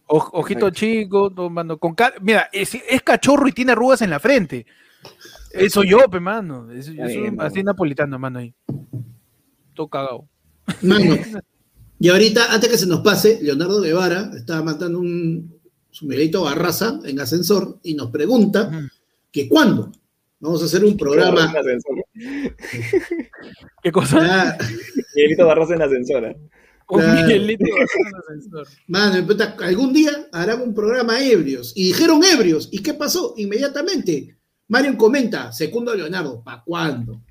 ojito 0.08 0.70
chico, 0.72 1.32
todo, 1.32 1.50
mano, 1.50 1.78
con 1.78 1.96
ca- 1.96 2.14
Mira, 2.22 2.50
es, 2.52 2.76
es 2.76 3.02
cachorro 3.04 3.48
y 3.48 3.54
tiene 3.54 3.72
arrugas 3.72 4.02
en 4.02 4.10
la 4.10 4.20
frente. 4.20 4.66
Eso 5.52 5.82
yo, 5.84 6.00
pe, 6.10 6.20
mano. 6.20 6.70
Eso, 6.72 6.92
yo 6.92 7.06
soy 7.06 7.32
mano. 7.32 7.44
así 7.44 7.64
napolitano, 7.64 8.20
mano, 8.20 8.40
ahí. 8.40 8.54
Todo 9.74 9.88
cagado. 9.88 10.28
Mano. 10.82 11.16
Y 12.02 12.08
ahorita, 12.08 12.54
antes 12.54 12.70
que 12.70 12.78
se 12.78 12.88
nos 12.88 13.02
pase, 13.02 13.40
Leonardo 13.42 13.82
Guevara 13.82 14.32
estaba 14.34 14.64
matando 14.64 15.00
un, 15.00 15.54
su 15.92 16.06
Miguelito 16.06 16.44
Barraza 16.44 16.98
en 17.04 17.20
ascensor 17.20 17.78
y 17.84 17.94
nos 17.94 18.10
pregunta 18.10 18.72
que 19.34 19.50
cuándo 19.50 19.92
vamos 20.40 20.62
a 20.62 20.66
hacer 20.66 20.84
un 20.84 20.98
programa. 20.98 21.54
¿Ququé 23.82 23.92
cosa? 23.92 24.58
Miguelito 25.16 25.46
Barroso 25.46 25.74
en 25.74 25.80
la 25.80 25.86
ascensora. 25.86 26.36
Un 26.90 27.00
claro. 27.00 27.22
Miguelito 27.22 27.66
en 27.66 27.72
el 28.08 28.16
ascensor. 28.20 28.68
Mano, 28.88 29.28
algún 29.60 29.94
día 29.94 30.28
harán 30.32 30.62
un 30.62 30.74
programa 30.74 31.22
ebrios. 31.22 31.74
Y 31.76 31.88
dijeron 31.88 32.22
ebrios. 32.24 32.70
¿Y 32.72 32.82
qué 32.82 32.94
pasó? 32.94 33.34
Inmediatamente. 33.38 34.38
Marion 34.68 34.96
comenta, 34.96 35.52
segundo 35.52 35.96
Leonardo, 35.96 36.44
¿para 36.44 36.64
cuándo? 36.64 37.22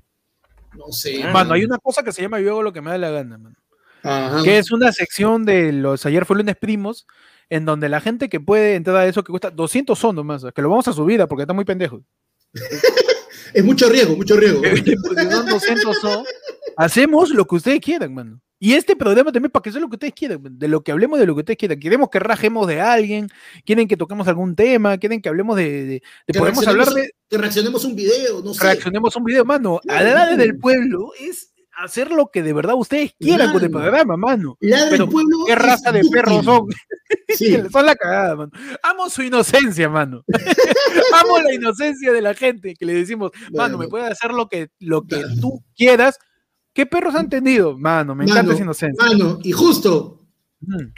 No 0.77 0.91
sé. 0.91 1.23
Mano, 1.31 1.53
hay 1.53 1.63
una 1.63 1.77
cosa 1.77 2.03
que 2.03 2.11
se 2.11 2.21
llama 2.21 2.39
Yo 2.41 2.51
hago 2.51 2.63
lo 2.63 2.73
que 2.73 2.81
me 2.81 2.91
da 2.91 2.97
la 2.97 3.09
gana, 3.11 3.37
mano. 3.37 3.55
Ajá. 4.03 4.43
Que 4.43 4.57
es 4.57 4.71
una 4.71 4.91
sección 4.91 5.45
de 5.45 5.73
los 5.73 6.05
Ayer 6.05 6.25
fue 6.25 6.37
lunes 6.37 6.55
primos, 6.57 7.07
en 7.49 7.65
donde 7.65 7.89
la 7.89 8.01
gente 8.01 8.29
que 8.29 8.39
puede 8.39 8.75
entrar 8.75 8.97
a 8.97 9.05
eso 9.05 9.23
que 9.23 9.31
cuesta 9.31 9.51
200 9.51 9.97
son 9.97 10.15
nomás, 10.15 10.45
que 10.53 10.61
lo 10.61 10.69
vamos 10.69 10.87
a 10.87 10.93
subir 10.93 11.21
ah, 11.21 11.27
porque 11.27 11.43
está 11.43 11.53
muy 11.53 11.65
pendejo. 11.65 12.01
Es 13.53 13.63
mucho 13.63 13.89
riesgo, 13.89 14.15
mucho 14.15 14.35
riesgo. 14.37 14.61
Porque 14.61 14.95
son 15.31 15.45
200 15.47 15.97
son. 15.97 16.23
Hacemos 16.77 17.31
lo 17.31 17.45
que 17.45 17.55
ustedes 17.55 17.79
quieran, 17.79 18.13
mano. 18.13 18.39
Y 18.61 18.73
este 18.73 18.95
programa 18.95 19.31
también 19.31 19.49
para 19.51 19.63
que 19.63 19.71
sea 19.71 19.79
lo 19.81 19.87
que 19.89 19.95
ustedes 19.95 20.13
quieran, 20.13 20.43
man. 20.43 20.59
de 20.59 20.67
lo 20.67 20.81
que 20.83 20.91
hablemos 20.91 21.17
de 21.17 21.25
lo 21.25 21.33
que 21.33 21.39
ustedes 21.39 21.57
quieran. 21.57 21.79
Queremos 21.79 22.09
que 22.09 22.19
rajemos 22.19 22.67
de 22.67 22.79
alguien, 22.81 23.27
quieren 23.65 23.87
que 23.87 23.95
toquemos 23.97 24.27
algún 24.27 24.55
tema, 24.55 24.97
quieren 24.97 25.21
que 25.21 25.29
hablemos 25.29 25.55
de, 25.55 25.63
de- 25.63 25.83
de- 25.85 26.01
Que 26.27 26.37
podemos 26.39 26.63
reaccionemos 26.65 26.87
hablar 26.89 26.89
a- 26.89 26.93
de, 27.07 27.11
Que 27.29 27.37
reaccionemos 27.37 27.85
un 27.85 27.95
video, 27.95 28.41
no 28.43 28.53
sé. 28.53 28.63
reaccionemos 28.63 29.15
un 29.15 29.23
video, 29.23 29.45
mano. 29.45 29.79
A 29.87 30.03
la 30.03 30.09
edad 30.11 30.37
del 30.37 30.57
pueblo 30.59 31.11
es 31.19 31.48
hacer 31.83 32.11
lo 32.11 32.29
que 32.31 32.43
de 32.43 32.53
verdad 32.53 32.75
ustedes 32.75 33.13
quieran 33.19 33.51
con 33.53 33.63
el 33.63 33.71
programa, 33.71 34.17
mano. 34.17 34.57
La 34.59 34.81
del 34.81 34.89
Pero, 34.91 35.09
pueblo 35.09 35.45
¿Qué 35.45 35.55
raza 35.55 35.91
de 35.91 36.03
perros 36.09 36.45
son? 36.45 36.67
Sí. 37.27 37.57
Son 37.71 37.85
la 37.85 37.95
cagada, 37.95 38.35
mano. 38.35 38.51
Amo 38.83 39.09
su 39.09 39.23
inocencia, 39.23 39.89
mano. 39.89 40.23
Amo 41.23 41.39
la 41.39 41.53
inocencia 41.53 42.11
de 42.11 42.21
la 42.21 42.35
gente 42.35 42.75
que 42.75 42.85
le 42.85 42.93
decimos, 42.93 43.31
mano, 43.51 43.79
me 43.79 43.87
puedes 43.87 44.11
hacer 44.11 44.31
lo 44.31 44.47
que, 44.47 44.69
lo 44.79 45.01
que 45.03 45.23
tú 45.41 45.63
quieras. 45.75 46.19
¿Qué 46.71 46.85
perros 46.85 47.15
han 47.15 47.27
tenido? 47.27 47.75
Mano, 47.77 48.13
me 48.13 48.25
encanta 48.25 48.43
Mano, 48.43 48.53
esa 48.53 48.63
inocencia. 48.63 49.03
Mano, 49.03 49.39
y 49.41 49.51
justo 49.51 50.27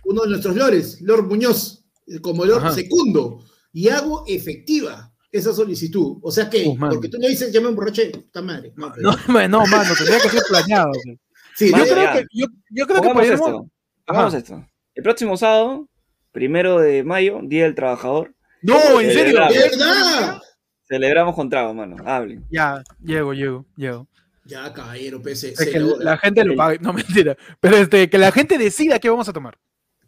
uno 0.03 0.23
de 0.23 0.29
nuestros 0.29 0.55
lores, 0.55 0.99
Lord 1.01 1.27
Muñoz, 1.27 1.85
eh, 2.07 2.19
como 2.19 2.45
Lord 2.45 2.65
Ajá. 2.65 2.73
segundo, 2.73 3.45
y 3.71 3.87
hago 3.87 4.25
efectiva 4.27 5.10
esa 5.31 5.53
solicitud. 5.53 6.17
O 6.21 6.31
sea 6.31 6.49
que, 6.49 6.73
mano. 6.77 6.93
porque 6.93 7.09
tú 7.09 7.17
le 7.19 7.29
dices, 7.29 7.51
ya 7.53 7.61
me 7.61 7.69
emborraché, 7.69 8.09
puta 8.09 8.41
madre. 8.41 8.73
No, 8.75 8.91
pero- 8.93 9.11
No, 9.11 9.17
ma- 9.27 9.47
no, 9.47 9.65
mano, 9.67 9.93
tendría 9.97 10.19
que 10.19 10.29
ser 10.29 10.43
planeado. 10.49 10.91
pues. 10.91 11.17
sí, 11.55 11.69
Yo 11.71 11.83
creo 11.83 12.13
que, 12.13 12.25
yo, 12.33 12.45
yo 12.69 12.85
creo 12.87 13.01
que 13.01 13.07
Pongamos 13.07 13.13
podríamos- 13.15 13.47
esto. 13.47 13.71
Hagamos 14.07 14.33
esto. 14.33 14.65
El 14.95 15.03
próximo 15.03 15.37
sábado, 15.37 15.87
primero 16.31 16.79
de 16.79 17.03
mayo, 17.03 17.39
Día 17.43 17.63
del 17.63 17.75
Trabajador, 17.75 18.33
No, 18.61 18.99
en 18.99 19.11
serio. 19.13 19.33
verdad. 19.39 19.49
¿Verdad? 19.71 20.41
celebramos 20.87 21.35
con 21.35 21.49
trago, 21.49 21.73
mano. 21.73 21.95
Hablen. 22.05 22.45
Ya, 22.51 22.83
llego, 23.01 23.33
llego, 23.33 23.65
llego. 23.77 24.07
Ya, 24.43 24.73
caballero, 24.73 25.21
pese. 25.21 25.49
Es 25.57 25.65
que 25.69 25.79
la 25.79 26.17
gente 26.17 26.43
lo 26.43 26.55
pague. 26.57 26.79
No, 26.79 26.91
mentira. 26.91 27.37
Pero 27.61 27.77
este, 27.77 28.09
que 28.09 28.17
la 28.17 28.31
gente 28.33 28.57
decida 28.57 28.99
qué 28.99 29.09
vamos 29.09 29.29
a 29.29 29.33
tomar. 29.33 29.57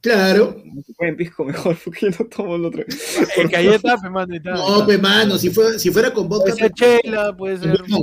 Claro. 0.04 0.62
Pueden 0.98 1.16
pisco 1.16 1.46
mejor, 1.46 1.78
porque 1.84 2.12
yo 2.12 2.18
no 2.20 2.26
tomo 2.28 2.56
el 2.58 2.66
otro. 2.66 2.84
Es 2.88 3.50
que 3.50 3.56
ahí 3.58 3.68
está, 3.70 3.98
pe, 3.98 4.10
mano, 4.10 4.36
y 4.36 4.40
tal, 4.42 4.54
No, 4.56 4.74
está. 4.76 4.86
pe, 4.88 4.98
mano, 5.00 5.38
si, 5.38 5.50
fue, 5.50 5.80
si 5.80 5.90
fuera 5.92 6.14
con 6.14 6.28
vodka. 6.30 6.52
Puede 6.52 6.58
ser 6.58 6.72
chela, 6.74 7.36
puede 7.36 7.58
ser. 7.58 7.90
No, 7.90 8.00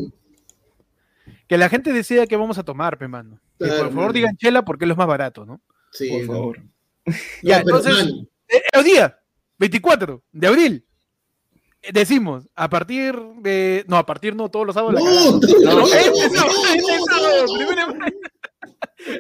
Que 1.47 1.59
la 1.59 1.69
gente 1.69 1.93
decida 1.93 2.27
qué 2.27 2.37
vamos 2.37 2.57
a 2.59 2.63
tomar, 2.65 2.97
pe, 2.99 3.07
mano. 3.07 3.39
Y 3.61 3.65
Claro, 3.65 3.85
por 3.85 3.93
favor 3.95 4.13
digan 4.15 4.37
chela 4.39 4.65
porque 4.65 4.87
es 4.87 4.89
lo 4.89 4.97
más 4.97 5.07
barato, 5.07 5.45
¿no? 5.45 5.61
sí, 5.93 6.09
Por 6.09 6.21
no. 6.23 6.27
favor. 6.33 6.61
Ya, 7.43 7.59
No, 7.59 7.65
pero, 7.67 7.79
entonces, 7.79 8.05
mano, 8.07 8.27
eh, 8.49 8.63
el 8.73 8.85
día 8.85 9.19
24 9.59 10.23
de 10.33 10.47
abril. 10.47 10.85
eh, 11.83 11.91
Decimos, 11.93 12.49
a 12.55 12.71
partir 12.71 13.15
de. 13.43 13.85
No, 13.89 13.97
a 13.99 14.07
partir 14.07 14.35
no, 14.35 14.49
todos 14.49 14.65
los 14.67 14.75
sábados. 14.75 14.95
la. 14.95 15.01
No, 15.11 15.33
no, 15.33 15.41
No, 15.41 15.81
no, 15.81 15.87
este 15.87 16.29
no, 16.29 16.35
sábado, 16.35 17.47
no, 17.47 18.10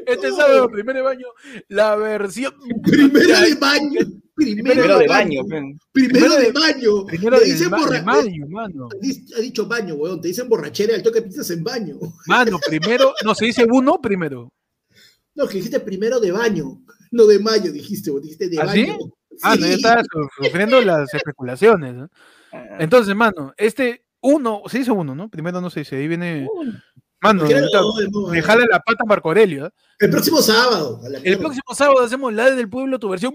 este 0.06 0.30
sábado, 0.30 0.62
no. 0.62 0.68
primer 0.70 0.96
de 0.96 1.02
baño, 1.02 1.26
la 1.68 1.96
versión. 1.96 2.54
Primero 2.82 3.40
de 3.40 3.54
baño. 3.54 4.00
Primero, 4.34 4.72
Primero 4.82 4.98
de 4.98 5.06
baño. 5.06 5.42
baño. 5.44 5.78
Primero 5.92 6.36
de 6.36 6.52
baño. 6.52 7.04
Primero 7.06 7.38
de, 7.40 7.44
dicen 7.44 7.70
borra- 7.70 8.02
mayo, 8.02 8.46
mano. 8.48 8.88
Ha 9.36 9.40
dicho 9.40 9.66
baño, 9.66 9.94
weón. 9.96 10.20
Te 10.20 10.28
dicen 10.28 10.48
borrachera 10.48 10.94
al 10.94 11.02
toque 11.02 11.20
piensas 11.22 11.50
en 11.50 11.62
baño. 11.62 11.96
Mano, 12.26 12.58
primero, 12.66 13.12
no, 13.24 13.34
se 13.34 13.46
dice 13.46 13.66
uno 13.70 14.00
primero. 14.00 14.50
No, 15.34 15.46
que 15.46 15.56
dijiste 15.58 15.80
primero 15.80 16.20
de 16.20 16.32
baño. 16.32 16.80
No 17.10 17.26
de 17.26 17.38
mayo, 17.38 17.70
dijiste, 17.72 18.10
vos 18.10 18.22
dijiste 18.22 18.48
de 18.48 18.58
¿Ah, 18.60 18.72
sí? 18.72 18.86
baño. 18.86 18.98
Ah, 19.42 19.56
no, 19.56 19.62
Sí. 19.62 19.68
ya 19.70 19.74
estaba 19.76 20.02
su- 20.04 20.44
sufriendo 20.44 20.80
las 20.80 21.12
especulaciones. 21.12 21.94
¿no? 21.94 22.08
Ah, 22.52 22.76
Entonces, 22.78 23.14
mano, 23.14 23.52
este 23.58 24.04
uno, 24.22 24.62
se 24.68 24.78
dice 24.78 24.90
uno, 24.90 25.14
¿no? 25.14 25.28
Primero 25.28 25.60
no 25.60 25.68
se 25.70 25.80
dice, 25.80 25.96
ahí 25.96 26.08
viene. 26.08 26.46
Mano, 27.22 27.44
no, 27.44 28.28
me 28.28 28.40
jala 28.42 28.64
la 28.70 28.80
pata 28.80 29.04
Marco 29.06 29.28
Aurelio. 29.28 29.66
¿eh? 29.66 29.70
El 29.98 30.10
próximo 30.10 30.40
sábado. 30.40 31.00
El 31.04 31.20
mierda. 31.22 31.38
próximo 31.40 31.74
sábado 31.74 32.00
hacemos 32.04 32.32
la 32.32 32.50
del 32.50 32.68
pueblo, 32.68 32.98
tu 32.98 33.08
versión. 33.10 33.34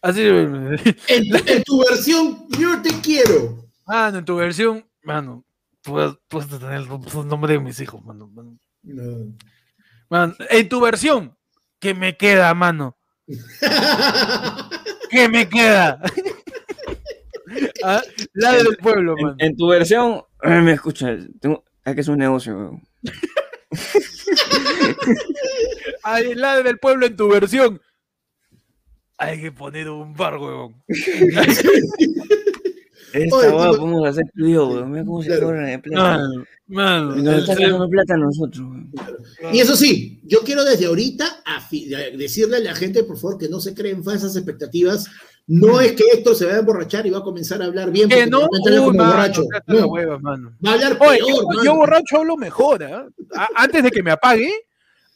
Así, 0.00 0.22
En, 0.26 0.76
en 1.08 1.62
tu 1.64 1.78
versión, 1.88 2.48
yo 2.58 2.82
te 2.82 2.90
quiero. 3.00 3.66
mano, 3.86 4.18
en 4.18 4.24
tu 4.24 4.34
versión, 4.36 4.84
mano, 5.04 5.44
puedes, 5.82 6.14
puedes 6.28 6.48
tener 6.48 6.72
el 6.72 6.88
nombre 7.28 7.52
de 7.52 7.60
mis 7.60 7.78
hijos, 7.78 8.04
mano, 8.04 8.26
mano. 8.28 8.58
No. 8.82 9.32
Man, 10.10 10.34
en 10.50 10.68
tu 10.68 10.80
versión, 10.80 11.36
¿qué 11.78 11.94
me 11.94 12.16
queda, 12.16 12.52
mano? 12.54 12.96
¿Qué 15.10 15.28
me 15.28 15.48
queda? 15.48 16.00
Ah, 17.84 18.00
la 18.32 18.52
del 18.54 18.76
pueblo, 18.78 19.14
En, 19.18 19.24
mano. 19.24 19.36
en 19.38 19.56
tu 19.56 19.66
versión, 19.68 20.22
me 20.42 20.72
escucha, 20.72 21.08
tengo, 21.38 21.64
es 21.84 21.94
que 21.94 22.00
es 22.00 22.08
un 22.08 22.18
negocio. 22.18 22.56
weón. 22.56 22.82
La 26.36 26.62
del 26.62 26.78
pueblo 26.78 27.06
en 27.06 27.16
tu 27.16 27.28
versión. 27.28 27.80
Hay 29.18 29.40
que 29.40 29.52
poner 29.52 29.88
un 29.88 30.14
bar, 30.14 30.36
huevón. 30.36 30.74
Esta 33.12 33.36
Oye, 33.36 33.46
tipo- 33.46 33.76
podemos 33.76 34.08
hacer 34.08 34.24
tú 34.34 34.48
yo, 34.48 34.66
weón. 34.68 34.90
Mira 34.90 35.04
cómo 35.04 35.22
se 35.22 35.38
cobran 35.38 35.66
de 35.66 35.78
plata. 35.78 36.16
Mano, 36.18 36.44
mano. 36.66 37.18
Y 37.18 37.22
nos 37.22 37.40
están 37.40 37.58
dando 37.58 37.88
plata 37.88 38.14
a 38.14 38.16
nosotros, 38.16 38.60
weón. 38.60 38.90
Y 39.52 39.60
eso 39.60 39.76
sí, 39.76 40.20
yo 40.24 40.40
quiero 40.40 40.64
desde 40.64 40.86
ahorita 40.86 41.26
afi- 41.44 42.16
decirle 42.16 42.56
a 42.56 42.60
la 42.60 42.74
gente, 42.74 43.04
por 43.04 43.18
favor, 43.18 43.36
que 43.38 43.48
no 43.50 43.60
se 43.60 43.74
creen 43.74 44.02
falsas 44.02 44.34
expectativas. 44.36 45.06
No 45.48 45.80
es 45.80 45.92
que 45.92 46.04
Héctor 46.14 46.36
se 46.36 46.46
va 46.46 46.52
a 46.54 46.58
emborrachar 46.58 47.06
y 47.06 47.10
va 47.10 47.18
a 47.18 47.22
comenzar 47.22 47.60
a 47.62 47.66
hablar 47.66 47.90
bien 47.90 48.08
Que 48.08 48.26
no, 48.26 48.40
va 48.42 48.46
a 48.46 48.48
como 48.78 48.92
mano, 48.92 49.10
borracho. 49.10 49.42
cállate 49.50 49.72
la 49.74 49.80
No, 49.80 49.86
hueva, 49.88 50.18
mano. 50.18 50.56
va 50.64 50.70
a 50.70 50.74
hablar 50.74 50.96
Oye, 51.00 51.18
peor, 51.18 51.28
yo, 51.28 51.46
mano. 51.48 51.64
yo 51.64 51.74
borracho 51.76 52.16
hablo 52.18 52.36
mejor, 52.36 52.84
¿ah? 52.84 53.06
Antes 53.56 53.82
de 53.82 53.90
que 53.90 54.02
me 54.02 54.12
apague, 54.12 54.50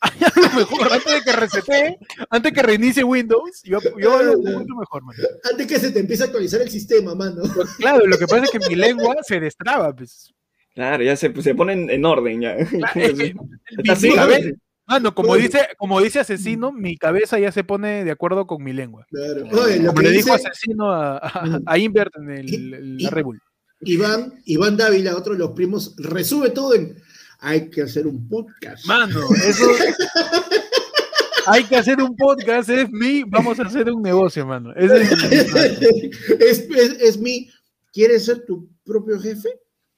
mejor. 0.57 0.93
Antes 0.93 1.14
de 1.14 1.22
que 1.22 1.33
resete, 1.33 1.99
antes 2.31 2.53
que 2.53 2.62
reinicie 2.62 3.03
Windows, 3.05 3.62
yo, 3.64 3.79
yo 3.99 4.12
hablo 4.14 4.39
mucho 4.39 4.74
mejor, 4.74 5.05
mano. 5.05 5.18
Antes 5.51 5.66
que 5.66 5.79
se 5.79 5.91
te 5.93 6.01
empiece 6.01 6.22
a 6.24 6.27
actualizar 6.27 6.61
el 6.61 6.70
sistema, 6.70 7.14
mano. 7.14 7.43
Claro, 7.79 8.07
lo 8.07 8.18
que 8.18 8.27
pasa 8.27 8.45
es 8.45 8.51
que 8.51 8.59
mi 8.68 8.74
lengua 8.74 9.16
se 9.22 9.41
destraba, 9.41 9.95
pues. 9.95 10.33
Claro, 10.74 11.03
ya 11.03 11.16
se, 11.16 11.33
se 11.41 11.55
ponen 11.55 11.89
en 11.89 12.05
orden 12.05 12.41
ya. 12.43 12.53
Es 12.57 12.68
que 12.93 13.12
mi- 13.14 13.35
Está 13.79 13.93
así, 13.95 14.11
mi 14.11 14.16
¿no? 14.16 14.22
cabeza- 14.22 14.51
Mano, 14.89 15.14
como 15.14 15.30
Oye. 15.32 15.45
dice, 15.45 15.66
como 15.78 16.01
dice 16.01 16.20
asesino, 16.20 16.70
mi 16.72 16.97
cabeza 16.97 17.39
ya 17.39 17.51
se 17.51 17.64
pone 17.64 18.05
de 18.05 18.11
acuerdo 18.12 18.47
con 18.47 18.62
mi 18.62 18.72
lengua. 18.72 19.05
Claro. 19.11 19.47
Oye, 19.64 19.78
lo 19.80 19.89
Como 19.89 20.01
que 20.01 20.09
le 20.09 20.12
dijo 20.12 20.32
dice 20.37 20.49
asesino 20.49 20.93
a, 20.93 21.16
a, 21.18 21.61
a 21.66 21.78
Invert 21.78 22.14
en 22.16 22.30
el, 22.30 22.55
el- 22.55 22.97
la 22.99 23.18
Y- 23.18 23.22
Bull. 23.22 23.41
Iván, 23.80 24.32
Iván 24.47 24.76
Dávila, 24.76 25.16
otro 25.16 25.34
de 25.34 25.39
los 25.41 25.51
primos, 25.51 25.95
resume 25.99 26.51
todo 26.51 26.74
en 26.74 26.97
hay 27.41 27.68
que 27.68 27.82
hacer 27.82 28.07
un 28.07 28.26
podcast. 28.28 28.87
Mano, 28.87 29.20
eso. 29.47 29.64
Hay 31.49 31.62
que 31.64 31.76
hacer 31.76 32.01
un 32.03 32.16
podcast, 32.16 32.68
es 32.70 32.91
mi. 32.91 33.22
Vamos 33.22 33.61
a 33.61 33.64
hacer 33.64 33.89
un 33.93 34.03
negocio, 34.03 34.45
mano. 34.45 34.72
Es 34.74 34.91
mi- 34.91 36.11
es, 36.41 36.59
es, 36.70 36.91
es 37.01 37.18
mi, 37.18 37.49
¿quieres 37.93 38.24
ser 38.24 38.45
tu 38.45 38.68
propio 38.84 39.20
jefe? 39.20 39.49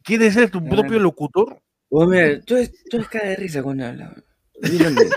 ¿Quieres 0.03 0.35
ser 0.35 0.51
tu 0.51 0.61
Claro. 0.61 0.77
propio 0.83 0.99
locutor? 0.99 1.59
Weón, 1.89 2.11
mira, 2.11 2.41
tú 2.43 2.55
eres, 2.57 2.73
tú 2.91 2.99
eres 2.99 3.09
cara 3.09 3.29
de 3.31 3.37
risa 3.37 3.63
cuando 3.63 3.87
hablas. 3.87 4.13
Mírame. 4.63 5.03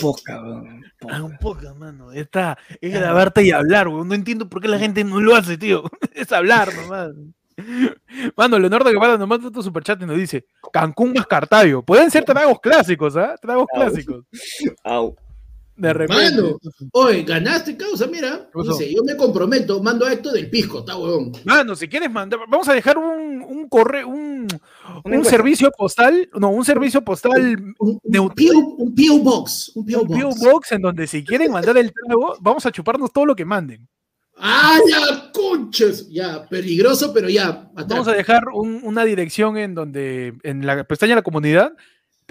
Poca, 0.00 0.42
weón. 0.42 0.82
Ah, 1.08 1.22
un 1.22 1.36
Poca. 1.38 1.74
mano. 1.74 2.12
Está, 2.12 2.58
es 2.80 2.92
grabarte 2.92 3.42
y 3.42 3.50
hablar, 3.50 3.88
weón. 3.88 4.08
No 4.08 4.14
entiendo 4.14 4.48
por 4.48 4.60
qué 4.60 4.68
la 4.68 4.78
gente 4.78 5.04
no 5.04 5.20
lo 5.20 5.34
hace, 5.34 5.58
tío. 5.58 5.84
Es 6.14 6.30
hablar 6.32 6.72
nomás. 6.74 7.10
Mano, 8.36 8.58
Leonardo 8.58 8.90
Guevara 8.90 9.18
nos 9.18 9.28
manda 9.28 9.50
tu 9.50 9.62
superchat 9.62 10.00
y 10.02 10.06
nos 10.06 10.16
dice: 10.16 10.46
Cancún 10.72 11.12
más 11.12 11.26
Cartavio. 11.26 11.82
Pueden 11.82 12.10
ser 12.10 12.24
tragos 12.24 12.60
clásicos, 12.60 13.16
¿ah? 13.16 13.34
Tragos 13.40 13.66
Au. 13.72 13.80
clásicos. 13.80 14.24
Au. 14.84 15.16
De 15.74 15.92
repente. 15.92 16.22
Mano, 16.36 16.58
oye, 16.92 17.22
ganaste, 17.22 17.76
causa, 17.76 18.06
mira. 18.06 18.48
Dice, 18.54 18.92
yo 18.94 19.02
me 19.04 19.16
comprometo, 19.16 19.82
mando 19.82 20.04
a 20.06 20.12
esto 20.12 20.30
del 20.30 20.50
pisco, 20.50 20.80
está 20.80 20.96
huevón. 20.96 21.32
Mano, 21.44 21.74
si 21.74 21.88
quieres 21.88 22.10
mandar, 22.10 22.40
vamos 22.48 22.68
a 22.68 22.74
dejar 22.74 22.98
un, 22.98 23.42
un 23.42 23.68
correo, 23.68 24.06
un, 24.08 24.46
un 25.04 25.24
servicio 25.24 25.70
postal, 25.76 26.28
no, 26.38 26.50
un 26.50 26.64
servicio 26.64 27.02
postal, 27.02 27.74
Un, 27.78 27.98
un, 28.04 28.28
PO, 28.28 28.74
un 28.78 28.94
PO 28.94 29.18
Box, 29.20 29.72
un 29.74 29.86
PO 29.86 30.02
un 30.02 30.08
PO 30.08 30.28
Box. 30.28 30.40
Box, 30.40 30.72
en 30.72 30.82
donde 30.82 31.06
si 31.06 31.24
quieren 31.24 31.50
mandar 31.50 31.76
el 31.78 31.90
trago, 31.92 32.36
vamos 32.40 32.64
a 32.66 32.70
chuparnos 32.70 33.10
todo 33.12 33.24
lo 33.26 33.34
que 33.34 33.44
manden. 33.46 33.88
¡Ah, 34.36 34.78
ya, 34.88 35.30
conchas! 35.32 36.08
Ya, 36.08 36.46
peligroso, 36.48 37.12
pero 37.14 37.28
ya. 37.28 37.70
Vamos 37.74 38.08
a 38.08 38.12
dejar 38.12 38.44
un- 38.52 38.80
una 38.82 39.04
dirección 39.04 39.56
en 39.56 39.74
donde, 39.74 40.34
en 40.42 40.66
la 40.66 40.84
pestaña 40.84 41.10
de 41.12 41.16
la 41.16 41.22
comunidad, 41.22 41.72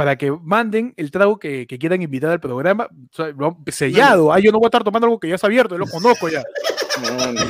para 0.02 0.16
que 0.16 0.32
manden 0.32 0.96
el 0.98 1.12
trago 1.12 1.38
que, 1.38 1.68
que 1.68 1.78
quieran 1.78 2.02
invitar 2.02 2.32
al 2.32 2.40
programa, 2.40 2.88
o 2.92 3.16
sea, 3.16 3.28
lo- 3.38 3.60
sellado. 3.68 4.34
Ah, 4.34 4.40
yo 4.40 4.52
no 4.52 4.58
voy 4.58 4.66
a 4.66 4.70
estar 4.70 4.84
tomando 4.84 5.06
algo 5.06 5.20
que 5.20 5.30
ya 5.30 5.36
está 5.36 5.46
abierto, 5.46 5.76
yo 5.76 5.80
lo 5.80 5.86
conozco 5.86 6.28
ya. 6.28 6.42
No, 7.18 7.32
no. 7.32 7.42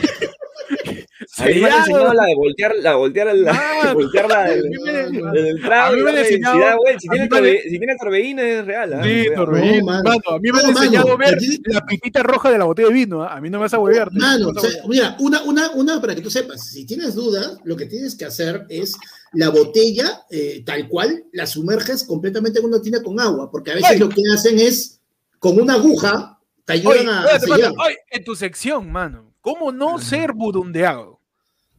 A 1.37 1.45
mí 1.45 1.59
me 1.61 1.69
han 1.69 1.79
enseñado 1.79 2.13
la 2.13 2.25
de 2.25 2.35
voltear, 2.35 2.75
la 2.81 2.89
de 2.91 2.95
voltear, 2.95 3.35
la, 3.35 3.93
voltear 3.93 4.27
la 4.29 4.43
del, 4.49 5.61
trago, 5.61 5.93
a 5.93 5.95
mí 5.95 6.01
me 6.01 6.09
han 6.11 6.17
enseñado-. 6.17 6.79
Si 6.99 7.07
tiene, 7.07 7.23
mí 7.25 7.29
me 7.29 7.37
han- 7.37 7.43
torbe- 7.43 7.61
si 7.63 7.77
tiene 7.77 7.95
torbellino 7.99 8.41
es 8.41 8.65
real. 8.65 8.93
¿ah? 8.93 9.03
Sí. 9.03 9.25
No, 9.35 9.45
mano. 9.85 10.09
A 10.27 10.39
mí 10.39 10.51
me 10.51 10.59
han 10.59 10.65
mano, 10.67 10.79
enseñado 10.79 11.11
a 11.13 11.17
ver 11.17 11.35
aquí- 11.35 11.61
la 11.65 11.85
pipita 11.85 12.23
roja 12.23 12.49
de 12.51 12.57
la 12.57 12.65
botella 12.65 12.87
de 12.87 12.93
vino. 12.93 13.21
¿ah? 13.23 13.35
A 13.35 13.41
mí 13.41 13.49
no 13.49 13.57
me 13.59 13.63
vas 13.63 13.73
a 13.73 13.79
huevear. 13.79 14.11
Mano, 14.13 14.49
o 14.49 14.59
sea, 14.59 14.69
mira, 14.87 15.15
una, 15.19 15.43
una, 15.43 15.71
una 15.71 16.01
para 16.01 16.15
que 16.15 16.21
tú 16.21 16.29
sepas, 16.31 16.67
si 16.69 16.85
tienes 16.85 17.13
dudas, 17.15 17.57
lo 17.63 17.75
que 17.77 17.85
tienes 17.85 18.15
que 18.15 18.25
hacer 18.25 18.65
es 18.69 18.95
la 19.33 19.49
botella, 19.49 20.23
eh, 20.29 20.63
tal 20.65 20.87
cual, 20.89 21.23
la 21.33 21.45
sumerges 21.45 22.03
completamente 22.03 22.59
en 22.59 22.65
una 22.65 22.81
tina 22.81 23.01
con 23.01 23.19
agua, 23.19 23.49
porque 23.51 23.71
a 23.71 23.75
veces 23.75 23.91
Ay. 23.91 23.99
lo 23.99 24.09
que 24.09 24.21
hacen 24.33 24.59
es, 24.59 24.99
con 25.39 25.59
una 25.59 25.75
aguja, 25.75 26.39
te 26.65 26.73
ayudan 26.73 27.07
a, 27.09 27.21
a 27.21 27.23
espérate, 27.35 27.45
sellar. 27.47 27.71
mano, 27.73 27.83
oye, 27.87 27.97
en 28.09 28.23
tu 28.23 28.35
sección, 28.35 28.91
mano, 28.91 29.33
¿cómo 29.41 29.71
no 29.71 29.97
ser 29.99 30.33
burundeado? 30.33 31.10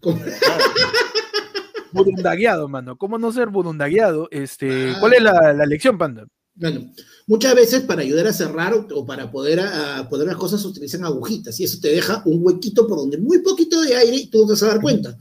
Burundagueado, 1.93 2.69
mano. 2.69 2.97
¿Cómo 2.97 3.19
no 3.19 3.33
ser 3.33 3.49
burundagueado? 3.51 4.29
Este, 4.31 4.91
Ah. 4.91 4.97
¿Cuál 5.01 5.15
es 5.15 5.23
la, 5.23 5.53
la 5.53 5.67
lección, 5.67 5.99
panda? 5.99 6.27
Bueno, 6.55 6.91
muchas 7.27 7.55
veces 7.55 7.81
para 7.83 8.03
ayudar 8.03 8.27
a 8.27 8.33
cerrar 8.33 8.75
o, 8.75 8.87
o 8.95 9.07
para 9.07 9.31
poder 9.31 9.61
a, 9.61 9.99
a 9.99 10.09
poner 10.09 10.27
las 10.27 10.37
cosas 10.37 10.61
se 10.61 10.69
utilizan 10.69 11.05
agujitas 11.05 11.59
y 11.61 11.65
eso 11.65 11.79
te 11.81 11.89
deja 11.89 12.23
un 12.27 12.41
huequito 12.45 12.87
por 12.87 12.99
donde 12.99 13.17
muy 13.19 13.39
poquito 13.39 13.81
de 13.81 13.95
aire 13.97 14.17
y 14.17 14.27
tú 14.27 14.41
no 14.41 14.47
te 14.47 14.53
vas 14.53 14.63
a 14.65 14.67
dar 14.69 14.81
cuenta. 14.81 15.17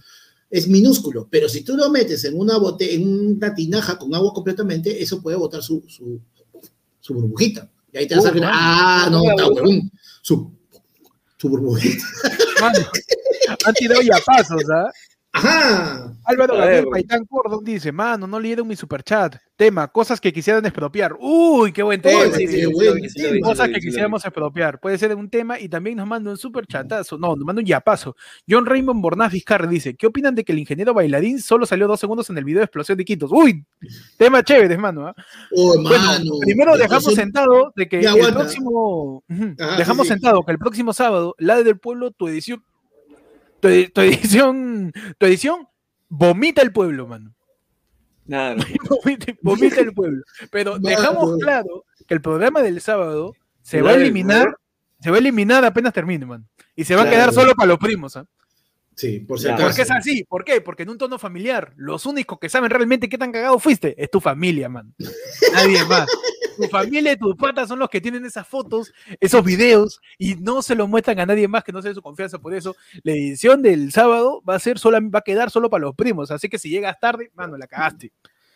Es 0.49 0.67
minúsculo, 0.67 1.27
pero 1.31 1.47
si 1.47 1.63
tú 1.63 1.77
lo 1.77 1.89
metes 1.89 2.25
en 2.25 2.37
una 2.37 2.57
bote, 2.57 2.93
en 2.93 3.37
una 3.37 3.55
tinaja 3.55 3.97
con 3.97 4.13
agua 4.13 4.33
completamente, 4.33 5.01
eso 5.01 5.21
puede 5.21 5.37
botar 5.37 5.61
su, 5.63 5.83
su, 5.87 6.19
su 6.99 7.13
burbujita. 7.13 7.69
Y 7.93 7.97
ahí 7.99 8.07
te 8.07 8.15
vas 8.15 8.25
a 8.25 8.29
Oh, 8.29 8.33
dar, 8.33 8.41
mano. 8.41 8.51
ah, 8.53 9.07
no, 9.09 9.29
está 9.29 9.47
huevón. 9.49 9.89
Su, 10.21 10.51
su 11.41 11.49
burbujita. 11.49 12.05
Han 13.65 13.73
tirado 13.73 14.01
ya 14.01 14.17
pasos, 14.23 14.63
¿ah? 14.69 14.91
Ajá. 15.33 16.07
Álvaro 16.25 16.55
Gabriel. 16.57 16.85
Paitán 16.91 17.25
Cordón 17.25 17.63
dice, 17.63 17.91
mano, 17.91 18.27
no 18.27 18.39
leyeron 18.39 18.67
mi 18.67 18.75
superchat. 18.75 19.35
Tema, 19.55 19.87
cosas 19.87 20.19
que 20.19 20.31
quisieran 20.33 20.65
expropiar. 20.65 21.15
Uy, 21.19 21.71
qué 21.71 21.81
buen 21.83 22.01
tema. 22.01 22.35
Sí, 22.35 22.47
sí, 22.47 22.63
sí, 23.09 23.39
Cosas 23.41 23.69
que 23.69 23.79
quisiéramos 23.79 24.23
expropiar. 24.25 24.79
Puede 24.79 24.97
ser 24.97 25.15
un 25.15 25.29
tema 25.29 25.59
y 25.59 25.69
también 25.69 25.97
nos 25.97 26.07
manda 26.07 26.31
un 26.31 26.37
super 26.37 26.65
chatazo. 26.67 27.17
No, 27.17 27.35
nos 27.35 27.45
manda 27.45 27.61
un 27.61 27.65
yapazo. 27.65 28.15
John 28.47 28.65
Raymond 28.65 29.01
Bornaz 29.01 29.31
Vizcarra 29.31 29.67
dice: 29.67 29.95
¿Qué 29.95 30.07
opinan 30.07 30.35
de 30.35 30.43
que 30.43 30.51
el 30.51 30.59
ingeniero 30.59 30.93
bailarín 30.93 31.39
solo 31.41 31.65
salió 31.65 31.87
dos 31.87 31.99
segundos 31.99 32.29
en 32.29 32.37
el 32.37 32.43
video 32.43 32.59
de 32.59 32.65
explosión 32.65 32.97
de 32.97 33.05
Quitos? 33.05 33.31
Uy, 33.31 33.65
tema 34.17 34.43
chévere, 34.43 34.73
hermano. 34.73 35.07
¿ah? 35.07 35.15
Oh, 35.55 35.73
Bueno, 35.81 35.89
mano. 36.05 36.31
primero 36.41 36.75
dejamos 36.77 37.13
sentado 37.13 37.71
de 37.75 37.87
que 37.87 38.01
Ya, 38.01 38.11
el 38.11 38.17
aguanta. 38.19 38.39
próximo. 38.41 39.23
Ajá, 39.59 39.77
dejamos 39.77 40.07
sí, 40.07 40.13
sí. 40.13 40.19
sentado 40.19 40.43
que 40.43 40.51
el 40.51 40.59
próximo 40.59 40.91
sábado, 40.93 41.35
la 41.39 41.61
del 41.63 41.79
pueblo, 41.79 42.11
tu 42.11 42.27
edición. 42.27 42.63
Tu, 43.61 43.67
edi- 43.67 43.89
tu 43.93 44.01
edición. 44.01 44.91
Tu 45.17 45.25
edición. 45.25 45.67
Vomita 46.09 46.61
el 46.61 46.71
pueblo, 46.73 47.07
mano. 47.07 47.33
Nada, 48.25 48.55
no. 48.55 48.63
Vomita, 48.89 49.33
vomita 49.41 49.79
el 49.81 49.93
pueblo. 49.93 50.23
Pero 50.51 50.73
Mano. 50.73 50.87
dejamos 50.89 51.37
claro 51.39 51.85
que 52.07 52.13
el 52.13 52.21
programa 52.21 52.61
del 52.61 52.81
sábado 52.81 53.33
se 53.61 53.81
va 53.81 53.91
a 53.91 53.93
eliminar. 53.95 54.55
Se 54.99 55.09
va 55.09 55.17
a 55.17 55.19
eliminar 55.19 55.65
apenas 55.65 55.93
termine, 55.93 56.25
man. 56.25 56.47
Y 56.75 56.83
se 56.83 56.95
va 56.95 57.03
a 57.03 57.09
quedar 57.09 57.33
solo 57.33 57.55
para 57.55 57.67
los 57.67 57.79
primos. 57.79 58.15
¿ah? 58.17 58.25
Sí, 58.95 59.19
por 59.19 59.39
si 59.39 59.47
acaso. 59.47 59.63
¿Por 59.63 59.75
qué 59.75 59.81
es 59.81 59.91
así? 59.91 60.23
¿Por 60.25 60.43
qué? 60.43 60.61
Porque 60.61 60.83
en 60.83 60.89
un 60.89 60.97
tono 60.97 61.17
familiar, 61.17 61.73
los 61.75 62.05
únicos 62.05 62.39
que 62.39 62.49
saben 62.49 62.69
realmente 62.69 63.09
qué 63.09 63.17
tan 63.17 63.31
cagado 63.31 63.57
fuiste 63.59 63.95
es 64.01 64.11
tu 64.11 64.19
familia, 64.19 64.69
man. 64.69 64.93
Nadie 65.53 65.83
más. 65.85 66.07
Tu 66.57 66.67
familia 66.67 67.13
y 67.13 67.17
tus 67.17 67.35
patas 67.35 67.69
son 67.69 67.79
los 67.79 67.89
que 67.89 68.01
tienen 68.01 68.25
esas 68.25 68.47
fotos, 68.47 68.93
esos 69.19 69.43
videos, 69.43 70.01
y 70.17 70.35
no 70.35 70.61
se 70.61 70.75
lo 70.75 70.85
muestran 70.87 71.19
a 71.19 71.25
nadie 71.25 71.47
más 71.47 71.63
que 71.63 71.71
no 71.71 71.81
sea 71.81 71.89
de 71.89 71.95
su 71.95 72.01
confianza. 72.01 72.39
Por 72.39 72.53
eso, 72.53 72.75
la 73.03 73.13
edición 73.13 73.61
del 73.61 73.91
sábado 73.91 74.43
va 74.47 74.55
a 74.55 74.59
ser 74.59 74.77
sola, 74.77 74.99
va 74.99 75.19
a 75.19 75.23
quedar 75.23 75.49
solo 75.49 75.69
para 75.69 75.85
los 75.85 75.95
primos. 75.95 76.29
Así 76.29 76.49
que 76.49 76.59
si 76.59 76.69
llegas 76.69 76.99
tarde, 76.99 77.31
mano, 77.33 77.57
la 77.57 77.67
cagaste. 77.67 78.11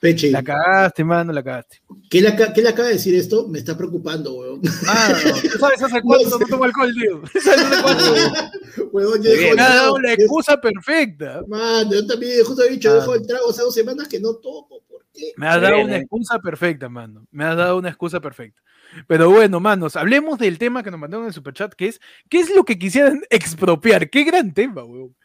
Peche, 0.06 0.30
La 0.30 0.44
cagaste, 0.44 1.04
mano, 1.04 1.34
la 1.34 1.42
cagaste. 1.44 1.82
¿qué 2.12 2.22
le, 2.22 2.36
qué 2.54 2.62
le 2.62 2.70
acaba 2.70 2.90
de 2.90 2.94
decir 2.94 3.16
esto? 3.16 3.48
Me 3.48 3.58
está 3.58 3.76
preocupando, 3.76 4.36
weón. 4.36 4.62
Mano, 4.86 5.18
¿tú 5.42 5.58
sabes 5.58 5.82
hace 5.82 6.00
cuánto 6.04 6.30
no 6.40 6.46
tomo 6.46 6.64
alcohol, 6.64 6.94
tío? 6.94 7.24
¿Sabes 7.42 7.66
hace 7.66 7.82
cuánto? 7.82 8.14
Weón, 8.92 9.24
yo 9.24 9.32
dejo 9.32 9.54
ha 9.54 9.56
dado 9.76 10.00
la 10.00 10.14
excusa 10.14 10.62
perfecta. 10.62 11.42
Mano, 11.48 11.92
yo 11.92 12.06
también 12.06 12.44
justo 12.46 12.62
he 12.64 12.70
dicho, 12.70 12.92
Ah. 12.92 12.96
dejo 12.96 13.16
el 13.16 13.26
trago 13.26 13.50
hace 13.50 13.64
dos 13.64 13.74
semanas 13.74 14.08
que 14.08 14.20
no 14.20 14.36
tomo. 14.36 14.82
¿Por 14.88 15.06
qué? 15.12 15.34
Me 15.38 15.48
has 15.48 15.56
Se 15.56 15.62
dado 15.62 15.82
una 15.84 15.98
excusa 15.98 16.40
perfecta, 16.40 16.88
mano. 16.88 17.26
Me 17.32 17.44
has 17.46 17.58
dado 17.58 17.78
una 17.78 17.90
excusa 17.90 18.20
perfecta. 18.20 18.62
Pero 19.08 19.32
bueno, 19.32 19.60
manos, 19.60 19.96
hablemos 19.96 20.38
del 20.38 20.60
tema 20.60 20.84
que 20.84 20.92
nos 20.92 21.00
mandaron 21.00 21.24
en 21.26 21.30
el 21.30 21.34
superchat, 21.34 21.74
que 21.74 21.88
es, 21.88 22.00
¿qué 22.30 22.42
es 22.42 22.56
lo 22.56 22.64
que 22.64 22.78
quisieran 22.78 23.22
expropiar? 23.32 24.08
Qué 24.12 24.24
gran 24.24 24.54
tema, 24.54 24.84
weón. 24.84 25.16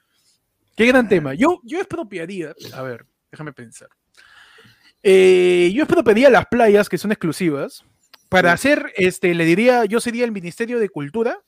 Qué 0.75 0.87
gran 0.87 1.07
tema. 1.07 1.35
Yo, 1.35 1.61
yo 1.65 1.79
expropiaría, 1.81 2.55
a 2.73 2.83
ver, 2.83 3.05
déjame 3.31 3.53
pensar. 3.53 3.89
Eh, 5.03 5.73
yo 5.75 5.85
expropiaría 5.85 6.31
las 6.31 6.47
playas 6.47 6.89
que 6.89 6.99
son 6.99 7.13
exclusivas 7.13 7.85
para 8.29 8.53
hacer, 8.53 8.93
este, 8.97 9.35
le 9.35 9.45
diría, 9.45 9.85
yo 9.87 10.01
sería 10.01 10.25
el 10.25 10.33
Ministerio 10.33 10.79
de 10.79 10.89
Cultura 10.89 11.39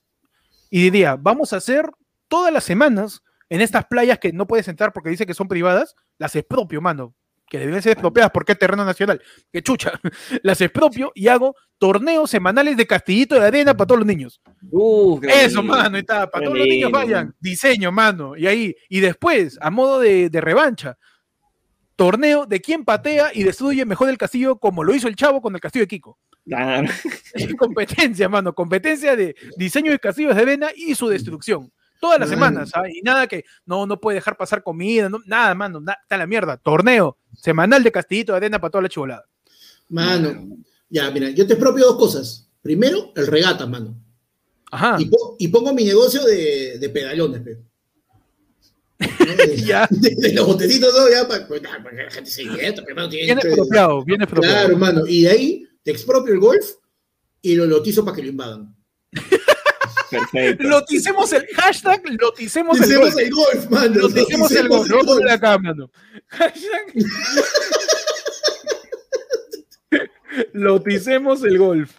y 0.70 0.82
diría, 0.82 1.16
vamos 1.16 1.52
a 1.52 1.56
hacer 1.56 1.90
todas 2.28 2.52
las 2.52 2.64
semanas 2.64 3.22
en 3.50 3.60
estas 3.60 3.84
playas 3.84 4.18
que 4.18 4.32
no 4.32 4.46
puedes 4.46 4.68
entrar 4.68 4.92
porque 4.92 5.10
dice 5.10 5.26
que 5.26 5.34
son 5.34 5.48
privadas, 5.48 5.94
las 6.18 6.34
expropio, 6.34 6.80
mano 6.80 7.14
que 7.52 7.58
deben 7.58 7.82
ser 7.82 7.92
expropiadas 7.92 8.30
porque 8.32 8.52
es 8.52 8.58
terreno 8.58 8.82
nacional, 8.82 9.20
que 9.52 9.62
chucha, 9.62 9.92
las 10.42 10.62
expropio 10.62 11.12
y 11.14 11.28
hago 11.28 11.54
torneos 11.76 12.30
semanales 12.30 12.78
de 12.78 12.86
castillito 12.86 13.38
de 13.38 13.46
arena 13.46 13.76
para 13.76 13.88
todos 13.88 13.98
los 13.98 14.06
niños. 14.06 14.40
Uh, 14.70 15.20
Eso, 15.28 15.60
lindo. 15.60 15.76
mano, 15.76 15.98
está, 15.98 16.30
para 16.30 16.46
todos 16.46 16.56
los 16.56 16.66
niños 16.66 16.90
lindo, 16.90 16.98
vayan, 16.98 17.34
diseño, 17.40 17.92
mano, 17.92 18.38
y 18.38 18.46
ahí, 18.46 18.74
y 18.88 19.00
después, 19.00 19.58
a 19.60 19.68
modo 19.68 20.00
de, 20.00 20.30
de 20.30 20.40
revancha, 20.40 20.96
torneo 21.96 22.46
de 22.46 22.60
quién 22.60 22.84
patea 22.84 23.30
y 23.34 23.42
destruye 23.44 23.84
mejor 23.84 24.08
el 24.08 24.18
castillo 24.18 24.56
como 24.56 24.82
lo 24.84 24.94
hizo 24.94 25.08
el 25.08 25.16
chavo 25.16 25.40
con 25.40 25.54
el 25.54 25.60
castillo 25.60 25.84
de 25.84 25.88
Kiko. 25.88 26.18
Claro. 26.46 26.88
competencia, 27.58 28.28
mano, 28.28 28.52
competencia 28.54 29.14
de 29.16 29.34
diseño 29.56 29.92
de 29.92 29.98
castillos 29.98 30.34
de 30.34 30.42
arena 30.42 30.70
y 30.74 30.94
su 30.94 31.08
destrucción. 31.08 31.70
Todas 32.00 32.18
las 32.18 32.30
Mano. 32.30 32.64
semanas, 32.66 32.70
¿ah? 32.74 32.82
y 32.92 33.00
nada 33.02 33.28
que 33.28 33.44
no, 33.64 33.86
no 33.86 34.00
puede 34.00 34.16
dejar 34.16 34.36
pasar 34.36 34.62
comida, 34.64 35.08
no- 35.08 35.20
nada, 35.24 35.54
mano, 35.54 35.78
na- 35.80 35.96
está 36.02 36.16
la 36.16 36.26
mierda. 36.26 36.56
Torneo 36.56 37.16
semanal 37.32 37.84
de 37.84 37.92
castillito 37.92 38.32
de 38.32 38.38
arena 38.38 38.60
para 38.60 38.72
toda 38.72 38.82
la 38.82 38.88
chivolada. 38.88 39.24
Mano, 39.88 40.48
ya, 40.88 41.10
mira, 41.12 41.30
yo 41.30 41.46
te 41.46 41.52
expropio 41.52 41.84
dos 41.86 41.96
cosas. 41.96 42.48
Primero, 42.60 43.12
el 43.14 43.26
regata, 43.28 43.66
mano. 43.66 43.94
Ajá. 44.72 44.96
Y, 44.98 45.04
po- 45.06 45.36
y 45.38 45.46
pongo 45.48 45.72
mi 45.72 45.84
negocio 45.84 46.24
de, 46.24 46.78
de 46.80 46.88
pedalones, 46.88 47.40
pe. 47.42 47.58
Ya. 49.56 49.86
de- 49.90 50.14
de 50.16 50.32
los 50.32 50.46
botecitos, 50.46 50.92
¿no? 50.94 51.10
Ya, 51.10 51.26
para, 51.26 51.46
que 51.46 51.60
la 51.60 52.10
gente 52.10 52.30
se 52.30 52.42
divierta, 52.42 52.82
hermano, 52.86 53.08
tiene 53.08 53.32
expropiado, 53.32 54.04
bien 54.04 54.22
expropiado. 54.22 54.54
Claro, 54.54 54.72
hermano. 54.72 55.06
Y 55.06 55.22
de 55.22 55.30
ahí 55.30 55.68
te 55.82 55.90
expropio 55.90 56.34
el 56.34 56.40
golf 56.40 56.66
y 57.40 57.54
lo 57.54 57.66
lotizo 57.66 58.04
para 58.04 58.16
que 58.16 58.22
lo 58.22 58.28
invadan. 58.28 58.74
Perfecto. 60.10 60.64
Loticemos 60.64 61.32
el 61.32 61.46
hashtag, 61.56 62.02
loticemos 62.20 62.78
el 62.80 62.98
golf. 62.98 63.18
el 63.18 63.30
golf, 63.30 63.70
mano. 63.70 64.00
Loticemos 64.00 64.50
el 64.52 64.68
golf. 64.68 64.90
Acá, 65.30 65.58
mano. 65.58 65.90
Hashtag. 66.28 66.92
Loticemos 70.52 71.42
el 71.44 71.58
golf. 71.58 71.92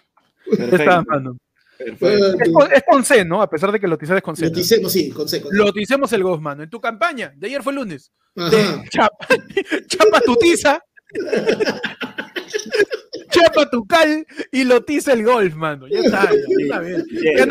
Ya 0.45 0.51
está, 0.65 0.69
Perfecto. 0.77 1.03
mano. 1.07 1.37
Es 1.79 2.51
con, 2.51 2.71
es 2.71 2.83
con 2.87 3.03
C, 3.03 3.25
¿no? 3.25 3.41
A 3.41 3.49
pesar 3.49 3.71
de 3.71 3.79
que 3.79 3.87
lotizar 3.87 4.17
es 4.17 4.23
con 4.23 4.35
C. 4.35 4.43
¿no? 4.43 4.49
Loticemos, 4.49 4.91
sí, 4.91 5.09
con 5.09 5.27
seco. 5.27 5.49
Loticemos 5.51 6.13
el 6.13 6.23
mano. 6.39 6.63
En 6.63 6.69
tu 6.69 6.79
campaña, 6.79 7.33
de 7.35 7.47
ayer 7.47 7.63
fue 7.63 7.73
lunes. 7.73 8.11
Chapa, 8.89 9.27
chapa 9.87 10.21
tu 10.21 10.35
tiza, 10.35 10.83
chapa 13.33 13.69
tu 13.69 13.85
cal 13.85 14.25
y 14.51 14.63
lotiza 14.63 15.13
el 15.13 15.25
golf, 15.25 15.55
mano. 15.55 15.87
Ya 15.87 15.99
está, 15.99 16.29
ya, 16.29 16.63
está 16.63 16.79
bien. 16.79 17.03
Que 17.09 17.41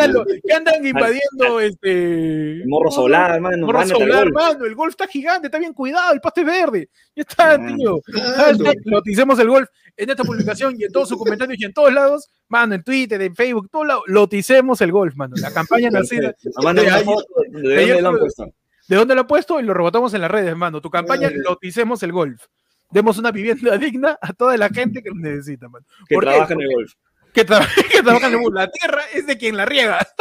andan, 0.55 0.83
que 0.83 0.89
invadiendo 0.89 1.61
este. 1.61 2.63
Morro 2.67 2.91
solar, 2.91 3.41
mano. 3.41 3.67
Morro 3.67 3.87
solar, 3.87 4.31
mano. 4.33 4.65
El 4.65 4.75
golf 4.75 4.93
está 4.93 5.07
gigante, 5.07 5.49
está 5.49 5.59
bien 5.59 5.73
cuidado, 5.73 6.13
el 6.13 6.21
pasto 6.21 6.41
es 6.41 6.47
verde. 6.47 6.91
Ya 7.15 7.23
está, 7.23 7.59
Mano. 7.59 7.77
tío. 7.77 8.01
Hashtag 8.37 8.77
Loticemos 8.85 9.39
el 9.39 9.49
golf 9.49 9.69
en 9.97 10.11
esta 10.11 10.25
publicación 10.25 10.75
y 10.79 10.85
en 10.85 10.93
todos 10.93 11.09
sus 11.09 11.19
comentarios 11.19 11.61
y 11.61 11.65
en 11.65 11.73
todos 11.73 11.93
lados, 11.93 12.31
mano, 12.49 12.75
en 12.75 12.83
Twitter, 12.83 13.21
en 13.21 13.35
Facebook, 13.35 13.69
todo 13.71 13.85
lado, 13.85 14.03
loticemos 14.07 14.81
el 14.81 14.93
golf, 14.93 15.15
mano. 15.17 15.35
La 15.37 15.53
campaña 15.53 15.91
nacida. 15.91 16.35
De 16.43 16.51
dónde 16.63 16.83
lo 16.85 18.09
han 18.09 18.17
puesto. 18.17 18.45
¿De 18.89 18.97
dónde 18.97 19.15
lo 19.15 19.21
ha 19.23 19.27
puesto? 19.27 19.61
Y 19.61 19.63
lo 19.63 19.75
rebotamos 19.75 20.15
en 20.15 20.23
las 20.23 20.31
redes, 20.31 20.57
mano. 20.57 20.81
Tu 20.81 20.91
campaña, 20.91 21.31
loticemos 21.31 22.03
el 22.03 22.13
golf. 22.13 22.47
Demos 22.93 23.19
una 23.19 23.31
vivienda 23.31 23.77
digna 23.79 24.19
a 24.21 24.33
toda 24.33 24.57
la 24.57 24.69
gente 24.69 25.03
que 25.03 25.09
lo 25.11 25.17
necesita, 25.17 25.69
mano. 25.69 25.85
Que 26.09 26.17
trabaja 26.17 26.55
en 26.55 26.61
el 26.61 26.69
golf. 26.73 26.93
Que, 27.33 27.47
tra- 27.47 27.67
que 27.91 28.03
trabaja 28.03 28.29
en 28.29 28.35
el 28.35 28.41
golf. 28.41 28.55
La 28.55 28.71
tierra 28.71 29.03
es 29.13 29.27
de 29.27 29.39
quien 29.39 29.57
la 29.57 29.65
riega. 29.65 30.07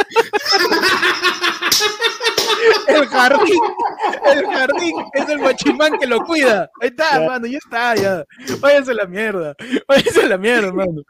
el 2.88 3.06
jardín, 3.06 3.60
el 4.34 4.46
jardín 4.46 4.94
es 5.14 5.28
el 5.28 5.38
guachimán 5.38 5.98
que 5.98 6.06
lo 6.06 6.20
cuida. 6.24 6.70
Ahí 6.80 6.88
está, 6.88 7.20
Ya. 7.20 7.26
mano, 7.28 7.46
ya 7.46 7.58
está, 7.58 7.94
ya. 7.96 8.24
Váyanse 8.60 8.92
a 8.92 8.94
la 8.94 9.06
mierda. 9.06 9.54
Váyanse 9.88 10.22
a 10.22 10.26
la 10.28 10.38
mierda, 10.38 10.72
mano. 10.72 11.02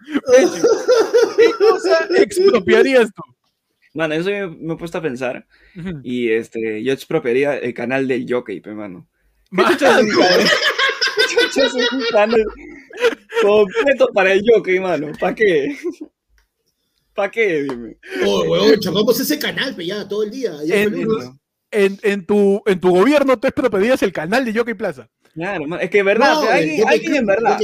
¿Qué 1.37 1.51
cosa 1.59 2.07
expropiarías 2.17 3.11
tú? 3.15 3.23
Mano, 3.95 4.15
eso 4.15 4.31
me, 4.31 4.47
me 4.49 4.75
he 4.75 4.77
puesto 4.77 4.99
a 4.99 5.03
pensar. 5.03 5.47
Y 6.03 6.31
este, 6.31 6.83
yo 6.83 6.93
expropiaría 6.93 7.59
el 7.59 7.75
canal 7.75 8.09
del 8.09 8.27
jockey, 8.29 8.61
pe, 8.61 8.73
mano. 8.73 9.07
¿Qué 9.51 9.57
Mano, 9.57 9.77
es 11.57 11.75
un 11.75 12.45
completo 13.43 14.09
para 14.13 14.33
el 14.33 14.43
jockey, 14.47 14.79
mano? 14.81 15.13
¿Para 15.19 15.35
qué? 15.35 15.77
¿Para 17.15 17.31
qué? 17.31 17.63
Dime. 17.65 17.97
Oh, 18.25 18.43
weón, 18.45 18.81
chocamos 18.81 19.19
ese 19.21 19.39
canal, 19.39 19.75
pe, 19.75 19.87
ya, 19.87 20.07
todo 20.09 20.23
el 20.23 20.31
día. 20.31 20.53
Ya 20.65 20.77
En- 20.83 20.95
en, 21.75 21.99
en, 22.03 22.27
tu, 22.27 22.63
en 22.67 22.79
tu 22.81 22.91
gobierno 22.91 23.39
tú 23.39 23.47
expropiarías 23.49 24.03
el 24.03 24.13
canal 24.13 24.45
de 24.45 24.53
Jockey 24.53 24.75
Plaza. 24.75 25.09
Claro, 25.33 25.65
es 25.81 25.89
que 25.89 26.03
verdad, 26.03 26.35
No, 26.35 26.41
Jockey 26.43 26.83
alguien 26.83 27.15
en 27.17 27.25
verdad, 27.27 27.59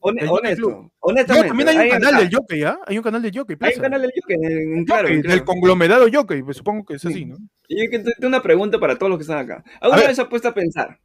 honesto, 0.00 0.90
honestamente, 0.98 1.48
también 1.48 1.68
hay 1.68 1.76
un 1.78 1.88
canal 1.88 2.16
del 2.16 2.34
Jockey, 2.34 2.62
¿ah? 2.64 2.80
Hay 2.84 2.96
un 2.98 3.04
canal 3.04 3.22
de 3.22 3.30
Jockey 3.32 3.54
Plaza. 3.54 3.70
Hay 3.70 3.76
un 3.76 3.82
canal 3.82 4.02
del 4.02 4.10
jockey, 4.16 4.36
en, 4.36 4.78
en- 4.78 4.84
claro, 4.84 5.02
Jockey, 5.06 5.22
claro. 5.22 5.36
del 5.36 5.44
conglomerado 5.44 6.06
Jockey, 6.12 6.42
pues 6.42 6.56
supongo 6.56 6.84
que 6.84 6.94
es 6.94 7.04
así, 7.06 7.24
¿no? 7.26 7.36
Y 7.68 7.84
yo 7.84 7.90
que 7.90 8.00
tengo 8.00 8.26
una 8.26 8.42
pregunta 8.42 8.80
para 8.80 8.98
todos 8.98 9.10
los 9.10 9.18
que 9.18 9.22
están 9.22 9.38
acá. 9.38 9.62
¿Alguna 9.80 10.08
vez 10.08 10.18
has 10.18 10.26
puesto 10.26 10.48
a 10.48 10.54
pensar? 10.54 10.98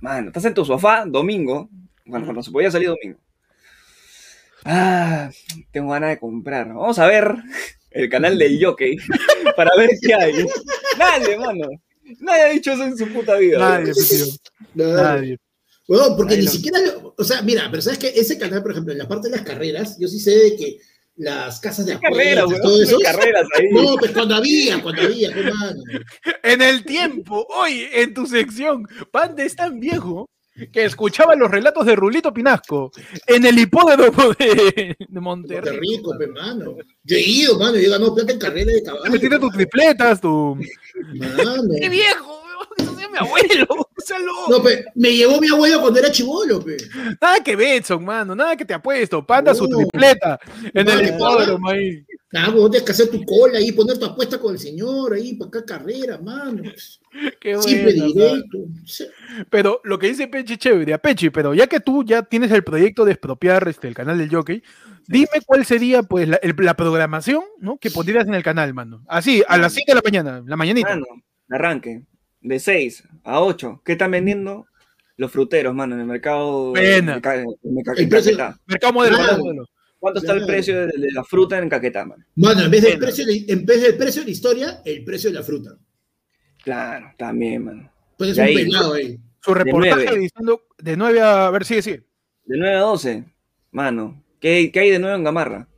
Mano, 0.00 0.28
estás 0.28 0.44
en 0.44 0.54
tu 0.54 0.64
sofá, 0.64 1.04
domingo, 1.06 1.68
bueno, 2.04 2.24
cuando 2.24 2.42
se 2.42 2.50
podía 2.50 2.70
salir 2.70 2.88
domingo. 2.88 3.18
Ah, 4.64 5.30
tengo 5.72 5.90
ganas 5.92 6.10
de 6.10 6.18
comprar. 6.18 6.68
Vamos 6.68 6.98
a 6.98 7.06
ver 7.06 7.34
el 7.90 8.08
canal 8.08 8.38
del 8.38 8.58
jockey 8.64 8.96
para 9.56 9.70
ver 9.76 9.90
qué 10.00 10.14
hay. 10.14 10.46
Nadie, 10.98 11.38
mano. 11.38 11.68
Nadie 12.20 12.42
ha 12.42 12.48
dicho 12.48 12.72
eso 12.72 12.84
en 12.84 12.96
su 12.96 13.06
puta 13.12 13.36
vida. 13.36 13.58
Nadie, 13.58 13.92
pues, 13.92 14.08
tío. 14.08 14.26
Nadie. 14.74 15.38
Weón, 15.86 16.16
porque 16.16 16.36
ni 16.36 16.46
siquiera, 16.46 16.78
lo- 16.80 17.14
o 17.16 17.24
sea, 17.24 17.40
mira, 17.42 17.68
pero 17.70 17.82
sabes 17.82 17.98
que 17.98 18.08
ese 18.08 18.36
canal, 18.38 18.62
por 18.62 18.72
ejemplo, 18.72 18.92
en 18.92 18.98
la 18.98 19.08
parte 19.08 19.28
de 19.30 19.36
las 19.36 19.44
carreras, 19.46 19.96
yo 19.98 20.06
sí 20.06 20.20
sé 20.20 20.32
de 20.32 20.56
que 20.56 20.78
las 21.18 21.60
casas 21.60 21.84
de 21.86 21.98
Carreras, 21.98 22.44
apuestas, 22.44 22.62
todo 22.62 22.82
eso. 22.82 22.98
Carreras 23.02 23.46
ahí. 23.58 23.66
No, 23.72 23.96
pues 23.96 24.12
cuando 24.12 24.36
había, 24.36 24.80
cuando 24.82 25.02
había, 25.02 25.32
qué 25.32 25.42
mano. 25.42 25.82
En 26.42 26.62
el 26.62 26.84
tiempo, 26.84 27.46
hoy, 27.54 27.86
en 27.92 28.14
tu 28.14 28.26
sección, 28.26 28.86
Panda 29.10 29.42
es 29.42 29.54
tan 29.56 29.80
viejo 29.80 30.28
que 30.72 30.84
escuchaba 30.84 31.36
los 31.36 31.50
relatos 31.50 31.86
de 31.86 31.94
Rulito 31.94 32.32
Pinasco 32.34 32.90
en 33.26 33.46
el 33.46 33.58
hipódromo 33.58 34.32
de, 34.38 34.46
de 34.46 34.96
Qué 34.98 35.20
Monterrey. 35.20 35.78
rico, 35.78 36.16
pe, 36.18 36.26
mano. 36.28 36.76
Yo 37.04 37.16
he 37.16 37.20
ido, 37.20 37.58
mano, 37.58 37.74
yo 37.78 37.86
he 37.86 37.90
ganado 37.90 38.14
plata 38.14 38.32
en 38.32 38.38
carrera 38.38 38.72
de 38.72 38.82
caballo. 38.82 39.10
Metiste 39.12 39.38
tus 39.38 39.52
tripletas, 39.52 40.20
tu. 40.20 40.56
Mano. 41.14 41.62
¡Qué 41.80 41.88
viejo! 41.88 42.37
Es 43.02 43.10
mi 43.10 43.18
abuelo. 43.18 43.66
O 43.98 44.00
sea, 44.00 44.18
lo- 44.20 44.48
No, 44.48 44.62
pe, 44.62 44.84
me 44.94 45.12
llevó 45.14 45.40
mi 45.40 45.48
abuelo 45.48 45.80
cuando 45.80 45.98
era 45.98 46.10
chivolo, 46.10 46.64
pe. 46.64 46.76
Nada 47.20 47.42
que 47.42 47.56
Betson, 47.56 48.02
mano. 48.04 48.34
Nada 48.34 48.56
que 48.56 48.64
te 48.64 48.72
apuesto. 48.72 49.26
Panda 49.26 49.54
su 49.54 49.68
tripleta 49.68 50.38
en 50.72 50.86
No, 50.86 50.92
el 50.92 50.98
¿de 51.06 51.08
hipódromo 51.14 51.68
ahí. 51.68 52.06
Ah, 52.32 52.48
vos 52.50 52.70
tienes 52.70 52.86
que 52.86 52.92
hacer 52.92 53.08
tu 53.10 53.24
cola 53.24 53.58
ahí, 53.58 53.72
poner 53.72 53.98
tu 53.98 54.04
apuesta 54.06 54.38
con 54.38 54.52
el 54.54 54.58
señor 54.60 55.14
ahí, 55.14 55.34
para 55.34 55.48
acá 55.48 55.64
carrera, 55.64 56.16
mano. 56.18 56.62
Qué 57.40 57.56
bueno, 57.56 58.06
directo. 58.06 58.58
Pero 59.50 59.80
lo 59.84 59.98
que 59.98 60.08
dice 60.08 60.28
Pechi, 60.28 60.56
chévere, 60.56 60.94
a 60.94 60.98
Pechi, 60.98 61.30
pero 61.30 61.52
ya 61.54 61.66
que 61.66 61.80
tú 61.80 62.04
ya 62.04 62.22
tienes 62.22 62.50
el 62.52 62.62
proyecto 62.64 63.04
de 63.04 63.12
expropiar 63.12 63.66
este, 63.68 63.88
el 63.88 63.94
canal 63.94 64.16
del 64.18 64.30
jockey, 64.30 64.62
dime 65.06 65.28
cuál 65.44 65.64
sería 65.66 66.02
pues 66.02 66.28
la, 66.28 66.36
el- 66.36 66.54
la 66.58 66.74
programación 66.74 67.42
¿no? 67.58 67.78
que 67.78 67.90
pondrías 67.90 68.26
en 68.26 68.34
el 68.34 68.42
canal, 68.42 68.72
mano. 68.74 69.02
Así, 69.08 69.42
a 69.48 69.58
las 69.58 69.72
5 69.72 69.84
de 69.88 69.94
la 69.96 70.02
mañana, 70.04 70.42
la 70.46 70.56
mañanita. 70.56 70.88
Mano, 70.90 71.06
arranque. 71.50 72.02
De 72.48 72.58
6 72.58 73.04
a 73.24 73.42
8. 73.42 73.82
¿Qué 73.84 73.92
están 73.92 74.10
vendiendo? 74.10 74.66
Los 75.18 75.30
fruteros, 75.30 75.74
mano, 75.74 75.94
en 75.96 76.00
el 76.00 76.06
mercado. 76.06 76.72
De 76.72 77.02
Ca- 77.20 77.34
en 77.36 77.82
Ca- 77.82 77.92
El 77.96 78.08
precio- 78.08 78.36
Caquetá. 78.36 78.60
Mercado 78.66 78.92
Claro. 78.94 79.38
modelo. 79.38 79.64
¿Cuánto 79.98 80.20
está 80.20 80.32
el 80.32 80.46
precio 80.46 80.80
de, 80.80 80.86
de 80.86 81.12
la 81.12 81.24
fruta 81.24 81.58
en 81.58 81.68
Caquetá, 81.68 82.06
mano? 82.06 82.24
Mano, 82.36 82.62
en 82.62 82.70
vez, 82.70 82.82
del 82.82 82.92
Bueno. 82.92 83.04
precio 83.06 83.26
de, 83.26 83.44
en 83.48 83.66
vez 83.66 83.82
del 83.82 83.96
precio 83.98 84.22
de 84.22 84.26
la 84.26 84.30
historia, 84.30 84.82
el 84.84 85.04
precio 85.04 85.28
de 85.30 85.34
la 85.38 85.42
fruta. 85.42 85.76
Claro, 86.62 87.12
también, 87.18 87.64
mano. 87.64 87.92
Pues 88.16 88.30
es 88.30 88.38
Y 88.38 88.40
un 88.40 88.46
ahí- 88.46 88.54
pelado 88.56 88.94
ahí. 88.94 89.18
Su 89.40 89.54
reportaje 89.54 90.04
nueve. 90.04 90.18
diciendo 90.20 90.62
de 90.78 90.96
9 90.96 91.20
a, 91.20 91.46
a 91.48 91.50
ver, 91.50 91.64
sigue, 91.64 91.82
sigue. 91.82 91.98
De 92.44 92.56
9 92.56 92.76
a 92.76 92.80
12, 92.80 93.24
mano. 93.72 94.24
¿Qué, 94.40 94.70
qué 94.72 94.80
hay 94.80 94.90
de 94.90 94.98
nuevo 94.98 95.16
en 95.16 95.24
Gamarra? 95.24 95.68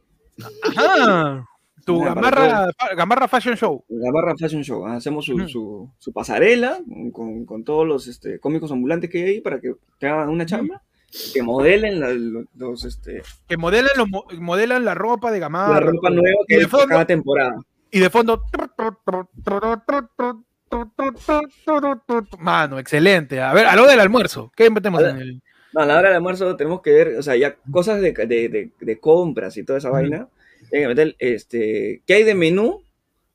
Ajá. 0.62 1.46
Tu 1.84 2.00
Gamarra, 2.00 2.70
Gamarra 2.96 3.28
Fashion 3.28 3.56
Show. 3.56 3.84
Gamarra 3.88 4.34
Fashion 4.36 4.62
Show. 4.62 4.86
¿ah? 4.86 4.96
Hacemos 4.96 5.24
su, 5.24 5.34
Ujú. 5.34 5.48
su, 5.48 5.90
su 5.98 6.12
pasarela 6.12 6.78
con, 7.12 7.44
con 7.46 7.64
todos 7.64 7.86
los 7.86 8.06
este, 8.06 8.38
cómicos 8.38 8.70
ambulantes 8.72 9.08
que 9.10 9.18
hay 9.22 9.30
ahí 9.30 9.40
para 9.40 9.60
que 9.60 9.72
te 9.98 10.08
hagan 10.08 10.28
una 10.28 10.44
chamba. 10.46 10.82
Que 11.34 11.42
modelen 11.42 11.98
la- 11.98 12.44
los, 12.56 12.84
este, 12.84 13.22
Que 13.48 13.56
modelan, 13.56 13.90
los 13.96 14.08
mo- 14.08 14.26
modelan 14.38 14.84
la 14.84 14.94
ropa 14.94 15.32
de 15.32 15.40
Gamarra. 15.40 15.74
la 15.74 15.80
ropa 15.80 16.08
nueva 16.10 16.36
Y 16.42 16.46
que 16.46 16.54
hay 16.60 16.64
fondo- 16.66 16.86
cada 16.88 17.04
temporada. 17.06 17.56
Y 17.90 17.98
de 17.98 18.10
fondo. 18.10 18.44
Mano, 22.38 22.78
excelente. 22.78 23.40
A 23.40 23.52
ver, 23.52 23.66
a 23.66 23.76
lo 23.76 23.86
del 23.86 24.00
almuerzo. 24.00 24.52
¿Qué 24.56 24.70
metemos 24.70 25.02
en 25.02 25.16
el.? 25.18 25.42
No, 25.72 25.82
a 25.82 25.86
la 25.86 25.98
hora 25.98 26.08
del 26.08 26.16
almuerzo 26.16 26.56
tenemos 26.56 26.80
que 26.82 26.90
ver, 26.92 27.16
o 27.16 27.22
sea, 27.22 27.36
ya 27.36 27.54
cosas 27.70 28.00
de, 28.00 28.12
de, 28.12 28.26
de, 28.48 28.70
de 28.80 28.98
compras 28.98 29.56
y 29.56 29.64
toda 29.64 29.78
esa 29.78 29.88
Ujú. 29.88 29.98
vaina. 29.98 30.28
Hay 30.72 30.80
que 30.82 30.88
meter, 30.88 31.16
este, 31.18 32.02
¿qué 32.06 32.14
hay 32.14 32.24
de 32.24 32.34
menú? 32.34 32.84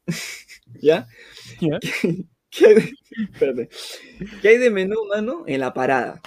¿Ya? 0.81 1.07
¿Qué 2.49 2.65
hay 2.67 2.73
de, 2.75 2.91
espérate. 3.33 3.69
¿Qué 4.41 4.47
hay 4.49 4.57
de 4.57 4.71
menú, 4.71 4.95
mano? 5.09 5.43
En 5.47 5.59
la 5.61 5.73
parada. 5.73 6.21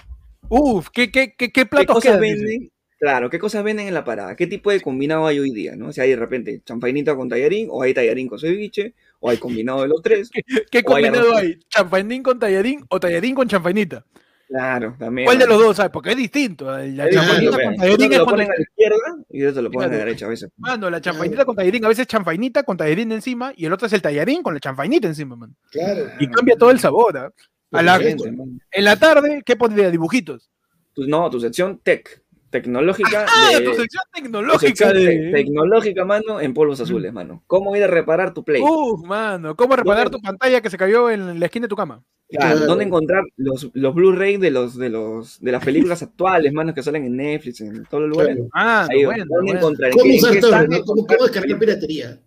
Uf, 0.49 0.89
¿qué, 0.93 1.11
qué, 1.11 1.35
qué, 1.37 1.53
qué 1.53 1.67
¿Qué 1.75 1.87
platos 1.87 1.97
cosas 1.97 2.19
quedan? 2.19 2.21
dice? 2.21 2.45
venden? 2.45 2.71
Claro, 2.99 3.31
¿qué 3.31 3.39
cosas 3.39 3.63
venden 3.65 3.87
en 3.89 3.95
la 3.95 4.05
parada? 4.05 4.35
¿Qué 4.37 4.47
tipo 4.47 4.71
de 4.73 4.81
combinado 4.81 5.27
hay 5.27 5.39
hoy 5.39 5.53
día? 5.53 5.77
¿no? 5.77 5.93
Si 5.93 6.01
hay 6.01 6.11
de 6.11 6.17
repente 6.17 6.63
champainita 6.65 7.15
con 7.17 7.29
tallarín, 7.29 7.69
o 7.71 7.83
hay 7.83 7.95
tallarín 7.95 8.29
con 8.29 8.39
ceviche, 8.41 8.95
o 9.21 9.31
hay 9.31 9.39
combinado 9.39 9.83
de 9.83 9.89
los 9.89 10.03
tres. 10.03 10.31
¿Qué 10.71 10.83
O 10.83 10.95
hay 10.95 11.07
combinado 11.07 11.33
arroz. 11.33 11.35
hay? 11.35 11.59
¿Champainín 11.69 12.23
con 12.23 12.39
tallarín 12.39 12.85
o 12.89 13.01
tallarín 13.01 13.35
con 13.35 13.49
champainita? 13.49 14.05
Claro, 14.49 14.97
también. 14.99 15.27
¿Cuál 15.27 15.39
de 15.39 15.47
los 15.47 15.61
dos? 15.61 15.77
¿sabes? 15.77 15.93
Porque 15.93 16.11
es 16.13 16.17
distinto. 16.17 16.65
La 16.71 16.83
Es 17.07 17.15
champainita 17.15 17.39
distinto, 17.39 17.53
con 17.65 17.71
pe. 17.75 17.77
tallarín 17.77 18.13
es 18.13 18.19
lo 18.19 18.25
cuando... 18.25 18.31
ponen 18.31 18.51
a 18.51 18.55
la 18.55 18.63
izquierda 18.63 19.25
y 19.31 19.45
otro 19.45 19.63
lo 19.63 19.71
ponen 19.71 19.89
a 19.89 19.93
la 19.93 19.99
derecha 19.99 20.27
a 20.27 20.29
veces. 20.31 20.51
Mano, 20.57 20.89
la 20.91 21.01
champainita 21.03 21.45
con 21.45 21.55
tallarín, 21.57 21.85
a 21.85 21.89
veces 21.89 22.07
champainita 22.07 22.63
con 22.63 22.77
tallarín 22.79 23.13
encima 23.13 23.53
y 23.55 23.67
el 23.67 23.73
otro 23.75 23.87
es 23.87 23.93
el 23.93 24.01
tallarín 24.03 24.43
con 24.43 24.55
la 24.55 24.61
champainita 24.61 25.07
encima, 25.07 25.37
man. 25.37 25.55
Claro. 25.71 26.07
Y 26.19 26.29
cambia 26.29 26.57
todo 26.57 26.71
el 26.71 26.81
sabor. 26.81 27.19
¿ah? 27.19 27.31
A 27.73 27.83
la- 27.83 27.97
en 28.01 28.85
la 28.85 28.97
tarde, 28.97 29.43
¿qué 29.45 29.55
pondría? 29.57 29.91
Dibujitos. 29.91 30.49
Tu- 30.95 31.07
no, 31.07 31.29
tu 31.29 31.39
sección 31.41 31.79
tech, 31.83 32.23
tecnológica. 32.51 33.27
Ah, 33.29 33.51
de- 33.59 33.61
tu 33.65 33.75
sección 33.75 34.03
tu 34.13 34.21
tecnológica 34.23 34.59
sección 34.69 34.93
te- 34.93 34.99
de... 34.99 35.33
tecnológica, 35.33 36.05
mano, 36.05 36.41
en 36.41 36.55
polvos 36.55 36.81
azules, 36.81 37.13
mano. 37.13 37.43
¿Cómo 37.47 37.75
ir 37.77 37.85
a 37.85 37.87
reparar 37.87 38.33
tu 38.35 38.45
Play? 38.45 38.63
Uf, 38.63 39.05
mano, 39.05 39.55
¿cómo 39.57 39.77
reparar 39.77 40.05
¿Dónde- 40.11 40.19
tu 40.19 40.23
pantalla 40.23 40.61
que 40.61 40.71
se 40.71 40.79
cayó 40.79 41.11
en 41.11 41.39
la 41.41 41.47
esquina 41.47 41.65
de 41.65 41.69
tu 41.69 41.77
cama? 41.77 42.03
Claro. 42.31 42.59
¿Dónde 42.67 42.85
encontrar 42.85 43.23
los, 43.37 43.71
los 43.73 43.95
Blu-ray 43.95 44.37
de 44.37 44.51
los, 44.51 44.77
de 44.77 44.91
los 44.91 45.41
de 45.41 45.51
las 45.51 45.65
películas 45.65 46.03
actuales, 46.03 46.53
mano, 46.53 46.75
que 46.75 46.83
salen 46.83 47.05
en 47.07 47.17
Netflix, 47.17 47.63
en 47.63 47.85
todos 47.87 48.03
los 48.03 48.11
lugares? 48.11 48.37
Claro. 48.37 48.51
Ah, 48.53 48.87
Ahí, 48.91 49.05
bueno, 49.07 49.25
¿dónde 49.27 49.53
bueno. 49.53 49.59
encontrar? 49.61 49.91
¿En 49.93 49.97
¿Cómo 49.99 50.13
en 50.13 50.21
qué 50.35 50.41
no? 50.41 50.85
¿Cómo, 50.85 51.07
cómo 51.07 51.23
descargar 51.25 51.59
piratería? 51.59 52.19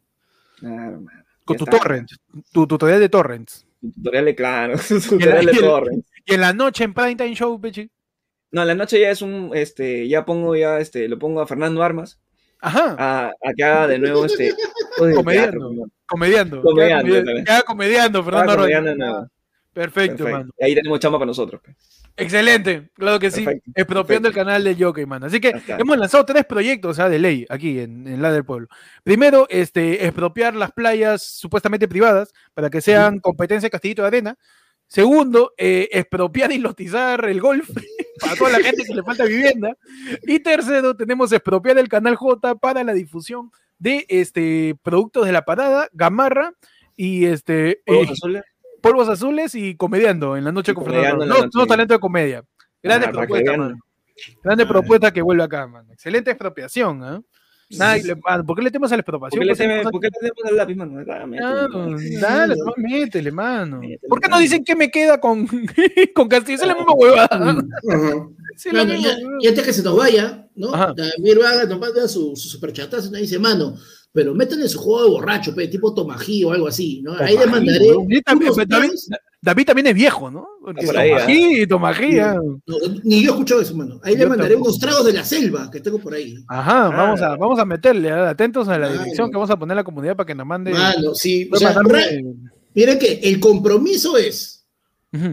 Claro, 0.60 1.02
mano. 1.02 1.24
Con 1.46 1.58
tu 1.58 1.64
está. 1.66 1.78
torrent, 1.78 2.10
tu 2.52 2.66
tutorial 2.68 3.00
de 3.00 3.10
torrents. 3.10 3.66
Tu 3.80 3.92
tutorial 3.92 4.26
de 4.26 4.36
claro, 4.36 4.74
tu 4.88 5.00
tutorial 5.00 5.46
de 5.46 5.52
y 5.52 5.56
el- 5.56 5.62
torrent. 5.62 6.06
Y 6.26 6.34
en 6.34 6.42
la 6.42 6.54
noche 6.54 6.84
en 6.84 6.94
Prime 6.94 7.16
Time 7.16 7.36
Show, 7.36 7.60
pechi. 7.62 7.90
No, 8.52 8.62
en 8.62 8.68
la 8.68 8.76
noche 8.76 9.00
ya 9.00 9.10
es 9.12 9.22
un, 9.22 9.52
este, 9.54 10.08
ya 10.08 10.26
pongo 10.26 10.56
ya, 10.56 10.80
este, 10.80 11.08
lo 11.08 11.18
pongo 11.20 11.42
a 11.42 11.48
Fernando 11.48 11.82
Armas 11.84 12.20
Ajá, 12.60 12.96
a, 13.00 13.28
a 13.30 13.54
que 13.56 13.64
haga 13.64 13.88
de 13.88 13.98
nuevo, 14.00 14.26
este, 14.26 14.54
Comediando. 14.98 15.24
teatro, 15.32 15.62
comediando. 16.06 16.62
Comediando, 16.62 17.66
comediando, 17.66 18.20
Ah, 18.20 18.24
Fernando 18.24 18.52
Arroyo. 18.52 18.76
comediando 18.76 18.96
nuevo. 19.06 19.28
Perfecto, 19.74 20.18
Perfecto. 20.26 20.38
mano. 20.40 20.52
Y 20.60 20.66
ahí 20.66 20.76
tenemos 20.76 21.00
chamba 21.00 21.18
para 21.18 21.28
nosotros. 21.28 21.62
pe. 21.62 21.74
Excelente, 22.18 22.90
claro 22.94 23.20
que 23.20 23.32
sí. 23.32 23.46
Expropiando 23.74 24.04
perfecto. 24.06 24.28
el 24.28 24.34
canal 24.34 24.64
de 24.66 24.76
Jockey, 24.76 25.06
mano. 25.06 25.28
Así 25.28 25.40
que 25.40 25.54
hemos 25.78 25.98
lanzado 25.98 26.26
tres 26.26 26.44
proyectos 26.46 27.00
¿ah? 27.00 27.08
de 27.08 27.20
ley 27.20 27.46
aquí 27.50 27.80
en, 27.80 28.06
en 28.06 28.22
la 28.22 28.34
del 28.34 28.44
pueblo. 28.44 28.68
Primero, 29.02 29.48
este, 29.50 30.06
expropiar 30.06 30.56
las 30.56 30.74
playas 30.74 31.24
supuestamente 31.24 31.88
privadas 31.88 32.34
para 32.54 32.70
que 32.70 32.82
sean 32.82 33.20
competencia 33.20 33.68
de 33.68 33.72
Castillito 33.72 34.02
de 34.02 34.10
Arena. 34.10 34.38
Segundo, 34.88 35.54
eh, 35.58 35.88
expropiar 35.94 36.52
y 36.52 36.58
lotizar 36.58 37.24
el 37.30 37.40
golf 37.40 37.70
para 38.22 38.36
toda 38.36 38.52
la 38.52 38.60
gente 38.60 38.84
que 38.86 38.94
le 38.94 39.04
falta 39.04 39.26
vivienda. 39.26 39.76
Y 40.24 40.40
tercero, 40.40 40.96
tenemos 40.96 41.32
expropiar 41.32 41.78
el 41.78 41.90
canal 41.90 42.16
J 42.16 42.56
para 42.56 42.84
la 42.84 42.94
difusión 42.94 43.52
de 43.80 44.06
este, 44.10 44.76
productos 44.84 45.26
de 45.26 45.32
la 45.32 45.44
parada, 45.44 45.90
gamarra 45.94 46.54
y 46.96 47.26
este, 47.26 47.82
Polvos 47.86 48.08
eh, 48.10 48.12
azules. 48.14 48.44
polvos 48.82 49.10
azules 49.10 49.56
y 49.56 49.76
comediando 49.76 50.38
en 50.38 50.44
la 50.44 50.52
noche 50.52 50.72
Y 50.72 50.76
con 50.76 50.86
Fernando. 50.86 51.26
No, 51.26 51.36
no 51.54 51.68
talento 51.68 51.94
de 51.96 52.00
comedia. 52.00 52.44
Grande 52.84 53.08
Ah, 53.08 53.12
propuesta, 53.12 53.58
mano. 53.58 53.80
Grande 54.44 54.64
Ah. 54.64 54.68
propuesta 54.68 55.12
que 55.12 55.22
vuelve 55.22 55.44
acá, 55.44 55.66
mano. 55.68 55.92
Excelente 55.94 56.30
expropiación, 56.32 57.04
¿ah? 57.04 57.22
Nada, 57.78 57.96
Sí, 57.96 58.02
y 58.04 58.08
le- 58.08 58.22
ah, 58.26 58.44
¿Por 58.44 58.56
qué 58.58 58.62
le 58.64 58.72
temas 58.72 58.92
a 58.92 58.98
la 58.98 59.04
¿Por 59.04 59.16
expropiación? 59.16 59.70
Pues, 59.82 59.92
por 59.92 60.02
qué 60.02 60.08
le 60.08 60.30
tenemos 60.30 60.52
el 60.52 60.58
lápiz, 60.58 60.76
mano? 60.76 61.06
Dale, 62.20 62.56
no, 62.56 62.74
métele, 62.78 63.32
mano. 63.32 63.80
Métele, 63.80 64.00
¿Por 64.08 64.20
qué 64.20 64.30
no 64.30 64.40
dicen 64.40 64.64
que 64.64 64.76
me 64.76 64.90
queda 64.92 65.20
con, 65.20 65.48
con 66.16 66.28
Castillo? 66.28 66.56
Esa 66.56 66.66
es 66.66 66.68
la 66.68 66.76
misma 66.76 66.94
huevada. 66.94 67.58
Y 69.40 69.48
antes 69.48 69.64
que 69.64 69.74
se 69.74 69.84
nos 69.84 69.96
vaya, 69.98 70.48
¿no? 70.56 70.72
David 70.72 71.38
Vaga 71.42 71.66
nos 71.66 71.80
manda 71.80 72.08
su, 72.08 72.36
su 72.36 72.50
superchatazo 72.50 73.08
y 73.08 73.12
nos 73.12 73.22
dice, 73.22 73.40
mano, 73.40 73.76
pero 74.12 74.34
métanle 74.34 74.68
su 74.68 74.78
juego 74.80 75.04
de 75.06 75.10
borracho, 75.12 75.56
pe, 75.56 75.68
tipo 75.68 75.94
Tomají 75.94 76.44
o 76.44 76.52
algo 76.52 76.68
así, 76.68 77.02
¿no? 77.02 77.14
Ahí 77.14 77.38
le 77.38 77.46
mandaré 77.48 77.86
David, 79.44 79.66
también 79.66 79.88
es 79.88 79.96
viejo, 79.96 80.30
¿no? 80.30 80.48
Porque 80.64 80.86
por 80.86 80.96
ahí, 80.98 81.10
¿ah? 81.12 81.18
Tomají, 81.26 81.68
Tomají, 81.68 82.20
ah. 82.20 82.36
No, 82.68 82.76
ni 83.04 83.24
yo 83.24 83.32
he 83.32 83.34
escuchado 83.34 83.62
eso, 83.62 83.76
mano. 83.76 84.00
Ahí 84.04 84.16
le 84.16 84.28
mandaré 84.28 84.52
tampoco. 84.54 84.70
unos 84.70 84.80
tragos 84.80 85.06
de 85.06 85.14
la 85.14 85.24
selva 85.24 85.70
que 85.72 85.80
tengo 85.80 85.98
por 86.00 86.14
ahí. 86.14 86.36
Ajá, 86.48 86.86
Ah. 86.86 86.90
vamos, 86.90 87.22
a, 87.22 87.36
vamos 87.38 87.60
a 87.60 87.66
meterle, 87.66 88.12
ah, 88.12 88.30
atentos 88.30 88.68
a 88.68 88.78
la 88.78 88.88
Mano. 88.88 89.00
dirección 89.02 89.32
que 89.32 89.38
vamos 89.38 89.50
a 89.50 89.58
poner 89.58 89.74
a 89.74 89.82
la 89.82 89.84
comunidad 89.84 90.16
para 90.16 90.28
que 90.28 90.36
nos 90.36 90.46
mande. 90.46 90.72
Mano, 90.74 91.16
sí. 91.16 91.50
O 91.52 91.58
sea, 91.58 91.76
miren 92.76 93.00
que 93.00 93.20
el 93.24 93.40
compromiso 93.40 94.16
es 94.18 94.64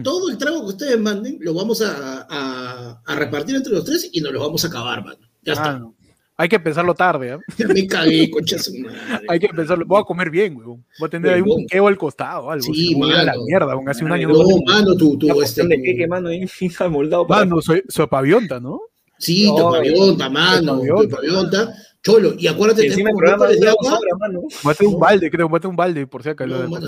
todo 0.03 0.29
el 0.29 0.37
trago 0.37 0.61
que 0.61 0.67
ustedes 0.73 0.99
manden 0.99 1.37
lo 1.39 1.53
vamos 1.53 1.81
a, 1.81 2.25
a- 2.29 3.01
a 3.05 3.15
repartir 3.15 3.55
entre 3.55 3.71
los 3.73 3.85
tres 3.85 4.09
y 4.11 4.19
nos 4.21 4.33
lo 4.33 4.39
vamos 4.41 4.63
a 4.65 4.67
acabar, 4.67 5.05
mano. 5.05 5.19
Ya 5.43 5.53
está. 5.53 5.73
Mano, 5.73 5.95
Hay 6.39 6.47
que 6.47 6.57
pensarlo 6.57 6.95
tarde. 6.95 7.37
Ya 7.57 7.67
me 7.67 7.85
cagué, 7.85 8.31
concha 8.31 8.55
madre. 8.81 9.25
Hay 9.27 9.39
que 9.39 9.49
pensarlo. 9.49 9.85
Voy 9.85 9.99
a 9.99 10.05
comer 10.05 10.29
bien, 10.29 10.55
weón. 10.55 10.85
Voy 10.97 11.07
a 11.07 11.09
tener 11.09 11.33
ahí 11.33 11.41
un 11.41 11.49
buqueo 11.49 11.85
al 11.89 11.97
costado, 11.97 12.49
algo. 12.49 12.63
Sí, 12.63 12.73
Si 12.73 12.91
no, 12.93 12.99
voy 12.99 13.11
a 13.13 13.23
la 13.23 13.33
mano. 13.33 13.43
mierda, 13.45 13.75
weón. 13.75 13.89
Hace 13.89 14.05
un 14.05 14.13
año 14.13 14.29
no 14.29 14.35
No, 14.43 14.61
mano, 14.65 14.95
tu, 14.95 15.17
tu, 15.17 15.25
Una 15.27 15.43
este, 15.45 15.67
de 15.67 15.81
queque, 15.81 16.07
mano, 16.07 16.29
ahí 16.29 16.45
moldado 16.89 17.25
Mano, 17.27 17.61
soy, 17.61 17.83
soy 17.89 18.07
pavionta, 18.07 18.57
¿no? 18.61 18.79
Sí, 19.17 19.47
No, 19.47 19.55
tu 19.57 19.71
pavionta, 19.71 20.29
mano, 20.29 20.79
tu 20.79 21.09
pavionta. 21.09 21.73
Cholo, 22.01 22.33
y 22.37 22.47
acuérdate 22.47 22.89
programa 22.89 23.35
botones 23.35 23.59
de 23.59 23.67
agua. 23.67 23.99
mano. 24.17 24.41
Tener 24.77 24.93
un 24.93 24.99
balde, 25.01 25.29
creo. 25.29 25.49
Tener 25.49 25.67
un 25.67 25.75
balde, 25.75 26.07
por 26.07 26.23
si 26.23 26.29
acaso. 26.29 26.69
Mano. 26.69 26.87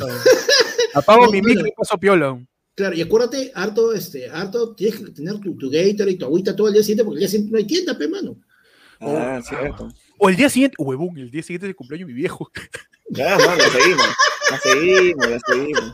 Apago 0.94 1.26
mi 1.30 1.42
mano. 1.42 1.56
micro 1.56 1.68
y 1.68 1.72
paso 1.76 1.98
piola. 1.98 2.42
Claro, 2.74 2.96
y 2.96 3.02
acuérdate, 3.02 3.52
harto, 3.54 3.92
este, 3.92 4.30
harto, 4.30 4.74
tienes 4.76 4.98
que 5.02 5.12
tener 5.12 5.40
tu, 5.40 5.58
tu 5.58 5.70
Gatorade 5.70 6.12
y 6.12 6.16
tu 6.16 6.24
agüita 6.24 6.56
todo 6.56 6.70
el 6.70 6.74
día 6.74 6.84
siguiente, 6.84 7.04
porque 7.04 7.16
el 7.18 7.20
día 7.20 7.28
siguiente 7.28 7.52
no 7.52 7.58
hay 7.58 7.66
tienda, 7.66 7.98
pe, 7.98 8.08
mano. 8.08 8.38
Ah, 9.02 9.40
cierto. 9.44 9.90
O 10.18 10.30
el 10.30 10.36
día 10.36 10.50
siguiente, 10.50 10.76
huevón, 10.80 11.18
el 11.18 11.32
día 11.32 11.42
siguiente 11.42 11.66
es 11.66 11.70
el 11.70 11.76
cumpleaños 11.76 12.08
de 12.08 12.14
mi 12.14 12.20
viejo. 12.20 12.50
Ya, 13.10 13.38
mano, 13.38 13.56
la 13.58 13.70
seguimos. 13.70 14.08
La 14.52 14.60
seguimos, 14.60 15.30
la 15.30 15.40
seguimos. 15.40 15.94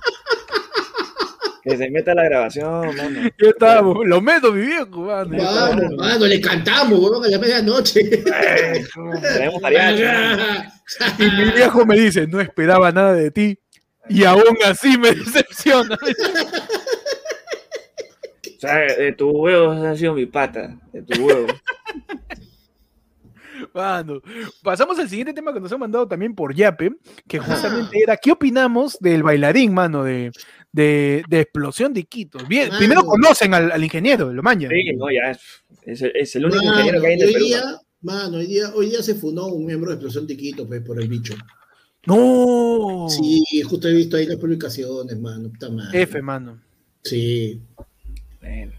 Que 1.63 1.77
se 1.77 1.89
meta 1.89 2.13
la 2.13 2.23
grabación, 2.25 2.95
mano. 2.95 3.21
Ya 3.41 3.49
estamos, 3.49 4.05
lo 4.05 4.21
meto, 4.21 4.51
mi 4.51 4.65
viejo, 4.65 5.01
mano. 5.01 5.35
está. 5.35 5.75
Mano, 5.75 5.95
mano, 5.97 6.25
le 6.25 6.39
cantamos, 6.39 6.99
huevón, 6.99 7.25
a 7.25 7.27
la 7.29 7.39
medianoche. 7.39 8.03
Tenemos 8.03 9.61
mariachi. 9.61 10.03
Y 11.19 11.23
mi 11.23 11.51
viejo 11.51 11.85
me 11.85 11.99
dice, 11.99 12.27
no 12.27 12.39
esperaba 12.39 12.93
nada 12.93 13.13
de 13.13 13.29
ti. 13.29 13.59
Y 14.09 14.23
aún 14.23 14.57
así 14.63 14.97
me 14.97 15.11
decepciona. 15.15 15.97
O 18.55 18.59
sea, 18.59 18.75
de 18.77 19.11
tu 19.11 19.29
huevo 19.29 19.71
ha 19.71 19.95
sido 19.97 20.13
mi 20.13 20.25
pata. 20.25 20.79
De 20.93 21.01
tu 21.01 21.25
huevo. 21.25 21.47
Mano, 23.73 24.21
pasamos 24.63 24.97
al 24.99 25.09
siguiente 25.09 25.34
tema 25.34 25.53
que 25.53 25.59
nos 25.59 25.71
han 25.71 25.79
mandado 25.79 26.07
también 26.07 26.34
por 26.35 26.53
Yape, 26.53 26.91
que 27.27 27.39
justamente 27.39 27.99
era, 28.01 28.17
¿qué 28.17 28.31
opinamos 28.31 28.97
del 28.99 29.23
bailarín, 29.23 29.73
mano, 29.73 30.03
de, 30.03 30.31
de, 30.71 31.23
de 31.27 31.39
Explosión 31.41 31.93
de 31.93 32.01
Iquitos? 32.01 32.47
Bien, 32.47 32.67
Mano. 32.67 32.79
primero 32.79 33.03
conocen 33.05 33.53
al, 33.53 33.71
al 33.71 33.84
ingeniero, 33.84 34.31
lo 34.34 34.43
mañan. 34.43 34.71
Sí, 34.71 34.93
no, 34.95 35.05
ya 35.11 35.31
es, 35.31 35.39
es, 35.84 36.01
el- 36.01 36.11
es 36.15 36.35
el 36.35 36.45
único 36.45 36.63
Mano, 36.63 36.71
ingeniero 36.71 37.01
que 37.01 37.07
hay 37.07 37.13
en 37.13 37.21
el 37.21 37.27
hoy 37.27 37.34
Perú. 37.34 37.45
día, 37.45 37.63
mano. 38.01 38.38
hoy 38.38 38.47
día, 38.47 38.71
hoy 38.75 38.89
día 38.89 39.01
se 39.01 39.15
fundó 39.15 39.47
un 39.47 39.65
miembro 39.65 39.89
de 39.89 39.95
Explosión 39.95 40.27
de 40.27 40.38
Quito, 40.38 40.67
pues, 40.67 40.81
por 40.81 41.01
el 41.01 41.07
bicho. 41.07 41.34
No. 42.05 43.07
Sí, 43.09 43.43
justo 43.63 43.88
he 43.88 43.93
visto 43.93 44.15
ahí 44.17 44.25
las 44.25 44.38
publicaciones, 44.38 45.19
mano, 45.19 45.49
puta 45.49 45.69
madre. 45.69 46.01
F, 46.03 46.21
mano. 46.21 46.59
Sí. 47.03 47.61
Bueno. 48.39 48.71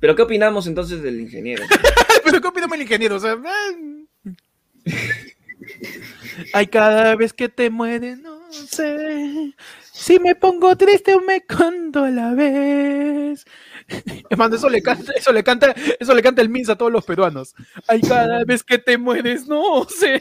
Pero 0.00 0.16
¿qué 0.16 0.22
opinamos 0.22 0.66
entonces 0.66 1.02
del 1.02 1.20
ingeniero? 1.20 1.62
Pero 2.30 2.40
¿qué 2.42 2.48
opinamos 2.48 2.72
del 2.72 2.82
ingeniero? 2.82 3.16
O 3.16 3.20
sea, 3.20 3.32
eh. 3.32 4.06
Ay, 6.52 6.66
cada 6.68 7.16
vez 7.16 7.32
que 7.32 7.48
te 7.48 7.70
mueres, 7.70 8.18
no 8.20 8.40
sé 8.52 9.54
si 9.92 10.18
me 10.18 10.34
pongo 10.34 10.76
triste 10.76 11.14
o 11.14 11.20
me 11.20 11.42
canto 11.42 12.04
a 12.04 12.10
la 12.10 12.32
vez. 12.34 13.44
Mano, 14.36 14.56
eso 14.56 14.68
le 14.68 14.80
canta, 14.82 15.12
eso 15.14 15.32
le 15.32 15.44
canta, 15.44 15.74
eso 15.98 16.14
le 16.14 16.22
canta 16.22 16.40
el 16.40 16.48
Minsa 16.48 16.72
a 16.72 16.78
todos 16.78 16.92
los 16.92 17.04
peruanos. 17.04 17.54
Ay, 17.86 18.00
cada 18.00 18.44
vez 18.44 18.62
que 18.62 18.78
te 18.78 18.96
mueres, 18.96 19.46
no 19.46 19.86
sé. 19.88 20.20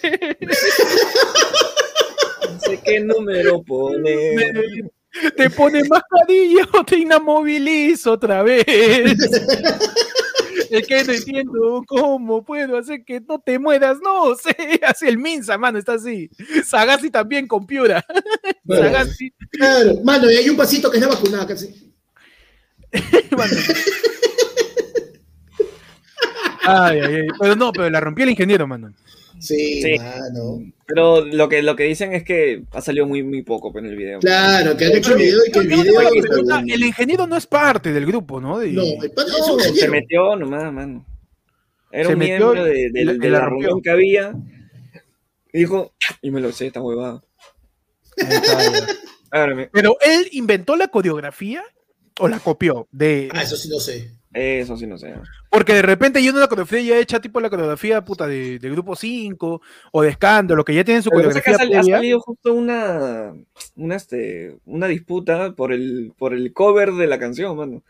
No 2.51 2.59
sé 2.59 2.81
qué 2.83 2.99
número 2.99 3.61
poner. 3.63 4.91
Te 5.37 5.49
pone 5.49 5.83
mascarilla 5.85 6.67
o 6.73 6.83
te 6.83 6.97
inamovilizo 6.97 8.13
otra 8.13 8.43
vez. 8.43 8.65
Es 10.69 10.87
que 10.87 11.03
no 11.03 11.13
entiendo 11.13 11.83
cómo 11.87 12.43
puedo 12.43 12.77
hacer 12.77 13.03
que 13.03 13.21
no 13.21 13.39
te 13.39 13.59
mueras, 13.59 13.97
no 14.01 14.35
sé. 14.35 14.55
Así 14.85 15.07
el 15.07 15.17
Minsa, 15.17 15.57
mano, 15.57 15.79
está 15.79 15.93
así. 15.93 16.29
Sagasti 16.65 17.09
también 17.09 17.47
con 17.47 17.65
Piura. 17.65 18.05
Bueno, 18.63 18.83
Sagasti, 18.83 19.31
claro, 19.49 19.95
mano, 20.03 20.29
y 20.29 20.35
hay 20.35 20.47
un 20.47 20.55
pasito 20.55 20.91
que 20.91 20.97
es 20.97 21.03
la 21.03 21.09
vacunada 21.09 21.47
casi. 21.47 21.91
Ay, 26.61 26.99
ay, 26.99 27.15
ay. 27.15 27.27
Pero 27.39 27.55
no, 27.55 27.71
pero 27.71 27.89
la 27.89 27.99
rompió 27.99 28.23
el 28.23 28.29
ingeniero, 28.29 28.67
mano. 28.67 28.93
Sí, 29.39 29.81
Sí. 29.81 29.97
mano. 29.97 30.59
Pero 30.85 31.23
lo 31.23 31.47
que, 31.47 31.61
lo 31.61 31.75
que 31.75 31.83
dicen 31.83 32.13
es 32.13 32.23
que 32.23 32.63
ha 32.71 32.81
salido 32.81 33.05
muy, 33.05 33.23
muy 33.23 33.41
poco 33.43 33.71
pues, 33.71 33.83
en 33.85 33.91
el 33.91 33.95
video. 33.97 34.19
Claro, 34.19 34.75
que 34.75 34.85
han 34.85 34.97
hecho 34.97 35.13
el 35.13 35.19
video 35.19 35.39
y 35.47 35.51
que 35.51 35.59
el 35.59 35.67
video. 35.67 36.01
el 36.67 36.83
ingeniero 36.83 37.25
no 37.27 37.37
es 37.37 37.45
parte 37.47 37.93
del 37.93 38.05
grupo, 38.05 38.41
¿no? 38.41 38.59
De- 38.59 38.71
No, 38.71 38.83
el 38.83 39.11
pata 39.11 39.31
es 39.31 39.39
No, 39.47 39.53
un 39.53 39.59
se 39.61 39.69
ingeniero. 39.69 39.91
metió 39.93 40.35
nomás, 40.35 40.73
mano. 40.73 41.05
Era 41.91 42.07
Se 42.09 42.13
un 42.13 42.19
metió 42.19 42.53
miembro 42.53 42.63
de, 42.65 42.89
la- 43.03 43.13
de 43.13 43.25
y 43.27 43.29
la, 43.29 43.39
la 43.39 43.45
reunión 43.49 43.81
que 43.81 43.89
había. 43.89 44.33
Y 45.53 45.59
dijo, 45.59 45.93
y 46.21 46.31
me 46.31 46.41
lo 46.41 46.51
sé, 46.51 46.67
esta 46.67 46.81
huevada. 46.81 47.23
Pero 49.71 49.97
él 50.01 50.27
inventó 50.33 50.75
la 50.75 50.87
coreografía 50.87 51.63
o 52.19 52.27
la 52.27 52.39
copió 52.39 52.87
de 52.91 53.29
Ah, 53.33 53.43
eso 53.43 53.55
sí 53.55 53.69
no 53.69 53.79
sé. 53.79 54.11
Eso 54.31 54.77
sí 54.77 54.85
no 54.85 54.97
sé. 54.97 55.13
porque 55.49 55.73
de 55.73 55.81
repente 55.81 56.23
yo 56.23 56.31
no 56.31 56.39
la 56.39 56.47
coreografía 56.47 56.81
ya 56.81 56.99
hecha 56.99 57.19
tipo 57.19 57.39
la 57.39 57.49
coreografía 57.49 58.05
puta 58.05 58.27
de, 58.27 58.59
de 58.59 58.69
grupo 58.69 58.95
5 58.95 59.61
o 59.91 60.01
de 60.03 60.09
escándalo 60.09 60.63
que 60.63 60.75
ya 60.75 60.83
tienen 60.83 61.01
su 61.01 61.09
Pero 61.09 61.29
pasa 61.29 61.41
que 61.41 61.51
coreografía 61.51 61.55
ha, 61.55 61.67
sal- 61.67 61.77
ha 61.79 61.81
previa. 61.81 61.95
salido 61.97 62.19
justo 62.19 62.53
una, 62.53 63.33
una, 63.75 63.95
este, 63.95 64.55
una 64.65 64.87
disputa 64.87 65.53
por 65.53 65.73
el, 65.73 66.13
por 66.17 66.33
el 66.35 66.53
cover 66.53 66.91
de 66.93 67.07
la 67.07 67.17
canción, 67.17 67.57
mano. 67.57 67.81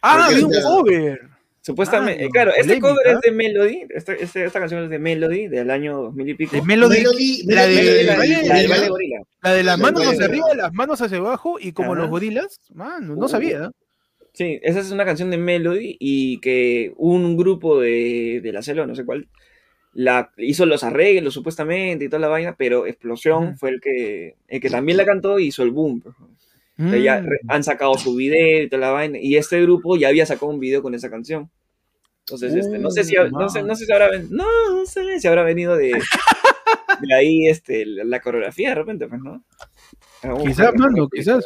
Ah, 0.00 0.26
había 0.26 0.46
un 0.46 0.52
ya- 0.52 0.62
cover. 0.62 1.20
Supuestamente, 1.60 2.20
Mano, 2.22 2.30
claro, 2.32 2.52
este 2.56 2.80
cover 2.80 3.06
es 3.08 3.20
de 3.20 3.30
Melody, 3.32 3.82
esta, 3.90 4.12
este- 4.14 4.44
esta 4.44 4.60
canción 4.60 4.84
es 4.84 4.90
de 4.90 4.98
Melody, 5.00 5.48
del 5.48 5.70
año 5.70 6.00
2000 6.02 6.28
y 6.28 6.34
pico. 6.34 6.56
De 6.56 6.62
Melody, 6.62 6.98
Melody, 6.98 7.42
la 7.46 7.66
de- 7.66 8.04
la, 8.04 8.16
la 8.16 8.24
la 9.42 9.52
de 9.52 9.62
las 9.64 9.64
la 9.64 9.76
manos 9.76 10.02
de- 10.02 10.08
hacia 10.08 10.24
arriba, 10.26 10.46
las 10.54 10.72
manos 10.72 11.02
hacia 11.02 11.18
abajo 11.18 11.58
y 11.60 11.72
como 11.72 11.92
Ajá. 11.92 12.02
los 12.02 12.10
gorilas, 12.10 12.60
mano, 12.72 13.16
no 13.16 13.26
Uh. 13.26 13.28
sabía. 13.28 13.70
Sí, 14.38 14.60
esa 14.62 14.78
es 14.78 14.92
una 14.92 15.04
canción 15.04 15.30
de 15.32 15.36
Melody 15.36 15.96
y 15.98 16.38
que 16.38 16.92
un 16.96 17.36
grupo 17.36 17.80
de, 17.80 18.40
de 18.40 18.52
la 18.52 18.62
selva, 18.62 18.86
no 18.86 18.94
sé 18.94 19.04
cuál, 19.04 19.26
la 19.94 20.30
hizo 20.36 20.64
los 20.64 20.84
arreglos 20.84 21.34
supuestamente 21.34 22.04
y 22.04 22.08
toda 22.08 22.20
la 22.20 22.28
vaina, 22.28 22.54
pero 22.56 22.86
Explosión 22.86 23.58
fue 23.58 23.70
el 23.70 23.80
que, 23.80 24.36
el 24.46 24.60
que 24.60 24.70
también 24.70 24.96
la 24.96 25.04
cantó 25.04 25.40
y 25.40 25.46
hizo 25.48 25.64
el 25.64 25.72
boom. 25.72 26.00
pues. 26.02 26.14
O 26.78 26.88
sea, 26.88 26.98
ya 27.00 27.20
Mm. 27.20 27.26
han 27.50 27.64
sacado 27.64 27.94
su 27.94 28.14
video 28.14 28.62
y 28.62 28.68
toda 28.68 28.80
la 28.80 28.90
vaina, 28.92 29.18
y 29.20 29.34
este 29.34 29.60
grupo 29.60 29.96
ya 29.96 30.06
había 30.06 30.24
sacado 30.24 30.52
un 30.52 30.60
video 30.60 30.82
con 30.82 30.94
esa 30.94 31.10
canción. 31.10 31.50
Entonces, 32.20 32.54
este, 32.54 32.78
no 32.78 32.90
sé 32.92 33.02
si, 33.02 33.14
no 33.32 33.48
sé, 33.48 33.62
no 33.64 33.74
sé 33.74 33.86
si 33.86 33.92
habrá 33.92 34.08
ven- 34.10 34.28
no, 34.30 34.44
no 34.72 34.86
sé 34.86 35.18
si 35.18 35.26
habrá 35.26 35.42
venido 35.42 35.76
de, 35.76 35.88
de 37.00 37.14
ahí 37.14 37.48
este, 37.48 37.84
la, 37.86 38.04
la 38.04 38.20
coreografía 38.20 38.68
de 38.68 38.74
repente, 38.76 39.08
pues, 39.08 39.20
¿no? 39.20 39.42
Quizás, 40.44 40.72
mano, 40.76 40.92
¿no? 40.96 41.08
quizás. 41.08 41.44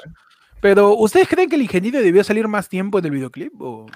Pero, 0.62 0.96
¿ustedes 0.96 1.28
creen 1.28 1.50
que 1.50 1.56
el 1.56 1.62
ingeniero 1.62 2.00
debió 2.00 2.22
salir 2.22 2.46
más 2.46 2.68
tiempo 2.68 2.98
en 3.00 3.04
el 3.04 3.10
videoclip? 3.10 3.52
O... 3.60 3.86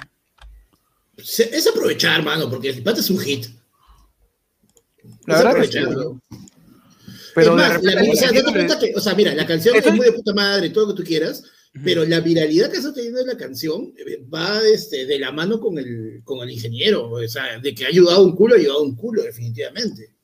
Se- 1.17 1.57
Es 1.57 1.67
aprovechar, 1.69 2.23
mano, 2.25 2.51
porque 2.51 2.71
el 2.71 2.83
pata 2.83 3.01
es 3.01 3.09
un 3.09 3.19
hit. 3.21 3.47
La 5.27 5.39
es 5.39 5.45
verdad 5.45 5.61
que. 5.63 5.69
Pero 7.37 7.51
es 7.51 7.57
más, 7.57 7.83
la- 7.85 7.93
o 7.93 7.95
sea, 7.95 7.95
date 7.95 8.07
ingeniero 8.09 8.47
le- 8.49 8.53
cuenta 8.53 8.79
que, 8.81 8.93
o 8.97 9.01
sea, 9.01 9.15
mira, 9.15 9.33
la 9.35 9.47
canción 9.47 9.77
es 9.77 9.93
muy 9.95 10.07
de 10.07 10.13
puta 10.13 10.35
madre, 10.35 10.71
todo 10.71 10.87
lo 10.89 10.95
que 10.95 11.03
tú 11.03 11.07
quieras, 11.09 11.45
pero 11.85 12.05
la 12.05 12.19
viralidad 12.21 12.71
que 12.71 12.79
está 12.79 12.93
teniendo 12.93 13.25
la 13.25 13.37
canción 13.37 13.93
eh, 13.99 14.25
va 14.33 14.61
este, 14.67 15.07
de 15.07 15.19
la 15.21 15.31
mano 15.31 15.61
con 15.61 15.79
el, 15.79 16.23
con 16.25 16.41
el 16.41 16.51
ingeniero, 16.51 17.11
o 17.11 17.29
sea, 17.29 17.61
de 17.61 17.75
que 17.75 17.85
ha 17.85 17.89
ayudado 17.89 18.25
un 18.25 18.35
culo, 18.35 18.55
ha 18.55 18.59
ayudado 18.59 18.83
un 18.83 18.97
culo, 18.97 19.23
definitivamente. 19.23 20.16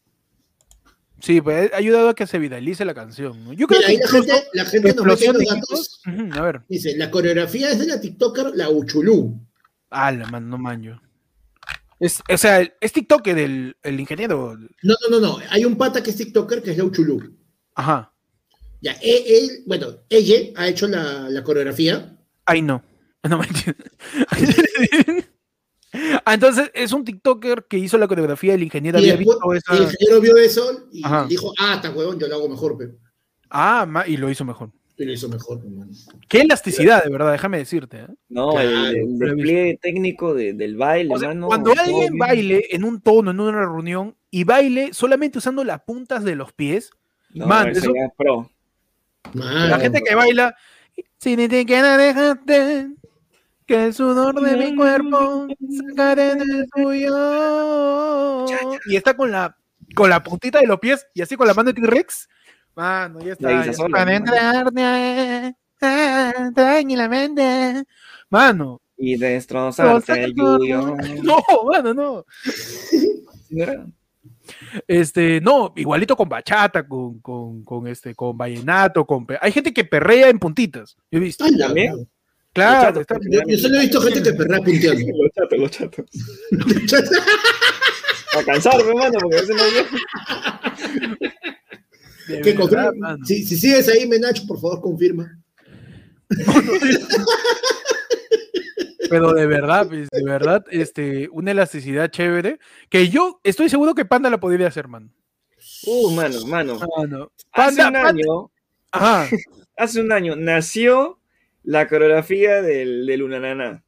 Sí, 1.22 1.40
pues 1.40 1.72
ha 1.72 1.76
ayudado 1.76 2.08
a 2.08 2.14
que 2.16 2.26
se 2.26 2.38
viralice 2.40 2.84
la 2.84 2.94
canción. 2.94 3.44
¿no? 3.44 3.52
Yo 3.52 3.68
creo 3.68 3.78
Mira, 3.78 3.86
que 3.88 3.92
ahí 3.92 3.98
la 4.00 4.08
gente, 4.08 4.48
la 4.54 4.64
gente 4.64 4.94
nos 4.94 5.06
mete 5.06 5.32
los 5.32 5.44
datos. 5.44 6.00
A 6.32 6.40
ver, 6.42 6.62
Dice, 6.68 6.96
la 6.96 7.10
coreografía 7.12 7.70
es 7.70 7.78
de 7.78 7.86
la 7.86 8.00
TikToker, 8.00 8.52
la 8.56 8.68
Uchulú. 8.70 9.40
ah, 9.90 10.10
la 10.10 10.26
man, 10.26 10.48
no 10.50 10.58
manjo. 10.58 11.00
Es, 12.00 12.20
o 12.28 12.36
sea, 12.36 12.60
es 12.80 12.92
TikToker 12.92 13.38
el, 13.38 13.76
el 13.84 14.00
ingeniero. 14.00 14.56
No, 14.82 14.94
no, 15.08 15.20
no, 15.20 15.20
no. 15.20 15.38
Hay 15.50 15.64
un 15.64 15.76
pata 15.76 16.02
que 16.02 16.10
es 16.10 16.16
TikToker 16.16 16.60
que 16.60 16.72
es 16.72 16.78
la 16.78 16.84
Uchulú. 16.84 17.36
Ajá. 17.76 18.12
Ya, 18.80 18.90
él, 18.94 19.22
él- 19.24 19.62
bueno, 19.66 19.86
ella 20.08 20.50
ha 20.56 20.66
hecho 20.66 20.88
la, 20.88 21.28
la 21.30 21.44
coreografía. 21.44 22.16
Ay, 22.44 22.62
no. 22.62 22.82
No 23.28 23.38
mentira. 23.38 23.76
ah, 26.24 26.34
entonces 26.34 26.70
es 26.74 26.92
un 26.92 27.04
TikToker 27.04 27.66
que 27.68 27.78
hizo 27.78 27.98
la 27.98 28.08
coreografía, 28.08 28.54
el 28.54 28.62
ingeniero 28.62 28.98
Y 28.98 29.10
había 29.10 29.16
después, 29.26 29.56
visto 29.64 29.72
el 29.74 29.82
ingeniero 29.82 30.20
vio 30.20 30.36
eso 30.38 30.88
y 30.92 31.04
Ajá. 31.04 31.26
dijo, 31.28 31.52
ah, 31.58 31.74
está 31.76 31.90
huevón, 31.90 32.18
yo 32.18 32.28
lo 32.28 32.34
hago 32.36 32.48
mejor, 32.48 32.76
pero. 32.78 32.92
Ah, 33.50 33.84
ma- 33.86 34.06
y 34.06 34.16
lo 34.16 34.30
hizo 34.30 34.44
mejor. 34.44 34.70
Y 34.96 35.04
lo 35.04 35.12
hizo 35.12 35.28
mejor, 35.28 35.58
hermano. 35.64 35.90
Qué 36.28 36.42
elasticidad, 36.42 37.02
de 37.02 37.10
verdad, 37.10 37.32
déjame 37.32 37.58
decirte. 37.58 37.98
¿eh? 38.00 38.06
No, 38.28 38.58
el, 38.60 38.68
Claro, 38.68 38.88
el 38.96 39.18
despliegue 39.18 39.78
técnico 39.82 40.32
de- 40.34 40.52
del 40.54 40.76
baile, 40.76 41.14
O 41.14 41.18
sea, 41.18 41.28
mano. 41.28 41.46
cuando 41.48 41.72
alguien 41.72 42.16
baile 42.18 42.66
en 42.70 42.84
un 42.84 43.00
tono, 43.00 43.30
en 43.32 43.40
una 43.40 43.60
reunión, 43.60 44.14
y 44.30 44.44
baile 44.44 44.92
solamente 44.94 45.38
usando 45.38 45.64
las 45.64 45.80
puntas 45.82 46.24
de 46.24 46.36
los 46.36 46.52
pies, 46.52 46.90
No, 47.34 47.46
Man, 47.46 47.68
ese 47.68 47.80
eso- 47.80 47.94
ya 47.94 48.04
es 48.06 48.12
pro. 48.16 48.50
Mano. 49.34 49.66
la 49.68 49.78
gente 49.80 50.02
que 50.02 50.14
baila, 50.14 50.54
si 51.18 51.36
ni 51.36 51.48
te 51.48 51.64
queda, 51.66 51.96
déjate 51.96 52.88
que 53.72 53.86
el 53.86 53.94
sudor 53.94 54.38
de 54.38 54.54
mi 54.54 54.76
cuerpo 54.76 55.46
sacaré 55.88 56.34
del 56.34 56.68
tuyo. 56.70 58.46
Y 58.86 58.96
está 58.96 59.16
con 59.16 59.32
la, 59.32 59.56
con 59.94 60.10
la 60.10 60.22
puntita 60.22 60.60
de 60.60 60.66
los 60.66 60.78
pies 60.78 61.06
y 61.14 61.22
así 61.22 61.36
con 61.36 61.46
la 61.46 61.54
mano 61.54 61.72
de 61.72 61.80
T-Rex. 61.80 62.28
Mano, 62.74 63.20
ya 63.20 63.32
está. 63.32 63.64
Ya 63.64 63.72
sola, 63.72 64.04
Para 64.04 65.54
ah, 65.80 66.32
tranquilamente. 66.54 67.84
Mano, 68.28 68.82
Y 68.98 69.16
destrozarte 69.16 70.22
el 70.22 70.34
yuyo. 70.34 70.94
no, 71.22 71.38
mano, 71.70 71.94
no. 71.94 72.26
Este, 74.86 75.40
no, 75.40 75.72
igualito 75.76 76.14
con 76.14 76.28
bachata, 76.28 76.86
con, 76.86 77.20
con, 77.20 77.64
con 77.64 77.86
este, 77.86 78.14
con 78.14 78.36
vallenato, 78.36 79.06
con 79.06 79.26
hay 79.40 79.50
gente 79.50 79.72
que 79.72 79.84
perrea 79.84 80.28
en 80.28 80.38
puntitas. 80.38 80.94
Yo 81.10 81.18
he 81.18 81.22
visto. 81.22 81.44
Ay. 81.44 82.06
Claro, 82.54 83.02
chatos, 83.04 83.26
Yo, 83.30 83.40
yo 83.46 83.58
solo 83.58 83.76
he 83.76 83.80
visto 83.80 84.00
gente 84.02 84.22
que 84.22 84.32
perrea 84.34 84.58
punteando. 84.60 85.06
Los 85.22 85.32
chatos, 85.32 85.58
los 85.58 85.70
chatos. 85.70 86.04
A 88.38 88.42
cansarme, 88.44 88.94
mano, 88.94 89.18
porque 89.20 89.36
a 89.36 89.40
veces 89.42 89.56
no 89.56 89.62
llego. 89.68 89.88
de 92.28 92.40
que 92.40 92.52
verdad, 92.52 92.56
confirma. 92.60 92.92
mano. 93.08 93.24
Si, 93.26 93.44
si 93.44 93.56
sigues 93.58 93.88
ahí, 93.88 94.06
Menacho, 94.08 94.46
por 94.46 94.58
favor, 94.60 94.80
confirma. 94.80 95.38
Pero 99.10 99.32
de 99.34 99.46
verdad, 99.46 99.86
pues, 99.88 100.08
de 100.10 100.24
verdad, 100.24 100.64
este, 100.70 101.28
una 101.32 101.50
elasticidad 101.50 102.10
chévere, 102.10 102.58
que 102.88 103.08
yo 103.10 103.40
estoy 103.44 103.68
seguro 103.68 103.94
que 103.94 104.04
Panda 104.06 104.30
la 104.30 104.40
podría 104.40 104.68
hacer, 104.68 104.88
man. 104.88 105.12
Uh, 105.84 106.10
mano, 106.12 106.46
mano. 106.46 106.78
Mano. 106.96 107.32
Hace 107.52 107.80
un 107.84 107.92
Panda- 107.92 108.08
año, 108.08 108.50
Ajá. 108.90 109.28
hace 109.76 110.00
un 110.00 110.10
año 110.12 110.36
nació 110.36 111.18
la 111.62 111.88
coreografía 111.88 112.62
del, 112.62 113.06
del 113.06 113.22
Unanana. 113.22 113.84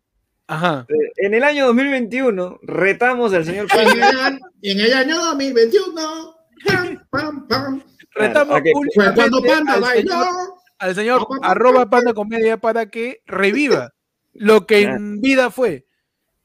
Ajá. 0.46 0.86
En 1.16 1.34
el 1.34 1.42
año 1.42 1.66
2021 1.66 2.58
retamos 2.62 3.32
al 3.32 3.44
señor 3.44 3.66
En 3.72 3.88
el, 3.88 4.02
año- 4.02 4.38
en 4.62 4.80
el 4.80 4.92
año 4.94 5.16
2021. 5.16 6.36
Pam, 6.66 7.00
pam, 7.10 7.48
pam. 7.48 7.82
Retamos 8.14 8.60
cuando 8.60 8.70
públicamente 8.72 9.48
Panda 9.48 9.74
al 9.74 9.80
bailó. 9.80 10.10
señor, 10.12 10.26
al 10.78 10.94
señor 10.94 11.26
arroba 11.42 11.90
Panda 11.90 12.14
Comedia 12.14 12.56
para 12.58 12.86
que 12.90 13.22
reviva 13.26 13.92
lo 14.32 14.66
que 14.66 14.82
en 14.82 15.20
vida 15.20 15.50
fue 15.50 15.83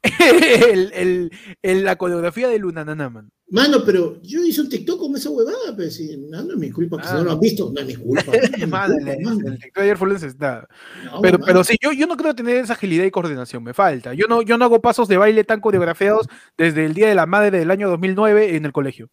el, 0.74 0.92
el- 0.94 1.32
el- 1.62 1.84
la 1.84 1.98
coreografía 1.98 2.48
de 2.48 2.58
Luna 2.60 2.86
man. 2.86 3.30
Mano, 3.52 3.84
pero 3.84 4.22
yo 4.22 4.44
hice 4.44 4.62
un 4.62 4.70
TikTok 4.70 5.00
con 5.00 5.16
esa 5.16 5.30
huevada, 5.32 5.76
pues, 5.76 5.96
sí, 5.96 6.16
no, 6.30 6.44
no 6.44 6.54
es 6.54 6.60
mi 6.60 6.70
culpa, 6.72 6.98
que 6.98 7.04
si 7.04 7.10
Ah. 7.14 7.18
no 7.18 7.24
lo 7.24 7.32
han 7.32 7.40
visto, 7.40 7.72
no 7.74 7.82
es 7.82 7.88
mi 7.88 7.96
culpa. 7.96 8.24
no 8.52 8.58
mi 8.60 8.66
Madre, 8.68 8.96
culpa, 9.24 9.32
el, 9.48 9.54
el 9.54 9.60
TikTok 9.60 9.76
de 9.76 9.82
ayer 9.84 9.98
fue. 9.98 10.10
No, 10.10 11.22
Pero, 11.22 11.40
pero 11.40 11.64
sí, 11.64 11.76
yo, 11.82 11.92
yo 11.92 12.06
no 12.08 12.16
creo 12.16 12.36
tener 12.36 12.58
esa 12.58 12.74
agilidad 12.74 13.06
y 13.06 13.12
coordinación, 13.12 13.64
me 13.64 13.74
falta. 13.74 14.14
Yo 14.14 14.28
no, 14.28 14.42
yo 14.44 14.58
no 14.58 14.66
hago 14.66 14.82
pasos 14.82 15.08
de 15.08 15.18
baile 15.18 15.44
tan 15.44 15.60
coreografiados 15.62 16.28
desde 16.58 16.86
el 16.86 16.94
Día 16.94 17.10
de 17.10 17.16
la 17.16 17.26
Madre 17.26 17.58
del 17.60 17.72
año 17.72 17.90
2009 17.90 18.56
en 18.56 18.66
el 18.66 18.72
colegio. 18.72 19.10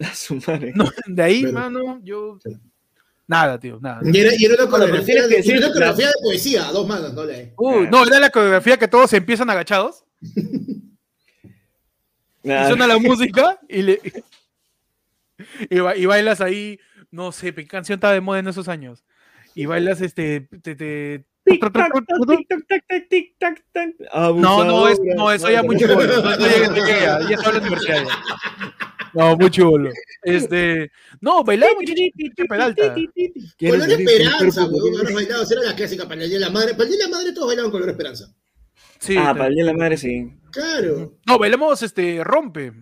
A 0.00 0.14
su 0.14 0.36
madre. 0.46 0.72
No, 0.74 0.90
de 1.06 1.22
ahí, 1.22 1.42
Pero- 1.42 1.52
mano, 1.54 2.00
yo... 2.02 2.38
Sí. 2.42 2.50
Nada, 3.26 3.58
tío, 3.58 3.78
nada. 3.80 4.00
Y 4.04 4.18
era, 4.18 4.32
y 4.36 4.44
era 4.44 4.54
una 4.64 4.70
coreografía, 4.70 5.22
de, 5.26 5.32
y 5.32 5.36
decir 5.38 5.54
era 5.56 5.66
una 5.66 5.72
coreografía 5.74 6.06
de 6.08 6.12
poesía, 6.22 6.64
dos 6.72 6.86
manos, 6.86 7.14
no 7.14 7.24
le. 7.24 7.54
Uy, 7.56 7.88
no, 7.90 8.04
era 8.06 8.18
la 8.20 8.28
coreografía 8.28 8.76
que 8.76 8.86
todos 8.86 9.08
se 9.08 9.16
empiezan 9.16 9.48
agachados, 9.48 10.04
Nada. 12.42 12.64
y 12.64 12.68
suena 12.68 12.86
la 12.86 12.98
música 12.98 13.58
y 13.68 13.82
le... 13.82 14.00
Y, 15.70 15.78
ba- 15.80 15.96
y 15.96 16.06
bailas 16.06 16.40
ahí, 16.40 16.78
no 17.10 17.32
sé, 17.32 17.54
¿qué 17.54 17.66
canción 17.66 17.96
estaba 17.96 18.12
de 18.12 18.20
moda 18.20 18.38
en 18.38 18.48
esos 18.48 18.68
años? 18.68 19.02
Y 19.54 19.66
bailas 19.66 20.00
este... 20.00 20.42
te- 20.62 20.74
te-. 20.76 21.24
No, 24.40 24.64
no, 24.64 24.88
es, 24.88 24.98
no, 25.16 25.30
eso 25.30 25.50
ya 25.50 25.62
muy 25.62 25.76
chulo. 25.76 25.94
No, 25.94 26.00
eso 26.02 26.38
ya, 26.38 26.74
ya, 26.74 26.86
ya, 26.86 27.28
ya 27.28 27.34
estaba 27.36 27.56
en 27.58 27.62
la 27.62 27.68
universidad. 27.68 28.04
No, 29.12 29.36
muy 29.36 29.50
chulo. 29.50 29.90
Este, 30.22 30.90
no, 31.20 31.44
bailaba 31.44 31.72
mucho 31.74 31.92
Peralta. 32.48 32.94
¿Quieres 32.94 33.80
Color 33.84 33.90
Esperanza, 34.00 34.64
weón, 34.66 35.18
era 35.52 35.62
la 35.62 35.76
clásica 35.76 36.04
para 36.08 36.22
el 36.22 36.28
Día 36.30 36.38
de 36.38 36.44
la 36.46 36.50
Madre. 36.50 36.72
Para 36.72 36.84
el 36.84 36.88
Día 36.90 36.98
de 36.98 37.10
la 37.10 37.16
Madre 37.16 37.32
todos 37.32 37.46
bailaban 37.48 37.70
Color 37.70 37.90
Esperanza. 37.90 38.34
Sí, 39.04 39.16
Ah, 39.18 39.32
para 39.34 39.46
el 39.48 39.54
día 39.54 39.64
de 39.64 39.72
la 39.72 39.78
madre, 39.78 39.96
sí. 39.96 40.32
Claro. 40.50 41.12
No, 41.26 41.38
bailamos 41.38 41.82
este 41.82 42.22
rompe. 42.24 42.72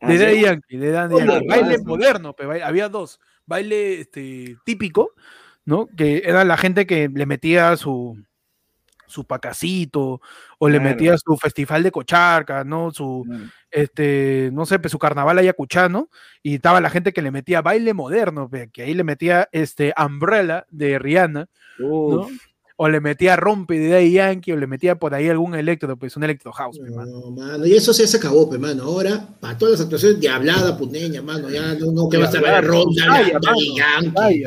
¿Ah, 0.00 0.08
De 0.08 0.18
sí? 0.18 0.24
Daddy 0.24 0.40
Yankee, 0.42 0.76
de 0.76 0.90
Daddy 0.90 1.18
Yankee. 1.18 1.46
Baile 1.48 1.74
ah, 1.74 1.82
moderno, 1.84 2.32
pe, 2.34 2.46
baile- 2.46 2.64
había 2.64 2.88
dos. 2.88 3.20
Baile 3.46 4.00
este, 4.00 4.56
típico, 4.64 5.12
¿no? 5.64 5.86
Que 5.96 6.22
era 6.24 6.44
la 6.44 6.56
gente 6.56 6.86
que 6.86 7.08
le 7.12 7.26
metía 7.26 7.76
su, 7.76 8.16
su 9.06 9.24
pacacito, 9.24 10.20
o 10.58 10.68
le 10.68 10.78
Claro. 10.78 10.90
metía 10.90 11.16
su 11.18 11.36
festival 11.36 11.82
de 11.82 11.90
cocharca, 11.92 12.64
¿no? 12.64 12.90
Su, 12.90 13.24
Mm. 13.26 13.42
este, 13.70 14.50
no 14.52 14.66
sé, 14.66 14.78
pues, 14.78 14.92
su 14.92 14.98
carnaval 14.98 15.38
ayacuchano, 15.38 16.10
y 16.42 16.56
estaba 16.56 16.80
la 16.80 16.90
gente 16.90 17.12
que 17.12 17.22
le 17.22 17.30
metía 17.30 17.62
baile 17.62 17.94
moderno, 17.94 18.50
que 18.72 18.82
ahí 18.82 18.94
le 18.94 19.04
metía 19.04 19.48
este 19.52 19.94
Umbrella 19.96 20.66
de 20.70 20.98
Rihanna, 20.98 21.48
¿no? 21.78 22.28
O 22.80 22.88
le 22.88 23.00
metía 23.00 23.34
Rompe 23.34 23.76
de 23.78 23.88
Daddy 23.88 24.12
Yankee, 24.12 24.52
o 24.52 24.56
le 24.56 24.68
metía 24.68 24.94
por 24.94 25.12
ahí 25.12 25.28
algún 25.28 25.56
electro, 25.56 25.96
pues 25.96 26.16
un 26.16 26.22
electro 26.22 26.52
house, 26.52 26.78
pe, 26.78 26.88
mano. 26.90 27.10
No, 27.10 27.30
mano, 27.32 27.66
y 27.66 27.74
eso 27.74 27.92
sí 27.92 28.06
se 28.06 28.18
acabó, 28.18 28.48
pues, 28.48 28.60
mano. 28.60 28.84
Ahora, 28.84 29.26
para 29.40 29.58
todas 29.58 29.72
las 29.72 29.80
actuaciones 29.80 30.20
de 30.20 30.28
hablada 30.28 30.76
puneña, 30.78 31.20
mano, 31.20 31.50
ya 31.50 31.74
no, 31.74 31.90
no 31.90 32.08
que 32.08 32.18
va 32.18 32.24
a 32.24 32.26
estar 32.28 32.40
Claro, 32.40 32.68
Ronda, 32.68 33.06
mano, 33.06 33.56
Yankee, 33.76 34.44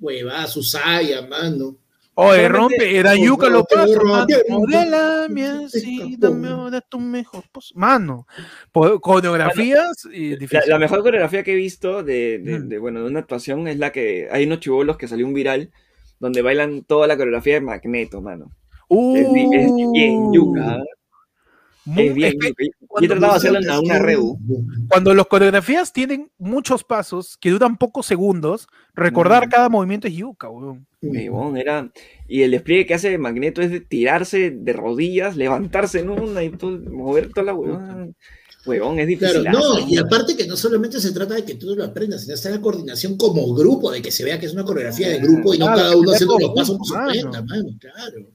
hueva, 0.00 0.46
Susaya, 0.48 1.22
mano. 1.22 1.76
Oye, 2.20 2.48
rompe, 2.48 2.98
era 2.98 3.14
yuca 3.14 3.48
no, 3.48 3.58
lo 3.58 3.64
te- 3.64 3.76
Modélame 4.48 5.46
así, 5.46 6.16
dame 6.18 6.48
ahora 6.48 6.80
tu 6.80 6.98
mejor 6.98 7.44
pos- 7.52 7.72
Mano, 7.76 8.26
coreografías 9.00 10.04
y 10.12 10.36
La, 10.52 10.62
la 10.66 10.78
mejor 10.80 11.02
coreografía 11.02 11.42
que 11.44 11.52
he 11.52 11.56
visto 11.56 12.02
de, 12.02 12.38
de- 12.38 12.58
Mm. 12.58 12.68
de, 12.68 12.78
bueno, 12.78 13.00
de 13.02 13.06
una 13.06 13.20
actuación 13.20 13.68
es 13.68 13.78
la 13.78 13.92
que 13.92 14.28
hay 14.32 14.46
unos 14.46 14.58
chivolos 14.60 14.96
que 14.96 15.06
salió 15.08 15.26
un 15.26 15.34
viral 15.34 15.70
donde 16.20 16.42
bailan 16.42 16.82
toda 16.82 17.06
la 17.06 17.16
coreografía 17.16 17.54
de 17.54 17.60
Magneto, 17.60 18.20
mano. 18.20 18.50
Es, 18.90 19.32
bi- 19.32 19.48
es 19.54 19.70
bien 19.92 20.32
yuca. 20.32 20.78
Muy- 21.84 22.08
Es 22.08 22.14
bien 22.14 22.34
Uh, 22.34 22.44
es 22.46 22.54
que 22.54 22.64
yuca. 22.64 22.64
Y- 23.00 23.02
Y 23.02 23.04
he 23.04 23.08
tratado 23.08 23.32
de 23.32 23.36
hacerlo 23.36 23.58
en 23.60 23.70
una 23.86 23.98
rebu. 23.98 24.38
cuando 24.88 25.14
las 25.14 25.26
coreografías 25.26 25.92
tienen 25.92 26.30
muchos 26.38 26.84
pasos 26.84 27.36
que 27.40 27.50
duran 27.50 27.76
pocos 27.76 28.04
segundos, 28.06 28.66
recordar 28.94 29.46
Mm. 29.46 29.50
cada 29.50 29.68
movimiento 29.68 30.06
es 30.08 30.14
yuca, 30.14 30.48
weón. 30.50 30.86
Huevón, 31.00 31.56
era. 31.56 31.90
Y 32.26 32.42
el 32.42 32.50
despliegue 32.50 32.84
que 32.86 32.94
hace 32.94 33.16
Magneto 33.18 33.62
es 33.62 33.70
de 33.70 33.80
tirarse 33.80 34.50
de 34.50 34.72
rodillas, 34.72 35.36
levantarse 35.36 36.00
en 36.00 36.10
una 36.10 36.42
y 36.42 36.50
todo- 36.50 36.78
mover 36.90 37.28
toda 37.30 37.44
la 37.44 37.54
huevón. 37.54 38.14
Huevón, 38.68 38.98
es 38.98 39.18
Claro, 39.18 39.40
difícil. 39.42 39.52
no, 39.60 39.88
y 39.88 39.96
aparte 39.96 40.36
que 40.36 40.46
no 40.46 40.56
solamente 40.56 41.00
se 41.00 41.12
trata 41.12 41.34
de 41.34 41.44
que 41.44 41.54
tú 41.54 41.74
lo 41.74 41.84
aprendas, 41.84 42.22
sino 42.22 42.34
está 42.34 42.50
la 42.50 42.60
coordinación 42.60 43.16
como 43.16 43.54
grupo, 43.54 43.90
de 43.90 44.02
que 44.02 44.10
se 44.10 44.24
vea 44.24 44.38
que 44.38 44.46
es 44.46 44.52
una 44.52 44.64
coreografía 44.64 45.08
de 45.08 45.18
grupo 45.18 45.54
y 45.54 45.58
no 45.58 45.66
Claro, 45.66 45.80
cada 45.80 45.96
uno 45.96 46.10
haciendo 46.12 46.38
los 46.38 46.50
pasos 46.54 46.76
por 46.78 46.86
su 46.86 46.94
cuenta, 46.94 47.42
mano, 47.42 47.68
claro. 47.80 48.26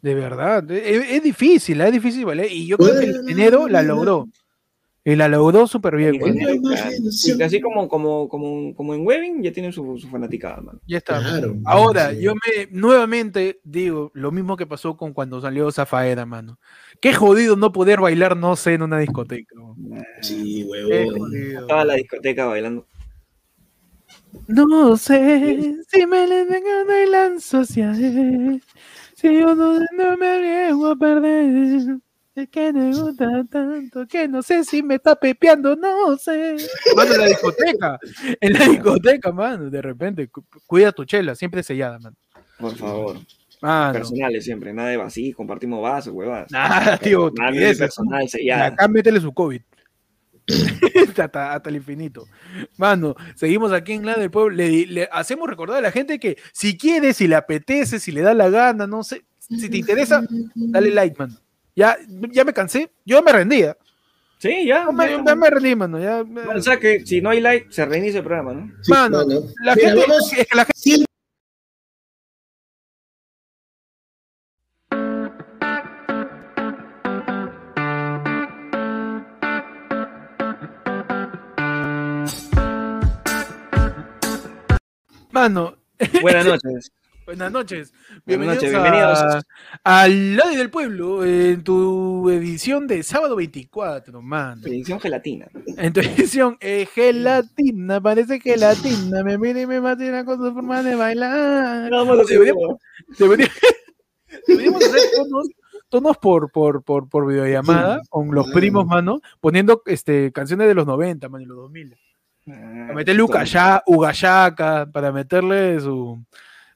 De 0.00 0.14
verdad, 0.14 0.68
es, 0.70 1.10
es 1.10 1.22
difícil, 1.22 1.80
es 1.80 1.92
difícil, 1.92 2.24
¿vale? 2.24 2.48
Y 2.52 2.66
yo 2.66 2.76
creo 2.76 2.98
que 2.98 3.04
el 3.06 3.16
ingeniero 3.20 3.68
la 3.68 3.82
logró. 3.82 4.28
Y 5.04 5.16
la 5.16 5.26
logró 5.26 5.66
súper 5.66 5.96
bien, 5.96 6.14
El 6.14 6.22
weón. 6.22 6.28
ingeniero, 6.36 6.60
Bueno, 6.60 6.76
claro. 6.76 6.90
imaginación. 6.92 7.40
Y 7.40 7.42
así 7.42 7.60
como, 7.60 7.88
como, 7.88 8.28
como, 8.28 8.72
como 8.74 8.94
en 8.94 9.04
Webbing 9.04 9.42
ya 9.42 9.52
tienen 9.52 9.72
su, 9.72 9.98
su 9.98 10.06
fanaticada, 10.08 10.60
mano. 10.60 10.78
Ya 10.86 10.98
está. 10.98 11.18
Claro. 11.18 11.56
Ahora, 11.64 12.10
Sí. 12.12 12.20
yo 12.20 12.34
me 12.34 12.68
nuevamente 12.70 13.58
digo 13.64 14.12
lo 14.14 14.30
mismo 14.30 14.56
que 14.56 14.64
pasó 14.66 14.96
con 14.96 15.12
cuando 15.12 15.40
salió 15.40 15.72
Zafaera, 15.72 16.24
mano. 16.24 16.58
Qué 17.02 17.12
jodido 17.12 17.56
no 17.56 17.72
poder 17.72 18.00
bailar, 18.00 18.36
no 18.36 18.54
sé, 18.54 18.74
en 18.74 18.82
una 18.82 18.98
discoteca. 19.00 19.56
Sí, 20.20 20.62
huevón. 20.64 21.32
Estaba 21.34 21.84
la 21.84 21.94
discoteca 21.94 22.46
bailando. 22.46 22.86
No 24.46 24.96
sé 24.96 25.74
si 25.88 26.06
me 26.06 26.26
le 26.28 26.44
vengan 26.44 26.86
y 27.06 27.10
lanzo 27.10 27.58
hacia 27.60 27.90
él. 27.90 28.62
Si 29.14 29.34
yo 29.40 29.54
no, 29.54 29.78
no 29.80 30.16
me 30.16 30.26
arriesgo 30.28 30.86
a 30.92 30.96
perder. 30.96 31.98
Es 32.34 32.48
que 32.48 32.72
me 32.72 32.94
gusta 32.96 33.44
tanto 33.50 34.06
que 34.06 34.26
no 34.28 34.40
sé 34.40 34.64
si 34.64 34.82
me 34.82 34.94
está 34.94 35.16
pepeando, 35.16 35.74
no 35.76 36.16
sé. 36.16 36.56
Mano, 36.96 37.12
en 37.14 37.20
la 37.20 37.26
discoteca. 37.26 37.98
En 38.40 38.52
la 38.54 38.68
discoteca, 38.68 39.32
mano. 39.32 39.68
De 39.68 39.82
repente, 39.82 40.28
cu- 40.28 40.44
cuida 40.66 40.92
tu 40.92 41.04
chela, 41.04 41.34
siempre 41.34 41.62
sellada, 41.64 41.98
mano. 41.98 42.16
Por 42.58 42.74
favor. 42.76 43.16
Mano. 43.62 43.92
Personales 43.92 44.44
siempre, 44.44 44.72
nada 44.72 44.88
de 44.88 44.96
vacío, 44.96 45.36
compartimos 45.36 45.80
vasos, 45.80 46.12
huevadas. 46.12 46.50
Nada, 46.50 46.98
tío. 46.98 47.30
Nada 47.30 47.52
de 47.52 47.70
estupideces. 47.70 47.78
personal, 47.78 48.26
acá 48.60 48.88
métele 48.88 49.20
su 49.20 49.32
COVID. 49.32 49.62
hasta, 51.16 51.54
hasta 51.54 51.70
el 51.70 51.76
infinito. 51.76 52.26
Mano, 52.76 53.14
seguimos 53.36 53.72
aquí 53.72 53.92
en 53.92 54.04
la 54.04 54.16
del 54.16 54.32
pueblo. 54.32 54.56
Le, 54.56 54.86
le 54.86 55.08
hacemos 55.12 55.48
recordar 55.48 55.78
a 55.78 55.80
la 55.80 55.92
gente 55.92 56.18
que 56.18 56.36
si 56.52 56.76
quiere, 56.76 57.14
si 57.14 57.28
le 57.28 57.36
apetece, 57.36 58.00
si 58.00 58.10
le 58.10 58.22
da 58.22 58.34
la 58.34 58.50
gana, 58.50 58.88
no 58.88 59.04
sé, 59.04 59.24
si 59.38 59.70
te 59.70 59.76
interesa, 59.76 60.24
dale 60.54 60.90
like, 60.90 61.16
mano. 61.16 61.36
Ya, 61.76 61.96
ya 62.32 62.44
me 62.44 62.52
cansé, 62.52 62.90
yo 63.04 63.22
me 63.22 63.32
rendía. 63.32 63.76
Sí, 64.38 64.66
ya. 64.66 64.86
Ya 64.86 64.92
me, 64.92 65.24
ya 65.24 65.34
me 65.36 65.50
rendí, 65.50 65.76
mano. 65.76 66.00
Ya, 66.00 66.24
O 66.52 66.60
sea 66.60 66.76
que 66.78 67.06
si 67.06 67.20
no 67.20 67.30
hay 67.30 67.40
like, 67.40 67.66
se 67.70 67.84
reinicia 67.86 68.18
el 68.18 68.24
programa, 68.24 68.52
¿no? 68.54 68.72
Sí, 68.82 68.90
mano, 68.90 69.18
mano. 69.18 69.40
la 69.62 69.74
gente, 69.74 70.00
es 70.00 70.48
que 70.48 70.56
la 70.56 70.64
gente 70.64 71.04
Mano, 85.32 85.76
Buenas 86.22 86.46
noches. 86.46 86.92
buenas 87.24 87.52
noches. 87.52 87.92
Buenas 87.92 88.22
Bienvenidos, 88.26 88.56
noches, 88.56 88.70
bienvenidos. 88.70 89.18
a- 89.84 90.02
al 90.02 90.36
Lado 90.36 90.50
del 90.56 90.70
Pueblo 90.70 91.24
en 91.24 91.62
tu 91.64 92.28
edición 92.30 92.86
de 92.86 93.02
sábado 93.02 93.36
24, 93.36 94.20
mano. 94.20 94.60
Edición 94.66 95.00
gelatina. 95.00 95.48
En 95.78 95.92
tu 95.92 96.00
edición, 96.00 96.56
eh, 96.60 96.86
gelatina, 96.92 98.00
parece 98.00 98.40
gelatina, 98.40 99.22
me 99.24 99.38
mira 99.38 99.60
y 99.60 99.66
me 99.66 99.80
matina 99.80 100.24
con 100.24 100.38
su 100.38 100.52
forma 100.52 100.82
de 100.82 100.94
bailar. 100.96 101.90
Deberíamos, 102.28 102.76
debería- 103.18 103.50
deberíamos 104.46 104.84
hacer 104.84 105.00
tonos, 105.16 105.48
tonos 105.88 106.16
por, 106.18 106.50
por, 106.50 106.82
por, 106.82 107.08
por 107.08 107.26
videollamada 107.26 108.00
Sí. 108.00 108.08
con 108.10 108.34
los 108.34 108.50
primos, 108.50 108.86
mano, 108.86 109.20
poniendo 109.40 109.82
este, 109.86 110.32
canciones 110.32 110.66
de 110.68 110.74
los 110.74 110.86
90, 110.86 111.28
mano, 111.28 111.42
y 111.42 111.46
los 111.46 111.56
2000. 111.56 111.96
Ah, 112.48 112.84
Para 112.88 112.94
meterle 112.94 113.22
Ucaya- 113.22 113.82
Ugayaca, 113.86 114.86
para 114.92 115.12
meterle 115.12 115.80
su... 115.80 116.20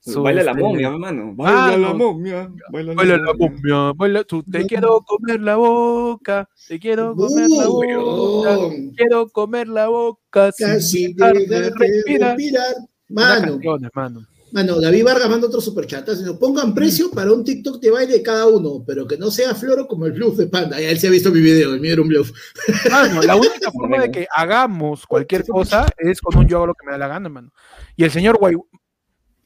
su, 0.01 0.23
Baila 0.23 0.45
la 0.45 0.55
momia, 0.55 0.89
hermano. 0.89 1.33
Baila 1.35 1.67
Ah, 1.75 1.77
la 1.77 1.93
momia. 1.93 2.49
Baila, 2.71 2.95
Baila 2.95 3.17
la 3.19 3.35
momia, 3.35 3.93
baila 3.97 4.25
te 4.25 4.67
quiero 4.67 5.01
comer 5.01 5.41
la 5.41 5.57
boca, 5.57 6.49
te 6.69 6.79
quiero 6.79 7.17
comer 7.17 7.49
la 7.51 7.67
boca, 7.67 8.59
weón. 8.59 8.91
quiero 8.95 9.29
comer 9.29 9.67
la 9.69 9.89
boca 9.89 10.53
sin 10.53 10.67
Casi 10.69 11.13
dejar 11.15 11.35
de 11.35 11.71
respirar. 11.71 12.37
respirar. 12.37 12.75
Unas 13.09 13.29
Mano, 13.41 13.53
canciones, 13.53 13.91
mano. 13.95 14.21
Mano, 14.53 14.81
David 14.81 15.05
Vargas 15.05 15.29
manda 15.31 15.47
otro 15.47 15.61
superchat. 15.61 16.09
así, 16.09 16.23
¿no? 16.23 16.39
Pongan 16.39 16.75
precio 16.75 17.11
para 17.11 17.33
un 17.33 17.45
TikTok 17.45 17.81
de 17.81 17.91
baile 17.91 18.13
de 18.15 18.23
cada 18.23 18.47
uno, 18.47 18.83
pero 18.87 19.07
que 19.07 19.17
no 19.19 19.31
sea 19.31 19.55
floro 19.55 19.87
como 19.87 20.07
el 20.07 20.13
bluff 20.13 20.37
de 20.37 20.47
Panda. 20.47 20.81
Ya 20.81 20.91
él 20.91 20.99
se 20.99 21.09
ha 21.09 21.11
visto 21.11 21.31
mi 21.31 21.41
video, 21.41 21.75
el 21.75 21.81
mío 21.81 21.93
era 21.93 22.03
un 22.03 22.09
bluff. 22.09 22.31
Mano, 22.91 23.23
la 23.23 23.37
única 23.37 23.71
forma 23.71 23.99
de 24.01 24.11
que 24.11 24.27
hagamos 24.35 25.07
cualquier 25.07 25.45
cosa 25.47 25.87
es 25.99 26.21
con 26.21 26.37
un 26.39 26.47
yo 26.49 26.57
hago 26.59 26.67
lo 26.69 26.75
que 26.75 26.87
me 26.87 26.93
da 26.93 26.99
la 26.99 27.09
gana, 27.09 27.29
mano. 27.29 27.53
Y 27.97 28.05
el 28.05 28.11
señor 28.11 28.39
Guay. 28.39 28.57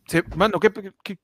se- 0.06 0.22
mano, 0.36 0.58
¿qué, 0.60 0.70
qué- 1.02 1.18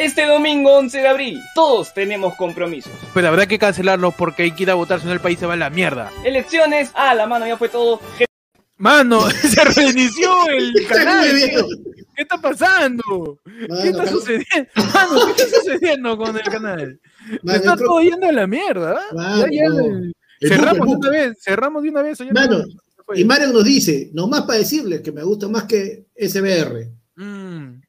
Este 0.00 0.24
domingo 0.26 0.72
11 0.78 0.98
de 0.98 1.08
abril, 1.08 1.40
todos 1.54 1.92
tenemos 1.92 2.34
compromisos. 2.36 2.90
Pero 3.12 3.28
habrá 3.28 3.46
que 3.46 3.58
cancelarlo 3.58 4.12
porque 4.12 4.44
hay 4.44 4.52
que 4.52 4.62
ir 4.62 4.70
a 4.70 4.74
votar, 4.74 4.98
si 5.00 5.06
no 5.06 5.12
el 5.12 5.20
país 5.20 5.38
se 5.38 5.44
va 5.46 5.52
a 5.52 5.56
la 5.56 5.68
mierda. 5.68 6.10
Elecciones, 6.24 6.90
ah, 6.94 7.14
la 7.14 7.26
mano 7.26 7.46
ya 7.46 7.58
fue 7.58 7.68
todo. 7.68 8.00
Mano, 8.78 9.28
se 9.30 9.62
reinició 9.62 10.30
el 10.56 10.86
canal. 10.88 11.26
¿Qué 12.16 12.22
está 12.22 12.38
pasando? 12.40 13.38
¿Qué 13.82 13.88
está 13.90 14.06
sucediendo? 14.06 14.70
Mano, 14.94 15.34
¿qué 15.36 15.42
está 15.42 15.56
sucediendo 15.60 16.16
con 16.16 16.36
el 16.36 16.42
canal? 16.44 17.00
mano, 17.42 17.58
está 17.58 17.76
creo- 17.76 17.86
todo 17.88 18.00
yendo 18.00 18.26
a 18.26 18.32
la 18.32 18.46
mierda. 18.46 18.98
¿ah? 19.10 19.14
Mano, 19.14 19.46
Ya, 19.50 19.62
ya, 19.64 19.68
no. 19.68 19.84
el- 19.84 20.12
el 20.40 20.48
cerramos 20.48 20.86
de 20.88 20.94
una 20.96 21.10
vez, 21.10 21.38
cerramos 21.42 21.82
de 21.82 21.88
una 21.90 22.02
vez. 22.02 22.18
Mano. 22.32 22.64
Y 23.14 23.24
Mario 23.24 23.48
nos 23.52 23.64
dice, 23.64 24.08
nomás 24.14 24.42
para 24.42 24.60
decirles 24.60 25.02
que 25.02 25.12
me 25.12 25.22
gusta 25.24 25.46
más 25.48 25.64
que 25.64 26.06
SBR. 26.16 26.88
Mm, 27.16 27.80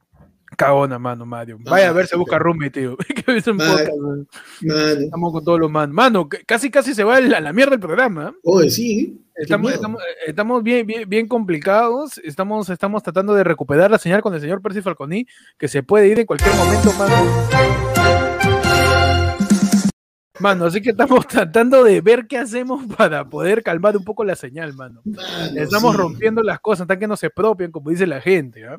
Cagona, 0.62 1.00
mano, 1.00 1.26
Mario. 1.26 1.58
Vaya 1.62 1.90
a 1.90 1.92
ver, 1.92 2.06
se 2.06 2.16
busca 2.16 2.38
Rumi, 2.38 2.70
tío. 2.70 2.96
Que 3.26 3.38
es 3.38 3.48
un 3.48 3.58
Vale. 3.58 3.72
podcast, 3.72 3.98
man. 3.98 4.28
Mano, 4.62 5.02
Estamos 5.02 5.34
con 5.34 5.44
todos 5.44 5.60
los 5.60 5.72
man. 5.72 5.92
Mano, 5.92 6.30
casi 6.46 6.70
casi 6.70 6.94
se 6.94 7.04
va 7.04 7.16
a 7.16 7.22
la, 7.22 7.40
la 7.40 7.52
mierda 7.52 7.74
el 7.74 7.80
programa. 7.80 8.30
¿eh? 8.36 8.40
oye, 8.44 8.70
sí. 8.70 9.20
Estamos, 9.36 9.64
miedo. 9.64 9.76
estamos, 9.76 10.04
estamos 10.28 10.62
bien, 10.64 10.86
bien, 10.86 11.10
bien 11.10 11.28
complicados. 11.28 12.20
Estamos, 12.24 12.70
estamos 12.70 13.02
tratando 13.02 13.34
de 13.34 13.44
recuperar 13.44 13.90
la 13.90 13.98
señal 13.98 14.22
con 14.22 14.36
el 14.36 14.42
señor 14.42 14.62
Percy 14.62 14.84
Falconi, 14.84 15.26
que 15.58 15.68
se 15.68 15.82
puede 15.82 16.08
ir 16.10 16.20
en 16.20 16.28
cualquier 16.28 16.54
momento, 16.54 16.94
mano. 16.94 17.16
Mano, 20.38 20.66
así 20.66 20.80
que 20.80 20.92
estamos 20.92 21.28
tratando 21.28 21.84
de 21.84 22.02
ver 22.02 22.28
qué 22.28 22.38
hacemos 22.38 22.86
para 22.96 23.28
poder 23.28 23.64
calmar 23.64 23.98
un 23.98 24.04
poco 24.04 24.24
la 24.24 24.36
señal, 24.36 24.74
mano. 24.76 25.02
Mano, 25.06 25.60
Estamos 25.60 25.94
sí. 25.94 25.98
rompiendo 25.98 26.44
las 26.44 26.60
cosas, 26.60 26.82
hasta 26.82 27.00
que 27.00 27.08
no 27.08 27.18
se 27.18 27.32
propien, 27.32 27.72
como 27.72 27.90
dice 27.90 28.06
la 28.06 28.22
gente, 28.22 28.68
¿ah? 28.68 28.78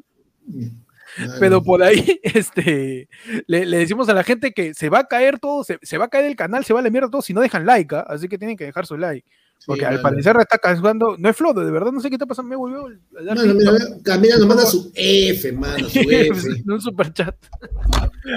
Pero 1.41 1.63
por 1.63 1.83
ahí, 1.83 2.21
este, 2.23 3.09
le, 3.47 3.67
le 3.67 3.79
decimos 3.79 4.09
a 4.09 4.15
la 4.15 4.25
gente 4.25 4.53
que 4.53 4.75
se 4.75 4.89
va 4.89 5.01
a 5.01 5.07
caer 5.07 5.39
todo, 5.39 5.65
se, 5.65 5.79
se 5.83 5.99
va 5.99 6.07
a 6.07 6.09
caer 6.09 6.27
el 6.27 6.37
canal, 6.37 6.65
se 6.65 6.73
va 6.73 6.81
a 6.81 6.83
la 6.83 6.91
mierda 6.91 7.11
todo 7.11 7.23
si 7.23 7.35
no 7.35 7.41
dejan 7.41 7.67
like, 7.67 7.95
¿ah? 7.95 8.05
así 8.09 8.29
que 8.29 8.39
tienen 8.39 8.57
que 8.57 8.65
dejar 8.65 8.87
su 8.87 8.97
like. 8.97 9.27
Sí, 9.59 9.67
Porque 9.67 9.87
al 9.87 10.01
parecer 10.01 10.35
está 10.41 10.59
causando, 10.59 11.15
no 11.17 11.29
es 11.29 11.37
Flodo, 11.37 11.65
de 11.65 11.71
verdad 11.71 11.93
no 11.93 12.01
sé 12.01 12.09
qué 12.09 12.17
está 12.17 12.27
pasando, 12.27 12.49
me 12.49 12.57
volvió 12.57 12.87
a 12.87 13.23
dar 13.23 13.37
Mano, 13.37 13.55
mira, 13.55 13.73
Camila 14.03 14.37
nos 14.37 14.49
manda 14.49 14.67
su 14.67 14.91
F, 14.97 15.53
mano, 15.53 15.89
su 15.89 15.99
F. 16.11 16.63
un 16.67 16.81
super 16.81 17.13
chat. 17.13 17.37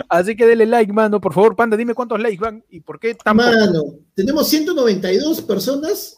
Así 0.07 0.35
que 0.35 0.45
dele 0.45 0.68
like, 0.68 0.93
mano, 0.93 1.19
por 1.19 1.34
favor, 1.34 1.56
panda, 1.56 1.76
dime 1.77 1.95
cuántos 1.95 2.19
likes 2.19 2.39
van 2.39 2.64
y 2.69 2.81
por 2.81 2.99
qué 2.99 3.15
tan. 3.15 3.38
Mano, 3.38 3.81
tenemos 4.14 4.47
192 4.49 5.41
personas 5.41 6.15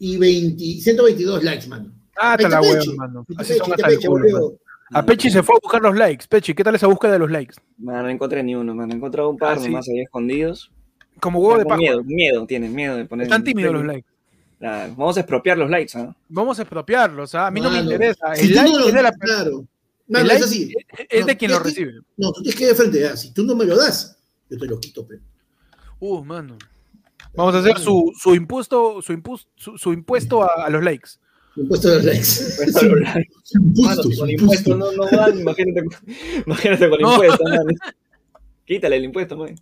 y 0.00 0.16
20, 0.16 0.80
122 0.80 1.44
likes, 1.44 1.68
mano. 1.68 1.92
Ah, 2.20 2.36
la 2.36 2.48
está 2.48 2.60
huevo, 2.60 2.74
Pechi. 2.74 2.96
mano. 2.96 3.26
Así 3.36 3.54
son 3.54 3.72
hasta 3.72 3.88
el 3.90 4.00
culo. 4.00 4.58
A 4.92 5.04
Pechi 5.04 5.30
se 5.30 5.42
fue 5.42 5.54
a 5.56 5.58
buscar 5.62 5.82
los 5.82 5.94
likes. 5.96 6.26
Pechi, 6.28 6.54
¿qué 6.54 6.64
tal 6.64 6.74
esa 6.74 6.86
búsqueda 6.86 7.12
de 7.12 7.18
los 7.18 7.30
likes? 7.30 7.56
Mano, 7.78 8.04
no 8.04 8.08
encontré 8.08 8.42
ni 8.42 8.54
uno, 8.54 8.74
mano. 8.74 8.92
He 8.92 8.96
encontrado 8.96 9.28
un 9.30 9.36
par 9.38 9.56
Ah, 9.58 9.60
¿sí? 9.60 9.66
nomás 9.68 9.88
ahí 9.88 10.00
escondidos. 10.00 10.70
Como 11.20 11.40
huevo 11.40 11.58
de 11.58 11.64
paja. 11.66 11.78
miedo, 11.78 12.02
miedo, 12.04 12.46
tienen 12.46 12.74
miedo 12.74 12.96
de 12.96 13.04
poner. 13.04 13.24
Están 13.26 13.44
tímidos 13.44 13.72
los 13.74 13.84
likes. 13.84 14.08
Claro, 14.58 14.94
Vamos 14.96 15.16
a 15.16 15.20
expropiar 15.20 15.58
los 15.58 15.70
likes, 15.70 15.96
¿ah? 15.98 16.14
Vamos 16.28 16.58
a 16.58 16.62
expropiarlos, 16.62 17.34
¿ah? 17.34 17.46
a 17.46 17.50
mí 17.50 17.60
no 17.60 17.70
me 17.70 17.78
interesa. 17.78 18.34
si 18.34 18.46
El 18.46 18.48
tú 18.48 18.54
like 18.56 18.70
no 18.72 18.78
lo- 18.78 18.88
es 18.88 18.94
de 18.94 19.02
la 19.02 19.12
Claro. 19.12 19.64
el 20.08 20.26
like 20.26 20.34
es 20.36 20.42
así. 20.44 20.74
es 21.08 21.20
No, 21.20 21.26
de 21.26 21.36
quien 21.36 21.50
lo 21.50 21.56
es 21.58 21.62
que- 21.62 21.68
recibe. 21.68 21.92
No, 22.16 22.32
tú 22.32 22.42
tienes 22.42 22.56
que 22.56 22.64
ir 22.64 22.70
de 22.70 22.74
frente, 22.74 23.00
ya. 23.00 23.16
Si 23.16 23.32
tú 23.32 23.44
no 23.44 23.54
me 23.54 23.64
lo 23.66 23.76
das, 23.76 24.18
yo 24.50 24.58
te 24.58 24.66
lo 24.66 24.80
quito, 24.80 25.06
pe. 25.06 25.16
Uh, 26.00 26.24
mano. 26.24 26.56
Vamos 27.34 27.54
a 27.54 27.58
hacer 27.58 27.78
su, 27.78 28.12
su 28.18 28.34
impuesto, 28.34 29.00
su, 29.02 29.12
impus- 29.12 29.46
su, 29.54 29.76
su 29.78 29.92
impuesto 29.92 30.42
a, 30.42 30.64
a 30.66 30.70
los 30.70 30.82
likes. 30.82 31.10
Impuesto 31.60 31.88
a 31.88 31.94
los 31.94 32.04
likes. 32.04 32.28
Impuesto 32.66 32.78
a 32.78 32.82
los 32.84 33.00
likes. 33.00 33.30
Con 33.52 34.30
impuesto. 34.30 34.30
impuesto 34.30 34.76
no, 34.76 34.92
no 34.92 35.04
dan, 35.06 35.38
imagínate, 35.40 35.84
con- 35.84 36.14
imagínate 36.46 36.90
con 36.90 37.00
No. 37.00 37.12
impuesto, 37.14 37.44
mano. 37.44 37.64
Quítale 38.64 38.96
el 38.96 39.04
impuesto, 39.04 39.36
man. 39.36 39.54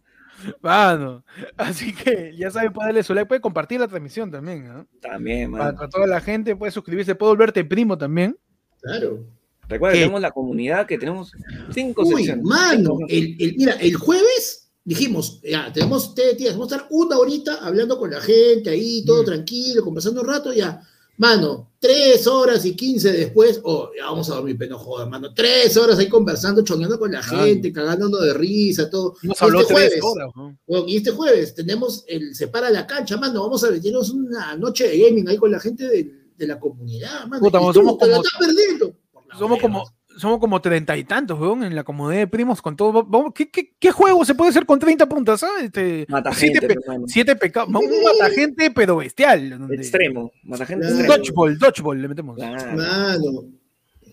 Mano. 0.61 1.25
Así 1.57 1.95
que 1.95 2.35
ya 2.37 2.51
saben, 2.51 2.73
puede 2.73 2.89
darle 2.89 3.03
su 3.03 3.15
like, 3.15 3.27
puede 3.27 3.41
compartir 3.41 3.81
la 3.81 3.89
transmisión 3.89 4.31
también. 4.31 4.67
¿ah? 4.67 4.87
También, 5.01 5.51
Para, 5.53 5.65
mano. 5.67 5.79
para 5.79 5.91
toda 5.91 6.07
la 6.07 6.21
gente, 6.21 6.55
puede 6.57 6.73
suscribirse, 6.73 7.15
puede 7.15 7.31
volverte 7.33 7.65
primo 7.65 7.97
también. 7.97 8.37
Claro. 8.83 9.25
Recuerda 9.69 9.95
que 9.95 9.99
¿Qué? 9.99 10.05
tenemos 10.05 10.21
la 10.21 10.31
comunidad 10.31 10.87
que 10.87 10.99
tenemos 10.99 11.33
cinco 11.73 12.03
Uy, 12.05 12.17
secciones. 12.25 12.45
mano, 12.45 12.99
el, 13.09 13.37
el- 13.41 13.57
mira, 13.57 13.73
el 13.75 13.97
jueves 13.97 14.69
dijimos, 14.85 15.41
ya, 15.43 15.73
tenemos 15.73 16.15
té, 16.15 16.35
tías, 16.37 16.53
vamos 16.55 16.71
a 16.73 16.77
estar 16.77 16.89
una 16.93 17.19
horita 17.19 17.57
hablando 17.67 17.99
con 17.99 18.11
la 18.11 18.21
gente 18.21 18.71
ahí, 18.71 19.05
todo 19.05 19.23
Mm. 19.23 19.27
tranquilo, 19.27 19.83
conversando 19.83 20.21
un 20.21 20.29
rato, 20.29 20.53
ya. 20.53 20.81
Mano, 21.19 21.71
tres 21.79 22.27
horas 22.27 22.65
y 22.67 22.75
quince 22.77 23.11
después, 23.13 23.61
oh, 23.65 23.91
ya 23.97 24.05
vamos 24.07 24.29
a 24.31 24.35
dormir, 24.35 24.57
pero 24.59 24.73
no 24.73 24.79
jodas, 24.79 25.09
mano. 25.09 25.33
Tres 25.35 25.77
horas 25.77 25.99
ahí 25.99 26.09
conversando, 26.09 26.63
chongueando 26.63 26.99
con 26.99 27.11
la 27.13 27.23
gente, 27.23 27.73
cagándonos 27.73 28.21
de 28.23 28.35
risa, 28.35 28.91
todo. 28.91 29.15
Nos 29.23 29.41
Y 29.41 29.45
habló 29.45 29.61
este 29.61 29.75
tres 29.75 29.89
jueves, 29.89 30.05
horas. 30.05 30.29
¿no? 30.37 30.59
bueno, 30.67 30.85
y 30.89 30.97
este 30.99 31.11
jueves 31.13 31.55
tenemos 31.55 32.05
el 32.07 32.35
Separa 32.35 32.69
la 32.71 32.87
cancha, 32.87 33.17
mano. 33.17 33.43
Vamos 33.43 33.65
a 33.65 33.71
meternos 33.71 34.11
una 34.11 34.57
noche 34.57 34.89
de 34.89 34.99
gaming 34.99 35.29
ahí 35.29 35.37
con 35.39 35.51
la 35.51 35.61
gente 35.61 35.89
de, 35.89 36.13
de 36.37 36.47
la 36.47 36.61
comunidad, 36.61 37.27
mano. 37.27 37.41
Puta, 37.43 37.59
Y 37.63 37.67
tú 37.67 37.73
somos 37.73 37.99
te 37.99 38.07
la 38.07 38.17
como- 38.17 38.25
estás 38.27 38.39
perdiendo. 38.47 38.93
Somos 39.39 39.61
como, 39.61 39.85
somos 40.17 40.39
como 40.39 40.61
treinta 40.61 40.97
y 40.97 41.05
tantos, 41.05 41.39
weón, 41.39 41.63
en 41.65 41.75
la 41.77 41.85
comunidad 41.85 42.21
de 42.21 42.27
primos 42.27 42.61
con 42.63 42.75
todo. 42.77 43.05
Vamos, 43.05 43.33
¿qué, 43.35 43.51
qué, 43.51 43.73
qué 43.79 43.91
juego 43.93 44.25
se 44.25 44.35
puede 44.35 44.51
hacer 44.51 44.65
con 44.67 44.79
30 44.79 45.09
puntas? 45.09 45.41
¿sabes? 45.41 45.65
Este, 45.65 46.07
Mata 46.09 46.33
siete, 46.33 46.61
gente, 46.61 46.75
pe- 46.75 46.81
hermano. 46.83 47.05
siete 47.07 47.37
pecados. 47.37 47.69
Un 47.69 47.75
mata 47.75 48.31
gente, 48.35 48.71
pero 48.71 48.97
bestial. 48.97 49.51
donde- 49.59 49.77
Extremo. 49.77 50.33
Mata 50.45 50.65
gente 50.67 50.87
Claro. 50.87 50.99
extremo. 51.01 51.17
Dodgeball, 51.19 51.59
dodgeball 51.59 52.03
le 52.03 52.09
metemos. 52.09 52.37
Claro. 52.37 52.77
Mano, 52.77 53.45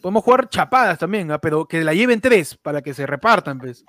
Podemos 0.02 0.24
jugar 0.24 0.50
chapadas 0.50 1.00
también, 1.00 1.32
¿ah? 1.32 1.40
pero 1.40 1.66
que 1.66 1.82
la 1.84 1.94
lleven 1.94 2.20
tres 2.20 2.58
para 2.62 2.82
que 2.82 2.94
se 2.94 3.06
repartan, 3.06 3.58
pues. 3.60 3.86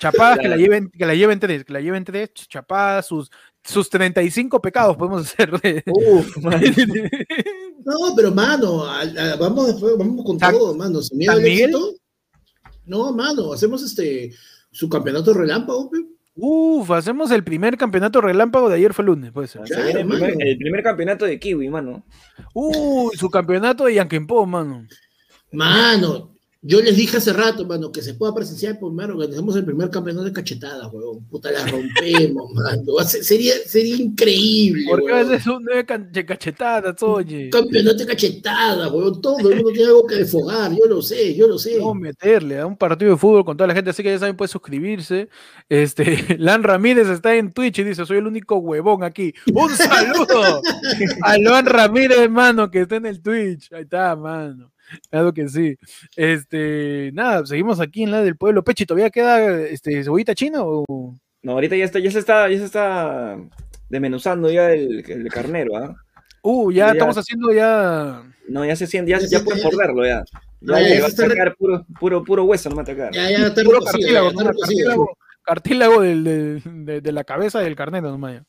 Chapadas 0.00 0.38
que 0.40 0.48
la 0.48 0.56
lleven, 0.56 0.90
que 0.90 1.06
la 1.06 1.14
lleven 1.14 1.38
tres, 1.40 1.64
que 1.64 1.72
la 1.72 1.80
lleven 1.80 2.04
tres, 2.04 2.30
ch- 2.34 2.48
chapadas, 2.48 3.06
sus, 3.06 3.30
sus 3.62 3.88
35 3.88 4.60
pecados 4.60 4.96
podemos 4.96 5.22
hacer. 5.22 5.50
Uf, 5.86 6.36
man. 6.42 6.60
No, 7.86 8.14
pero 8.16 8.32
mano, 8.32 8.84
a- 8.84 9.00
a- 9.02 9.36
vamos, 9.36 9.68
después- 9.68 9.96
vamos 9.96 10.24
con 10.26 10.38
San- 10.38 10.52
todo, 10.52 10.74
mano. 10.74 11.00
Sin 11.00 11.18
miedo 11.18 11.32
al 11.32 11.44
éxito. 11.46 11.94
No, 12.84 13.12
mano, 13.12 13.52
hacemos 13.52 13.82
este 13.82 14.32
su 14.72 14.88
campeonato 14.88 15.32
relámpago, 15.32 15.88
pe. 15.88 15.98
Uf, 16.34 16.90
hacemos 16.90 17.30
el 17.30 17.42
primer 17.44 17.78
campeonato 17.78 18.20
relámpago 18.20 18.68
de 18.68 18.74
ayer 18.76 18.92
fue 18.92 19.04
lunes, 19.06 19.32
el, 19.54 19.64
Claro, 19.64 20.08
primer, 20.08 20.36
el 20.38 20.58
primer 20.58 20.82
campeonato 20.82 21.24
de 21.24 21.38
Kiwi, 21.40 21.68
mano. 21.70 22.04
Uy, 22.52 23.16
su 23.16 23.30
campeonato 23.30 23.84
de 23.84 23.94
Yankenpo, 23.94 24.44
mano. 24.44 24.86
Mano, 25.52 26.35
yo 26.66 26.82
les 26.82 26.96
dije 26.96 27.18
hace 27.18 27.32
rato, 27.32 27.64
mano, 27.64 27.92
que 27.92 28.02
se 28.02 28.14
pueda 28.14 28.34
presenciar, 28.34 28.76
pues, 28.80 28.92
mano, 28.92 29.14
organizamos 29.14 29.54
el 29.54 29.64
primer 29.64 29.88
campeonato 29.88 30.24
de 30.24 30.32
cachetadas, 30.32 30.92
huevón. 30.92 31.24
Puta, 31.26 31.52
la 31.52 31.64
rompemos, 31.64 32.50
mano. 32.54 32.98
Sería, 33.04 33.54
sería 33.66 33.94
increíble, 33.94 34.84
¿Por 34.88 35.04
qué 35.04 35.12
haces 35.12 35.46
un 35.46 35.64
de 35.64 36.26
cachetadas, 36.26 37.00
oye? 37.04 37.50
Campeonato 37.50 37.98
de 37.98 38.06
cachetadas, 38.06 38.90
huevón. 38.90 39.20
Todo 39.20 39.48
el 39.48 39.56
mundo 39.56 39.70
tiene 39.70 39.86
algo 39.86 40.06
que 40.06 40.16
desfogar, 40.16 40.72
yo 40.72 40.86
lo 40.86 41.00
sé, 41.02 41.36
yo 41.36 41.46
lo 41.46 41.56
sé. 41.56 41.78
Vamos 41.78 41.96
a 41.96 42.00
meterle 42.00 42.58
a 42.58 42.66
un 42.66 42.76
partido 42.76 43.12
de 43.12 43.16
fútbol 43.16 43.44
con 43.44 43.56
toda 43.56 43.68
la 43.68 43.74
gente, 43.74 43.90
así 43.90 44.02
que 44.02 44.10
ya 44.10 44.18
saben, 44.18 44.36
puede 44.36 44.48
suscribirse. 44.48 45.28
Este, 45.68 46.04
Lan 46.40 46.64
Ramírez 46.64 47.06
está 47.08 47.36
en 47.36 47.52
Twitch 47.52 47.78
y 47.78 47.84
dice, 47.84 48.04
soy 48.04 48.18
el 48.18 48.26
único 48.26 48.56
huevón 48.56 49.04
aquí. 49.04 49.32
Un 49.54 49.70
saludo 49.70 50.62
a 51.22 51.38
Luan 51.38 51.66
Ramírez, 51.66 52.18
hermano, 52.18 52.68
que 52.72 52.80
está 52.80 52.96
en 52.96 53.06
el 53.06 53.22
Twitch. 53.22 53.72
Ahí 53.72 53.82
está, 53.82 54.16
mano. 54.16 54.72
Claro 55.10 55.32
que 55.32 55.48
sí. 55.48 55.76
Este, 56.16 57.10
nada, 57.12 57.44
seguimos 57.46 57.80
aquí 57.80 58.02
en 58.02 58.10
la 58.10 58.22
del 58.22 58.36
pueblo. 58.36 58.62
Pechi, 58.64 58.86
¿todavía 58.86 59.10
queda 59.10 59.60
este, 59.66 60.02
cebollita 60.04 60.34
china 60.34 60.60
o...? 60.62 61.14
No, 61.42 61.52
ahorita 61.52 61.76
ya 61.76 61.84
está, 61.84 61.98
ya 61.98 62.10
se 62.10 62.18
está, 62.18 62.48
ya 62.48 62.58
se 62.58 62.64
está 62.64 63.36
desmenuzando 63.88 64.50
ya 64.50 64.72
el, 64.72 65.04
el 65.08 65.28
carnero, 65.30 65.76
¿ah? 65.76 65.94
Uh, 66.42 66.70
ya 66.72 66.86
Ya. 66.86 66.92
estamos 66.92 67.16
haciendo 67.18 67.52
ya... 67.52 68.22
No, 68.48 68.64
ya 68.64 68.76
se 68.76 68.86
siente, 68.86 69.10
ya, 69.10 69.18
Ya 69.18 69.26
ya, 69.28 69.38
se- 69.38 69.44
puedes 69.44 69.62
ya- 69.62 69.68
morderlo 69.68 70.04
ya. 70.06 70.24
Ya, 70.60 70.80
ya 70.80 71.00
va 71.02 71.06
a 71.08 71.10
sacar 71.10 71.54
puro, 71.56 71.84
puro, 72.00 72.24
puro 72.24 72.44
hueso, 72.44 72.68
no 72.70 72.76
me 72.76 72.82
va 72.82 72.88
a 72.88 72.92
atacar. 72.92 73.12
Ya, 73.12 73.30
ya 73.30 73.46
está 73.48 73.62
Puro 73.62 73.80
cartílago, 73.82 74.26
ya 74.26 74.30
está 74.30 74.44
¿no? 74.44 74.50
cartílago, 74.58 75.18
cartílago 75.42 76.00
del- 76.02 76.24
del- 76.24 76.62
de, 76.86 77.00
de 77.00 77.12
la 77.12 77.24
cabeza 77.24 77.60
del 77.60 77.76
carnero, 77.76 78.10
nomás. 78.10 78.42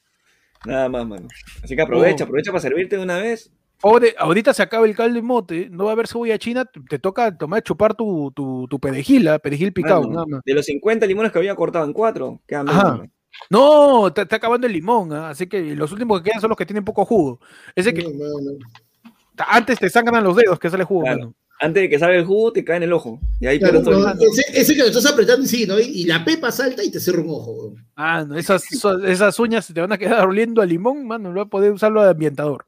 Nada 0.65 0.89
más, 0.89 1.05
mano. 1.05 1.27
Así 1.63 1.75
que 1.75 1.81
aprovecha, 1.81 2.23
Oh. 2.23 2.27
aprovecha 2.27 2.51
para 2.51 2.61
servirte 2.61 2.97
de 2.97 3.03
una 3.03 3.17
vez. 3.19 3.51
Pobre, 3.79 4.15
ahorita 4.17 4.53
se 4.53 4.63
acaba 4.63 4.87
el 4.87 4.95
caldo 4.95 5.15
de 5.15 5.21
mote, 5.21 5.69
no 5.69 5.85
va 5.85 5.91
a 5.91 5.93
haber 5.93 6.07
cebolla 6.07 6.39
china, 6.39 6.65
te, 6.65 6.97
toca 6.97 7.37
tomar, 7.37 7.61
chupar 7.61 7.93
tu, 7.93 8.31
tu, 8.35 8.67
tu 8.67 8.79
perejil, 8.79 9.27
¿ah? 9.27 9.37
perejil 9.37 9.71
picado, 9.71 10.01
Mano, 10.01 10.13
nada 10.13 10.25
más. 10.25 10.41
De 10.43 10.53
los 10.53 10.65
50 10.65 11.05
limones 11.05 11.31
que 11.31 11.37
había 11.37 11.55
cortado 11.55 11.85
en 11.85 11.93
cuatro, 11.93 12.41
quedan 12.47 12.69
Ajá. 12.69 13.03
No, 13.51 14.11
te 14.11 14.23
está 14.23 14.37
acabando 14.37 14.65
el 14.65 14.73
limón, 14.73 15.13
¿ah? 15.13 15.29
así 15.29 15.45
que 15.45 15.75
los 15.75 15.91
últimos 15.91 16.21
que 16.21 16.29
quedan 16.29 16.41
son 16.41 16.49
los 16.49 16.57
que 16.57 16.65
tienen 16.65 16.83
poco 16.83 17.05
jugo. 17.05 17.39
Ese 17.75 17.93
que 17.93 18.01
No, 18.03 19.45
antes 19.47 19.77
te 19.77 19.89
sangran 19.89 20.23
los 20.23 20.35
dedos 20.35 20.57
que 20.59 20.69
sale 20.71 20.83
jugo, 20.83 21.03
Claro. 21.03 21.19
mano. 21.19 21.35
Antes 21.59 21.83
de 21.83 21.89
que 21.89 21.97
salga 21.97 22.15
el 22.17 22.25
jugo, 22.25 22.53
te 22.53 22.63
cae 22.63 22.77
en 22.77 22.83
el 22.83 22.93
ojo. 22.93 23.19
Y 23.39 23.47
ahí 23.47 23.57
Claro, 23.57 23.81
no, 23.81 24.09
ese, 24.11 24.43
ese 24.53 24.75
que 24.75 24.81
lo 24.81 24.87
estás 24.87 25.07
apretando 25.07 25.43
y 25.43 25.47
sí, 25.47 25.65
¿no? 25.65 25.79
Y, 25.79 25.85
y 25.85 26.05
la 26.05 26.23
pepa 26.23 26.51
salta 26.51 26.83
y 26.83 26.91
te 26.91 26.99
cierra 26.99 27.21
un 27.21 27.29
ojo. 27.29 27.73
Ah, 27.95 28.23
no, 28.27 28.37
esas, 28.37 28.63
esas 29.05 29.39
uñas 29.39 29.71
te 29.73 29.81
van 29.81 29.91
a 29.91 29.97
quedar 29.97 30.27
oliendo 30.27 30.61
a 30.61 30.65
limón, 30.67 31.07
mano, 31.07 31.29
no 31.29 31.35
va 31.35 31.43
a 31.43 31.49
poder 31.49 31.71
usarlo 31.71 32.03
de 32.03 32.11
ambientador. 32.11 32.67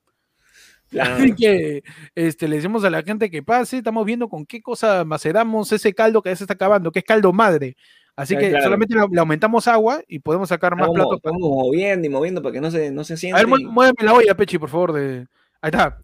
Así 0.99 1.35
que 1.35 1.83
este, 2.15 2.47
le 2.47 2.55
decimos 2.57 2.83
a 2.83 2.89
la 2.89 3.03
gente 3.03 3.29
que 3.29 3.43
pase, 3.43 3.77
estamos 3.77 4.05
viendo 4.05 4.27
con 4.29 4.45
qué 4.45 4.61
cosa 4.61 5.03
maceramos 5.05 5.71
ese 5.71 5.93
caldo 5.93 6.21
que 6.21 6.29
ya 6.29 6.35
se 6.35 6.43
está 6.45 6.53
acabando, 6.55 6.91
que 6.91 6.99
es 6.99 7.05
caldo 7.05 7.31
madre. 7.33 7.75
Así 8.15 8.35
Ah, 8.35 8.39
que 8.39 8.49
claro. 8.49 8.63
solamente 8.65 8.95
le, 8.95 9.19
aumentamos 9.19 9.67
agua 9.67 10.01
y 10.07 10.19
podemos 10.19 10.49
sacar 10.49 10.75
más 10.75 10.89
platos. 10.89 11.17
estamos 11.17 11.39
moviendo 11.41 12.05
y 12.05 12.09
moviendo 12.09 12.41
para 12.41 12.53
que 12.53 12.59
no 12.61 12.69
se, 12.71 12.91
no 12.91 13.03
se 13.03 13.13
A 13.13 13.17
sienta. 13.17 13.45
ver, 13.45 13.59
y- 13.59 13.65
muéveme 13.65 14.03
la 14.03 14.13
olla, 14.13 14.35
Pechi, 14.35 14.57
por 14.57 14.69
favor. 14.69 14.91
De... 14.93 15.25
Ahí 15.61 15.69
está. 15.71 15.97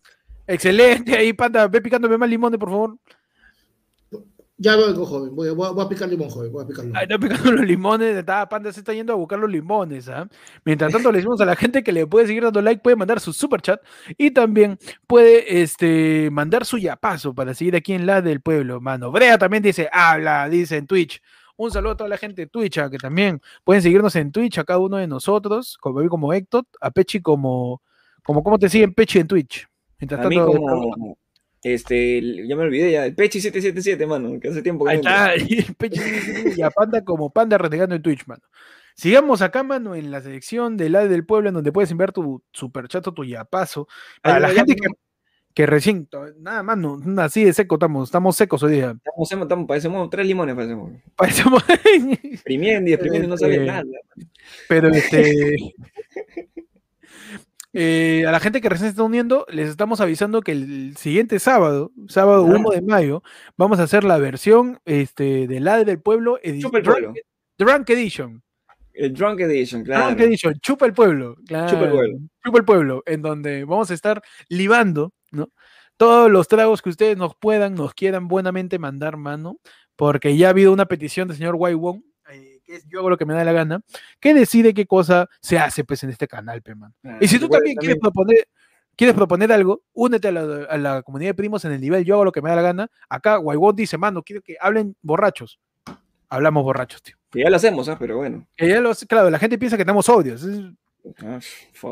Excelente, 0.47 1.15
ahí, 1.17 1.33
panda. 1.33 1.67
Ve 1.67 1.81
picándome 1.81 2.17
más 2.17 2.29
limones, 2.29 2.59
por 2.59 2.69
favor. 2.69 2.97
Ya 4.57 4.77
vengo, 4.77 5.05
joven. 5.05 5.35
Voy, 5.35 5.49
a- 5.49 5.51
voy 5.51 5.67
a- 5.67 5.71
voy 5.71 5.85
a 5.85 5.89
picar 5.89 6.07
limón, 6.07 6.29
joven. 6.29 6.51
Voy 6.51 6.63
a 6.63 6.67
picar 6.67 6.85
limón. 6.85 6.97
Ahí 6.97 7.03
está 7.03 7.17
picando 7.19 7.51
los 7.51 7.65
limones. 7.65 8.15
Está, 8.15 8.47
panda 8.47 8.71
se 8.71 8.79
está 8.79 8.93
yendo 8.93 9.11
a 9.11 9.17
buscar 9.17 9.37
los 9.37 9.49
limones. 9.51 10.07
¿ah? 10.07 10.27
Mientras 10.63 10.93
tanto, 10.93 11.11
le 11.11 11.17
decimos 11.17 11.41
a 11.41 11.45
la 11.45 11.55
gente 11.57 11.83
que 11.83 11.91
le 11.91 12.07
puede 12.07 12.27
seguir 12.27 12.43
dando 12.43 12.61
like, 12.61 12.81
puede 12.81 12.95
mandar 12.95 13.19
su 13.19 13.33
super 13.33 13.61
chat 13.61 13.81
y 14.17 14.31
también 14.31 14.77
puede 15.07 15.61
este, 15.61 16.29
mandar 16.31 16.65
su 16.65 16.77
yapazo 16.77 17.33
para 17.35 17.53
seguir 17.53 17.75
aquí 17.75 17.91
en 17.93 18.05
la 18.05 18.21
del 18.21 18.39
pueblo, 18.41 18.79
mano. 18.79 19.11
Brea 19.11 19.37
también 19.37 19.61
dice, 19.61 19.89
habla, 19.91 20.47
dice 20.47 20.77
en 20.77 20.87
Twitch. 20.87 21.21
Un 21.57 21.71
saludo 21.71 21.93
a 21.93 21.97
toda 21.97 22.09
la 22.09 22.17
gente 22.17 22.41
de 22.43 22.47
Twitch, 22.47 22.77
ah, 22.79 22.89
que 22.89 22.97
también 22.97 23.41
pueden 23.63 23.81
seguirnos 23.81 24.15
en 24.15 24.31
Twitch, 24.31 24.57
a 24.57 24.63
cada 24.63 24.79
uno 24.79 24.97
de 24.97 25.07
nosotros, 25.07 25.77
como, 25.79 25.99
a 25.99 26.07
como 26.09 26.33
Héctor, 26.33 26.65
a 26.81 26.91
Pechi 26.91 27.21
como, 27.21 27.81
como, 28.23 28.43
¿cómo 28.43 28.57
te 28.59 28.67
siguen 28.69 28.93
Pechi 28.93 29.19
en 29.19 29.27
Twitch? 29.27 29.67
Mientras 29.99 30.25
A 30.25 30.29
mí 30.29 30.35
tanto, 30.35 30.51
como... 30.51 31.17
Este, 31.65 32.21
ya 32.47 32.55
me 32.55 32.61
olvidé 32.61 32.91
ya, 32.91 33.07
el 33.07 33.15
Pechi 33.15 33.41
777, 33.41 34.05
mano, 34.05 34.39
que 34.39 34.49
hace 34.49 34.61
tiempo 34.61 34.85
que 34.85 34.91
Ahí 34.91 34.97
está, 34.97 35.33
el 35.33 35.75
Pechi 35.75 35.99
y 36.55 36.61
a 36.61 36.69
Panda 36.69 37.03
como 37.03 37.31
Panda 37.31 37.57
renegando 37.57 37.95
en 37.95 38.03
Twitch, 38.03 38.27
mano. 38.27 38.43
Sigamos 38.93 39.41
acá, 39.41 39.63
mano, 39.63 39.95
en 39.95 40.11
la 40.11 40.21
sección 40.21 40.77
del 40.77 40.91
lado 40.91 41.09
del 41.09 41.25
pueblo, 41.25 41.49
en 41.49 41.55
donde 41.55 41.71
puedes 41.71 41.89
enviar 41.89 42.11
tu 42.11 42.43
superchat 42.51 43.07
o 43.07 43.15
tu 43.15 43.25
yapazo. 43.25 43.87
Para 44.21 44.39
la 44.41 44.49
gente 44.49 44.75
que, 44.75 44.87
que 45.55 45.65
recién, 45.65 46.07
nada, 46.37 46.61
mano, 46.61 47.01
así 47.17 47.43
de 47.43 47.51
seco 47.51 47.77
estamos, 47.77 48.09
estamos 48.09 48.35
secos 48.35 48.61
hoy 48.61 48.73
día. 48.73 48.95
Estamos, 49.03 49.31
estamos, 49.31 49.67
parecemos 49.67 50.07
tres 50.11 50.27
limones, 50.27 50.53
parecemos. 50.53 50.91
Parecemos. 51.15 51.63
exprimiendo 52.23 52.91
y 52.91 52.93
exprimiendo 52.93 53.27
no 53.27 53.37
sale 53.37 53.55
Este, 53.55 53.65
nada. 53.65 53.83
Pero 54.69 54.89
este. 54.89 55.73
eh, 57.77 58.23
a 58.25 58.31
la 58.31 58.39
gente 58.39 58.61
que 58.61 58.69
recién 58.69 58.87
se 58.87 58.91
está 58.91 59.03
uniendo, 59.03 59.45
les 59.49 59.69
estamos 59.69 59.99
avisando 59.99 60.41
que 60.41 60.53
el 60.53 60.95
siguiente 60.95 61.39
sábado, 61.39 61.91
sábado 62.07 62.45
Ajá. 62.45 62.55
1 62.55 62.69
de 62.69 62.81
mayo, 62.81 63.21
vamos 63.57 63.81
a 63.81 63.83
hacer 63.83 64.05
la 64.05 64.17
versión 64.17 64.79
este, 64.85 65.45
del 65.45 65.65
lado 65.65 65.83
del 65.83 66.01
pueblo, 66.01 66.39
Chupa 66.61 66.77
el 66.77 66.83
pueblo. 66.85 67.13
Drunk, 67.13 67.17
Drunk 67.57 67.89
Edition. 67.89 68.41
El 68.93 69.13
Drunk 69.13 69.41
Edition, 69.41 69.83
claro. 69.83 70.05
Drunk 70.05 70.21
Edition, 70.21 70.53
chupa 70.61 70.85
el 70.85 70.93
pueblo. 70.93 71.35
Chupa 71.45 71.83
el 71.83 71.91
pueblo. 71.91 72.19
Chupa 72.45 72.57
el 72.59 72.65
pueblo, 72.65 73.03
en 73.05 73.21
donde 73.21 73.65
vamos 73.65 73.91
a 73.91 73.93
estar 73.93 74.21
libando, 74.47 75.11
¿no? 75.31 75.49
Todos 75.97 76.31
los 76.31 76.47
tragos 76.47 76.81
que 76.81 76.89
ustedes 76.89 77.17
nos 77.17 77.35
puedan, 77.35 77.75
nos 77.75 77.93
quieran 77.93 78.29
buenamente 78.29 78.79
mandar 78.79 79.17
mano, 79.17 79.57
porque 79.97 80.37
ya 80.37 80.47
ha 80.47 80.49
habido 80.51 80.71
una 80.71 80.85
petición 80.85 81.27
del 81.27 81.35
señor 81.35 81.55
Wai 81.55 81.73
Wong, 81.73 82.03
que 82.65 82.75
es 82.75 82.85
yo 82.87 82.99
hago 82.99 83.09
lo 83.11 83.17
que 83.17 83.25
me 83.25 83.33
da 83.33 83.43
la 83.43 83.51
gana, 83.53 83.81
que 84.19 84.33
decide 84.33 84.73
qué 84.73 84.85
cosa 84.85 85.29
se 85.41 85.57
hace 85.59 85.83
pues 85.83 86.03
en 86.03 86.09
este 86.09 86.27
canal, 86.27 86.61
pe, 86.61 86.75
man. 86.75 86.93
Claro, 87.01 87.17
Y 87.21 87.27
si 87.27 87.39
tú 87.39 87.47
también 87.47 87.75
quieres 87.77 87.97
proponer, 87.99 88.47
quieres 88.95 89.15
proponer 89.15 89.51
algo, 89.51 89.81
únete 89.93 90.27
a 90.29 90.31
la, 90.31 90.41
a 90.69 90.77
la 90.77 91.01
comunidad 91.03 91.29
de 91.31 91.35
primos 91.35 91.63
en 91.65 91.71
el 91.73 91.81
nivel 91.81 92.03
yo 92.05 92.15
hago 92.15 92.25
lo 92.25 92.31
que 92.31 92.41
me 92.41 92.49
da 92.49 92.55
la 92.55 92.61
gana. 92.61 92.89
Acá 93.09 93.39
Waiwon 93.39 93.75
dice, 93.75 93.97
mano, 93.97 94.23
quiero 94.23 94.41
que 94.41 94.55
hablen 94.59 94.95
borrachos. 95.01 95.59
Hablamos 96.29 96.63
borrachos, 96.63 97.03
tío. 97.03 97.15
Que 97.31 97.41
ya 97.43 97.49
lo 97.49 97.55
hacemos, 97.57 97.87
¿ah? 97.87 97.97
Pero 97.99 98.17
bueno. 98.17 98.47
Que 98.55 98.67
ya 98.67 98.81
los- 98.81 99.05
claro, 99.05 99.29
la 99.29 99.37
gente 99.39 99.57
piensa 99.57 99.77
que 99.77 99.85
tenemos 99.85 100.09
odios. 100.09 100.43
es- 100.43 100.61
Ah, 101.23 101.39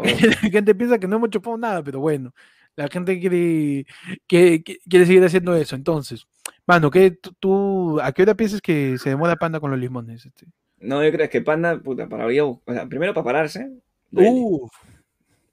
la 0.43 0.49
gente 0.49 0.73
piensa 0.73 0.97
que 0.97 1.07
no 1.07 1.17
hemos 1.17 1.29
chupado 1.29 1.55
nada, 1.55 1.83
pero 1.83 1.99
bueno, 1.99 2.33
la 2.75 2.87
gente 2.87 3.19
quiere, 3.19 3.85
que, 4.25 4.63
que- 4.63 4.79
quiere 4.89 5.05
seguir 5.05 5.23
haciendo 5.23 5.53
eso. 5.55 5.75
Entonces, 5.75 6.25
mano, 6.65 6.89
¿qué, 6.89 7.11
tú, 7.11 7.31
tú- 7.39 8.01
¿a 8.01 8.11
qué 8.11 8.23
hora 8.23 8.33
piensas 8.33 8.59
que 8.59 8.97
se 8.97 9.09
demora 9.09 9.35
Panda 9.35 9.59
con 9.59 9.69
los 9.69 9.79
limones? 9.79 10.25
Este? 10.25 10.47
No, 10.83 11.03
yo 11.03 11.11
creo 11.11 11.29
que 11.29 11.41
Panda, 11.41 11.79
puta, 11.79 12.07
para 12.07 12.25
o 12.27 12.61
sea, 12.67 12.85
primero 12.87 13.13
para 13.13 13.23
pararse. 13.23 13.71
Uf, 14.11 14.71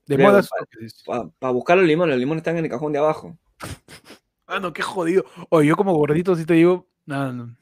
de 0.07 0.17
Creo, 0.17 0.29
modas. 0.29 0.51
pa- 1.07 1.31
Para 1.39 1.53
buscar 1.53 1.79
los 1.79 1.87
limones, 1.87 2.15
los 2.15 2.21
limones 2.21 2.41
están 2.41 2.57
en 2.59 2.65
el 2.65 2.71
cajón 2.71 2.93
de 2.93 2.99
abajo. 2.99 3.39
Mano, 4.47 4.73
qué 4.73 4.83
jodido. 4.83 5.25
Oye, 5.49 5.69
yo 5.69 5.77
como 5.77 5.95
gordito 5.95 6.35
sí 6.35 6.45
te 6.45 6.55
digo, 6.55 6.89
no, 7.07 7.33
no. 7.33 7.57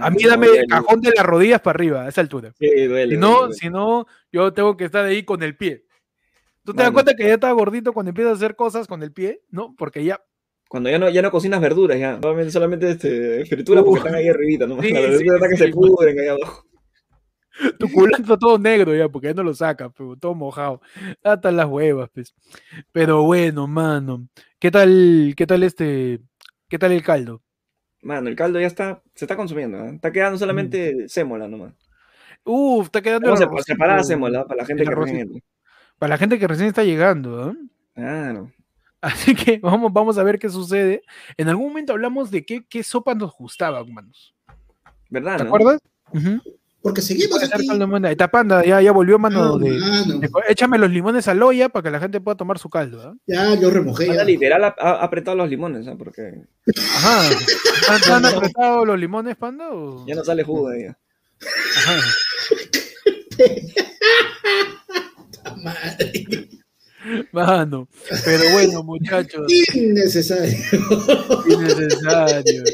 A 0.00 0.10
mí 0.10 0.22
No, 0.22 0.28
dame 0.30 0.46
el 0.48 0.66
cajón 0.66 1.00
de 1.00 1.12
las 1.14 1.24
rodillas 1.24 1.60
para 1.60 1.76
arriba, 1.76 2.02
a 2.04 2.08
esa 2.08 2.22
altura. 2.22 2.52
Sí, 2.58 2.86
duele. 2.86 3.14
Si 3.14 3.20
no, 3.20 3.38
duele. 3.40 3.54
si 3.54 3.68
no, 3.70 4.06
yo 4.32 4.52
tengo 4.52 4.76
que 4.76 4.84
estar 4.86 5.04
ahí 5.04 5.22
con 5.22 5.42
el 5.42 5.56
pie. 5.56 5.84
¿Tú 6.64 6.74
te 6.74 6.82
das 6.82 6.90
cuenta 6.90 7.14
que 7.14 7.22
ya 7.24 7.34
estaba 7.34 7.52
gordito 7.52 7.92
cuando 7.92 8.08
empiezas 8.10 8.32
a 8.32 8.36
hacer 8.36 8.56
cosas 8.56 8.88
con 8.88 9.02
el 9.02 9.12
pie? 9.12 9.42
¿No? 9.50 9.74
Porque 9.76 10.02
ya. 10.02 10.20
Cuando 10.68 10.90
ya 10.90 10.98
no, 10.98 11.08
ya 11.10 11.22
no 11.22 11.30
cocinas 11.30 11.60
verduras, 11.60 11.98
ya. 11.98 12.18
Solamente, 12.20 12.50
solamente 12.52 12.90
este, 12.90 13.44
frituras 13.46 13.84
porque 13.84 14.00
Uh. 14.00 14.06
están 14.06 14.14
ahí 14.16 14.28
arribita, 14.28 14.66
¿no? 14.66 14.76
Sí, 14.82 14.90
Las 14.92 15.02
sí, 15.02 15.24
verduras 15.24 15.34
están 15.36 15.50
que 15.50 15.56
sí, 15.56 15.64
se 15.64 15.70
pudren 15.70 16.18
ahí 16.18 16.28
abajo. 16.28 16.64
Tu 17.78 17.90
culo 17.90 18.16
está 18.18 18.36
todo 18.36 18.58
negro 18.58 18.94
ya, 18.94 19.08
porque 19.08 19.28
ya 19.28 19.34
no 19.34 19.42
lo 19.42 19.54
sacas, 19.54 19.90
pero 19.96 20.16
todo 20.16 20.34
mojado. 20.34 20.80
Hasta 21.22 21.50
las 21.50 21.66
huevas, 21.66 22.10
pues. 22.12 22.34
Pero 22.92 23.22
bueno, 23.22 23.66
mano. 23.66 24.28
¿Qué 24.58 24.70
tal, 24.70 25.32
qué 25.36 25.46
tal 25.46 25.62
este, 25.62 26.20
qué 26.68 26.78
tal 26.78 26.92
el 26.92 27.02
caldo? 27.02 27.42
Mano, 28.02 28.28
el 28.28 28.36
caldo 28.36 28.60
ya 28.60 28.66
está, 28.66 29.02
se 29.14 29.24
está 29.24 29.36
consumiendo, 29.36 29.78
¿eh? 29.84 29.92
Está 29.94 30.12
quedando 30.12 30.38
solamente 30.38 31.08
sémola 31.08 31.48
nomás. 31.48 31.72
Uf, 32.44 32.86
está 32.86 33.00
quedando 33.02 33.34
separada 33.36 34.04
sémola 34.04 34.44
para 34.44 34.60
la 34.62 34.66
gente 34.66 34.84
que 34.84 34.94
recién. 34.94 35.42
Para 35.98 36.10
la 36.10 36.18
gente 36.18 36.38
que 36.38 36.46
recién 36.46 36.68
está 36.68 36.84
llegando, 36.84 37.42
¿ah? 37.42 37.54
Claro. 37.94 38.52
Así 39.06 39.34
que 39.36 39.58
vamos, 39.62 39.92
vamos 39.92 40.18
a 40.18 40.24
ver 40.24 40.38
qué 40.38 40.50
sucede. 40.50 41.02
En 41.36 41.48
algún 41.48 41.68
momento 41.68 41.92
hablamos 41.92 42.30
de 42.30 42.44
qué, 42.44 42.64
qué 42.68 42.82
sopa 42.82 43.14
nos 43.14 43.32
gustaba, 43.36 43.84
manos. 43.84 44.34
¿Verdad, 45.08 45.38
¿Te 45.38 45.44
no? 45.44 45.48
acuerdas? 45.54 45.80
Porque 46.82 47.00
seguimos 47.00 47.40
aquí. 47.42 47.66
panda 48.30 48.64
ya, 48.64 48.80
ya 48.80 48.92
volvió, 48.92 49.18
mano. 49.18 49.54
Ah, 49.54 49.58
de, 49.58 49.70
mano. 49.78 50.18
de- 50.18 50.30
échame 50.48 50.78
los 50.78 50.90
limones 50.90 51.28
a 51.28 51.34
la 51.34 51.46
olla 51.46 51.68
para 51.68 51.84
que 51.84 51.90
la 51.90 52.00
gente 52.00 52.20
pueda 52.20 52.36
tomar 52.36 52.58
su 52.58 52.68
caldo. 52.68 53.00
¿ah? 53.02 53.14
Ya, 53.26 53.54
yo 53.54 53.70
remojé. 53.70 54.06
Ya. 54.06 54.24
literal 54.24 54.64
ha, 54.64 54.74
ha 54.78 55.02
apretado 55.04 55.36
los 55.36 55.48
limones, 55.48 55.86
¿ah? 55.86 55.94
Porque 55.96 56.42
Ajá. 56.96 57.28
¿Han, 57.90 58.12
han 58.24 58.34
apretado 58.34 58.84
los 58.84 58.98
limones, 58.98 59.36
panda? 59.36 59.68
o? 59.70 60.04
ya 60.06 60.14
no 60.16 60.24
sale 60.24 60.42
jugo 60.42 60.68
de 60.70 60.80
ella. 60.80 60.98
Ajá. 61.76 61.96
Madre. 65.62 66.48
Mano. 67.32 67.88
Pero 68.24 68.42
bueno, 68.52 68.82
muchachos. 68.82 69.46
Innecesario. 69.74 70.56
Innecesario. 71.48 72.64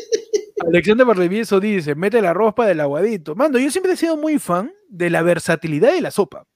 Alexander 0.67 1.07
Barbivieso 1.07 1.61
dice: 1.61 1.95
mete 1.95 2.19
el 2.19 2.27
arroz 2.27 2.55
para 2.55 2.71
el 2.71 2.81
aguadito. 2.81 3.35
Mano, 3.35 3.59
yo 3.59 3.71
siempre 3.71 3.93
he 3.93 3.97
sido 3.97 4.17
muy 4.17 4.39
fan 4.39 4.73
de 4.89 5.11
la 5.11 5.23
versatilidad 5.23 5.93
de 5.93 6.01
la 6.01 6.11
sopa. 6.11 6.47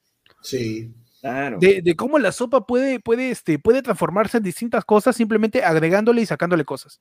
Sí. 0.42 0.92
Claro. 1.22 1.58
de, 1.58 1.80
de 1.82 1.96
cómo 1.96 2.20
la 2.20 2.30
sopa 2.30 2.66
puede, 2.66 3.00
puede, 3.00 3.30
este, 3.32 3.58
puede 3.58 3.82
transformarse 3.82 4.36
en 4.36 4.44
distintas 4.44 4.84
cosas 4.84 5.16
simplemente 5.16 5.64
agregándole 5.64 6.22
y 6.22 6.26
sacándole 6.26 6.64
cosas. 6.64 7.00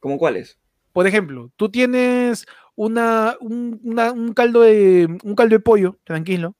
¿Cómo 0.00 0.16
cuáles? 0.16 0.56
Por 0.94 1.06
ejemplo, 1.06 1.50
tú 1.56 1.68
tienes 1.68 2.46
una, 2.76 3.36
un, 3.40 3.78
una- 3.82 4.12
un 4.12 4.32
caldo 4.32 4.62
de, 4.62 5.18
un 5.22 5.34
caldo 5.34 5.54
de 5.54 5.60
pollo, 5.60 5.98
tranquilo, 6.04 6.54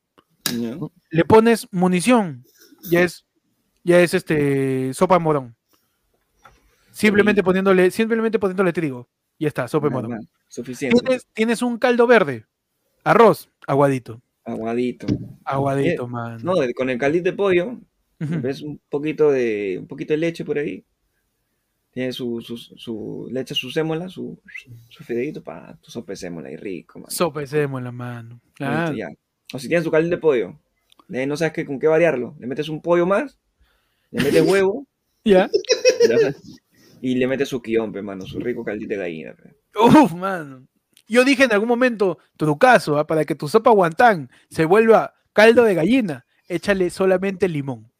le 1.10 1.24
pones 1.24 1.66
munición, 1.70 2.44
ya 2.90 3.02
es, 3.02 3.26
ya 3.84 4.00
es 4.00 4.14
este 4.14 4.92
sopa 4.94 5.18
morón. 5.18 5.54
Simplemente 6.90 7.42
poniéndole, 7.42 7.90
simplemente 7.90 8.38
poniéndole 8.38 8.72
trigo, 8.72 9.08
ya 9.38 9.48
está, 9.48 9.68
sopa 9.68 9.90
morón. 9.90 10.28
Suficiente. 10.48 10.98
Tienes, 11.00 11.26
tienes 11.32 11.62
un 11.62 11.78
caldo 11.78 12.06
verde, 12.06 12.46
arroz, 13.04 13.50
aguadito, 13.66 14.22
Aguadito. 14.44 15.06
aguadito, 15.44 16.06
man. 16.06 16.38
No, 16.42 16.54
con 16.76 16.88
el 16.88 16.98
caldito 16.98 17.24
de 17.24 17.32
pollo, 17.32 17.78
ves 18.18 18.62
un 18.62 18.80
poquito 18.88 19.30
de 19.30 19.78
un 19.80 19.86
poquito 19.86 20.14
de 20.14 20.18
leche 20.18 20.44
por 20.44 20.58
ahí. 20.58 20.84
Tiene 21.90 22.12
su, 22.12 22.40
su, 22.42 22.56
su 22.58 23.28
le 23.30 23.40
echas 23.40 23.56
su 23.56 23.70
sémola, 23.70 24.08
su, 24.08 24.38
su 24.90 25.02
fideito 25.02 25.42
para 25.42 25.76
tu 25.78 25.90
sopa 25.90 26.12
de 26.12 26.16
sémola 26.16 26.50
y 26.50 26.56
rico, 26.56 26.98
man. 27.00 27.10
Sopa 27.10 27.40
de 27.40 27.66
mano. 27.66 28.40
Claro. 28.54 28.94
O 29.52 29.58
si 29.58 29.68
tienes 29.68 29.84
tu 29.84 29.90
caldito 29.90 30.16
de 30.16 30.20
pollo, 30.20 30.58
no 31.08 31.36
sabes 31.36 31.52
qué, 31.52 31.64
con 31.64 31.78
qué 31.78 31.86
variarlo. 31.86 32.36
Le 32.38 32.46
metes 32.46 32.68
un 32.68 32.82
pollo 32.82 33.06
más, 33.06 33.38
le 34.10 34.24
metes 34.24 34.42
huevo 34.42 34.86
¿Ya? 35.24 35.50
y 37.00 37.14
le 37.16 37.26
metes 37.26 37.48
su 37.48 37.60
quillón, 37.60 37.92
pe, 37.92 38.02
mano, 38.02 38.26
su 38.26 38.38
rico 38.40 38.64
caldito 38.64 38.94
de 38.94 39.00
gallina. 39.00 39.34
pe. 39.34 39.54
Uf, 39.78 40.12
mano. 40.12 40.66
Yo 41.08 41.24
dije 41.24 41.44
en 41.44 41.52
algún 41.52 41.68
momento, 41.68 42.18
trucazo, 42.36 42.98
¿ah? 42.98 43.06
para 43.06 43.24
que 43.24 43.34
tu 43.34 43.48
sopa 43.48 43.70
guantán 43.70 44.30
se 44.50 44.64
vuelva 44.64 45.14
caldo 45.32 45.62
de 45.64 45.74
gallina, 45.74 46.26
échale 46.48 46.90
solamente 46.90 47.48
limón. 47.48 47.90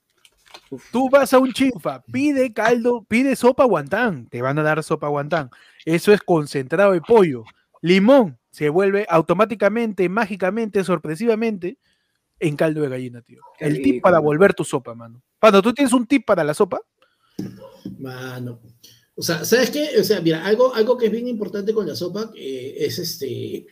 Uf. 0.71 0.91
Tú 0.91 1.09
vas 1.11 1.33
a 1.33 1.39
un 1.39 1.53
chinfa, 1.53 2.03
pide 2.03 2.53
caldo, 2.53 3.05
pide 3.09 3.37
sopa 3.37 3.65
guantán, 3.65 4.27
te 4.29 4.43
van 4.43 4.59
a 4.59 4.63
dar 4.63 4.83
sopa 4.83 5.09
guantán. 5.09 5.51
Eso 5.85 6.13
es 6.13 6.21
concentrado 6.21 6.93
de 6.93 7.01
pollo. 7.01 7.45
Limón 7.83 8.39
se 8.51 8.71
vuelve 8.71 9.07
automáticamente, 9.09 10.09
mágicamente, 10.09 10.83
sorpresivamente 10.83 11.79
en 12.39 12.57
caldo 12.57 12.83
de 12.83 12.89
gallina, 12.89 13.23
tío. 13.23 13.41
Qué 13.59 13.67
El 13.67 13.83
tip 13.83 14.03
para 14.03 14.19
volver 14.19 14.55
tu 14.55 14.65
sopa, 14.65 14.95
mano. 14.95 15.23
Cuando 15.41 15.63
tú 15.63 15.73
tienes 15.73 15.93
un 15.93 16.07
tip 16.07 16.25
para 16.27 16.45
la 16.45 16.55
sopa, 16.55 16.81
Mano. 17.99 18.61
O 19.15 19.23
sea, 19.23 19.45
¿sabes 19.45 19.71
qué? 19.71 19.91
O 19.99 20.05
sea, 20.05 20.21
mira, 20.21 20.45
algo, 20.45 20.75
algo 20.75 20.99
que 20.99 21.07
es 21.07 21.13
bien 21.13 21.29
importante 21.29 21.73
con 21.73 21.87
la 21.87 21.95
sopa 21.95 22.31
eh, 22.35 22.75
es 22.79 22.99
este 22.99 23.67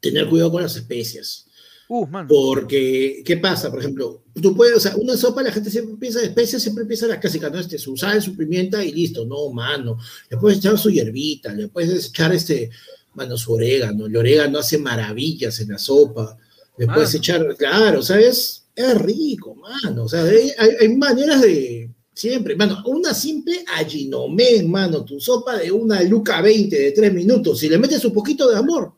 tener 0.00 0.28
cuidado 0.28 0.52
con 0.52 0.62
las 0.62 0.76
especias. 0.76 1.46
uh, 1.88 2.06
mano. 2.06 2.28
Porque, 2.28 3.22
¿qué 3.24 3.38
pasa? 3.38 3.70
Por 3.70 3.80
ejemplo, 3.80 4.22
tú 4.40 4.54
puedes, 4.54 4.76
o 4.76 4.80
sea, 4.80 4.94
una 4.96 5.16
sopa 5.16 5.42
la 5.42 5.50
gente 5.50 5.70
siempre 5.70 5.96
piensa 5.96 6.20
de 6.20 6.26
especias, 6.26 6.62
siempre 6.62 6.84
piensa 6.84 7.06
la 7.06 7.18
clásica, 7.18 7.50
¿no? 7.50 7.58
Este, 7.58 7.78
su 7.78 7.96
sal, 7.96 8.22
su 8.22 8.36
pimienta 8.36 8.84
y 8.84 8.92
listo. 8.92 9.26
No, 9.26 9.50
mano. 9.50 9.98
Le 10.30 10.36
puedes 10.36 10.58
echar 10.58 10.78
su 10.78 10.90
hierbita, 10.90 11.52
le 11.52 11.68
puedes 11.68 12.06
echar 12.06 12.32
este, 12.32 12.70
mano, 13.14 13.36
su 13.36 13.52
orégano. 13.52 14.06
El 14.06 14.16
orégano 14.16 14.60
hace 14.60 14.78
maravillas 14.78 15.58
en 15.58 15.70
la 15.70 15.78
sopa. 15.78 16.38
Le 16.78 16.86
puedes 16.86 17.08
Mano. 17.10 17.18
echar, 17.18 17.56
claro, 17.56 18.02
¿sabes? 18.02 18.66
Es 18.74 19.00
rico, 19.00 19.54
mano. 19.54 20.04
O 20.04 20.08
sea, 20.08 20.22
hay, 20.22 20.50
hay- 20.58 20.76
hay 20.80 20.96
maneras 20.96 21.40
de. 21.40 21.90
Siempre, 22.12 22.56
mano, 22.56 22.82
una 22.86 23.12
simple 23.12 23.62
allinomen, 23.76 24.70
mano, 24.70 25.04
tu 25.04 25.20
sopa 25.20 25.56
de 25.58 25.70
una 25.70 26.02
luca 26.02 26.40
20 26.40 26.74
de 26.78 26.92
3 26.92 27.12
minutos, 27.12 27.58
si 27.58 27.68
le 27.68 27.76
metes 27.78 28.02
un 28.06 28.12
poquito 28.14 28.48
de 28.50 28.56
amor, 28.56 28.94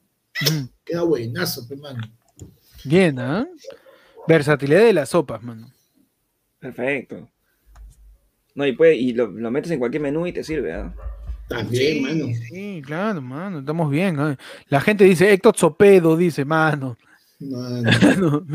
Ujú. 0.46 0.68
queda 0.84 1.02
buenazo, 1.02 1.66
pe, 1.66 1.74
mano. 1.74 2.00
Bien, 2.84 3.18
¿ah? 3.18 3.48
Versatilidad 4.28 4.82
de 4.84 4.92
las 4.92 5.08
sopas, 5.08 5.42
mano. 5.42 5.68
Perfecto. 6.60 7.28
No, 8.54 8.66
y, 8.66 8.72
puede, 8.72 8.94
y 8.96 9.12
lo, 9.12 9.26
lo 9.28 9.50
metes 9.50 9.70
en 9.72 9.78
cualquier 9.80 10.02
menú 10.02 10.26
y 10.26 10.32
te 10.32 10.44
sirve, 10.44 10.72
¿ah? 10.72 10.94
También, 11.48 12.02
mano. 12.02 12.26
Sí, 12.48 12.82
claro, 12.84 13.20
mano, 13.22 13.60
estamos 13.60 13.90
bien. 13.90 14.16
¿eh? 14.20 14.36
La 14.68 14.80
gente 14.80 15.04
dice, 15.04 15.32
Héctor 15.32 15.56
Sopedo 15.56 16.16
dice, 16.16 16.44
mano, 16.44 16.96
Mano. 17.40 17.90
mano, 18.02 18.46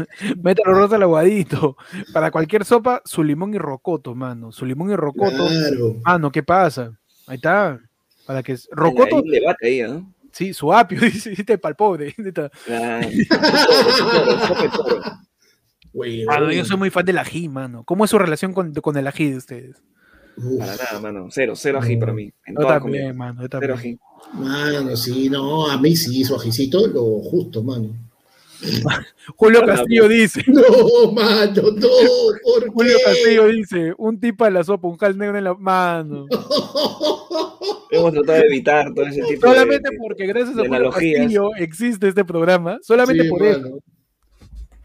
mételo 0.41 0.73
rosa 0.73 0.95
al 0.97 1.03
aguadito. 1.03 1.77
Para 2.11 2.31
cualquier 2.31 2.65
sopa, 2.65 3.01
su 3.05 3.23
limón 3.23 3.53
y 3.53 3.57
rocoto, 3.57 4.13
mano. 4.15 4.51
Su 4.51 4.65
limón 4.65 4.91
y 4.91 4.95
rocoto. 4.95 5.47
Claro. 5.47 5.95
Mano, 6.03 6.31
¿qué 6.31 6.43
pasa? 6.43 6.91
Ahí 7.27 7.35
está. 7.37 7.79
Para 8.25 8.43
que 8.43 8.53
Hay 8.53 8.57
rocoto, 8.71 9.17
un 9.17 9.29
debate 9.29 9.67
ahí, 9.67 9.81
¿no? 9.81 10.13
sí, 10.31 10.53
su 10.53 10.73
apio, 10.73 10.99
dice, 11.01 11.31
dice 11.31 11.57
para 11.57 11.71
el 11.71 11.75
pobre. 11.75 12.15
Yo 16.53 16.65
soy 16.65 16.77
muy 16.77 16.89
fan 16.89 17.05
del 17.05 17.17
ají, 17.19 17.47
mano. 17.49 17.83
¿Cómo 17.83 18.05
es 18.05 18.11
su 18.11 18.17
relación 18.17 18.53
con, 18.53 18.73
con 18.73 18.97
el 18.97 19.05
ají 19.07 19.31
de 19.31 19.37
ustedes? 19.37 19.75
Uf, 20.35 20.57
Para 20.59 20.75
nada, 20.75 20.99
mano. 20.99 21.27
Cero, 21.29 21.53
cero 21.55 21.79
ají 21.81 21.95
para 21.97 22.11
mí. 22.13 22.33
En 22.45 22.55
Yo 22.55 22.61
también, 22.65 22.81
comida. 22.81 23.13
mano, 23.13 23.41
yo 23.43 23.47
Cero 23.59 23.75
ají. 23.77 23.99
Mano, 24.33 24.97
sí, 24.97 25.29
no, 25.29 25.69
a 25.69 25.79
mí 25.79 25.95
sí, 25.95 26.23
su 26.23 26.35
ajicito, 26.35 26.87
lo 26.87 27.19
justo, 27.19 27.61
mano. 27.63 27.93
Julio 29.35 29.59
Hola, 29.63 29.75
Castillo 29.75 30.07
dice, 30.07 30.43
No, 30.47 31.11
mano, 31.11 31.61
no, 31.75 31.87
¿por 32.43 32.67
Julio 32.73 32.97
qué? 32.97 33.03
Castillo 33.03 33.47
dice, 33.47 33.93
un 33.97 34.19
tipo 34.19 34.45
a 34.45 34.49
la 34.49 34.63
sopa, 34.63 34.87
un 34.87 34.97
cal 34.97 35.17
negro 35.17 35.37
en 35.37 35.43
la 35.43 35.53
mano. 35.53 36.25
Hemos 37.91 38.11
tratado 38.13 38.39
de 38.39 38.45
evitar 38.47 38.91
todo 38.93 39.05
ese 39.05 39.21
tipo 39.21 39.47
Solamente 39.47 39.89
de... 39.91 39.97
porque 39.97 40.25
gracias 40.25 40.57
a 40.57 40.61
Julio 40.61 40.75
analogías. 40.75 41.19
Castillo 41.21 41.49
existe 41.57 42.07
este 42.07 42.25
programa. 42.25 42.79
Solamente 42.81 43.23
Sí, 43.23 43.29
por 43.29 43.41
mano. 43.43 43.57
eso. 43.67 43.79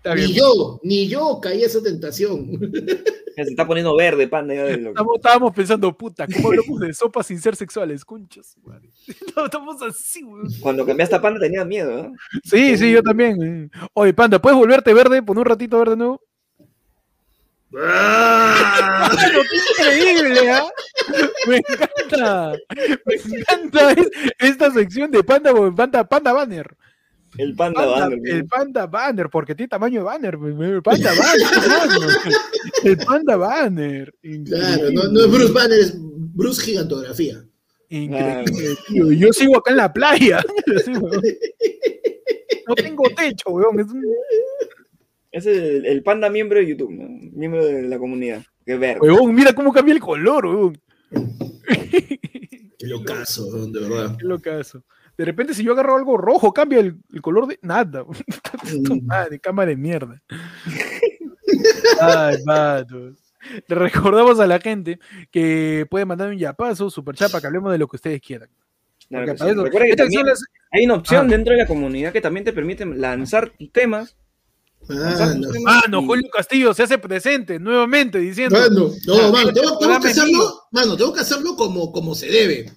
Está 0.08 0.14
bien. 0.14 0.28
Ni 0.28 0.34
yo, 0.34 0.80
ni 0.82 1.08
yo 1.08 1.38
caí 1.40 1.62
a 1.62 1.66
esa 1.66 1.82
tentación. 1.82 2.48
Se 3.38 3.42
está 3.42 3.64
poniendo 3.66 3.94
verde, 3.94 4.26
panda. 4.26 4.52
Ya 4.54 4.64
de 4.64 4.76
lo... 4.78 4.88
Estamos- 4.90 5.16
estábamos 5.16 5.54
pensando, 5.54 5.96
puta, 5.96 6.26
¿cómo 6.26 6.48
hablamos 6.48 6.80
de 6.80 6.92
sopa 6.92 7.22
sin 7.22 7.40
ser 7.40 7.54
sexuales? 7.54 8.04
Conchas. 8.04 8.56
madre. 8.64 8.90
Estamos 9.44 9.80
así, 9.82 10.24
weón. 10.24 10.48
Cuando 10.60 10.84
cambiaste 10.84 11.14
a 11.14 11.20
panda 11.22 11.38
tenía 11.38 11.64
miedo, 11.64 12.02
¿no? 12.02 12.12
Sí, 12.42 12.76
sí, 12.76 12.90
yo 12.90 13.00
también. 13.02 13.70
Oye, 13.94 14.12
Panda, 14.12 14.40
¿puedes 14.40 14.58
volverte 14.58 14.92
verde? 14.92 15.22
Poner 15.22 15.40
un 15.42 15.46
ratito 15.46 15.78
verde 15.78 15.92
de 15.92 15.96
nuevo. 15.98 16.20
Ah, 17.80 19.10
Mano, 19.14 19.38
qué 19.50 19.56
increíble, 20.00 20.50
¿ah? 20.50 20.64
Me 21.46 21.56
encanta. 21.58 22.52
Me 23.04 23.14
encanta 23.14 23.92
es- 23.92 24.10
esta 24.38 24.70
sección 24.72 25.10
de 25.10 25.22
Panda, 25.22 25.52
Panda, 25.76 26.02
Panda 26.08 26.32
Banner. 26.32 26.76
El 27.38 27.54
panda, 27.54 27.80
Panda- 27.84 28.00
banner, 28.08 28.18
el. 28.34 28.46
Panda 28.46 28.86
Banner, 28.86 29.30
porque 29.30 29.54
tiene 29.54 29.68
tamaño 29.68 30.00
de 30.00 30.04
banner. 30.04 30.34
El 30.34 30.82
Panda 30.82 31.10
Banner. 31.14 32.08
El 32.84 32.96
Panda 32.98 33.36
Banner. 33.36 34.14
claro, 34.44 34.90
no, 34.92 35.04
no 35.04 35.20
es 35.20 35.30
Bruce 35.30 35.52
Banner, 35.52 35.78
es 35.78 35.94
Bruce 35.98 36.62
Gigantografía. 36.62 37.44
Increíble, 37.90 38.76
tío. 38.88 39.12
Yo 39.12 39.32
sigo 39.32 39.56
acá 39.56 39.70
en 39.70 39.76
la 39.78 39.92
playa. 39.92 40.44
No 42.66 42.74
tengo 42.74 43.02
techo, 43.16 43.48
weón. 43.50 43.80
Es 43.80 43.86
un- 43.86 44.04
Es 45.30 45.46
el, 45.46 45.86
el 45.86 46.02
panda 46.02 46.28
miembro 46.28 46.58
de 46.58 46.66
YouTube, 46.66 46.90
¿no? 46.90 47.08
Miembro 47.32 47.64
de 47.64 47.82
la 47.84 47.98
comunidad. 47.98 48.42
Qué 48.66 48.76
verde. 48.76 49.00
Weón, 49.00 49.34
mira 49.34 49.54
cómo 49.54 49.72
cambia 49.72 49.94
el 49.94 50.00
color, 50.00 50.44
weón. 50.46 50.78
Qué 52.78 52.86
locazo, 52.86 53.46
weón, 53.48 53.72
de 53.72 53.80
verdad. 53.80 54.16
Qué 54.18 54.26
locazo. 54.26 54.84
De 55.18 55.24
repente, 55.24 55.52
si 55.52 55.64
yo 55.64 55.72
agarro 55.72 55.96
algo 55.96 56.16
rojo, 56.16 56.52
cambia 56.54 56.78
el, 56.78 56.96
el 57.12 57.20
color 57.20 57.46
de 57.48 57.58
nada. 57.62 58.04
Mm. 58.70 59.06
madre, 59.06 59.38
cama 59.40 59.64
de 59.66 59.76
mierda. 59.76 60.20
Ay, 62.00 62.36
vatos. 62.44 63.14
Le 63.66 63.74
recordamos 63.74 64.38
a 64.40 64.46
la 64.46 64.58
gente 64.60 64.98
que 65.30 65.86
puede 65.90 66.04
mandar 66.04 66.28
un 66.28 66.36
yapazo, 66.38 66.90
super 66.90 67.14
chapa, 67.14 67.40
que 67.40 67.46
hablemos 67.46 67.72
de 67.72 67.78
lo 67.78 67.86
que 67.88 67.96
ustedes 67.96 68.20
quieran. 68.20 68.48
Claro 69.08 69.26
que 69.26 69.38
sí. 69.38 69.44
Recuerda 69.54 69.86
que 69.86 69.96
también 69.96 70.26
las- 70.26 70.42
hay 70.70 70.84
una 70.84 70.94
opción 70.96 71.26
Ah. 71.26 71.30
dentro 71.30 71.54
de 71.54 71.60
la 71.60 71.66
comunidad 71.66 72.12
que 72.12 72.20
también 72.20 72.44
te 72.44 72.52
permite 72.52 72.84
lanzar 72.84 73.50
tus 73.58 73.72
temas. 73.72 74.16
lanzar 74.88 75.28
tus 75.34 75.38
Mano, 75.46 75.52
temas 75.52 75.82
Mano, 75.84 76.00
y- 76.02 76.06
Julio 76.06 76.30
Castillo 76.30 76.74
se 76.74 76.82
hace 76.82 76.98
presente 76.98 77.58
nuevamente 77.58 78.18
diciendo. 78.18 78.58
mano, 78.58 78.90
no, 79.06 79.32
mano, 79.32 79.52
tengo, 79.52 79.78
tengo 79.78 80.00
que 80.00 80.08
hacerlo, 80.08 80.62
mano, 80.72 80.96
tengo 80.96 81.12
que 81.14 81.20
hacerlo 81.20 81.56
como, 81.56 81.90
como 81.92 82.14
se 82.14 82.26
debe. 82.26 82.70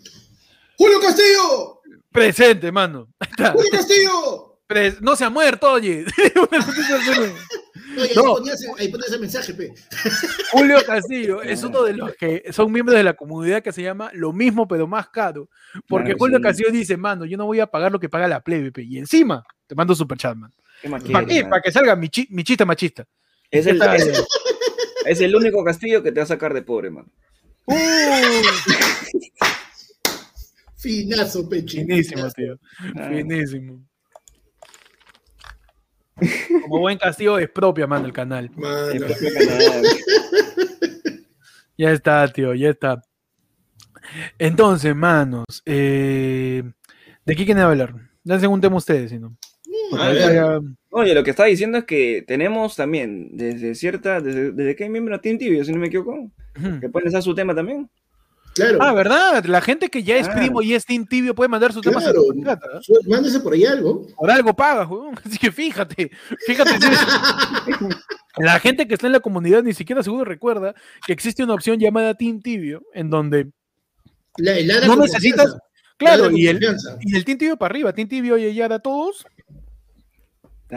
¡Julio 0.77 0.99
Castillo! 1.01 1.80
Presente, 2.11 2.71
mano. 2.71 3.07
Ahí 3.19 3.27
está. 3.31 3.51
¡Julio 3.53 3.69
Castillo! 3.71 4.47
No 5.01 5.15
se 5.17 5.25
ha 5.25 5.29
muerto, 5.29 5.71
oye. 5.71 6.05
No, 7.93 8.03
ahí, 8.03 8.09
No. 8.15 8.23
ponía 8.35 8.53
ese, 8.53 8.67
ahí 8.79 8.88
ponía 8.88 9.05
ese 9.05 9.19
mensaje, 9.19 9.53
pe. 9.53 9.73
Julio 10.53 10.77
Castillo 10.85 11.41
es 11.41 11.61
uno 11.61 11.83
de 11.83 11.93
los 11.93 12.15
que 12.15 12.43
son 12.53 12.71
miembros 12.71 12.95
de 12.97 13.03
la 13.03 13.13
comunidad 13.15 13.61
que 13.61 13.73
se 13.73 13.81
llama 13.83 14.09
Lo 14.13 14.31
mismo 14.31 14.65
pero 14.65 14.88
más 14.88 15.09
caro. 15.09 15.49
Porque 15.89 16.11
Claro, 16.11 16.19
Julio 16.19 16.38
sí. 16.38 16.43
Castillo 16.43 16.71
dice, 16.71 16.95
mano, 16.95 17.25
yo 17.25 17.35
no 17.38 17.45
voy 17.45 17.59
a 17.59 17.67
pagar 17.67 17.91
lo 17.91 17.99
que 17.99 18.07
paga 18.07 18.29
la 18.29 18.39
plebe, 18.41 18.71
pe". 18.71 18.83
y 18.83 18.97
encima 18.97 19.43
te 19.67 19.75
mando 19.75 19.93
super 19.93 20.17
chat, 20.17 20.38
man. 20.38 20.53
¿Qué 20.81 20.88
más 20.88 21.03
¿Para 21.03 21.25
quieres, 21.25 21.43
qué? 21.43 21.49
Para 21.49 21.61
que 21.61 21.71
salga 21.71 21.95
mi, 21.97 22.07
chi- 22.07 22.27
mi 22.31 22.45
chista 22.45 22.63
machista. 22.65 23.05
Es 23.49 23.67
el, 23.67 23.81
es, 25.05 25.19
el 25.19 25.35
único 25.35 25.61
castillo 25.65 26.01
que 26.01 26.13
te 26.13 26.21
va 26.21 26.23
a 26.23 26.27
sacar 26.27 26.53
de 26.53 26.61
pobre, 26.61 26.89
man. 26.91 27.05
Uh, 27.65 27.75
Finazo, 30.81 31.47
peche. 31.47 31.81
finísimo, 31.85 32.29
tío. 32.31 32.57
Finísimo. 33.09 33.83
Como 36.63 36.79
buen 36.79 36.97
Castillo 36.97 37.39
es 37.39 37.49
propia, 37.49 37.87
mano, 37.87 38.05
el 38.05 38.13
canal. 38.13 38.45
El 38.55 38.59
Mano. 38.61 39.05
propio 39.07 39.29
canal. 39.33 39.83
Ya 41.77 41.91
está, 41.93 42.27
tío, 42.31 42.53
ya 42.53 42.69
está. 42.69 43.01
Entonces, 44.37 44.95
manos, 44.95 45.63
eh, 45.65 46.61
¿de 47.25 47.35
qué 47.35 47.43
quieren 47.45 47.63
hablar? 47.63 47.95
Lancen 48.23 48.51
un 48.51 48.61
tema 48.61 48.75
ustedes, 48.75 49.09
si 49.09 49.17
no. 49.17 49.35
Ya- 49.91 50.59
Oye, 50.91 51.15
lo 51.15 51.23
que 51.23 51.31
estaba 51.31 51.47
diciendo 51.49 51.79
es 51.79 51.85
que 51.85 52.23
tenemos 52.27 52.75
también, 52.75 53.35
desde 53.35 53.73
cierta, 53.73 54.21
desde, 54.21 54.51
desde 54.51 54.75
que 54.75 54.83
hay 54.83 54.89
miembro 54.91 55.15
de 55.15 55.21
Team 55.23 55.39
Tibio, 55.39 55.65
si 55.65 55.71
no 55.71 55.79
me 55.79 55.87
equivoco, 55.87 56.31
que 56.81 56.89
pueden 56.89 57.05
lanzar 57.05 57.23
su 57.23 57.33
tema 57.33 57.55
también. 57.55 57.89
Claro. 58.53 58.79
Ah, 58.81 58.93
¿verdad? 58.93 59.45
La 59.45 59.61
gente 59.61 59.89
que 59.89 60.03
ya 60.03 60.17
es 60.17 60.27
primo 60.27 60.61
y 60.61 60.73
es 60.73 60.85
Team 60.85 61.05
Tibio 61.05 61.33
puede 61.33 61.47
mandar 61.47 61.71
sus 61.71 61.81
temas 61.81 62.03
Claro. 62.03 62.21
Su- 62.81 62.99
Mándese 63.07 63.39
por 63.39 63.53
ahí 63.53 63.65
algo. 63.65 64.05
Por 64.17 64.29
algo 64.29 64.53
paga, 64.53 64.85
weón. 64.85 65.15
Así 65.25 65.37
que 65.37 65.51
fíjate, 65.51 66.11
fíjate. 66.45 66.71
si- 66.71 67.85
La 68.37 68.59
gente 68.59 68.87
que 68.87 68.93
está 68.93 69.07
en 69.07 69.13
la 69.13 69.19
comunidad 69.19 69.61
ni 69.63 69.73
siquiera 69.73 70.03
seguro 70.03 70.23
recuerda 70.25 70.73
que 71.05 71.11
existe 71.13 71.43
una 71.43 71.53
opción 71.53 71.79
llamada 71.79 72.13
Team 72.13 72.41
Tibio, 72.41 72.81
en 72.93 73.09
donde, 73.09 73.51
La, 74.37 74.57
el 74.57 74.67
Lara 74.67 74.87
No 74.87 74.95
necesitas- 74.95 75.51
confianza. 75.51 75.59
claro, 75.97 76.31
y 76.31 76.47
el, 76.47 76.59
y 77.01 77.15
el 77.15 77.25
Team 77.25 77.37
Tibio 77.37 77.57
para 77.57 77.71
arriba, 77.73 77.93
Team 77.93 78.07
Tibio 78.07 78.37
y 78.37 78.53
ya 78.53 78.65
a 78.65 78.79
todos, 78.79 79.25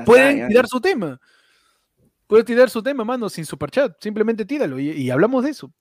pueden 0.05 0.49
tirar 0.49 0.67
su 0.67 0.81
tema. 0.81 1.21
Puedes 2.27 2.47
tirar 2.47 2.71
su 2.71 2.83
tema, 2.83 3.05
mano, 3.05 3.29
sin 3.29 3.45
superchat. 3.45 3.93
Simplemente 4.01 4.45
tíralo 4.45 4.79
y, 4.81 4.91
y 4.91 5.11
hablamos 5.11 5.45
de 5.45 5.51
eso. 5.51 5.73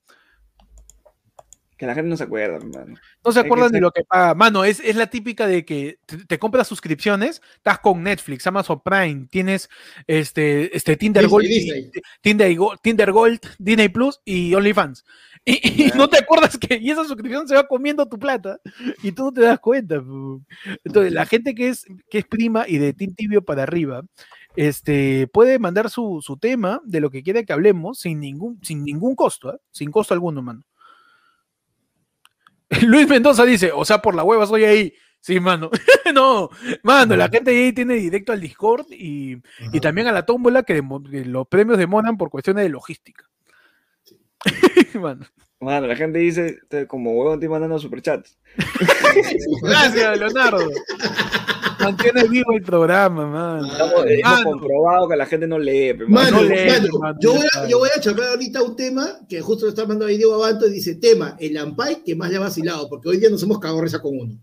Que 1.76 1.86
la 1.86 1.94
gente 1.94 2.08
no 2.08 2.16
se 2.16 2.24
acuerda, 2.24 2.56
hermano. 2.56 2.94
No 3.24 3.32
se 3.32 3.40
acuerdan 3.40 3.68
de 3.72 3.76
ser- 3.78 3.82
lo 3.82 3.90
que 3.90 4.04
paga. 4.04 4.34
Mano, 4.34 4.64
es, 4.64 4.78
es 4.80 4.94
la 4.96 5.08
típica 5.08 5.46
de 5.46 5.64
que 5.64 5.98
te, 6.06 6.18
te 6.24 6.38
compras 6.38 6.68
suscripciones, 6.68 7.42
estás 7.56 7.80
con 7.80 8.02
Netflix, 8.02 8.46
Amazon 8.46 8.80
Prime, 8.84 9.26
tienes 9.30 9.68
este, 10.06 10.76
este 10.76 10.96
Tinder 10.96 11.24
Disney, 11.24 11.30
Gold, 11.32 11.48
Disney. 11.48 11.90
Tinder, 12.20 12.54
Go- 12.56 12.76
Tinder 12.80 13.10
Gold, 13.12 13.40
Disney 13.58 13.88
Plus 13.88 14.20
y 14.24 14.54
OnlyFans. 14.54 15.04
Y, 15.46 15.84
y 15.84 15.90
no 15.96 16.08
te 16.08 16.18
acuerdas 16.18 16.56
que 16.56 16.76
y 16.78 16.90
esa 16.90 17.04
suscripción 17.04 17.46
se 17.46 17.54
va 17.54 17.66
comiendo 17.66 18.08
tu 18.08 18.18
plata 18.18 18.60
y 19.02 19.12
tú 19.12 19.24
no 19.24 19.32
te 19.32 19.42
das 19.42 19.58
cuenta. 19.60 19.96
Entonces, 20.84 21.12
la 21.12 21.26
gente 21.26 21.54
que 21.54 21.68
es, 21.68 21.84
que 22.08 22.18
es 22.18 22.24
prima 22.26 22.64
y 22.66 22.78
de 22.78 22.94
Team 22.94 23.14
Tibio 23.14 23.44
para 23.44 23.64
arriba, 23.64 24.02
este, 24.56 25.26
puede 25.26 25.58
mandar 25.58 25.90
su, 25.90 26.20
su 26.22 26.36
tema 26.38 26.80
de 26.84 27.00
lo 27.00 27.10
que 27.10 27.22
quiera 27.22 27.42
que 27.42 27.52
hablemos 27.52 27.98
sin 27.98 28.20
ningún, 28.20 28.58
sin 28.62 28.84
ningún 28.84 29.14
costo, 29.16 29.50
¿ah? 29.50 29.58
sin 29.70 29.90
costo 29.90 30.14
alguno, 30.14 30.40
mano. 30.40 30.62
Luis 32.82 33.08
Mendoza 33.08 33.44
dice, 33.44 33.72
o 33.72 33.84
sea, 33.84 33.98
por 33.98 34.14
la 34.14 34.24
hueva 34.24 34.46
soy 34.46 34.64
ahí. 34.64 34.94
Sí, 35.20 35.40
mano. 35.40 35.70
no, 36.14 36.50
mano, 36.82 37.16
la 37.16 37.28
gente 37.28 37.50
ahí 37.50 37.72
tiene 37.72 37.94
directo 37.94 38.32
al 38.32 38.40
Discord 38.40 38.86
y, 38.90 39.38
y 39.72 39.80
también 39.80 40.06
a 40.06 40.12
la 40.12 40.26
tómbola 40.26 40.62
que, 40.64 40.82
los 41.24 41.46
premios 41.48 41.78
demoran 41.78 42.18
por 42.18 42.30
cuestiones 42.30 42.64
de 42.64 42.68
logística. 42.68 43.24
Mano. 45.00 45.24
Mano, 45.60 45.86
la 45.86 45.96
gente 45.96 46.18
dice, 46.18 46.58
como 46.86 47.12
huevón, 47.12 47.40
te 47.40 47.48
mandando 47.48 47.78
superchats. 47.78 48.38
Gracias, 49.62 50.18
Leonardo. 50.18 50.68
Mantiene 51.84 52.28
vivo 52.28 52.52
el 52.52 52.62
programa. 52.62 53.60
Estamos- 53.70 54.04
eh, 54.06 54.20
hemos 54.20 54.32
Mano. 54.38 54.50
comprobado 54.50 55.08
que 55.08 55.16
la 55.16 55.26
gente 55.26 55.46
no 55.46 55.58
lee, 55.58 55.94
Mano, 56.08 56.38
No 56.38 56.42
lee, 56.42 56.66
mano, 56.70 56.98
mano, 56.98 57.18
yo, 57.20 57.34
voy 57.34 57.46
a, 57.54 57.68
yo 57.68 57.78
voy 57.78 57.88
a 57.96 58.00
chapar 58.00 58.28
ahorita 58.30 58.62
un 58.62 58.76
tema 58.76 59.06
que 59.28 59.40
justo 59.40 59.66
lo 59.66 59.70
está 59.70 59.82
mandando 59.82 60.06
ahí 60.06 60.16
Diego 60.16 60.34
Abanto 60.34 60.66
y 60.66 60.70
dice, 60.70 60.94
tema, 60.96 61.36
el 61.38 61.56
Ampay 61.56 62.02
que 62.04 62.14
más 62.16 62.30
le 62.30 62.36
ha 62.36 62.40
vacilado, 62.40 62.88
porque 62.88 63.08
hoy 63.08 63.18
día 63.18 63.30
nos 63.30 63.42
hemos 63.42 63.58
cagado 63.58 63.80
risa 63.80 64.00
con 64.00 64.18
uno. 64.18 64.34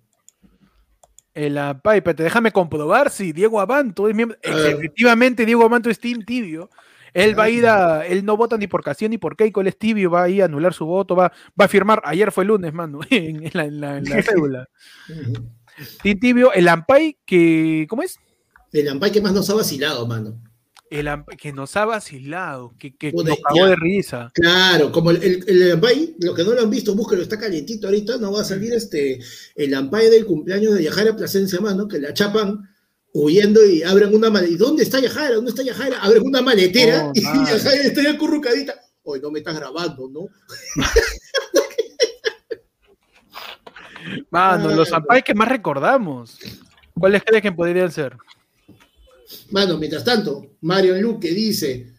La 1.34 1.80
pipe, 1.82 2.14
te 2.14 2.24
déjame 2.24 2.52
comprobar 2.52 3.10
si 3.10 3.32
Diego 3.32 3.62
Abanto 3.62 4.10
es 4.10 4.16
miembro. 4.16 4.38
Efectivamente, 4.42 5.46
Diego 5.46 5.64
Abanto 5.64 5.90
es 5.90 6.00
Team 6.00 6.24
Tibio. 6.26 6.70
Él 7.14 7.38
va 7.38 7.44
a 7.44 7.50
ir 7.50 7.66
a, 7.68 8.06
él 8.08 8.24
no 8.24 8.38
vota 8.38 8.58
ni 8.58 8.68
por 8.68 8.84
Castillo 8.84 9.10
ni 9.10 9.18
por 9.18 9.36
Keiko, 9.36 9.60
él 9.60 9.68
es 9.68 9.78
tibio, 9.78 10.10
va 10.10 10.24
a 10.24 10.30
ir 10.30 10.42
a 10.44 10.46
anular 10.46 10.74
su 10.74 10.86
voto, 10.86 11.14
va, 11.14 11.30
va 11.60 11.66
a 11.66 11.68
firmar, 11.68 12.02
ayer 12.06 12.32
fue 12.32 12.46
lunes, 12.46 12.72
mano, 12.74 13.02
en, 13.10 13.44
en 13.48 13.52
la, 13.54 13.64
en 13.66 13.82
la- 13.82 13.98
en 13.98 14.04
la 14.10 14.22
cédula. 14.24 14.70
Team 16.04 16.20
Tibio, 16.20 16.54
el 16.54 16.68
Ampay 16.68 17.18
que, 17.26 17.86
¿cómo 17.90 18.04
es? 18.04 18.18
El 18.72 18.88
Ampay 18.90 19.12
que 19.12 19.22
más 19.22 19.34
nos 19.34 19.50
ha 19.50 19.54
vacilado, 19.54 20.08
mano. 20.08 20.42
El 20.90 21.08
Ampay 21.08 21.38
que 21.38 21.54
nos 21.54 21.76
ha 21.78 21.86
vacilado, 21.86 22.74
que, 22.78 22.96
que 22.96 23.12
nos 23.12 23.38
cagó 23.40 23.68
de 23.68 23.76
risa. 23.76 24.30
Claro, 24.34 24.92
como 24.92 25.12
el, 25.12 25.24
el, 25.24 25.44
el 25.48 25.72
Ampay, 25.74 26.16
los 26.20 26.36
que 26.36 26.44
no 26.44 26.54
lo 26.54 26.62
han 26.62 26.70
visto, 26.70 26.96
búsquelo, 26.96 27.22
está 27.22 27.40
calientito 27.40 27.88
ahorita, 27.88 28.18
no 28.18 28.32
va 28.34 28.42
a 28.42 28.46
salir 28.46 28.74
este, 28.74 29.20
el 29.56 29.74
Ampay 29.74 30.10
del 30.10 30.26
cumpleaños 30.26 30.74
de 30.74 30.84
Yajara 30.84 31.16
Plasencia, 31.16 31.60
mano, 31.60 31.88
que 31.88 32.00
la 32.00 32.14
chapan 32.14 32.68
huyendo 33.14 33.66
y 33.66 33.84
abren 33.84 34.14
una 34.14 34.30
maletera. 34.30 34.54
¿Y 34.56 34.58
dónde 34.58 34.84
está 34.84 35.00
Yajara? 35.00 35.36
¿Dónde 35.36 35.52
está 35.52 35.64
Yajara? 35.64 36.00
Abren 36.02 36.24
una 36.24 36.42
maletera 36.42 37.08
Oh, 37.08 37.12
y. 37.14 37.22
Yajara 37.22 37.76
está 37.76 38.04
ya 38.04 38.12
acurrucadita. 38.12 38.76
Hoy 39.04 39.20
no 39.20 39.32
me 39.32 39.40
estás 39.40 39.56
grabando, 39.56 40.10
¿no? 40.10 40.28
Mano, 44.30 44.70
Ah, 44.70 44.76
los 44.76 44.92
Ampay 44.94 45.22
que 45.24 45.34
más 45.34 45.48
recordamos. 45.48 46.38
¿Cuáles 46.94 47.24
crees 47.24 47.42
que 47.42 47.52
podrían 47.52 47.92
ser? 47.92 48.16
Mano, 49.52 49.78
mientras 49.78 50.04
tanto, 50.04 50.46
Mario 50.62 51.00
Luque 51.02 51.32
dice, 51.32 51.94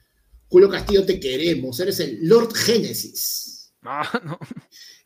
Julio 0.48 0.68
Castillo 0.68 1.05
te 1.06 1.18
queremos, 1.18 1.80
eres 1.80 1.98
el 2.01 2.18
Lord 2.28 2.52
Genesis, 2.55 3.72
Mano. 3.80 4.39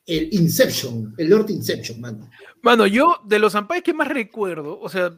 el 0.07 0.29
Inception, 0.33 1.15
el 1.19 1.29
Lord 1.31 1.51
Inception, 1.51 2.01
mano. 2.01 2.29
Mano, 2.63 2.87
yo 2.89 3.17
de 3.25 3.39
los 3.39 3.55
Ampay 3.55 3.81
que 3.83 3.95
más 3.95 4.09
recuerdo, 4.09 4.81
o 4.81 4.89
sea, 4.89 5.13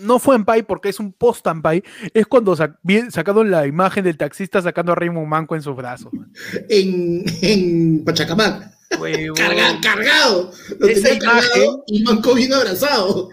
no 0.00 0.18
fue 0.20 0.36
Ampay 0.36 0.62
porque 0.62 0.88
es 0.90 1.00
un 1.00 1.12
post 1.12 1.44
Ampay, 1.48 1.82
es 2.14 2.26
cuando 2.26 2.54
sac- 2.56 2.78
sacaron 3.10 3.50
la 3.50 3.66
imagen 3.66 4.04
del 4.04 4.16
taxista 4.16 4.62
sacando 4.62 4.92
a 4.92 4.94
Raymond 4.94 5.26
Manco 5.26 5.56
en 5.56 5.62
sus 5.62 5.74
brazos. 5.74 6.12
man. 6.12 6.32
En, 6.68 7.24
en 7.42 8.04
Pachacamac. 8.04 8.70
Carga- 8.98 9.80
cargado, 9.82 10.50
lo 10.78 10.86
Esa 10.88 11.08
tenía 11.08 11.18
cargado 11.18 11.64
imagen- 11.64 11.82
y 11.86 12.02
Manco 12.02 12.34
bien 12.34 12.52
abrazado. 12.52 13.28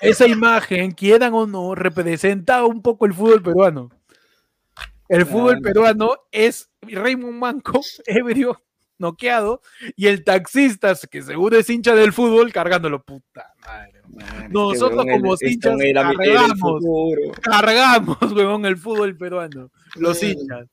Esa 0.00 0.26
imagen, 0.26 0.92
quieran 0.92 1.32
o 1.34 1.46
no, 1.46 1.74
representaba 1.74 2.66
un 2.66 2.82
poco 2.82 3.06
el 3.06 3.14
fútbol 3.14 3.42
peruano. 3.42 3.90
El 5.08 5.24
fútbol 5.24 5.60
peruano 5.60 6.16
es 6.32 6.68
Raymond 6.82 7.34
Manco, 7.38 7.80
ebrio, 8.06 8.60
noqueado, 8.98 9.60
y 9.96 10.08
el 10.08 10.24
taxista, 10.24 10.94
que 11.10 11.22
seguro 11.22 11.56
es 11.58 11.70
hincha 11.70 11.94
del 11.94 12.12
fútbol, 12.12 12.52
cargándolo. 12.52 13.02
Puta 13.02 13.52
madre. 13.64 13.92
Man, 14.08 14.50
Nosotros 14.52 15.04
este 15.06 15.12
como 15.20 15.34
este 15.34 15.48
hinchas 15.50 15.80
el 15.80 15.94
cargamos. 15.94 16.82
Cargamos, 17.42 18.18
huevón, 18.32 18.64
el 18.66 18.76
fútbol 18.76 19.16
peruano. 19.16 19.70
Los 19.96 20.22
hinchas. 20.22 20.66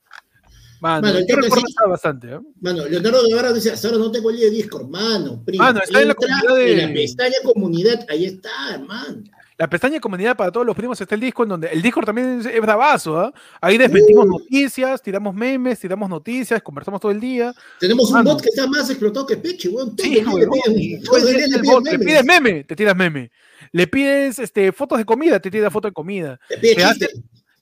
Mano, 0.83 1.07
Mano, 1.07 1.19
yo 1.25 1.35
recuerdo 1.37 1.65
sí- 1.65 1.73
bastante, 1.89 2.27
¿eh? 2.27 2.39
Mano, 2.59 2.85
Leonardo 2.85 3.25
Guevara 3.25 3.53
dice, 3.53 3.71
hasta 3.71 3.87
ahora 3.87 3.99
no 3.99 4.11
tengo 4.11 4.29
el 4.31 4.37
de 4.37 4.49
Discord, 4.49 4.89
mano, 4.89 5.41
primo. 5.45 5.63
Mano, 5.63 5.79
está 5.81 6.01
en 6.01 6.09
la 6.09 6.13
comunidad 6.13 6.55
de- 6.57 6.71
en 6.73 6.87
la 6.89 6.93
pestaña 6.93 7.35
comunidad, 7.41 8.05
ahí 8.09 8.25
está, 8.25 8.49
hermano. 8.73 9.23
La 9.57 9.69
pestaña 9.69 9.93
de 9.93 10.01
comunidad 10.01 10.35
para 10.35 10.51
todos 10.51 10.65
los 10.65 10.75
primos 10.75 10.99
está 10.99 11.15
el 11.15 11.21
disco 11.21 11.43
en 11.43 11.49
donde 11.49 11.67
el 11.69 11.81
disco 11.81 12.01
también 12.01 12.41
es, 12.45 12.59
bravazo, 12.61 13.17
¿ah? 13.17 13.31
Ahí 13.61 13.77
desmentimos 13.77 14.27
noticias, 14.27 15.01
tiramos 15.01 15.33
memes, 15.33 15.79
tiramos 15.79 16.09
noticias, 16.09 16.61
conversamos 16.61 16.99
todo 16.99 17.11
el 17.13 17.19
día. 17.21 17.53
Tenemos 17.79 18.11
un 18.11 18.21
bot 18.25 18.41
que 18.41 18.49
está 18.49 18.67
más 18.67 18.89
explotado 18.89 19.25
que 19.25 19.37
Peche, 19.37 19.69
weón. 19.69 19.95
Sí, 19.97 20.21
le 20.21 21.99
pides 21.99 22.25
meme, 22.25 22.63
te 22.65 22.75
tiras 22.75 22.95
meme. 22.95 23.31
Le 23.71 23.87
pides 23.87 24.39
este, 24.39 24.71
fotos 24.73 24.97
de 24.97 25.05
comida, 25.05 25.39
te 25.39 25.49
tira 25.49 25.71
foto 25.71 25.87
de 25.87 25.93
comida. 25.93 26.37
Te 26.49 26.57
pide 26.57 26.75
te 26.75 26.83
hace-. 26.83 27.09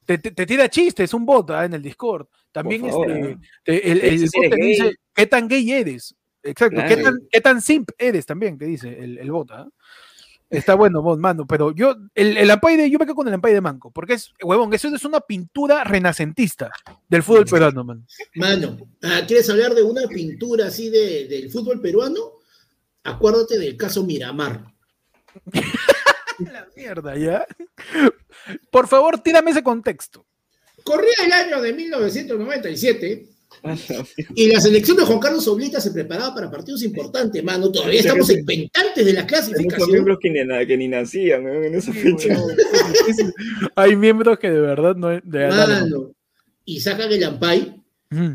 Te, 0.05 0.17
te- 0.17 0.45
tira 0.47 0.67
chistes, 0.69 1.13
un 1.13 1.25
bot 1.25 1.51
¿ah? 1.51 1.63
en 1.63 1.73
el 1.75 1.81
Discord. 1.81 2.25
También 2.51 2.81
favor, 2.81 3.09
este, 3.11 3.37
te- 3.63 3.91
el, 3.91 4.01
el 4.01 4.19
bot 4.19 4.33
eres 4.43 4.49
te 4.49 4.55
dice 4.65 4.95
qué 5.13 5.25
tan 5.27 5.47
gay 5.47 5.71
eres. 5.71 6.15
Exacto, 6.43 6.81
qué, 6.87 6.97
tan, 6.97 7.19
qué 7.31 7.41
tan 7.41 7.61
simp 7.61 7.89
eres 7.97 8.25
también, 8.25 8.57
te 8.57 8.65
dice 8.65 8.89
el, 9.03 9.17
el 9.19 9.31
bot. 9.31 9.51
¿ah? 9.51 9.67
Está 10.49 10.73
bueno, 10.75 11.01
bot, 11.01 11.17
mano, 11.19 11.45
pero 11.47 11.71
yo, 11.71 11.95
el, 12.13 12.35
el 12.35 12.51
Ampay 12.51 12.75
de, 12.75 12.89
yo 12.89 12.99
me 12.99 13.05
quedo 13.05 13.15
con 13.15 13.27
el 13.27 13.33
Ampay 13.35 13.53
de 13.53 13.61
Manco, 13.61 13.89
porque 13.91 14.13
es, 14.15 14.33
huevón, 14.43 14.73
eso 14.73 14.93
es 14.93 15.05
una 15.05 15.21
pintura 15.21 15.83
renacentista 15.85 16.71
del 17.07 17.23
fútbol 17.23 17.45
peruano, 17.45 17.83
man. 17.85 18.05
Mano, 18.35 18.77
ah, 19.03 19.21
¿quieres 19.25 19.49
hablar 19.49 19.73
de 19.75 19.83
una 19.83 20.07
pintura 20.07 20.65
así 20.67 20.89
de, 20.89 21.27
del 21.27 21.49
fútbol 21.51 21.79
peruano? 21.79 22.19
Acuérdate 23.03 23.57
del 23.57 23.77
caso 23.77 24.03
Miramar. 24.03 24.65
La 26.39 26.67
mierda, 26.75 27.15
¿ya? 27.15 27.45
Por 28.71 28.87
favor, 28.87 29.19
tírame 29.19 29.51
ese 29.51 29.63
contexto. 29.63 30.25
Corría 30.83 31.13
el 31.25 31.31
año 31.31 31.61
de 31.61 31.73
1997 31.73 33.27
y 34.35 34.47
la 34.47 34.59
selección 34.59 34.97
de 34.97 35.03
Juan 35.03 35.19
Carlos 35.19 35.47
Oblita 35.47 35.79
se 35.79 35.91
preparaba 35.91 36.33
para 36.33 36.49
partidos 36.49 36.81
importantes, 36.83 37.43
mano. 37.43 37.71
Todavía 37.71 37.99
estamos 37.99 38.29
expectantes 38.29 39.05
de 39.05 39.13
la 39.13 39.21
Hay 39.21 39.27
clasificación. 39.27 39.91
miembros 39.91 40.17
que 40.19 40.29
ni, 40.31 40.67
que 40.67 40.77
ni 40.77 40.87
nacían 40.87 41.47
en 41.47 41.75
esa 41.75 41.93
fecha. 41.93 42.37
Hay 43.75 43.95
miembros 43.95 44.39
que 44.39 44.49
de 44.49 44.61
verdad 44.61 44.95
no 44.95 45.09
de 45.09 45.21
verdad 45.21 45.67
no. 45.67 45.99
Mano. 45.99 46.11
Y 46.65 46.79
sacan 46.79 47.11
el 47.11 47.23
Ampay. 47.23 47.80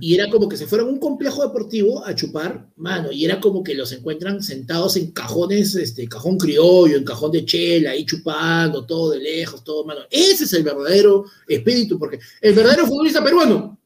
Y 0.01 0.15
era 0.15 0.31
como 0.31 0.49
que 0.49 0.57
se 0.57 0.67
fueron 0.67 0.89
a 0.89 0.91
un 0.93 0.99
complejo 0.99 1.43
deportivo 1.43 2.03
a 2.07 2.15
chupar, 2.15 2.67
mano, 2.77 3.13
y 3.13 3.27
era 3.27 3.39
como 3.39 3.63
que 3.63 3.75
los 3.75 3.93
encuentran 3.93 4.43
sentados 4.43 4.97
en 4.97 5.13
cajones, 5.13 5.75
este, 5.75 6.09
cajón 6.09 6.39
criollo, 6.39 6.97
en 6.97 7.05
cajón 7.05 7.31
de 7.33 7.45
chela, 7.45 7.91
ahí 7.91 8.07
chupando, 8.07 8.87
todo 8.87 9.11
de 9.11 9.21
lejos, 9.21 9.63
todo, 9.63 9.85
mano. 9.85 10.01
Ese 10.11 10.45
es 10.45 10.53
el 10.55 10.63
verdadero 10.63 11.27
espíritu, 11.47 11.99
porque 11.99 12.19
el 12.41 12.55
verdadero 12.55 12.87
futbolista 12.89 13.23
peruano, 13.23 13.79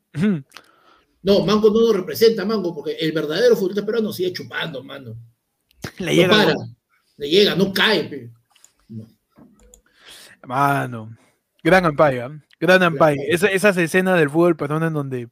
no, 1.22 1.44
Mango 1.44 1.70
no 1.70 1.80
lo 1.80 1.92
representa, 1.92 2.44
Mango, 2.44 2.72
porque 2.72 2.92
el 2.92 3.10
verdadero 3.10 3.56
futbolista 3.56 3.84
peruano 3.84 4.12
sigue 4.12 4.32
chupando, 4.32 4.84
mano. 4.84 5.16
Le 5.98 6.06
No 6.06 6.12
llega 6.12 6.28
para, 6.28 6.54
¿no? 6.54 6.76
le 7.16 7.28
llega, 7.28 7.56
no 7.56 7.72
cae, 7.72 8.04
pe. 8.04 8.30
Mano, 10.46 11.16
gran 11.64 11.84
Ampay, 11.84 12.18
¿ah? 12.18 12.40
Gran 12.60 12.82
Ampay. 12.82 13.16
Esa- 13.28 13.48
esas 13.50 13.76
escenas 13.78 14.18
del 14.18 14.28
fútbol 14.30 14.54
peruano 14.56 14.86
en 14.86 14.92
donde, 14.92 15.28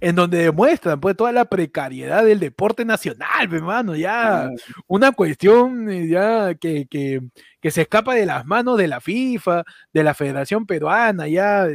en 0.00 0.14
donde 0.14 0.38
demuestran 0.38 1.00
pues 1.00 1.16
toda 1.16 1.32
la 1.32 1.44
precariedad 1.44 2.24
del 2.24 2.38
deporte 2.40 2.84
nacional, 2.84 3.48
pe, 3.50 3.60
mano, 3.60 3.96
ya 3.96 4.48
una 4.86 5.12
cuestión 5.12 5.90
eh, 5.90 6.08
ya 6.08 6.54
que, 6.54 6.86
que, 6.86 7.20
que 7.60 7.70
se 7.70 7.82
escapa 7.82 8.14
de 8.14 8.24
las 8.26 8.46
manos 8.46 8.78
de 8.78 8.88
la 8.88 9.00
FIFA, 9.00 9.64
de 9.92 10.04
la 10.04 10.14
Federación 10.14 10.64
Peruana, 10.66 11.26
ya, 11.28 11.66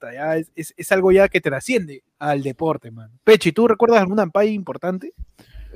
ya 0.00 0.36
es, 0.36 0.52
es- 0.54 0.74
es 0.76 0.92
algo 0.92 1.10
ya 1.12 1.28
que 1.28 1.40
trasciende 1.40 2.02
al 2.18 2.42
deporte, 2.42 2.90
mano. 2.90 3.12
Pechi, 3.24 3.52
¿tú 3.52 3.66
recuerdas 3.66 4.00
algún 4.00 4.20
Ampay 4.20 4.50
importante? 4.52 5.12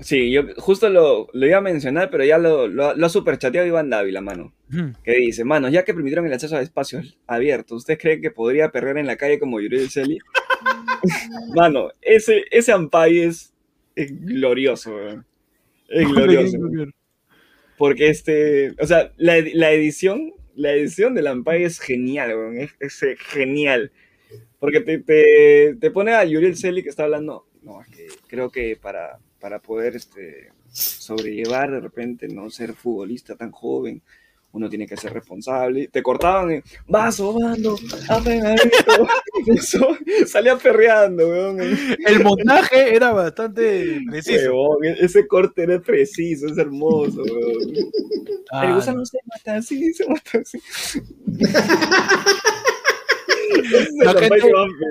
Sí, 0.01 0.31
yo 0.31 0.43
justo 0.59 0.90
lo, 0.90 1.28
lo 1.32 1.47
iba 1.47 1.59
a 1.59 1.62
mencionar, 1.62 2.10
pero 2.10 2.24
ya 2.24 2.36
lo, 2.39 2.68
lo, 2.68 2.94
lo 2.94 3.06
ha 3.06 3.09
superchateado 3.09 3.66
Iván 3.66 3.89
Dávila, 3.90 4.20
mano. 4.20 4.52
Que 5.05 5.12
dice, 5.16 5.44
mano, 5.44 5.68
ya 5.68 5.85
que 5.85 5.94
permitieron 5.94 6.27
el 6.27 6.32
acceso 6.35 6.56
a 6.56 6.60
espacios 6.60 7.18
abiertos, 7.27 7.78
¿usted 7.78 7.98
cree 7.98 8.20
que 8.20 8.31
podría 8.31 8.70
perder 8.70 8.98
en 8.98 9.06
la 9.06 9.16
calle 9.16 9.39
como 9.39 9.60
Yuri 9.60 9.89
Celi? 9.89 10.18
mano, 11.55 11.90
ese, 12.02 12.44
ese 12.51 12.73
Ampay 12.73 13.20
es, 13.20 13.55
es 13.94 14.12
glorioso, 14.24 14.94
weón. 14.94 15.27
Es 15.89 16.09
glorioso. 16.12 16.59
Porque 17.78 18.09
este, 18.09 18.74
o 18.81 18.86
sea, 18.86 19.12
la, 19.16 19.36
ed- 19.36 19.52
la 19.55 19.73
edición, 19.73 20.32
la 20.55 20.73
edición 20.73 21.14
del 21.14 21.27
Ampay 21.27 21.64
es 21.64 21.78
genial, 21.78 22.31
weón, 22.36 22.59
es, 22.59 22.70
es, 22.81 23.02
eh, 23.02 23.16
genial. 23.18 23.93
Porque 24.59 24.81
te, 24.81 24.98
te, 24.98 25.77
te 25.81 25.90
pone 25.90 26.12
a 26.12 26.24
Yuriel 26.24 26.56
Celi 26.56 26.82
que 26.82 26.89
está 26.89 27.05
hablando, 27.05 27.47
no, 27.62 27.82
es 27.82 27.89
que 27.89 28.06
creo 28.28 28.51
que 28.51 28.77
para, 28.81 29.18
para 29.47 29.60
poder 29.60 29.94
este, 29.94 30.51
sobrellevar 30.73 31.70
de 31.70 31.78
repente, 31.78 32.27
no 32.27 32.51
ser 32.51 32.74
futbolista 32.74 33.36
tan 33.36 33.52
joven, 33.52 34.02
uno 34.51 34.68
tiene 34.68 34.89
que 34.89 34.97
ser 34.97 35.12
responsable. 35.12 35.86
Te 35.86 36.02
cortaban, 36.02 36.51
en, 36.51 36.64
vas 36.89 37.14
sobando. 37.14 37.77
Eso, 39.47 39.97
salía 40.27 40.56
perreando, 40.59 41.28
weón. 41.28 41.60
El 41.60 42.24
montaje 42.24 42.97
era 42.97 43.12
bastante 43.12 44.01
preciso. 44.10 44.47
Huevón, 44.51 44.85
e- 44.85 44.97
ese 45.05 45.28
corte 45.28 45.62
era 45.62 45.78
preciso, 45.81 46.48
es 46.48 46.59
hermoso, 46.59 47.23
weón. 47.23 47.93
Ah, 48.51 48.66
El 48.66 48.74
gusano 48.74 49.06
se 49.06 49.18
mata 49.27 49.55
así, 49.59 49.94
se 49.94 50.09
mata 50.09 50.39
así. 50.39 50.59
La 54.04 54.12
gente- 54.14 54.40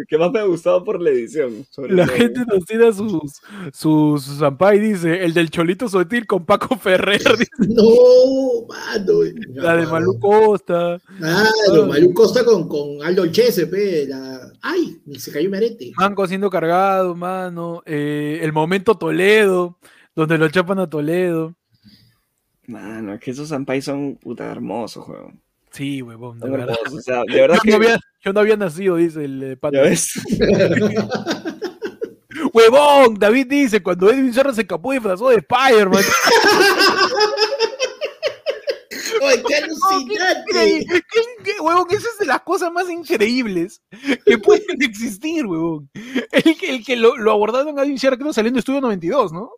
que, 0.07 0.17
más, 0.17 0.31
me 0.31 0.39
ha 0.39 0.43
gustado 0.43 0.83
por 0.83 1.01
la 1.01 1.09
edición. 1.09 1.65
sobre 1.69 1.93
La 1.93 2.05
todo. 2.05 2.15
gente 2.15 2.41
nos 2.45 2.65
tira 2.65 2.91
sus, 2.91 3.41
sus, 3.73 4.41
dice, 4.79 5.23
el 5.23 5.33
del 5.33 5.49
Cholito 5.49 5.87
Sotil 5.89 6.25
con 6.27 6.45
Paco 6.45 6.77
Ferrer, 6.77 7.21
dice, 7.37 7.51
No, 7.59 8.67
mano. 8.67 9.19
la 9.53 9.75
de 9.77 9.85
Malú 9.87 10.19
Costa, 10.19 10.99
Claro, 11.17 11.87
Malú 11.87 12.13
Costa 12.13 12.43
con, 12.43 12.67
con 12.67 13.03
Aldo 13.03 13.27
Chese, 13.27 13.67
pe. 13.67 14.05
La... 14.07 14.51
Ay, 14.61 14.97
se 15.17 15.31
cayó 15.31 15.49
mi 15.49 15.57
arete. 15.57 15.91
Manco 15.97 16.27
siendo 16.27 16.49
cargado, 16.49 17.15
mano, 17.15 17.81
eh, 17.85 18.39
el 18.41 18.51
momento 18.53 18.95
Toledo, 18.97 19.77
donde 20.15 20.37
lo 20.37 20.49
chapan 20.49 20.79
a 20.79 20.89
Toledo. 20.89 21.55
Mano, 22.67 23.13
es 23.13 23.19
que 23.19 23.31
esos 23.31 23.51
Ampay 23.51 23.81
son 23.81 24.15
puta 24.15 24.51
hermosos, 24.51 25.07
weón. 25.07 25.39
Sí, 25.75 26.01
huevón, 26.01 26.39
de 26.39 26.49
verdad. 26.49 26.75
O 26.91 27.01
sea, 27.01 27.23
de 27.27 27.41
verdad 27.41 27.55
Yo 27.57 27.61
que. 27.63 27.69
no, 27.71 27.75
había, 27.77 27.99
yo 28.23 28.33
no 28.33 28.39
había 28.39 28.55
nacido, 28.57 28.95
dice 28.95 29.25
el 29.25 29.43
eh, 29.43 29.57
Pato. 29.57 29.75
Ya 29.75 29.81
ves. 29.83 30.11
Huevón, 32.53 33.15
David 33.15 33.47
dice, 33.47 33.81
cuando 33.83 34.09
Edwin 34.09 34.33
Serra 34.33 34.53
se 34.53 34.61
escapó 34.61 34.91
disfrazó 34.93 35.29
de 35.29 35.37
Spider-Man. 35.37 36.03
Qué 39.47 39.55
alucinante. 39.55 40.85
¿qué- 40.87 41.03
qué- 41.43 41.59
huevón, 41.61 41.87
esa 41.89 42.07
es 42.13 42.19
de 42.19 42.25
las 42.25 42.41
cosas 42.41 42.71
más 42.71 42.89
increíbles 42.89 43.81
que 44.25 44.37
pueden 44.37 44.81
existir, 44.81 45.45
huevón. 45.45 45.89
El, 46.31 46.57
que- 46.57 46.69
el 46.69 46.85
que 46.85 46.95
lo, 46.95 47.17
lo 47.17 47.31
abordaron 47.31 47.77
a 47.79 47.83
Edwin 47.83 47.97
Sierra, 47.99 48.17
creo, 48.17 48.33
saliendo 48.33 48.57
de 48.57 48.59
Estudio 48.59 48.81
92, 48.81 49.33
¿no? 49.33 49.51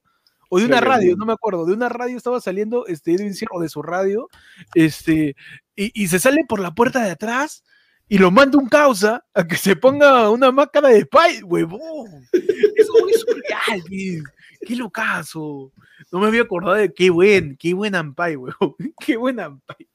O 0.50 0.60
de 0.60 0.66
una 0.66 0.80
radio, 0.80 1.16
no 1.18 1.26
me 1.26 1.34
acuerdo, 1.34 1.66
de 1.66 1.74
una 1.74 1.90
radio 1.90 2.16
estaba 2.16 2.40
saliendo 2.40 2.86
este 2.88 3.14
Edwin 3.14 3.34
Sierra, 3.34 3.52
o 3.56 3.62
de 3.62 3.68
su 3.70 3.82
radio, 3.82 4.30
este, 4.76 5.36
y, 5.78 6.08
se 6.08 6.20
sale 6.20 6.44
por 6.48 6.60
la 6.60 6.74
puerta 6.74 7.04
de 7.04 7.12
atrás 7.12 7.64
y 8.10 8.18
lo 8.18 8.32
manda 8.32 8.58
un 8.58 8.68
causa 8.68 9.24
a 9.34 9.46
que 9.46 9.58
se 9.58 9.76
ponga 9.76 10.30
una 10.32 10.52
máscara 10.52 10.90
de 10.90 11.02
Spy, 11.02 11.44
huevón. 11.44 12.28
Eso 12.34 12.94
es 13.10 13.22
surreal, 13.22 13.84
tío. 13.88 14.24
qué 14.66 14.76
locazo. 14.76 15.72
No 16.12 16.20
me 16.20 16.28
había 16.28 16.42
acordado 16.42 16.76
de 16.76 16.92
qué 16.92 17.12
buen, 17.12 17.56
qué 17.58 17.74
buen 17.74 17.94
Ampay, 17.96 18.36
huevón. 18.36 18.76
Qué 19.06 19.18
buen 19.18 19.40
Ampay. 19.40 19.88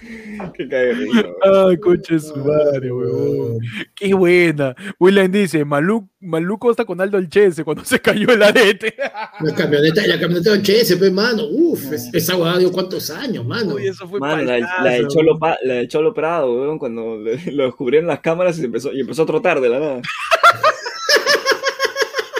Que 0.54 0.68
cae 0.68 0.86
de 0.86 0.92
risa, 0.94 1.20
weón. 1.44 1.70
Ay, 1.70 1.76
coche 1.78 2.14
de 2.14 2.20
su 2.20 2.36
madre, 2.36 2.90
huevón. 2.90 3.58
Qué 3.94 4.14
buena. 4.14 4.74
William 4.98 5.30
dice, 5.30 5.64
Malú, 5.64 6.08
Maluco 6.20 6.70
está 6.70 6.84
con 6.84 7.00
Aldo 7.00 7.18
el 7.18 7.28
Chese 7.28 7.64
cuando 7.64 7.84
se 7.84 8.00
cayó 8.00 8.30
el 8.32 8.42
arete. 8.42 8.94
La 9.40 9.54
camioneta, 9.54 10.06
la 10.06 10.18
camioneta 10.18 10.52
del 10.52 10.62
HS, 10.62 10.96
pues, 10.96 11.12
mano. 11.12 11.44
Uf, 11.50 11.92
es- 11.92 12.08
esa 12.14 12.36
huevada 12.36 12.58
dio 12.58 12.72
cuántos 12.72 13.10
años, 13.10 13.44
mano. 13.44 13.74
Uy, 13.74 13.88
eso 13.88 14.08
fue 14.08 14.18
Mano, 14.20 14.42
la, 14.42 14.58
la 14.58 14.82
huevón. 14.84 15.08
Cholo, 15.08 15.38
la 15.62 15.74
del 15.74 15.88
Cholo 15.88 16.14
Prado, 16.14 16.52
weón, 16.52 16.78
cuando 16.78 17.16
le- 17.18 17.52
lo 17.52 17.64
descubrieron 17.64 18.06
las 18.08 18.20
cámaras 18.20 18.58
y 18.58 18.64
empezó, 18.64 18.92
y 18.92 19.00
empezó 19.00 19.22
a 19.24 19.26
trotar 19.26 19.60
de 19.60 19.68
la 19.68 19.78
nada. 19.80 20.00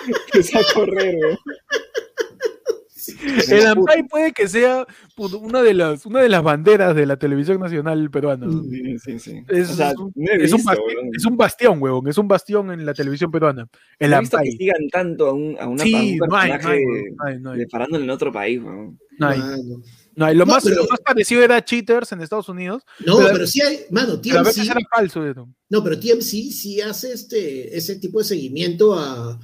empezó 0.32 0.58
a 0.58 0.62
correr, 0.74 1.14
weón. 1.16 1.38
El 3.50 3.66
Ampay 3.66 4.02
puede 4.08 4.32
que 4.32 4.48
sea 4.48 4.86
puto, 5.14 5.38
una 5.38 5.62
de 5.62 5.74
las 5.74 6.06
una 6.06 6.20
de 6.22 6.28
las 6.28 6.42
banderas 6.42 6.94
de 6.94 7.06
la 7.06 7.16
televisión 7.18 7.60
nacional 7.60 8.10
peruana. 8.10 8.46
Sí, 8.70 8.98
sí, 8.98 9.18
sí. 9.18 9.42
Es, 9.48 9.70
O 9.70 9.74
sea, 9.74 9.92
es 10.40 10.52
un, 10.52 10.64
bastión, 10.64 10.86
weón. 10.96 11.10
es 11.16 11.24
un 11.26 11.36
bastión, 11.36 11.82
huevón. 11.82 12.08
Es 12.08 12.18
un 12.18 12.28
bastión 12.28 12.70
en 12.70 12.84
la 12.86 12.94
televisión 12.94 13.30
peruana. 13.30 13.68
El 13.98 14.12
he 14.12 14.20
visto 14.20 14.36
que 14.36 14.42
Ampay. 14.48 14.56
sigan 14.56 14.88
tanto 14.90 15.26
a 15.28 15.32
un, 15.32 15.56
a 15.60 15.66
una, 15.68 15.82
a 15.82 15.86
Sí, 15.86 16.18
un 16.20 16.28
no 16.28 16.36
hay, 16.36 16.50
no 16.50 16.54
personaje 16.56 16.68
hay, 16.78 16.84
huevón, 16.84 17.16
no 17.16 17.24
hay, 17.24 17.38
no 17.40 17.50
hay, 17.52 17.58
de 17.58 17.68
farándula 17.68 18.04
en 18.04 18.10
otro 18.10 18.32
país, 18.32 18.60
weón. 18.62 18.98
no 19.18 19.26
hay, 19.28 19.38
no 20.16 20.26
hay. 20.26 20.34
Lo, 20.34 20.44
No, 20.44 20.52
más, 20.52 20.64
pero- 20.64 20.76
lo 20.76 20.88
más 20.88 21.00
parecido 21.00 21.42
era 21.42 21.64
Cheaters 21.64 22.12
en 22.12 22.20
Estados 22.20 22.48
Unidos, 22.48 22.82
No, 23.06 23.16
Pero- 23.18 23.28
pero, 23.32 23.46
sí 23.46 23.60
hay, 23.62 23.80
mano, 23.90 24.20
pero 24.22 24.40
a 24.40 24.42
veces 24.42 24.66
TMC, 24.66 24.70
era 24.70 24.80
falso. 24.94 25.46
no, 25.70 25.84
pero 25.84 25.98
TMC 25.98 26.50
sí 26.50 26.80
hace 26.80 27.12
este, 27.12 27.76
ese 27.76 27.96
tipo 27.96 28.18
de 28.18 28.24
seguimiento 28.24 28.98
a, 28.98 29.38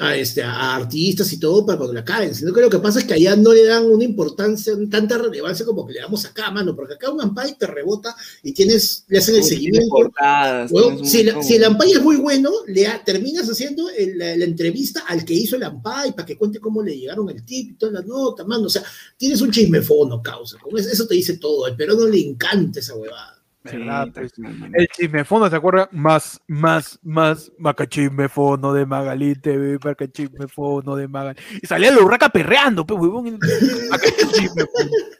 a, 0.00 0.14
este, 0.16 0.42
a 0.44 0.76
artistas 0.76 1.32
y 1.32 1.38
todo 1.40 1.66
para 1.66 1.76
cuando 1.78 1.92
la 1.94 2.04
caen, 2.04 2.32
sino 2.34 2.52
que 2.52 2.60
lo 2.60 2.70
que 2.70 2.78
pasa 2.78 3.00
es 3.00 3.04
que 3.04 3.14
allá 3.14 3.34
no 3.34 3.52
le 3.52 3.64
dan 3.64 3.84
una 3.86 4.04
importancia, 4.04 4.72
tanta 4.88 5.18
relevancia 5.18 5.66
como 5.66 5.84
que 5.86 5.94
le 5.94 6.00
damos 6.00 6.24
acá, 6.24 6.50
mano, 6.52 6.76
porque 6.76 6.94
acá 6.94 7.10
un 7.10 7.20
Ampay 7.20 7.56
te 7.58 7.66
rebota 7.66 8.14
y 8.44 8.52
tienes, 8.52 9.04
le 9.08 9.18
hacen 9.18 9.34
el 9.34 9.42
seguimiento. 9.42 9.88
portadas, 9.90 10.70
si, 11.04 11.22
la- 11.24 11.32
si 11.42 11.54
el 11.56 11.64
Ampay 11.64 11.92
es 11.92 12.02
muy 12.02 12.16
bueno, 12.16 12.50
le 12.68 12.86
ha- 12.86 13.02
terminas 13.04 13.48
haciendo 13.50 13.90
el- 13.90 14.16
la, 14.18 14.36
la 14.36 14.44
entrevista 14.44 15.02
al 15.08 15.24
que 15.24 15.34
hizo 15.34 15.56
el 15.56 15.64
Ampay 15.64 16.12
para 16.12 16.24
que 16.26 16.36
cuente 16.38 16.60
cómo 16.60 16.80
le 16.82 16.96
llegaron 16.96 17.28
el 17.30 17.44
tip 17.44 17.70
y 17.72 17.74
todas 17.74 17.92
las 17.94 18.06
notas, 18.06 18.46
mano. 18.46 18.66
O 18.66 18.70
sea, 18.70 18.84
tienes 19.16 19.40
un 19.40 19.50
chismefono, 19.50 20.22
causa. 20.22 20.58
Eso, 20.76 21.06
te 21.08 21.14
dice 21.16 21.38
todo. 21.38 21.64
Al 21.66 21.74
peruano 21.76 22.06
le 22.06 22.20
encanta 22.20 22.78
esa 22.80 22.94
huevada. 22.94 23.37
El 23.64 24.88
chismefono, 24.88 25.50
¿se 25.50 25.56
acuerdan? 25.56 25.88
Más, 25.92 26.40
más, 26.46 26.98
más, 27.02 27.52
macachismefono 27.58 28.72
de 28.72 28.86
Magalí 28.86 29.34
TV, 29.34 29.78
macachismefono 29.82 30.96
de 30.96 31.08
Magalí. 31.08 31.40
Y 31.62 31.66
salía 31.66 31.90
la 31.90 32.00
urraca 32.00 32.28
perreando, 32.28 32.86
pues, 32.86 33.00
huevón. 33.00 33.38
Macachismefono. 33.90 34.90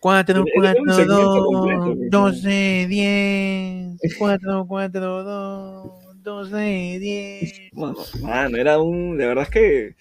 Cuatro, 0.00 0.44
cuatro, 0.54 1.04
dos, 1.04 1.96
doce, 2.08 2.86
diez. 2.88 3.98
Cuatro, 4.18 4.64
cuatro, 4.66 5.22
dos, 5.22 5.92
doce, 6.22 6.96
diez. 6.98 7.52
Mano, 7.74 7.98
mano, 8.22 8.56
era 8.56 8.80
un, 8.80 9.18
de 9.18 9.26
verdad 9.26 9.44
es 9.44 9.50
que 9.50 9.96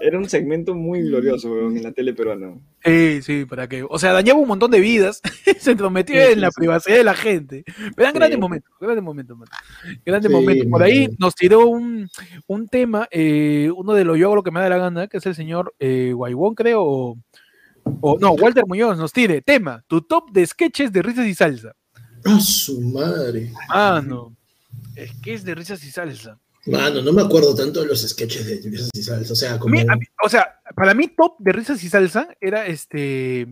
era 0.00 0.18
un 0.18 0.28
segmento 0.28 0.74
muy 0.74 1.02
glorioso, 1.02 1.50
weón, 1.52 1.76
en 1.76 1.82
la 1.82 1.92
tele 1.92 2.12
peruana. 2.14 2.54
Sí, 2.84 3.20
sí, 3.22 3.44
para 3.44 3.68
que. 3.68 3.84
O 3.88 3.98
sea, 3.98 4.12
dañaba 4.12 4.38
un 4.40 4.48
montón 4.48 4.70
de 4.70 4.80
vidas, 4.80 5.20
se 5.60 5.72
entrometía 5.72 6.26
Sí, 6.26 6.32
en 6.32 6.40
la 6.40 6.50
sí. 6.50 6.54
privacidad 6.56 6.96
de 6.96 7.04
la 7.04 7.14
gente. 7.14 7.64
Pero 7.66 7.92
eran 7.98 8.12
Sí. 8.12 8.18
grandes 8.18 8.38
momentos, 8.38 8.72
grandes 8.80 9.02
momentos, 9.04 9.36
mano. 9.38 9.50
Grandes 10.04 10.30
Sí, 10.30 10.36
momentos. 10.36 10.66
Por 10.70 10.82
ahí 10.82 11.08
nos 11.18 11.34
tiró 11.34 11.66
un, 11.66 12.08
un 12.46 12.68
tema, 12.68 13.08
eh, 13.10 13.70
uno 13.74 13.92
de 13.94 14.04
los 14.04 14.18
yo 14.18 14.26
hago 14.26 14.36
lo 14.36 14.42
que 14.42 14.50
me 14.50 14.60
da 14.60 14.68
la 14.68 14.78
gana, 14.78 15.06
que 15.08 15.16
es 15.18 15.26
el 15.26 15.34
señor 15.34 15.74
eh, 15.78 16.12
Guaybón, 16.14 16.54
creo, 16.54 16.82
o, 16.82 17.16
o- 18.00 18.18
no, 18.18 18.32
Walter 18.32 18.64
Muñoz 18.66 18.96
nos 18.98 19.12
tire. 19.12 19.42
Tema, 19.42 19.82
tu 19.86 20.02
top 20.02 20.30
de 20.32 20.46
sketches 20.46 20.92
de 20.92 21.02
risas 21.02 21.26
y 21.26 21.34
salsa. 21.34 21.74
¡Ah, 22.24 22.40
su 22.40 22.80
madre! 22.80 23.50
Ah, 23.68 24.02
no. 24.04 24.34
Sketches 24.96 25.44
de 25.44 25.54
risas 25.54 25.84
y 25.84 25.90
salsa. 25.90 26.38
Mano, 26.66 27.02
no 27.02 27.12
me 27.12 27.22
acuerdo 27.22 27.54
tanto 27.54 27.80
de 27.82 27.86
los 27.86 28.00
sketches 28.08 28.46
de 28.46 28.70
Risas 28.70 28.90
y 28.94 29.02
Salsa. 29.02 29.32
O 29.32 29.36
sea, 29.36 29.54
A 29.54 29.58
como. 29.58 29.74
mí- 29.74 29.80
a 29.82 29.96
mí- 29.96 30.06
o 30.24 30.28
sea, 30.28 30.60
para 30.74 30.94
mí 30.94 31.08
top 31.08 31.34
de 31.38 31.52
risas 31.52 31.82
y 31.84 31.88
salsa 31.88 32.28
era 32.40 32.66
este 32.66 33.46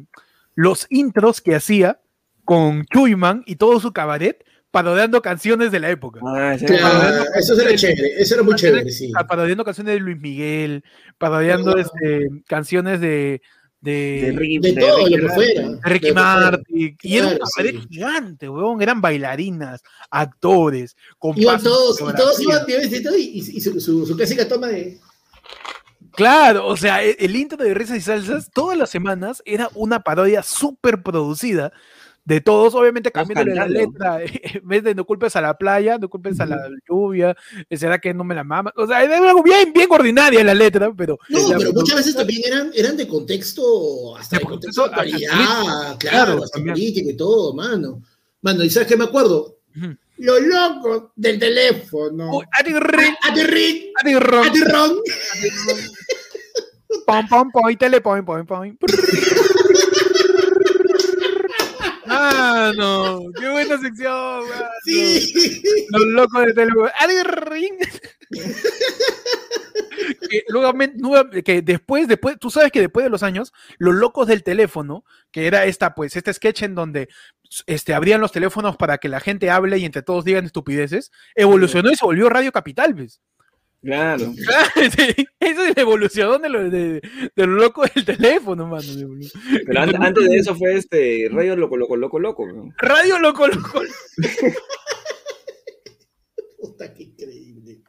los 0.54 0.86
intros 0.90 1.40
que 1.40 1.54
hacía 1.54 2.00
con 2.44 2.84
Chuyman 2.86 3.42
y 3.46 3.56
todo 3.56 3.80
su 3.80 3.92
cabaret 3.92 4.44
parodiando 4.70 5.20
canciones 5.20 5.70
de 5.70 5.80
la 5.80 5.90
época. 5.90 6.20
Ah, 6.26 6.54
ese 6.54 6.64
Claro, 6.64 7.24
eso 7.38 7.60
era 7.60 7.74
chévere. 7.76 8.14
Eso 8.16 8.34
era 8.34 8.42
muy 8.42 8.54
chévere, 8.54 8.90
sí. 8.90 9.12
Parodiando 9.28 9.64
canciones 9.64 9.94
de 9.94 10.00
Luis 10.00 10.18
Miguel, 10.18 10.82
parodiando 11.18 11.76
este, 11.76 12.28
canciones 12.48 12.98
de, 13.00 13.42
de, 13.82 14.22
de 14.26 14.32
Ricky, 14.38 14.58
De 14.58 14.72
de 14.72 14.80
todo 14.80 14.96
Ricky 14.96 15.10
lo 15.10 15.16
que 15.16 15.22
Martin. 15.22 15.34
fuera. 15.34 15.68
de 15.68 15.80
Ricky. 15.90 16.12
Martin. 16.12 16.96
Y 17.02 17.16
era 17.18 17.26
un 17.26 17.38
cabaret 17.38 17.80
sí. 17.82 17.88
gigante, 17.90 18.48
weón. 18.48 18.80
Eran 18.80 19.00
bailarinas, 19.00 19.82
actores, 20.10 20.96
Iban 21.22 21.34
compases, 21.34 21.62
todos, 21.64 22.00
y 22.00 22.16
todos 22.16 22.40
iban 22.40 22.66
bien 22.66 22.80
y, 22.94 23.02
todo, 23.02 23.16
y, 23.18 23.22
y 23.54 23.60
su, 23.60 23.78
su, 23.80 24.06
su 24.06 24.16
clásica 24.16 24.48
toma 24.48 24.68
de. 24.68 24.98
Claro, 26.12 26.66
o 26.66 26.76
sea, 26.76 27.02
e- 27.02 27.16
el 27.20 27.34
intro 27.36 27.56
de 27.62 27.74
Risas 27.74 27.96
y 27.96 28.00
Salsas 28.02 28.50
todas 28.52 28.76
las 28.76 28.90
semanas 28.90 29.42
era 29.46 29.68
una 29.74 30.00
parodia 30.00 30.42
súper 30.42 31.02
producida 31.02 31.72
de 32.24 32.40
todos, 32.40 32.74
obviamente 32.74 33.10
cambiándole 33.10 33.54
la 33.54 33.66
letra, 33.66 34.20
en 34.24 34.66
vez 34.66 34.84
de 34.84 34.94
no 34.94 35.04
culpes 35.04 35.34
a 35.36 35.40
la 35.40 35.56
playa, 35.56 35.98
no 35.98 36.08
culpes 36.08 36.38
a 36.40 36.46
la 36.46 36.68
lluvia, 36.88 37.36
será 37.70 37.98
que 37.98 38.14
no 38.14 38.24
me 38.24 38.34
la 38.34 38.44
mama, 38.44 38.72
o 38.76 38.86
sea, 38.86 39.02
era 39.02 39.18
algo 39.18 39.42
bien, 39.42 39.72
bien 39.72 39.88
ordinaria 39.90 40.44
la 40.44 40.54
letra, 40.54 40.92
pero... 40.96 41.18
No, 41.28 41.48
la 41.48 41.58
pero 41.58 41.72
muchas 41.72 41.96
veces 41.96 42.14
también 42.14 42.42
eran, 42.46 42.70
eran 42.74 42.96
de 42.96 43.08
contexto, 43.08 44.16
hasta 44.16 44.36
De 44.36 44.40
de 44.40 44.48
contexto 44.48 44.82
de 44.84 44.90
contexto, 44.90 45.12
actualidad, 45.24 45.98
claro, 45.98 45.98
Claro, 45.98 46.44
hasta 46.44 46.60
política 46.60 47.10
y 47.10 47.16
todo, 47.16 47.54
mano. 47.54 48.02
Mano, 48.42 48.64
¿y 48.64 48.70
sabes 48.70 48.88
qué 48.88 48.96
me 48.96 49.04
acuerdo? 49.04 49.58
Ujú. 49.76 49.96
Los 50.18 50.40
locos 50.42 51.10
del 51.16 51.38
teléfono. 51.38 52.38
Uy, 52.38 52.44
atirri, 52.58 53.16
Aterrín, 53.22 53.92
atirrón, 54.00 54.46
aterrón. 54.46 54.96
pom, 57.06 57.28
pom, 57.28 57.50
pom, 57.50 57.70
y 57.70 57.76
tele, 57.76 58.00
pom, 58.00 58.24
pom, 58.24 58.46
pom. 58.46 58.76
Ah, 62.24 62.72
no, 62.76 63.24
qué 63.38 63.50
buena 63.50 63.78
sección, 63.78 64.48
mano. 64.48 64.66
Sí. 64.84 65.62
Los 65.90 66.06
locos 66.06 66.46
de 66.46 66.54
Telugu. 66.54 66.86
Atirrin. 67.00 67.78
que, 70.30 70.44
luego, 70.48 70.72
que 71.44 71.62
después, 71.62 72.06
después, 72.08 72.38
tú 72.38 72.50
sabes 72.50 72.70
que 72.70 72.80
después 72.80 73.04
de 73.04 73.10
los 73.10 73.22
años, 73.22 73.52
los 73.78 73.94
locos 73.94 74.28
del 74.28 74.42
teléfono, 74.42 75.04
que 75.30 75.46
era 75.46 75.64
esta, 75.64 75.94
pues, 75.94 76.16
este 76.16 76.32
sketch 76.32 76.62
en 76.62 76.74
donde 76.74 77.08
este, 77.66 77.94
abrían 77.94 78.20
los 78.20 78.32
teléfonos 78.32 78.76
para 78.76 78.98
que 78.98 79.08
la 79.08 79.20
gente 79.20 79.50
hable 79.50 79.78
y 79.78 79.84
entre 79.84 80.02
todos 80.02 80.24
digan 80.24 80.44
estupideces, 80.44 81.10
evolucionó 81.34 81.90
y 81.90 81.96
se 81.96 82.04
volvió 82.04 82.28
Radio 82.28 82.52
Capital, 82.52 82.94
¿ves? 82.94 83.20
Claro. 83.82 84.32
Sí, 84.76 85.26
Eso 85.40 85.64
es 85.64 85.76
la 85.76 85.82
evolución 85.82 86.40
de, 86.42 86.48
lo- 86.48 86.70
de, 86.70 87.00
de 87.34 87.46
los 87.46 87.60
locos 87.60 87.90
del 87.94 88.04
teléfono, 88.04 88.66
mano. 88.66 88.82
Pero 89.66 89.80
an- 89.80 90.02
antes 90.02 90.28
de 90.28 90.36
eso 90.36 90.54
fue 90.54 90.74
este 90.76 91.28
Radio 91.32 91.56
Loco, 91.56 91.76
Loco, 91.76 91.96
Loco, 91.96 92.18
Loco. 92.18 92.46
Radio 92.78 93.18
Loco 93.18 93.48
Loco. 93.48 93.82
Puta, 96.58 96.92
qué 96.94 97.02
increíble. 97.04 97.82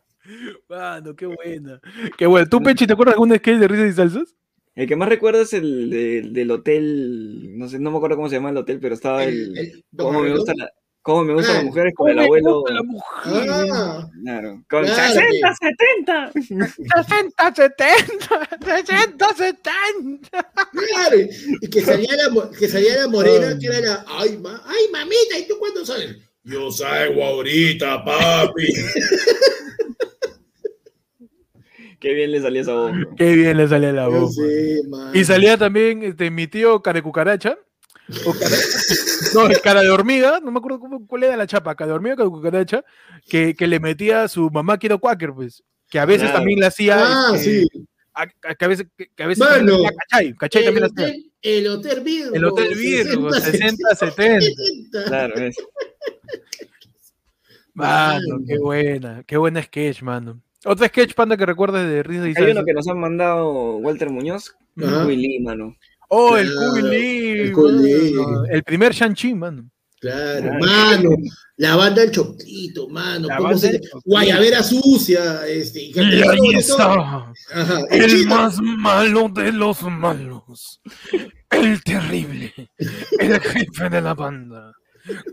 Mano, 0.68 1.16
qué 1.16 1.26
buena. 1.28 1.80
Qué 2.18 2.26
buena. 2.26 2.50
¿Tú, 2.50 2.62
Pechi, 2.62 2.88
te 2.88 2.94
acuerdas 2.94 3.14
de 3.14 3.16
algún 3.22 3.36
sketch 3.38 3.60
de 3.60 3.68
risas 3.68 3.90
y 3.90 3.94
salsas? 3.94 4.36
El 4.76 4.88
que 4.88 4.96
más 4.96 5.08
recuerdo 5.10 5.42
es 5.42 5.54
el 5.54 5.90
de- 5.92 6.22
del 6.32 6.50
hotel, 6.50 7.56
no 7.58 7.68
sé, 7.70 7.78
no 7.80 7.92
me 7.92 7.98
acuerdo 7.98 8.16
cómo 8.16 8.30
se 8.30 8.38
llama 8.38 8.50
el 8.50 8.58
hotel, 8.58 8.80
pero 8.80 8.96
estaba 8.96 9.24
el... 9.24 9.56
El- 9.56 9.68
el- 9.68 9.86
cómo 9.96 10.22
me 10.22 10.32
gusta 10.32 10.54
la- 10.58 10.72
¿Cómo 11.04 11.26
me 11.26 11.34
gustan 11.34 11.56
las 11.56 11.64
mujeres 11.66 11.94
con 11.96 12.08
¿Cómo 12.08 12.10
el 12.12 12.16
me 12.16 12.24
abuelo? 12.24 12.56
gusta 12.62 12.74
la 12.74 12.84
mujer? 12.84 13.50
Ah, 13.74 14.10
Claro, 14.24 14.64
con 14.70 14.84
Claro, 14.86 15.14
60, 15.14 15.56
70. 15.56 16.32
60, 16.32 17.56
70, 17.56 18.50
60, 18.66 19.28
70. 19.36 20.30
claro. 20.72 21.18
Y 21.62 21.70
que 21.70 21.82
salía 21.82 22.10
la, 22.16 22.50
que 22.58 22.68
salía 22.70 22.96
la 22.98 23.08
morena, 23.10 23.48
Ay. 23.50 23.60
que 23.60 23.68
era 23.68 23.80
la. 23.82 24.06
Ay, 24.08 24.38
ma, 24.38 24.62
ay, 24.66 24.86
mamita, 24.94 25.38
¿y 25.40 25.48
tú 25.48 25.56
cuándo 25.60 25.86
sales? 25.86 26.16
Yo 26.46 26.72
salgo 26.72 27.24
ahorita, 27.24 28.04
papi. 28.06 28.68
Qué 32.00 32.14
bien 32.14 32.32
le 32.32 32.42
salía 32.42 32.62
esa 32.62 32.74
voz. 32.74 32.92
bro. 32.92 33.16
Qué 33.16 33.34
bien 33.36 33.58
le 33.58 33.68
salía 33.68 33.92
la 33.94 34.08
voz. 34.10 34.36
sé. 34.36 34.82
Y 35.14 35.24
salía 35.24 35.58
también 35.58 36.04
este, 36.04 36.30
mi 36.32 36.48
tío 36.48 36.82
cara 36.82 36.98
de 37.00 37.04
cucaracha. 37.04 37.58
O 38.26 38.34
cara- 38.34 38.56
no, 39.34 39.48
cara 39.64 39.82
de 39.82 39.90
hormiga, 39.90 40.40
no 40.44 40.52
me 40.52 40.60
acuerdo 40.60 40.80
cómo, 40.80 41.06
cuál 41.08 41.24
era 41.24 41.38
la 41.38 41.48
chapa, 41.48 41.76
cara 41.76 41.90
de 41.90 41.94
hormiga, 41.96 42.16
cara 42.16 42.30
de 42.30 42.36
cucaracha, 42.36 42.84
que, 43.28 43.56
que 43.56 43.68
le 43.68 43.80
metía 43.80 44.24
a 44.24 44.28
su 44.28 44.50
mamá 44.50 44.78
quiero 44.78 45.00
quaker, 45.00 45.34
pues. 45.34 45.64
Que 45.90 46.00
a 46.00 46.06
veces 46.06 46.24
Claro. 46.24 46.40
también 46.40 46.60
le 46.60 46.66
hacía. 46.66 46.98
Ah, 47.00 47.32
este, 47.36 47.62
sí. 47.62 47.68
a- 48.14 48.24
a- 48.44 48.56
que 48.56 48.66
a 48.66 48.68
veces, 48.68 48.88
que, 48.98 49.08
que 49.16 49.24
a 49.24 49.28
veces 49.28 49.48
también. 49.48 49.80
Cachay 50.38 50.64
El 50.64 50.66
también 50.66 50.76
le 50.76 50.86
hacía. 50.86 51.06
hotel, 51.08 51.32
el 51.42 51.68
hotel 51.68 52.02
Virgo. 52.02 52.36
El 52.36 52.46
Hotel 52.46 52.76
Virgo, 52.76 53.32
60, 53.32 53.96
70. 53.96 54.42
70. 54.42 55.04
Claro, 55.06 55.36
es. 55.36 55.56
Mano, 57.74 58.38
qué 58.48 58.58
buena, 58.60 59.24
qué 59.26 59.38
buena 59.38 59.62
sketch, 59.64 60.04
mano. 60.04 60.42
Otra 60.66 60.88
sketch, 60.88 61.14
panda, 61.16 61.36
que 61.38 61.46
recuerdes 61.46 61.88
de 61.90 62.04
Risa 62.04 62.28
y 62.30 62.34
Hay 62.44 62.52
uno 62.52 62.64
que 62.64 62.74
nos 62.74 62.88
han 62.88 63.00
mandado 63.00 63.78
Walter 63.78 64.10
Muñoz, 64.12 64.56
Ajá. 64.82 65.06
Willy, 65.06 65.40
mano. 65.40 65.76
Oh, 66.16 66.38
el 66.38 66.52
Claro, 66.54 66.76
Lee, 66.90 67.52
el 68.52 68.64
primer 68.64 68.94
Shang-Chi, 68.94 69.34
mano. 69.34 69.68
Claro, 70.00 70.42
Claro. 70.60 70.62
mano. 70.62 71.10
La 71.58 71.76
banda 71.76 72.02
del 72.02 72.12
Choclito, 72.12 72.88
mano. 72.90 73.28
La 73.30 73.38
¿cómo 73.38 73.58
se-. 73.58 73.82
Guayabera 74.06 74.62
sucia. 74.62 75.48
Este, 75.48 75.82
y 75.86 75.94
ahí 75.98 76.56
está, 76.58 77.32
Ajá, 77.52 77.82
el 77.90 78.28
más 78.28 78.60
malo 78.62 79.28
de 79.30 79.52
los 79.54 79.82
malos, 79.84 80.82
el 81.50 81.84
terrible, 81.84 82.54
el 83.20 83.40
jefe 83.40 83.90
de 83.90 84.02
la 84.02 84.14
banda. 84.14 84.72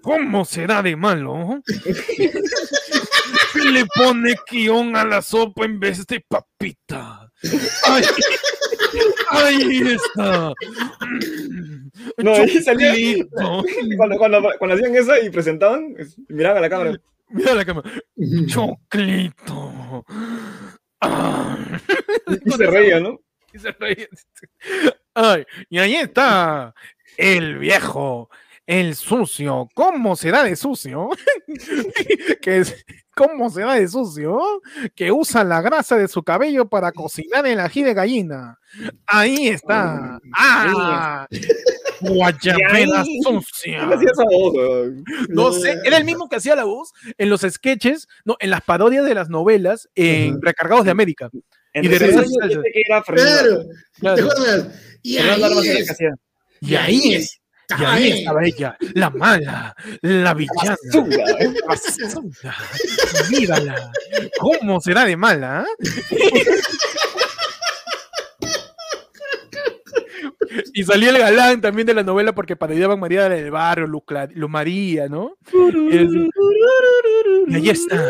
¿Cómo 0.03 0.45
será 0.47 0.83
de 0.83 0.97
malo? 0.97 1.61
Le 3.73 3.85
pone 3.87 4.35
guion 4.51 4.97
a 4.97 5.05
la 5.05 5.23
sopa 5.23 5.65
en 5.65 5.79
vez 5.79 6.07
de 6.07 6.25
papita. 6.27 7.31
Ahí, 7.87 8.03
ahí 9.31 9.83
está. 9.95 10.53
No, 12.19 12.33
ahí 12.35 12.63
salía-. 12.63 13.27
Cuando, 13.97 14.17
cuando, 14.17 14.43
cuando 14.59 14.75
hacían 14.77 14.97
eso 14.97 15.13
y 15.23 15.31
presentaban, 15.31 15.95
es- 15.99 16.17
miraban 16.29 16.59
a 16.59 16.61
la 16.63 16.71
cámara. 16.71 17.01
Mira 17.29 17.55
la 17.55 17.65
cámara. 17.65 17.91
Choclito. 18.47 20.05
Ah. 21.01 21.57
Y 22.45 22.51
se 22.51 22.67
reía, 22.67 23.01
¿no? 23.01 23.21
Y 23.53 23.59
se 23.59 23.71
reía. 23.73 24.07
Ay, 25.15 25.45
y 25.69 25.79
ahí 25.79 25.95
está 25.97 26.75
el 27.17 27.59
viejo, 27.59 28.31
el 28.71 28.95
sucio. 28.95 29.69
¿Cómo 29.75 30.15
será 30.15 30.45
de 30.45 30.55
sucio? 30.55 31.09
que 32.41 32.59
es- 32.59 32.85
¿Cómo 33.17 33.51
será 33.51 33.75
de 33.75 33.87
sucio? 33.89 34.41
Que 34.95 35.11
usa 35.13 35.43
la 35.45 35.61
grasa 35.61 35.97
de 35.97 36.07
su 36.09 36.23
cabello 36.23 36.69
para 36.69 36.93
cocinar 36.93 37.45
el 37.47 37.59
ají 37.61 37.83
de 37.83 37.93
gallina. 37.93 38.59
Ahí 39.07 39.49
está. 39.49 40.19
¡Ah! 40.35 41.27
Guayabera 42.01 43.05
sucia. 43.25 43.79
¿Quién 43.81 43.93
hacía 43.93 44.11
esa 44.11 44.23
voz? 44.31 44.55
weón? 44.55 45.05
No 45.29 45.53
sé, 45.53 45.77
era 45.85 45.99
el 45.99 46.05
mismo 46.05 46.29
que 46.29 46.37
hacía 46.37 46.55
la 46.57 46.65
voz 46.65 46.93
en 47.19 47.29
los 47.29 47.43
sketches, 47.43 48.07
no, 48.25 48.37
en 48.39 48.51
las 48.51 48.63
parodias 48.63 49.05
de 49.05 49.15
las 49.15 49.29
novelas 49.29 49.89
en. 49.97 50.41
Recargados 50.41 50.85
de 50.85 50.93
América. 50.93 51.29
En 51.73 51.85
Y 51.85 51.89
de 51.89 51.99
Fernando. 51.99 52.29
Claro, 52.87 53.03
¿te 53.05 53.63
Claro. 54.01 54.31
acuerdas? 54.31 54.81
Y 55.03 55.19
ahí 55.19 55.69
es. 55.69 55.97
Y 56.63 56.75
ahí 56.75 57.15
es, 57.15 57.40
y 57.79 57.85
ahí 57.85 58.09
estaba 58.19 58.45
ella, 58.45 58.77
la 58.95 59.11
mala, 59.11 59.75
la 60.03 60.35
villana, 60.35 60.77
Basura, 60.93 61.25
¿eh? 61.39 61.55
basura, 61.67 62.57
mírala, 63.31 63.93
¿cómo 64.39 64.81
será 64.81 65.05
de 65.05 65.17
mala? 65.17 65.65
Y 70.75 70.85
salía 70.85 71.11
el 71.11 71.19
galán 71.19 71.61
también 71.61 71.87
de 71.87 71.95
la 71.95 72.03
novela 72.03 72.35
porque 72.35 72.57
parodiaban 72.57 72.99
María 73.01 73.29
del 73.29 73.51
Barrio, 73.51 73.87
Luz, 73.87 74.03
María, 74.49 75.09
¿no? 75.09 75.37
Y 77.47 77.55
ahí 77.55 77.69
está, 77.69 78.03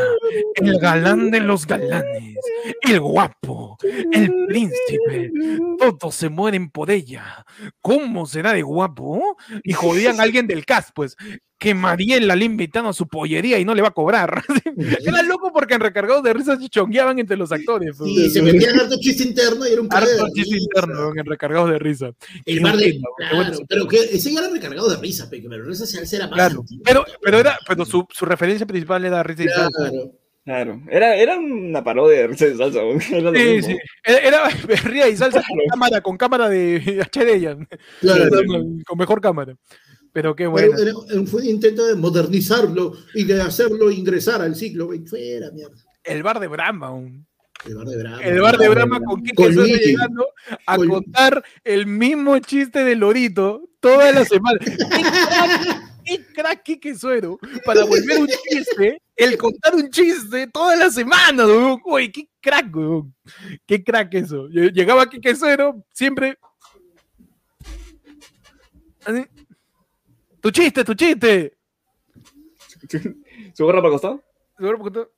el 0.56 0.78
galán 0.78 1.30
de 1.30 1.40
los 1.40 1.66
galanes, 1.66 2.36
el 2.82 3.00
guapo, 3.00 3.78
el 4.12 4.32
príncipe, 4.48 5.32
todos 5.78 6.14
se 6.14 6.28
mueren 6.28 6.70
por 6.70 6.90
ella. 6.90 7.44
¿Cómo 7.80 8.26
será 8.26 8.52
de 8.52 8.62
guapo? 8.62 9.36
Y 9.62 9.72
jodían 9.72 10.20
a 10.20 10.24
alguien 10.24 10.46
del 10.46 10.64
cast, 10.64 10.90
pues, 10.94 11.16
que 11.60 11.74
Mariela 11.74 12.34
le 12.34 12.46
invitaron 12.46 12.88
a 12.88 12.92
su 12.94 13.06
pollería 13.06 13.58
y 13.58 13.66
no 13.66 13.74
le 13.74 13.82
va 13.82 13.88
a 13.88 13.92
cobrar. 13.92 14.42
Era 15.04 15.22
loco 15.22 15.52
porque 15.52 15.74
en 15.74 15.80
recargados 15.80 16.22
de 16.22 16.32
risas 16.32 16.58
chongueaban 16.70 17.18
entre 17.18 17.36
los 17.36 17.52
actores. 17.52 17.96
Y 18.02 18.30
se 18.30 18.40
metían 18.40 18.80
harto 18.80 18.96
chiste 18.98 19.24
interno 19.24 19.68
y 19.68 19.72
era 19.72 19.82
un 19.82 19.88
par 19.88 20.06
de 20.06 20.12
Harto 20.12 20.28
chiste 20.34 20.56
interno 20.56 21.12
en 21.14 21.26
recargados 21.26 21.70
de 21.70 21.78
risa. 21.78 22.12
El 22.46 22.60
bar 22.60 22.76
de. 22.78 22.98
Claro, 23.30 23.58
pero 23.68 23.86
que 23.86 23.98
ese 23.98 24.32
ya 24.32 24.40
era 24.40 24.48
recargado 24.48 24.88
de 24.88 24.96
risa, 24.96 25.28
pe, 25.28 25.42
que 25.42 25.50
pero 25.50 25.64
risa 25.64 25.84
se 25.84 26.16
era 26.16 26.28
más. 26.28 26.34
Claro, 26.34 26.60
antiguo. 26.60 26.82
pero, 26.82 27.04
pero, 27.20 27.38
era, 27.38 27.58
pero 27.68 27.84
su, 27.84 28.06
su 28.10 28.24
referencia 28.24 28.66
principal 28.66 29.04
era 29.04 29.22
risa 29.22 29.44
y 29.44 29.48
salsa. 29.48 29.70
Claro. 29.76 30.12
Claro, 30.42 30.80
era, 30.90 31.14
era 31.16 31.38
una 31.38 31.84
parodia 31.84 32.20
de 32.20 32.26
risa 32.28 32.46
de 32.46 32.56
salsa. 32.56 32.80
Era 32.80 33.32
Sí, 33.34 33.62
sí. 33.62 33.76
Era, 34.02 34.18
era 34.18 34.48
ría 34.84 35.08
y 35.08 35.16
salsa 35.16 35.42
con 35.46 35.58
cámara, 35.68 36.00
con 36.00 36.16
cámara 36.16 36.48
de 36.48 37.04
HD. 37.12 37.66
Claro. 38.00 38.30
Con 38.86 38.98
mejor 38.98 39.20
cámara. 39.20 39.54
Pero 40.12 40.34
qué 40.34 40.44
Pero 40.44 40.50
bueno. 40.50 40.78
era- 40.78 41.26
fue 41.26 41.42
un 41.42 41.48
intento 41.48 41.86
de 41.86 41.94
modernizarlo 41.94 42.94
y 43.14 43.24
de 43.24 43.40
hacerlo 43.40 43.90
ingresar 43.90 44.42
al 44.42 44.56
ciclo. 44.56 44.86
güey. 44.86 45.00
Fuera, 45.06 45.50
mierda. 45.52 45.76
El 46.02 46.22
bar 46.22 46.40
de 46.40 46.48
Brahma. 46.48 46.90
El 47.66 47.74
bar 47.76 47.86
de 47.86 47.96
Brahma. 47.98 48.22
El 48.24 48.40
bar 48.40 48.58
de 48.58 48.68
Brahma, 48.68 49.00
con 49.00 49.22
Kike 49.22 49.34
Con 49.36 49.54
llegando 49.66 50.26
a 50.66 50.76
Con- 50.76 50.88
contar 50.88 51.44
el 51.62 51.86
mismo 51.86 52.38
chiste 52.40 52.82
de 52.84 52.96
Lorito 52.96 53.68
toda 53.80 54.10
la 54.12 54.24
semana. 54.24 54.58
¡Qué 56.04 56.24
crack, 56.34 56.62
Kike 56.64 56.94
Suero 56.96 57.38
para 57.64 57.84
volver 57.84 58.18
un 58.20 58.26
chiste, 58.26 59.00
el 59.14 59.36
contar 59.36 59.74
un 59.76 59.90
chiste 59.90 60.46
toda 60.48 60.74
la 60.74 60.90
semana, 60.90 61.46
weón. 61.46 61.80
Uy, 61.84 62.10
qué 62.10 62.28
crack, 62.40 62.74
weón. 62.74 63.14
Qué 63.66 63.84
crack 63.84 64.12
eso. 64.14 64.48
Lle- 64.48 64.72
Llegaba 64.72 65.08
Kike 65.08 65.36
Suero 65.36 65.84
siempre. 65.92 66.36
así, 69.04 69.24
Tu 70.40 70.50
chiste, 70.50 70.84
tu 70.84 70.94
chiste. 70.94 71.54
¿Su 73.54 73.64
gorra 73.64 73.78
para 73.80 73.88
el 73.88 73.92
costado? 73.92 74.22
Porque 74.58 74.90
tú- 74.90 75.08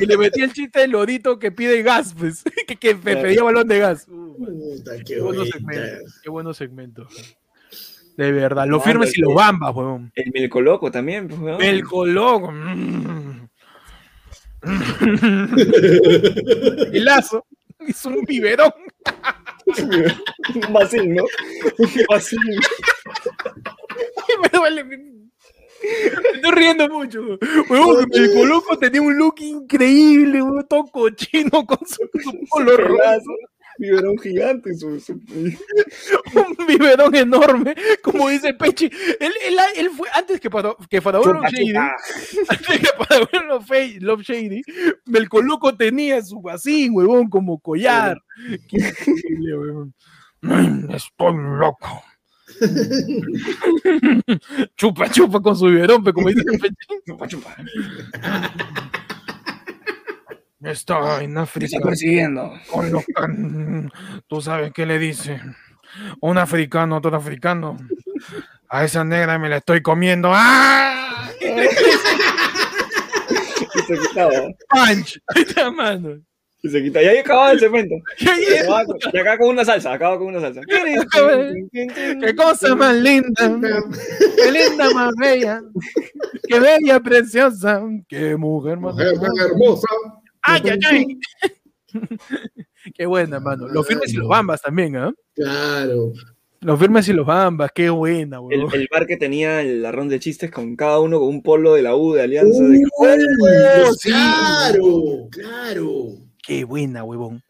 y 0.00 0.06
le 0.06 0.16
metía 0.18 0.44
el 0.44 0.52
chiste 0.52 0.80
del 0.80 0.90
lorito 0.92 1.38
que 1.38 1.50
pide 1.52 1.82
gas, 1.82 2.14
pues, 2.18 2.42
que, 2.66 2.76
que 2.76 2.94
pe- 2.94 3.16
pedía 3.16 3.42
balón 3.42 3.68
de 3.68 3.78
gas. 3.78 4.06
Uh, 4.08 4.76
Puta, 4.76 4.96
qué 4.98 5.04
qué 5.04 5.20
buenos 5.20 5.48
bonita. 5.50 5.58
segmentos, 5.58 6.20
qué 6.22 6.30
buenos 6.30 6.56
segmentos. 6.56 7.36
De 8.16 8.32
verdad, 8.32 8.66
los 8.66 8.80
No, 8.80 8.84
firmes 8.84 9.16
y 9.16 9.20
los 9.22 9.34
bambas, 9.34 9.74
weón. 9.74 10.12
El 10.14 10.30
Milcoloco 10.32 10.90
también. 10.90 11.28
pues, 11.28 11.40
weón. 11.40 11.62
El 11.62 11.82
coloco. 11.84 12.50
mm. 12.52 13.48
El 16.92 17.04
lazo 17.04 17.46
es 17.78 18.04
un 18.04 18.22
biberón. 18.26 18.72
Un 20.66 20.72
vacín, 20.72 21.14
¿no? 21.14 21.24
Un 21.78 21.90
vacín. 22.08 22.40
Me 24.42 24.58
duele. 24.58 24.84
Me 24.84 24.96
estoy 26.34 26.50
riendo 26.52 26.88
mucho. 26.88 27.20
Weón, 27.68 28.06
el 28.12 28.34
coloco 28.34 28.78
tenía 28.78 29.00
un 29.00 29.16
look 29.16 29.36
increíble, 29.40 30.42
weón, 30.42 30.66
todo 30.68 30.84
cochino 30.84 31.64
con 31.64 31.78
su, 31.86 32.08
su 32.22 32.46
polo 32.50 32.76
rojo. 32.76 33.00
Biberón 33.80 34.18
gigante. 34.18 34.74
Su, 34.74 35.00
su- 35.00 35.14
un 36.34 36.66
biberón 36.66 37.14
enorme, 37.14 37.74
como 38.02 38.28
dice 38.28 38.52
Pechi. 38.52 38.90
Él, 39.18 39.32
él, 39.46 39.56
él 39.76 39.88
fue 39.90 40.06
antes 40.14 40.38
que 40.38 40.50
para 40.50 40.74
que 40.88 41.00
Faraón 41.00 41.24
Chupa, 41.24 41.48
Shady, 41.50 41.74
antes 42.48 42.78
que 42.78 42.86
Faraón 43.04 43.48
Love 43.48 43.70
Love 44.00 44.20
Shady, 44.22 44.62
el 45.14 45.28
coloco 45.30 45.74
tenía 45.74 46.22
su 46.22 46.42
vacín, 46.42 46.92
huevón, 46.94 47.28
como 47.30 47.58
collar. 47.58 48.18
Qué 48.68 48.76
increíble, 48.76 49.58
huevón. 49.58 49.94
Mm, 50.42 50.90
Estoy 50.90 51.34
loco. 51.58 52.02
chupa, 54.76 55.08
chupa 55.10 55.40
con 55.40 55.56
su 55.56 55.66
biberón, 55.66 56.02
como 56.04 56.28
dice 56.28 56.42
Pechi. 56.58 56.74
Chupa, 57.06 57.26
chupa. 57.28 57.56
Está 60.62 61.22
en 61.22 61.32
Me 61.32 61.42
está 61.42 61.42
África 61.42 61.78
persiguiendo. 61.80 62.52
con 62.70 62.92
los 62.92 63.04
can... 63.14 63.90
Tú 64.26 64.40
sabes 64.42 64.72
qué 64.72 64.84
le 64.84 64.98
dice. 64.98 65.40
Un 66.20 66.38
africano, 66.38 66.96
otro 66.98 67.16
africano. 67.16 67.76
A 68.68 68.84
esa 68.84 69.02
negra 69.02 69.38
me 69.38 69.48
la 69.48 69.56
estoy 69.58 69.82
comiendo. 69.82 70.30
¡Ah! 70.32 71.28
Y 73.72 73.78
se 73.82 73.98
quitaba. 74.08 74.32
¡Punch! 74.68 75.20
Ahí 75.34 75.42
está, 75.42 75.70
mano. 75.70 76.18
Y 76.62 76.68
se 76.68 76.82
quitaba. 76.82 77.04
Y 77.04 77.08
ahí 77.08 77.18
acababa 77.18 77.52
el 77.52 77.60
segmento. 77.60 77.94
Y 78.18 79.18
acaba 79.18 79.38
con 79.38 79.48
una 79.48 79.64
salsa. 79.64 79.92
Acaba 79.92 80.18
con 80.18 80.26
una 80.28 80.40
salsa. 80.40 80.60
¡Qué 80.66 82.34
cosa 82.34 82.74
más 82.74 82.94
linda! 82.96 83.58
¡Qué 84.36 84.52
linda 84.52 84.90
más 84.92 85.12
bella! 85.18 85.62
¡Qué 86.48 86.60
bella, 86.60 87.00
preciosa! 87.00 87.82
¡Qué 88.08 88.36
mujer 88.36 88.78
más 88.78 88.94
Mujer 88.94 89.14
hermosa. 89.38 89.86
¡Ay, 90.42 90.60
ay, 90.64 90.78
ay! 90.90 91.06
Qué 92.94 93.06
buena, 93.06 93.40
mano. 93.40 93.68
Los 93.68 93.86
firmes 93.86 94.12
y 94.12 94.16
los 94.16 94.28
bambas 94.28 94.62
también, 94.62 94.96
¿ah? 94.96 95.12
Claro. 95.34 96.12
Los 96.60 96.78
firmes 96.78 97.08
y 97.08 97.12
los 97.14 97.26
bambas, 97.26 97.70
qué 97.74 97.88
buena, 97.88 98.36
El, 98.50 98.60
weón. 98.64 98.74
el 98.74 98.86
bar 98.90 99.06
que 99.06 99.16
tenía 99.16 99.62
el 99.62 99.84
arrón 99.86 100.08
de 100.10 100.20
chistes 100.20 100.50
con 100.50 100.76
cada 100.76 101.00
uno 101.00 101.18
con 101.18 101.28
un 101.28 101.42
polo 101.42 101.72
de 101.74 101.80
la 101.82 101.96
U 101.96 102.12
de 102.12 102.22
Alianza. 102.22 102.62
de- 102.62 102.68
Uy, 102.98 103.94
sí. 103.98 104.10
claro, 104.10 105.28
claro. 105.30 106.08
Qué 106.42 106.64
buena, 106.64 107.02
huevón. 107.02 107.42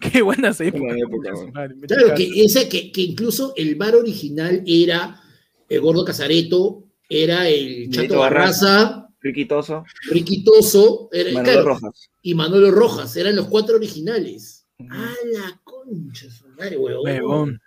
Qué 0.00 0.22
buena 0.22 0.48
esa 0.50 0.64
época. 0.64 0.84
Buena 0.84 0.98
época, 1.06 1.34
weón. 1.34 1.52
Madre, 1.52 1.74
me 1.74 1.86
Claro, 1.86 2.14
que, 2.14 2.44
ese, 2.44 2.66
que, 2.68 2.90
que 2.92 3.02
incluso 3.02 3.52
el 3.56 3.74
bar 3.76 3.94
original 3.94 4.62
era 4.66 5.20
el 5.68 5.80
Gordo 5.82 6.04
Casareto, 6.06 6.84
era 7.08 7.46
el 7.48 7.90
Chato 7.90 8.18
Barraza. 8.20 9.03
Riquitoso. 9.24 9.84
Riquitoso, 10.10 11.08
era, 11.10 11.32
Manuel 11.32 11.44
claro, 11.54 11.68
Rojas. 11.70 12.10
y 12.20 12.34
Manolo 12.34 12.70
Rojas, 12.70 13.16
eran 13.16 13.34
los 13.34 13.48
cuatro 13.48 13.76
originales. 13.76 14.66
¡A 14.90 15.14
la 15.32 15.60
concha, 15.64 16.30
su 16.30 16.46
madre, 16.50 16.76
huevón! 16.76 17.04
Huevón. 17.04 17.60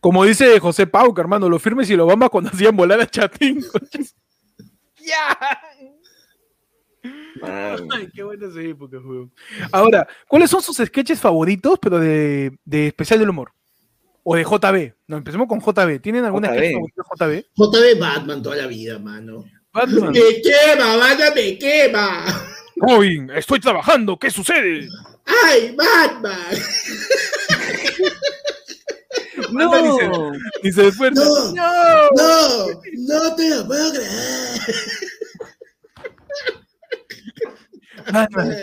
Como 0.00 0.24
dice 0.24 0.58
José 0.60 0.86
Pauca, 0.86 1.20
hermano, 1.20 1.50
los 1.50 1.60
firmes 1.60 1.90
y 1.90 1.96
los 1.96 2.06
bambas 2.06 2.30
cuando 2.30 2.48
hacían 2.48 2.74
volar 2.74 3.02
a 3.02 3.06
Chatín. 3.06 3.62
¡Ya! 4.96 5.38
Ay, 7.42 8.08
qué 8.14 8.22
buena 8.22 8.46
esa 8.48 8.62
época, 8.62 8.96
huevón. 8.96 9.30
Ahora, 9.72 10.08
¿cuáles 10.26 10.48
son 10.48 10.62
sus 10.62 10.78
sketches 10.78 11.20
favoritos, 11.20 11.78
pero 11.82 11.98
de, 11.98 12.56
de 12.64 12.86
especial 12.86 13.18
del 13.18 13.28
humor? 13.28 13.52
O 14.22 14.36
de 14.36 14.42
JB. 14.44 14.94
No, 15.06 15.18
empecemos 15.18 15.46
con 15.48 15.60
JB. 15.60 16.00
¿Tienen 16.00 16.24
algún 16.24 16.44
JB. 16.44 16.48
sketch 16.48 16.72
favorito 16.72 17.02
de 17.26 17.42
JB? 17.42 17.46
JB 17.54 18.00
Batman 18.00 18.42
toda 18.42 18.56
la 18.56 18.66
vida, 18.66 18.98
mano. 18.98 19.44
Batman. 19.74 20.12
¡Me 20.12 20.40
quema, 20.40 20.96
banda, 20.96 21.34
me 21.34 21.58
quema! 21.58 22.24
Joven, 22.78 23.28
estoy 23.30 23.58
trabajando, 23.58 24.16
¿qué 24.16 24.30
sucede? 24.30 24.88
¡Ay, 25.26 25.74
Batman! 25.76 26.56
No. 29.50 30.32
Se. 30.62 30.92
No. 31.10 31.52
¡No! 31.52 32.08
¡No! 32.16 32.68
¡No 32.98 33.34
te 33.34 33.50
lo 33.50 33.66
puedo 33.66 33.92
creer! 33.92 34.60
Batman. 38.12 38.62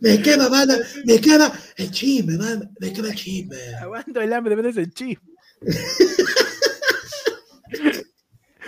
Me 0.00 0.22
quema, 0.22 0.48
banda, 0.48 0.78
me 1.04 1.20
quema 1.20 1.52
el 1.76 1.90
chisme, 1.90 2.38
man, 2.38 2.70
me 2.80 2.90
quema 2.92 3.08
el 3.08 3.14
chisme. 3.14 3.58
Aguanto 3.80 4.22
el 4.22 4.32
hambre, 4.32 4.56
ven 4.56 4.66
el 4.66 4.94
chip. 4.94 5.20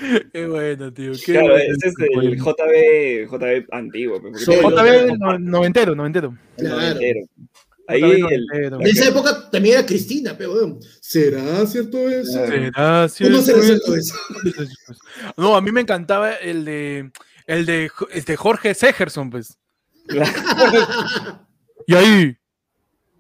Qué 0.32 0.46
bueno, 0.46 0.92
tío. 0.92 1.12
Qué 1.12 1.32
Claro, 1.32 1.48
bueno, 1.48 1.74
ese 1.76 1.88
es 1.88 1.94
el. 1.98 2.36
JB, 2.38 3.28
JB 3.30 3.66
antiguo. 3.72 4.20
pues, 4.20 4.44
tiene 4.44 4.62
JB 4.62 5.16
no- 5.18 5.38
noventero, 5.38 5.94
noventero. 5.94 6.36
Claro. 6.56 6.76
noventero. 6.76 7.20
Ahí 7.88 8.02
el. 8.02 8.46
En 8.80 8.86
esa 8.86 9.08
época 9.08 9.48
también 9.50 9.76
era 9.78 9.86
Cristina, 9.86 10.36
pero 10.36 10.78
¿será 11.00 11.64
cierto 11.66 11.98
eso? 12.10 12.32
¿Será 12.46 13.06
¿Cómo 13.06 13.08
cierto 13.08 13.42
será 13.42 13.58
eso? 13.58 13.66
cierto 13.66 13.94
eso? 13.94 14.14
No, 15.36 15.56
a 15.56 15.60
mí 15.60 15.70
me 15.72 15.82
encantaba 15.82 16.32
el 16.34 16.64
de 16.64 17.10
el 17.46 17.64
de 17.64 17.90
este 18.12 18.36
Jorge 18.36 18.74
Segerson, 18.74 19.30
pues. 19.30 19.56
Y 21.86 21.94
ahí 21.94 22.36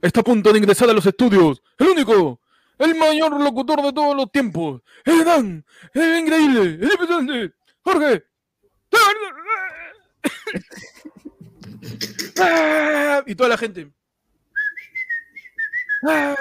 está 0.02 0.20
a 0.20 0.24
punto 0.24 0.52
de 0.52 0.58
ingresar 0.58 0.90
a 0.90 0.92
los 0.92 1.06
estudios, 1.06 1.62
el 1.78 1.86
único, 1.86 2.40
el 2.78 2.94
mayor 2.94 3.40
locutor 3.40 3.82
de 3.82 3.92
todos 3.92 4.16
los 4.16 4.30
tiempos, 4.30 4.82
el 5.04 5.24
Dan, 5.24 5.64
el 5.94 6.18
increíble, 6.20 6.60
el 6.62 6.90
impresionante, 6.92 7.54
Jorge. 7.82 8.24
Ah, 12.38 13.22
Y 13.26 13.34
toda 13.34 13.48
la 13.50 13.58
gente. 13.58 13.90
Ah. 16.08 16.34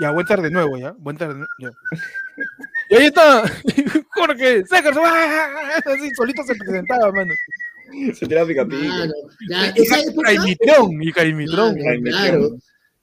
Ya, 0.00 0.10
buen 0.12 0.26
tarde 0.26 0.44
de 0.44 0.50
nuevo, 0.50 0.76
ya. 0.78 0.92
Buen 0.92 1.16
tarde. 1.16 1.44
ya. 1.58 1.70
Y 2.90 2.94
ahí 2.96 3.06
está, 3.06 3.42
Jorge. 4.14 4.64
Ah, 4.70 5.80
Así 5.84 6.10
solito 6.14 6.42
se 6.44 6.54
presentaba, 6.54 7.10
mano. 7.12 7.34
Se 8.14 8.26
tiraba 8.26 8.46
pica 8.46 8.64
pica. 8.66 8.78
Claro, 9.46 9.72
época, 9.76 10.28
Jaimitrón, 10.28 11.02
y 11.02 11.10
Jaimitrón. 11.12 11.74
claro, 11.74 11.88
Jaime 11.90 12.10
claro. 12.10 12.48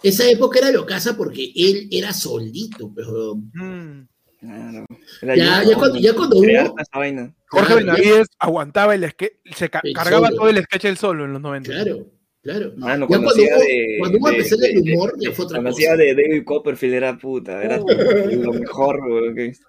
Esa 0.07 0.30
época 0.30 0.60
era 0.60 0.72
locasa 0.72 1.18
porque 1.18 1.52
él 1.56 1.88
era 1.91 2.14
solito, 2.14 2.91
pero 2.95 3.36
Mm. 3.53 4.07
Claro. 4.40 4.86
Era 5.23 5.36
Ya- 5.36 5.64
yo, 5.64 5.69
ya 5.72 5.77
cuando- 5.77 5.98
ya 5.99 6.14
cuando 6.14 6.38
hubo-. 6.38 6.45
Jorge 6.45 7.36
Claro, 7.49 7.76
Benavides 7.77 8.27
aguantaba 8.38 8.94
el 8.94 9.10
sketch, 9.10 9.34
se 9.56 9.69
ca- 9.69 9.82
El 9.84 9.94
cargaba 9.94 10.27
solo. 10.27 10.38
todo 10.40 10.49
el 10.49 10.64
sketch 10.64 10.86
él 10.86 10.98
solo 10.98 11.26
en 11.26 11.34
los 11.34 11.41
90. 11.41 11.72
claro, 11.72 12.06
claro. 12.45 12.72
Mano, 12.77 13.07
Ya 13.09 13.17
cuando 13.19 13.30
hubo- 13.34 13.59
de. 13.59 13.95
cuando 13.99 14.17
hubo 14.19 14.27
a 14.27 14.31
de- 14.31 14.38
empezar 14.38 14.59
el 14.63 14.77
humor, 14.80 15.17
de- 15.17 15.26
ya 15.26 15.31
fue 15.34 15.45
otra 15.45 15.57
Cuando 15.57 15.72
cosa. 15.72 15.91
hacía 15.93 15.97
de 15.97 16.15
David 16.15 16.43
Copperfield 16.45 16.93
era 16.93 17.17
puta. 17.17 17.61
Era 17.63 17.80
Oh. 17.81 17.85
lo 17.89 18.53
mejor, 18.53 18.99
weón, 19.01 19.35
que 19.35 19.41
he 19.41 19.47
visto. 19.47 19.67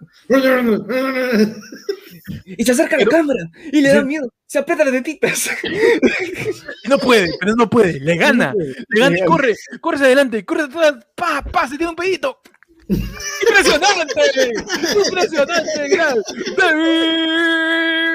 Y 2.45 2.65
se 2.65 2.73
acerca 2.73 2.97
a 2.97 2.99
la 2.99 3.05
Pero- 3.05 3.17
cámara 3.17 3.51
y 3.73 3.81
le 3.81 3.89
da 3.89 4.03
miedo. 4.03 4.29
Se 4.47 4.59
aprieta 4.59 4.85
las 4.85 4.93
tetitas. 4.95 5.51
No 6.89 6.99
puede, 6.99 7.29
pero 7.41 7.57
no 7.57 7.69
puede, 7.69 7.99
le 7.99 8.17
gana, 8.17 8.55
le 8.57 9.01
gana 9.01 9.19
y 9.19 9.25
corre, 9.25 9.55
corre 9.81 9.97
hacia 9.97 10.07
adelante, 10.07 10.45
corre 10.45 10.63
atrás, 10.63 10.95
pa, 11.17 11.43
pa, 11.43 11.67
se 11.69 11.77
tiene 11.77 11.91
un 11.91 11.97
pedito. 11.97 12.39
¡Impresionante! 12.89 14.53
¡Impresionante! 15.05 15.89
gran 15.89 16.17
David 16.57 18.07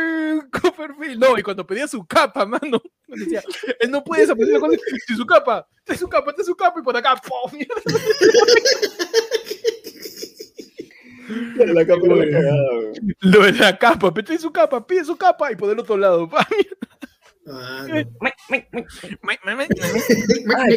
Copperfield. 0.52 1.20
No, 1.20 1.38
y 1.38 1.44
cuando 1.44 1.66
pedía 1.68 1.88
su 1.88 2.06
capa, 2.06 2.46
mano, 2.46 2.82
decía, 3.08 3.44
él 3.80 3.92
no 3.92 4.04
puede 4.04 4.22
desaparecer 4.22 4.60
sin 5.08 5.18
su 5.18 5.26
capa, 5.26 5.68
trae 5.84 5.98
su 5.98 6.08
capa, 6.08 6.34
trae 6.34 6.46
su 6.46 6.56
capa, 6.56 6.80
y 6.80 6.84
por 6.84 6.96
acá, 6.96 7.16
¡pum! 7.16 7.52
la 11.58 11.86
cagada, 11.86 12.04
weón. 12.04 13.16
Lo 13.22 13.44
de 13.44 13.54
la 13.54 13.78
capa, 13.78 14.14
trae 14.14 14.38
su 14.38 14.52
capa, 14.52 14.86
pide 14.86 15.06
su 15.06 15.18
capa, 15.18 15.52
y 15.52 15.56
por 15.56 15.72
el 15.72 15.80
otro 15.80 15.98
lado, 15.98 16.30
pa. 16.30 16.48
Ah, 17.52 17.86
no. 17.88 17.96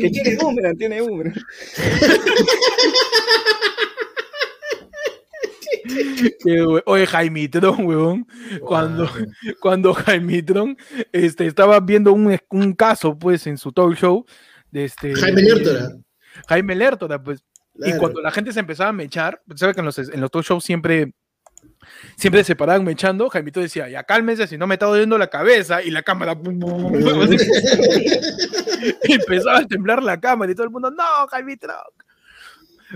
Que 0.01 0.11
tiene 0.11 0.37
boomerang, 0.37 0.77
tiene 0.77 1.01
boomerang. 1.01 1.35
Oye, 6.87 7.07
Jaimitron, 7.07 7.87
huevón. 7.87 8.27
Cuando, 8.61 9.09
cuando 9.61 9.95
Jaimitron 9.95 10.77
este, 11.13 11.47
estaba 11.47 11.81
viendo 11.81 12.13
un, 12.13 12.39
un 12.51 12.73
caso, 12.75 13.19
pues, 13.19 13.47
en 13.47 13.59
su 13.59 13.73
talk 13.73 13.95
show. 13.95 14.25
De 14.71 14.85
este, 14.85 15.15
Jaime 15.15 15.43
Lertora. 15.43 15.89
Jaime 16.49 16.75
Lertora, 16.75 17.23
pues. 17.23 17.45
Y 17.77 17.93
cuando 17.99 18.21
la 18.21 18.31
gente 18.31 18.53
se 18.53 18.61
empezaba 18.61 18.91
a 18.91 18.95
mechar, 18.95 19.43
pues, 19.47 19.61
¿sabes 19.61 19.75
que 19.75 19.81
en 19.81 19.87
los, 19.87 19.99
en 19.99 20.21
los 20.21 20.31
talk 20.31 20.45
shows 20.45 20.65
siempre, 20.65 21.13
siempre 22.17 22.45
se 22.45 22.57
paraban 22.57 22.85
mechando? 22.85 23.29
Jaimito 23.29 23.61
decía, 23.61 23.89
ya 23.89 24.05
cálmense, 24.05 24.47
si 24.47 24.59
no 24.59 24.67
me 24.67 24.75
está 24.75 24.87
doliendo 24.87 25.19
la 25.19 25.29
cabeza. 25.29 25.83
Y 25.83 25.91
la 25.91 26.03
cámara. 26.03 26.35
pum, 26.41 26.59
pum, 26.59 26.83
pum, 26.83 26.93
pum, 26.93 27.21
así. 27.23 27.37
y 29.05 29.13
empezaba 29.13 29.59
a 29.59 29.67
temblar 29.67 30.03
la 30.03 30.21
cámara 30.21 30.51
y 30.53 30.55
todo 30.55 30.65
el 30.65 30.73
mundo, 30.73 30.91
no, 30.91 31.27
Jaimitron. 31.31 31.77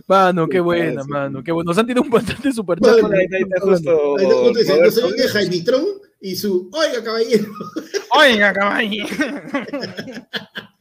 Mano, 0.06 0.46
qué 0.46 0.58
Qué 0.58 0.60
buena, 0.60 1.02
mano, 1.04 1.42
qué 1.42 1.50
bueno. 1.50 1.70
Nos 1.70 1.78
han 1.78 1.86
tirado 1.86 2.02
un 2.02 2.10
bastante 2.10 2.52
super 2.52 2.78
chat. 2.78 2.94
Ahí 2.94 3.00
está, 3.00 3.36
ahí 3.36 3.42
está 3.42 3.60
justo. 3.60 4.16
Ahí 4.18 4.24
está 4.24 4.36
justo 4.36 4.58
diciendo, 4.58 4.82
Roberto. 4.82 5.00
soy 5.00 5.18
de 5.18 5.28
Jaimitrón 5.28 5.84
y 6.20 6.36
su, 6.36 6.70
oiga, 6.72 7.02
caballero. 7.02 7.46
Oiga, 8.16 8.52
caballo. 8.52 9.04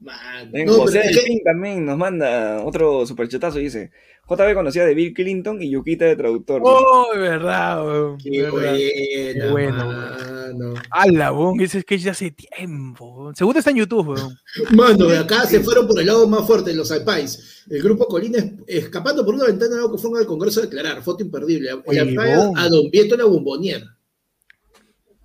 Man, 0.00 0.52
no, 0.64 0.74
José 0.74 1.00
que- 1.00 1.08
Delfín 1.08 1.40
también 1.42 1.84
nos 1.84 1.98
manda 1.98 2.62
otro 2.64 3.04
superchetazo 3.04 3.58
y 3.58 3.64
dice: 3.64 3.90
JB 4.28 4.54
conocía 4.54 4.84
de 4.84 4.94
Bill 4.94 5.12
Clinton 5.12 5.60
y 5.60 5.70
Yuquita 5.70 6.04
de 6.04 6.14
traductor. 6.14 6.60
Oh, 6.64 7.08
de 7.12 7.18
verdad, 7.20 7.84
weón. 7.84 8.18
Qué 8.18 8.42
verdad. 8.42 9.50
buena, 9.50 9.50
bueno, 9.50 9.86
mano. 9.86 10.74
Ala, 10.90 11.32
weón, 11.32 11.60
ese 11.60 11.80
sketch 11.80 12.02
de 12.04 12.10
hace 12.10 12.30
tiempo. 12.30 13.32
Seguro 13.34 13.58
está 13.58 13.72
en 13.72 13.78
YouTube, 13.78 14.10
weón. 14.10 14.38
Mano, 14.70 15.06
de 15.06 15.18
acá 15.18 15.44
se 15.46 15.58
fueron 15.60 15.88
por 15.88 15.98
el 15.98 16.06
lado 16.06 16.28
más 16.28 16.46
fuerte, 16.46 16.72
los 16.74 16.92
Alpais. 16.92 17.64
El 17.68 17.82
grupo 17.82 18.06
Colina 18.06 18.38
es- 18.38 18.84
escapando 18.84 19.24
por 19.24 19.34
una 19.34 19.46
ventana 19.46 19.76
de 19.82 19.90
que 19.90 19.98
fue 19.98 20.20
al 20.20 20.26
Congreso 20.26 20.60
a 20.60 20.64
declarar. 20.66 21.02
Foto 21.02 21.24
imperdible. 21.24 21.70
El 21.70 21.82
Oye, 21.84 22.16
a 22.56 22.68
Don 22.68 22.88
Vieto 22.90 23.16
la 23.16 23.24
bombonier. 23.24 23.82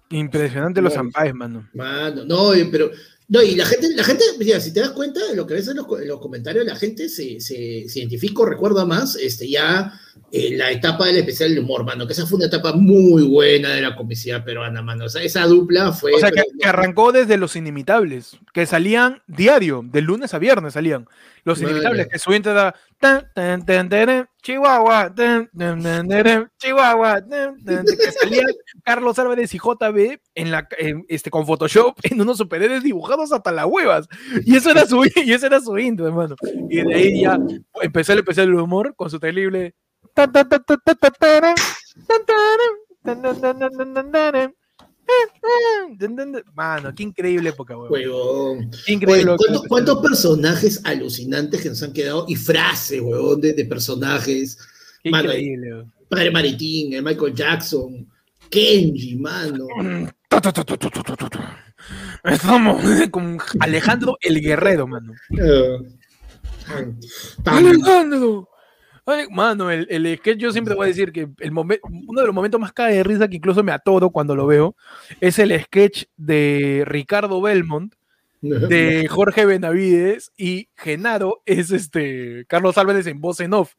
Impresionante 0.09 0.79
los 0.81 0.95
ampais, 0.95 1.33
mano. 1.33 1.67
Mano, 1.73 2.23
no, 2.25 2.53
eh, 2.53 2.67
pero 2.71 2.91
No, 3.29 3.41
y 3.41 3.55
la 3.55 3.65
gente, 3.65 3.89
la 3.95 4.03
gente, 4.03 4.23
mira, 4.37 4.59
si 4.59 4.71
te 4.71 4.81
das 4.81 4.91
cuenta 4.91 5.21
lo 5.33 5.47
que 5.47 5.53
ves 5.53 5.67
en 5.67 5.77
los, 5.77 5.87
los 6.05 6.19
comentarios, 6.19 6.65
la 6.65 6.75
gente 6.75 7.07
se, 7.09 7.39
se, 7.39 7.85
se 7.87 7.99
identifica 7.99 8.41
o 8.41 8.45
recuerda 8.45 8.85
más 8.85 9.15
este, 9.15 9.49
ya 9.49 9.99
eh, 10.31 10.55
la 10.55 10.71
etapa 10.71 11.05
del 11.05 11.17
especial 11.17 11.49
del 11.49 11.59
humor, 11.63 11.83
mano, 11.83 12.07
que 12.07 12.13
esa 12.13 12.25
fue 12.25 12.37
una 12.37 12.47
etapa 12.47 12.73
muy 12.73 13.23
buena 13.23 13.69
de 13.69 13.81
la 13.81 13.95
comicidad 13.95 14.43
peruana, 14.43 14.81
mano. 14.81 15.05
O 15.05 15.09
sea, 15.09 15.21
esa 15.21 15.45
dupla 15.45 15.91
fue. 15.91 16.13
O 16.13 16.19
sea, 16.19 16.31
que, 16.31 16.43
arrancó 16.63 17.11
desde 17.11 17.37
Los 17.37 17.55
Inimitables, 17.55 18.37
que 18.53 18.65
salían 18.65 19.21
diario, 19.27 19.81
de 19.83 20.01
lunes 20.01 20.33
a 20.33 20.39
viernes 20.39 20.73
salían. 20.73 21.07
Los. 21.43 21.61
Inimitables, 21.61 22.07
que 22.07 22.19
su 22.19 22.31
tan, 22.99 23.29
Chihuahua, 24.41 25.13
Chihuahua, 26.57 27.21
que 27.21 28.11
salían 28.11 28.47
Carlos 28.83 29.19
Álvarez 29.19 29.53
y 29.53 29.57
JB 29.57 30.19
en 30.35 30.51
la, 30.51 30.67
en, 30.77 31.05
este, 31.07 31.29
con 31.29 31.45
Photoshop 31.45 31.97
en 32.03 32.21
unos 32.21 32.37
superhéroes 32.37 32.83
dibujados 32.83 33.31
hasta 33.31 33.51
las 33.51 33.65
huevas. 33.65 34.07
Y 34.45 34.55
eso 34.55 34.71
era 34.71 34.85
su, 34.85 35.03
y 35.15 35.31
eso 35.31 35.45
era 35.45 35.59
su 35.59 35.77
intro, 35.77 36.07
hermano. 36.07 36.35
Y 36.69 36.81
de 36.81 36.93
ahí 36.93 37.21
ya 37.21 37.37
empezó 37.81 38.13
el 38.13 38.19
especial 38.19 38.47
del 38.47 38.55
humor 38.55 38.95
con 38.95 39.09
su 39.09 39.19
terrible. 39.19 39.75
Mano, 46.53 46.95
qué 46.95 47.03
increíble 47.03 47.49
época, 47.49 47.77
weón. 47.77 48.71
Qué 48.85 48.93
increíble. 48.93 49.31
Oye, 49.31 49.37
¿cuántos, 49.37 49.67
cuántos 49.67 50.01
personajes 50.01 50.81
alucinantes 50.85 51.61
que 51.61 51.69
nos 51.69 51.83
han 51.83 51.93
quedado? 51.93 52.25
Y 52.27 52.35
frases, 52.35 53.01
huevón, 53.01 53.41
de, 53.41 53.53
de 53.53 53.65
personajes. 53.65 54.57
qué 55.03 55.09
mano, 55.09 55.25
increíble, 55.25 55.73
weón. 55.73 55.93
Padre 56.09 56.31
Maritín, 56.31 56.93
el 56.93 57.03
Michael 57.03 57.33
Jackson, 57.33 58.07
Kenji, 58.49 59.15
mano. 59.15 59.67
Estamos 62.23 62.81
con 63.11 63.37
Alejandro 63.59 64.17
el 64.21 64.39
Guerrero, 64.41 64.87
mano. 64.87 65.13
Pam. 67.43 67.57
Alejandro. 67.57 68.47
Mano, 69.31 69.69
el, 69.69 69.85
el 69.89 70.17
sketch 70.17 70.37
yo 70.37 70.51
siempre 70.51 70.75
voy 70.75 70.85
a 70.85 70.87
decir 70.87 71.11
que 71.11 71.27
el 71.39 71.51
momen- 71.51 71.79
uno 72.07 72.21
de 72.21 72.27
los 72.27 72.33
momentos 72.35 72.59
más 72.59 72.71
cae 72.71 72.95
de 72.95 73.03
risa 73.03 73.27
que 73.27 73.35
incluso 73.35 73.61
me 73.63 73.71
atoro 73.73 74.09
cuando 74.11 74.35
lo 74.35 74.45
veo 74.47 74.75
es 75.19 75.39
el 75.39 75.59
sketch 75.63 76.05
de 76.15 76.83
Ricardo 76.85 77.41
Belmont, 77.41 77.93
de 78.41 79.07
Jorge 79.09 79.45
Benavides 79.45 80.31
y 80.37 80.67
Genaro 80.75 81.41
es 81.45 81.71
este 81.71 82.45
Carlos 82.47 82.77
Álvarez 82.77 83.07
en 83.07 83.21
voz 83.21 83.39
en 83.39 83.53
off. 83.53 83.73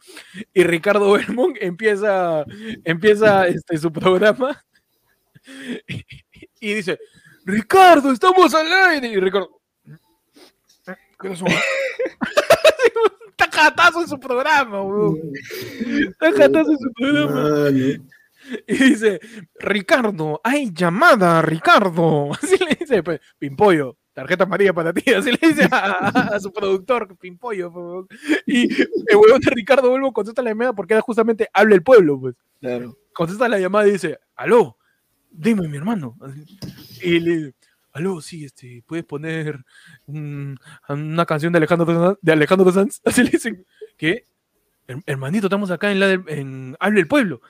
Y 0.55 0.63
Ricardo 0.65 1.13
Belmont 1.13 1.57
empieza 1.61 2.45
empieza 2.85 3.47
este 3.47 3.77
su 3.79 3.93
programa 3.93 4.63
y, 5.87 6.05
y 6.61 6.75
dice 6.75 6.99
Ricardo 7.45 8.11
estamos 8.13 8.55
al 8.55 8.73
aire 8.91 9.09
y 9.09 9.17
Ricardo 9.21 9.61
¿qué 11.21 11.29
jatazo 13.53 14.01
en 14.03 14.09
su 14.09 14.19
programa 14.19 14.83
weón. 14.83 15.21
está 16.11 16.33
jatazo 16.33 16.71
en 16.73 16.79
su 16.79 16.93
programa 16.95 17.71
y 18.69 18.75
dice, 18.75 19.21
Ricardo, 19.59 20.41
hay 20.45 20.71
llamada, 20.73 21.41
Ricardo. 21.43 22.31
Así 22.43 22.57
le 22.59 22.77
dice, 22.79 23.03
pues, 23.03 23.21
Pimpollo, 23.39 23.97
tarjeta 24.13 24.45
amarilla 24.45 24.73
para 24.75 24.93
ti. 24.93 25.13
Así 25.15 25.31
le 25.33 25.49
dice 25.49 25.67
a, 25.71 25.79
a- 26.09 26.37
a 26.37 26.41
su 26.41 26.53
productor, 26.53 27.17
Pimpollo. 27.17 27.71
weón. 27.71 28.07
Y 28.47 28.71
el 28.73 29.17
huevón 29.17 29.41
de 29.41 29.51
Ricardo 29.51 29.89
Vuelvo 29.89 30.13
contesta 30.13 30.43
la 30.43 30.51
llamada 30.51 30.73
porque 30.75 30.93
era 30.95 31.01
justamente 31.01 31.49
habla 31.55 31.75
el 31.75 31.83
pueblo, 31.83 32.21
pues. 32.21 32.35
Claro. 32.61 32.97
Contesta 33.15 33.49
la 33.49 33.59
llamada 33.59 33.89
y 33.89 33.93
dice, 33.93 34.19
aló, 34.37 34.77
dime 35.31 35.67
mi 35.69 35.77
hermano. 35.79 36.17
Y 37.03 37.21
le 37.21 37.37
dice, 37.37 37.55
aló, 37.95 38.21
sí, 38.21 38.45
este, 38.45 38.83
puedes 38.87 39.05
poner 39.07 39.65
un- 40.07 40.59
una 40.89 41.25
canción 41.25 41.53
de 41.53 41.57
Alejandro 41.59 42.19
de 42.21 42.33
Alejandro 42.33 42.71
Sanz. 42.73 43.01
Así 43.05 43.23
le 43.25 43.31
dicen, 43.31 43.65
¿qué? 43.97 44.27
Her- 44.87 45.03
Hermanito, 45.07 45.47
estamos 45.47 45.71
acá 45.71 45.91
en 45.91 46.01
la 46.01 46.09
del- 46.09 46.25
en 46.29 46.77
Hable 46.81 47.01
el 47.01 47.09
Pueblo. 47.09 47.41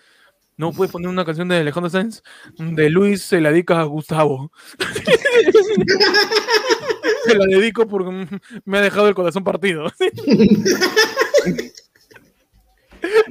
No 0.57 0.73
puedes 0.73 0.93
poner 0.93 1.09
una 1.09 1.25
canción 1.25 1.49
de 1.49 1.57
Alejandro 1.57 1.91
Sanz 1.91 2.23
de 2.59 2.89
Luis 2.89 3.23
se 3.23 3.41
la 3.41 3.51
dedica 3.51 3.81
a 3.81 3.85
Gustavo. 3.85 4.53
se 7.27 7.35
la 7.35 7.47
dedico 7.47 7.89
porque 7.89 8.11
mm, 8.13 8.29
me 8.67 8.79
ha 8.79 8.83
dejado 8.83 9.09
el 9.09 9.17
corazón 9.17 9.43
partido. 9.43 9.91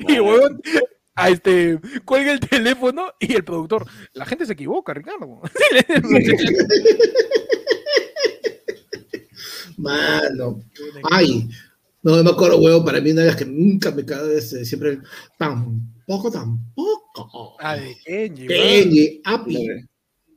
y 0.07 0.19
huevón, 0.19 0.61
a 1.15 1.29
este, 1.29 1.79
cuelga 2.05 2.31
el 2.31 2.39
teléfono 2.39 3.07
y 3.19 3.33
el 3.33 3.43
productor. 3.43 3.85
La 4.13 4.25
gente 4.25 4.45
se 4.45 4.53
equivoca, 4.53 4.93
Ricardo. 4.93 5.41
Mano. 9.77 10.61
Ay, 11.11 11.49
no 12.01 12.23
me 12.23 12.29
acuerdo, 12.29 12.59
huevo, 12.59 12.83
para 12.85 13.01
mí 13.01 13.11
una 13.11 13.21
de 13.21 13.27
las 13.27 13.35
que 13.35 13.45
nunca 13.45 13.91
me 13.91 14.05
cae 14.05 14.37
es 14.37 14.49
siempre 14.67 14.91
el 14.91 15.01
tampoco, 15.37 16.31
tampoco. 16.31 17.57
Ah, 17.59 17.75
de 17.75 17.95
Kenji, 18.05 18.47
Kenji, 18.47 19.21
Lo 19.25 19.31
Api. 19.31 19.67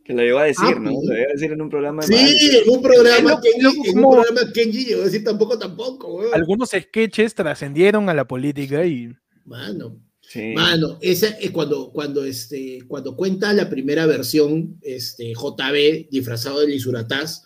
que- 0.05 0.13
lo 0.15 0.23
llegó 0.23 0.39
a 0.39 0.45
decir, 0.45 0.81
¿no? 0.81 0.91
Lo 0.93 1.15
llegó 1.15 1.31
a 1.31 1.33
decir 1.33 1.53
en 1.53 1.61
un 1.61 1.69
programa 1.69 2.07
de 2.07 2.17
Sí, 2.17 2.51
en 2.65 2.71
un 2.71 2.83
programa, 2.83 3.31
loco, 3.31 3.43
Kenji, 3.43 3.61
loco, 3.63 3.83
en 3.85 3.99
un 4.05 4.11
programa 4.13 4.41
Kenji 4.55 4.85
llegó 4.85 5.03
a 5.03 5.05
decir 5.07 5.25
tampoco, 5.25 5.59
tampoco, 5.59 6.15
huevo. 6.15 6.35
Algunos 6.35 6.71
sketches 6.71 7.35
trascendieron 7.35 8.09
a 8.09 8.15
la 8.15 8.27
política 8.27 8.85
y 8.87 9.13
Mano. 9.45 9.99
Sí. 10.29 10.53
Mano, 10.55 10.99
esa 11.01 11.29
es 11.29 11.51
cuando, 11.51 11.91
cuando, 11.91 12.25
este, 12.25 12.81
cuando 12.89 13.17
cuenta 13.17 13.53
la 13.53 13.71
primera 13.71 14.07
versión, 14.07 14.79
este, 14.83 15.33
JB 15.33 16.11
disfrazado 16.11 16.61
de 16.61 16.69
Lisurataz, 16.69 17.45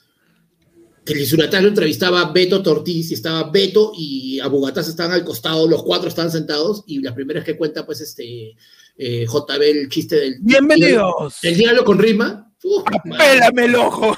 que 1.05 1.15
Lisurataz 1.15 1.62
lo 1.62 1.69
entrevistaba 1.69 2.32
Beto 2.32 2.62
Tortiz 2.62 3.11
y 3.11 3.15
estaba 3.15 3.51
Beto 3.51 3.93
y 3.97 4.40
Abugataz 4.40 4.89
estaban 4.89 5.12
al 5.12 5.24
costado, 5.24 5.69
los 5.69 5.82
cuatro 5.82 6.09
estaban 6.09 6.31
sentados 6.31 6.85
y 6.86 7.01
la 7.01 7.15
primera 7.15 7.40
es 7.40 7.47
que 7.47 7.57
cuenta 7.57 7.85
pues 7.85 8.01
este 8.01 8.57
eh, 8.97 9.27
JB 9.27 9.62
el 9.62 9.89
chiste 9.89 10.16
del... 10.16 10.36
bienvenidos. 10.40 11.36
El 11.43 11.57
diálogo 11.57 11.86
con 11.86 11.98
rima. 11.98 12.52
Uf, 12.62 12.85
mano. 13.05 13.16
¡Pélame 13.19 13.65
el 13.65 13.74
ojo! 13.74 14.16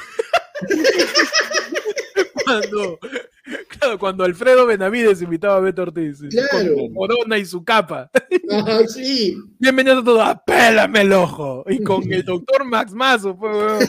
cuando, 2.44 2.98
claro, 3.83 3.99
cuando 3.99 4.25
Alfredo 4.25 4.67
Benavides 4.67 5.23
invitaba 5.23 5.57
a 5.57 5.61
Beto 5.61 5.83
Ortiz 5.83 6.21
Claro. 6.31 6.49
con 6.75 6.87
su 6.89 6.95
corona 6.95 7.39
y 7.39 7.45
su 7.45 7.65
capa. 7.65 8.11
Ajá, 8.51 8.87
sí. 8.87 9.37
Bienvenidos 9.59 10.01
a 10.01 10.05
todos 10.05 10.21
a 10.21 10.45
¡Pélame 10.45 11.01
el 11.03 11.13
ojo! 11.13 11.65
Y 11.69 11.83
con 11.83 12.11
el 12.13 12.25
doctor 12.25 12.65
Max 12.65 12.93
Mazo, 12.93 13.37
pues. 13.37 13.89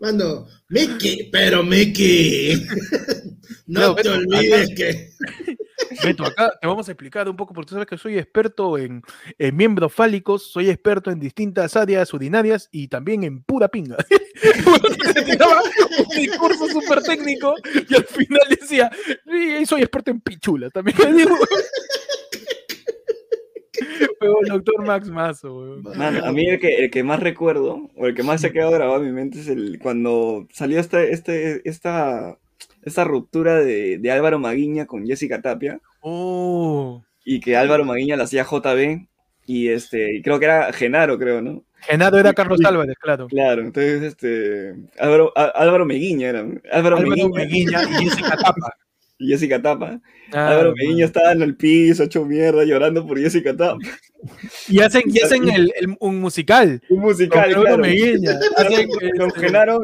Mano, 0.00 0.46
Mickey, 0.68 1.28
pero 1.30 1.62
Mickey. 1.62 2.66
no 3.66 3.94
te 3.94 4.02
Beto, 4.08 4.18
olvides 4.18 4.70
que... 4.74 5.10
Beto, 6.02 6.24
acá 6.24 6.52
te 6.60 6.66
vamos 6.66 6.88
a 6.88 6.92
explicar 6.92 7.28
un 7.28 7.36
poco, 7.36 7.52
porque 7.54 7.68
tú 7.68 7.74
sabes 7.74 7.88
que 7.88 7.98
soy 7.98 8.18
experto 8.18 8.78
en, 8.78 9.02
en 9.38 9.56
miembros 9.56 9.92
fálicos, 9.92 10.50
soy 10.50 10.70
experto 10.70 11.10
en 11.10 11.20
distintas 11.20 11.76
áreas 11.76 12.12
urinarias 12.12 12.68
y 12.72 12.88
también 12.88 13.22
en 13.22 13.42
pura 13.42 13.68
pinga. 13.68 13.96
Un 15.98 16.16
discurso 16.16 16.66
súper 16.68 17.02
técnico 17.02 17.54
y 17.88 17.94
al 17.94 18.04
final 18.04 18.42
decía, 18.48 18.90
"Sí, 19.24 19.66
soy 19.66 19.82
experto 19.82 20.10
en 20.10 20.20
pichula 20.20 20.70
también. 20.70 20.96
Pero 24.20 24.40
el 24.42 24.48
doctor 24.48 24.86
Max 24.86 25.08
Mazo, 25.10 25.56
weón. 25.56 26.02
A 26.02 26.32
mí 26.32 26.46
el 26.46 26.60
que, 26.60 26.76
el 26.76 26.90
que 26.90 27.02
más 27.02 27.20
recuerdo, 27.20 27.90
o 27.96 28.06
el 28.06 28.14
que 28.14 28.22
más 28.22 28.40
se 28.40 28.48
ha 28.48 28.52
quedado 28.52 28.70
grabado 28.72 29.00
en 29.00 29.06
mi 29.06 29.12
mente 29.12 29.40
es 29.40 29.48
el 29.48 29.78
cuando 29.80 30.46
salió 30.52 30.80
este, 30.80 31.12
este, 31.12 31.68
esta, 31.68 32.38
esta 32.82 33.04
ruptura 33.04 33.60
de, 33.60 33.98
de 33.98 34.10
Álvaro 34.10 34.38
Maguiña 34.38 34.86
con 34.86 35.06
Jessica 35.06 35.42
Tapia, 35.42 35.80
Oh. 36.00 37.02
y 37.24 37.40
que 37.40 37.56
Álvaro 37.56 37.84
Maguiña 37.84 38.16
la 38.16 38.24
hacía 38.24 38.44
JB, 38.44 39.06
y 39.46 39.68
este, 39.68 40.16
y 40.16 40.22
creo 40.22 40.38
que 40.38 40.46
era 40.46 40.72
Genaro, 40.72 41.18
creo, 41.18 41.40
¿no? 41.42 41.64
Genaro 41.80 42.18
era 42.18 42.32
Carlos 42.32 42.60
Álvarez, 42.64 42.96
claro. 42.98 43.26
Claro, 43.26 43.62
entonces 43.62 44.02
este, 44.02 44.74
Álvaro, 44.98 45.32
Álvaro 45.36 45.84
Meguiña 45.84 46.28
era, 46.28 46.40
Álvaro, 46.72 46.96
Álvaro 46.96 47.08
Meguiña 47.08 47.28
Meguiña 47.34 47.82
y 47.82 48.04
Jessica 48.04 48.36
Tapa. 48.36 48.76
Jessica 49.18 49.60
Tapa. 49.62 50.00
Ah, 50.32 50.48
Álvaro. 50.50 50.74
Meguiña 50.76 51.04
estaba 51.06 51.32
en 51.32 51.42
el 51.42 51.56
piso, 51.56 52.02
hecho 52.02 52.24
mierda, 52.24 52.64
llorando 52.64 53.06
por 53.06 53.18
Jessica 53.18 53.56
Tapa. 53.56 53.78
Y 54.68 54.80
hacen, 54.80 55.02
y 55.06 55.20
hacen 55.20 55.48
el, 55.48 55.72
el- 55.78 55.96
un 56.00 56.18
musical. 56.20 56.80
Un 56.88 57.00
musical, 57.00 57.54
Con 57.54 57.62
claro. 57.62 57.82
Hacen, 58.56 58.88
Con 59.18 59.30
Genaro, 59.32 59.78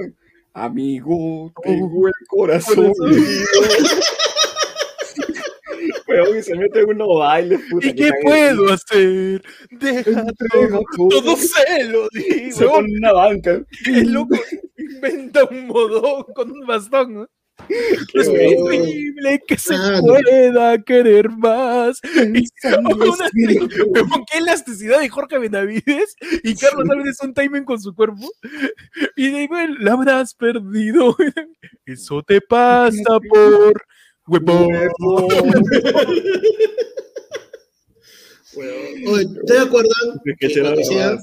amigo, 0.55 1.53
tengo 1.63 2.09
el 2.09 2.15
corazón. 2.29 2.93
Weón, 6.09 6.39
y 6.39 6.43
se 6.43 6.55
mete 6.57 6.81
en 6.81 6.89
unos 6.91 7.19
bailes, 7.21 7.61
puta. 7.71 7.87
¿Y 7.87 7.95
qué 7.95 8.11
puedo 8.23 8.73
hacer? 8.73 9.43
Deja 9.71 10.27
todo, 10.51 10.83
todo. 11.09 11.37
celo, 11.37 12.09
digo. 12.13 12.57
Se 12.57 12.65
pone 12.67 12.93
una 12.99 13.13
banca. 13.13 13.63
El 13.87 14.13
loco 14.13 14.37
inventa 14.77 15.45
un 15.45 15.69
modón 15.69 16.25
con 16.35 16.51
un 16.51 16.67
bastón. 16.67 17.29
Es 18.15 18.29
posible 18.29 19.43
que 19.47 19.57
se 19.59 19.75
pueda 20.01 20.83
querer 20.83 21.29
más. 21.31 22.01
Y 22.15 22.47
una- 23.09 23.31
qué 24.31 24.39
elasticidad 24.39 25.01
de 25.01 25.09
Jorge 25.09 25.39
Benavides 25.39 26.15
y 26.43 26.55
Carlos 26.57 26.89
Álvarez 26.91 27.19
un 27.23 27.35
timing 27.35 27.65
con 27.65 27.81
su 27.81 27.95
cuerpo. 27.95 28.31
Y 29.17 29.29
digo, 29.31 29.55
la 29.81 29.93
habrás 29.93 30.35
perdido. 30.35 31.17
Eso 31.87 32.23
te 32.23 32.41
pasa 32.41 33.19
por 33.29 33.75
huevón. 34.27 34.69
Oye, 39.07 39.27
¿Ustedes 39.27 39.61
acuerdan 39.61 40.21
Que 40.25 40.35
que 40.39 40.47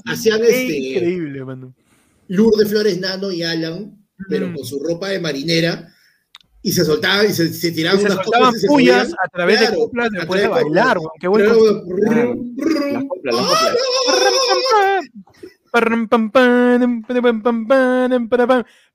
hacían, 0.06 0.42
este, 0.42 0.76
increíble, 0.78 1.44
mano. 1.44 1.74
Lourdes 2.28 2.68
Flores 2.70 2.98
Nano 2.98 3.30
y 3.30 3.42
Alan, 3.42 3.96
pero 4.28 4.48
Mm. 4.48 4.54
con 4.54 4.64
su 4.64 4.78
ropa 4.82 5.08
de 5.10 5.20
marinera, 5.20 5.94
y 6.62 6.72
se 6.72 6.84
soltaba 6.84 7.24
y 7.24 7.32
se, 7.32 7.52
se 7.52 7.70
tiraban 7.72 8.00
y 8.00 8.04
unas 8.04 8.16
se 8.16 8.22
soltaban 8.22 8.52
cosas 8.52 8.66
pullas 8.68 9.08
se 9.08 9.14
a 9.22 9.28
través 9.28 9.58
claro, 9.58 9.72
de 9.72 9.78
coplas 9.78 10.10
después 10.10 10.40
de 10.40 10.48
bailar, 10.48 10.98
güey. 10.98 11.10
Qué 11.20 11.28
bueno. 11.28 11.54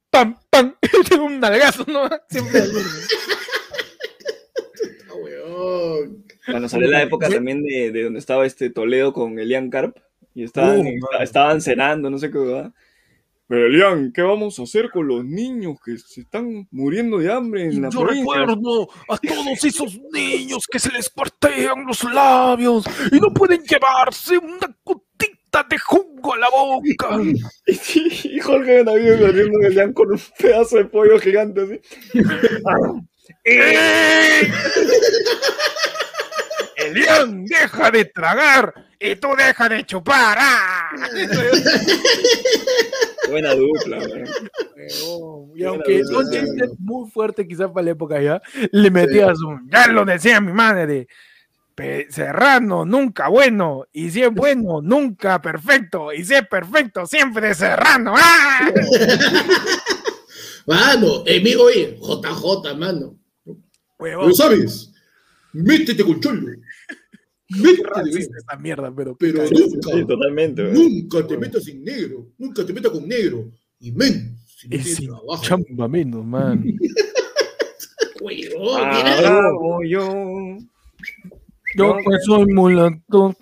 Pam, 0.09 0.37
pam, 0.51 0.75
tengo 1.09 1.25
un 1.25 1.39
nalgazo, 1.39 1.85
¿no? 1.87 2.07
Siempre. 2.29 2.61
Cuando 6.45 6.67
salió 6.69 6.87
la 6.89 7.03
época 7.03 7.29
también 7.29 7.63
de, 7.63 7.91
de 7.91 8.03
donde 8.03 8.19
estaba 8.19 8.45
este 8.45 8.69
Toledo 8.69 9.13
con 9.13 9.39
Elian 9.39 9.69
Carp 9.69 9.97
y 10.35 10.43
estaban, 10.43 10.81
uh, 10.81 11.21
estaban 11.21 11.61
cenando, 11.61 12.09
no 12.09 12.17
sé 12.17 12.31
qué, 12.31 12.37
¿verdad? 12.37 12.73
Pero 13.47 13.67
Elian, 13.67 14.11
¿qué 14.13 14.21
vamos 14.21 14.57
a 14.57 14.63
hacer 14.63 14.89
con 14.89 15.07
los 15.07 15.23
niños 15.25 15.77
que 15.83 15.97
se 15.97 16.21
están 16.21 16.67
muriendo 16.71 17.19
de 17.19 17.31
hambre 17.31 17.65
en 17.65 17.81
la 17.81 17.89
Yo 17.89 18.01
provincia? 18.01 18.33
recuerdo 18.39 18.87
a 19.09 19.17
todos 19.17 19.63
esos 19.63 19.99
niños 20.13 20.65
que 20.71 20.79
se 20.79 20.91
les 20.91 21.09
partean 21.09 21.85
los 21.85 22.03
labios 22.05 22.85
y 23.11 23.19
no 23.19 23.33
pueden 23.33 23.61
llevarse 23.63 24.37
una 24.37 24.75
gotita 24.83 25.63
de 25.69 25.77
jugo 25.77 26.33
a 26.33 26.37
la 26.37 26.49
boca. 26.49 27.19
Y 28.23 28.39
Jorge 28.39 28.77
Benavides 28.77 29.19
saliendo 29.19 29.59
de 29.59 29.67
Elian 29.67 29.93
con 29.93 30.11
un 30.11 30.21
pedazo 30.39 30.77
de 30.77 30.85
pollo 30.85 31.19
gigante 31.19 31.61
así. 31.61 31.81
¡Eh! 33.45 34.51
Elian, 36.77 37.45
deja 37.45 37.91
de 37.91 38.05
tragar 38.05 38.73
y 39.03 39.15
tú 39.17 39.27
deja 39.37 39.69
de 39.69 39.85
chupar. 39.85 40.35
¡Ah! 40.39 40.89
Buena 43.29 43.53
dupla, 43.55 43.97
weón. 43.99 44.25
Y 45.55 45.63
aunque 45.63 46.01
Bueno, 46.03 46.21
son 46.23 46.31
chistes 46.31 46.69
muy 46.79 47.09
fuertes 47.09 47.47
quizás 47.47 47.69
para 47.71 47.85
la 47.85 47.91
época 47.91 48.21
ya, 48.21 48.41
le 48.71 48.91
metías 48.91 49.39
un, 49.41 49.69
ya 49.69 49.87
lo 49.87 50.03
decía 50.05 50.41
mi 50.41 50.51
madre, 50.51 51.07
pe- 51.75 52.07
Serrano, 52.09 52.83
nunca 52.85 53.29
bueno, 53.29 53.85
y 53.93 54.09
si 54.09 54.23
es 54.23 54.31
bueno, 54.33 54.81
nunca 54.81 55.41
perfecto, 55.41 56.11
y 56.13 56.23
si 56.25 56.33
es 56.35 56.45
perfecto, 56.47 57.05
siempre 57.05 57.53
Serrano. 57.53 58.13
¡Ah! 58.17 58.71
Mano, 60.65 61.23
eh, 61.25 61.41
mi- 61.41 61.55
oye, 61.55 61.97
JJ, 62.01 62.73
mano. 62.77 63.15
¿Lo 63.99 64.33
sabes? 64.33 64.91
Métete 65.53 66.03
con 66.03 66.19
Cholo. 66.21 66.47
Mierda, 68.59 68.93
pero, 68.95 69.15
pero 69.17 69.43
qué 69.47 69.55
nunca, 69.55 69.91
Sí, 69.93 70.05
totalmente, 70.07 70.61
weón. 70.63 70.73
nunca 70.75 71.27
te 71.27 71.37
metas 71.37 71.63
sin 71.65 71.83
negro. 71.83 72.27
Nunca 72.37 72.65
te 72.65 72.73
metas 72.73 72.91
con 72.91 73.07
negro. 73.07 73.51
Y 73.79 73.91
men, 73.91 74.37
si 74.47 74.67
no 74.69 74.75
Es 74.77 74.95
trabajo. 74.97 75.43
chamba 75.43 75.87
menos, 75.87 76.25
man. 76.25 76.63
Huevón, 78.21 78.81
Ah, 78.81 79.49
yo. 79.85 80.57
Yo 81.75 81.87
No, 81.87 81.97
pues 82.03 82.23
soy 82.25 82.45
mulato. 82.53 83.35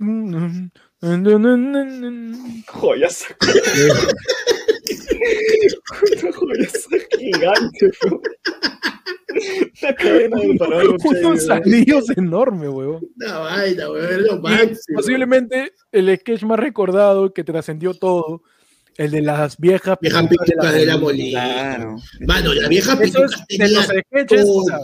Una 6.24 6.32
joyas 6.34 6.88
gigante, 7.18 7.92
weón. 8.04 8.22
Una 9.82 9.96
cadena 9.96 10.38
de 10.38 10.56
parado. 10.58 10.96
Unos 11.04 11.50
anillos 11.50 12.06
enormes, 12.18 12.70
huevón. 12.70 13.08
Una 13.16 13.40
vaina, 13.40 13.92
weón, 13.92 14.24
lo 14.24 14.40
máximo. 14.42 14.98
posiblemente 14.98 15.74
el 15.92 16.18
sketch 16.18 16.44
más 16.44 16.60
recordado 16.60 17.34
que 17.34 17.44
trascendió 17.44 17.94
todo, 17.94 18.44
el 18.98 19.12
de 19.12 19.22
las 19.22 19.58
viejas 19.58 19.98
Vieja 20.02 20.22
pitucas 20.22 20.48
pituca 20.48 20.72
de 20.72 20.86
la 20.86 20.98
molina. 20.98 21.44
Claro. 21.46 21.96
Mano, 22.28 22.54
la 22.54 22.68
vieja 22.68 22.98
Eso 23.02 23.26
es 23.26 23.58
de 23.58 23.70
los 23.70 23.86
sketches, 23.86 24.46
o 24.48 24.64
sea, 24.64 24.80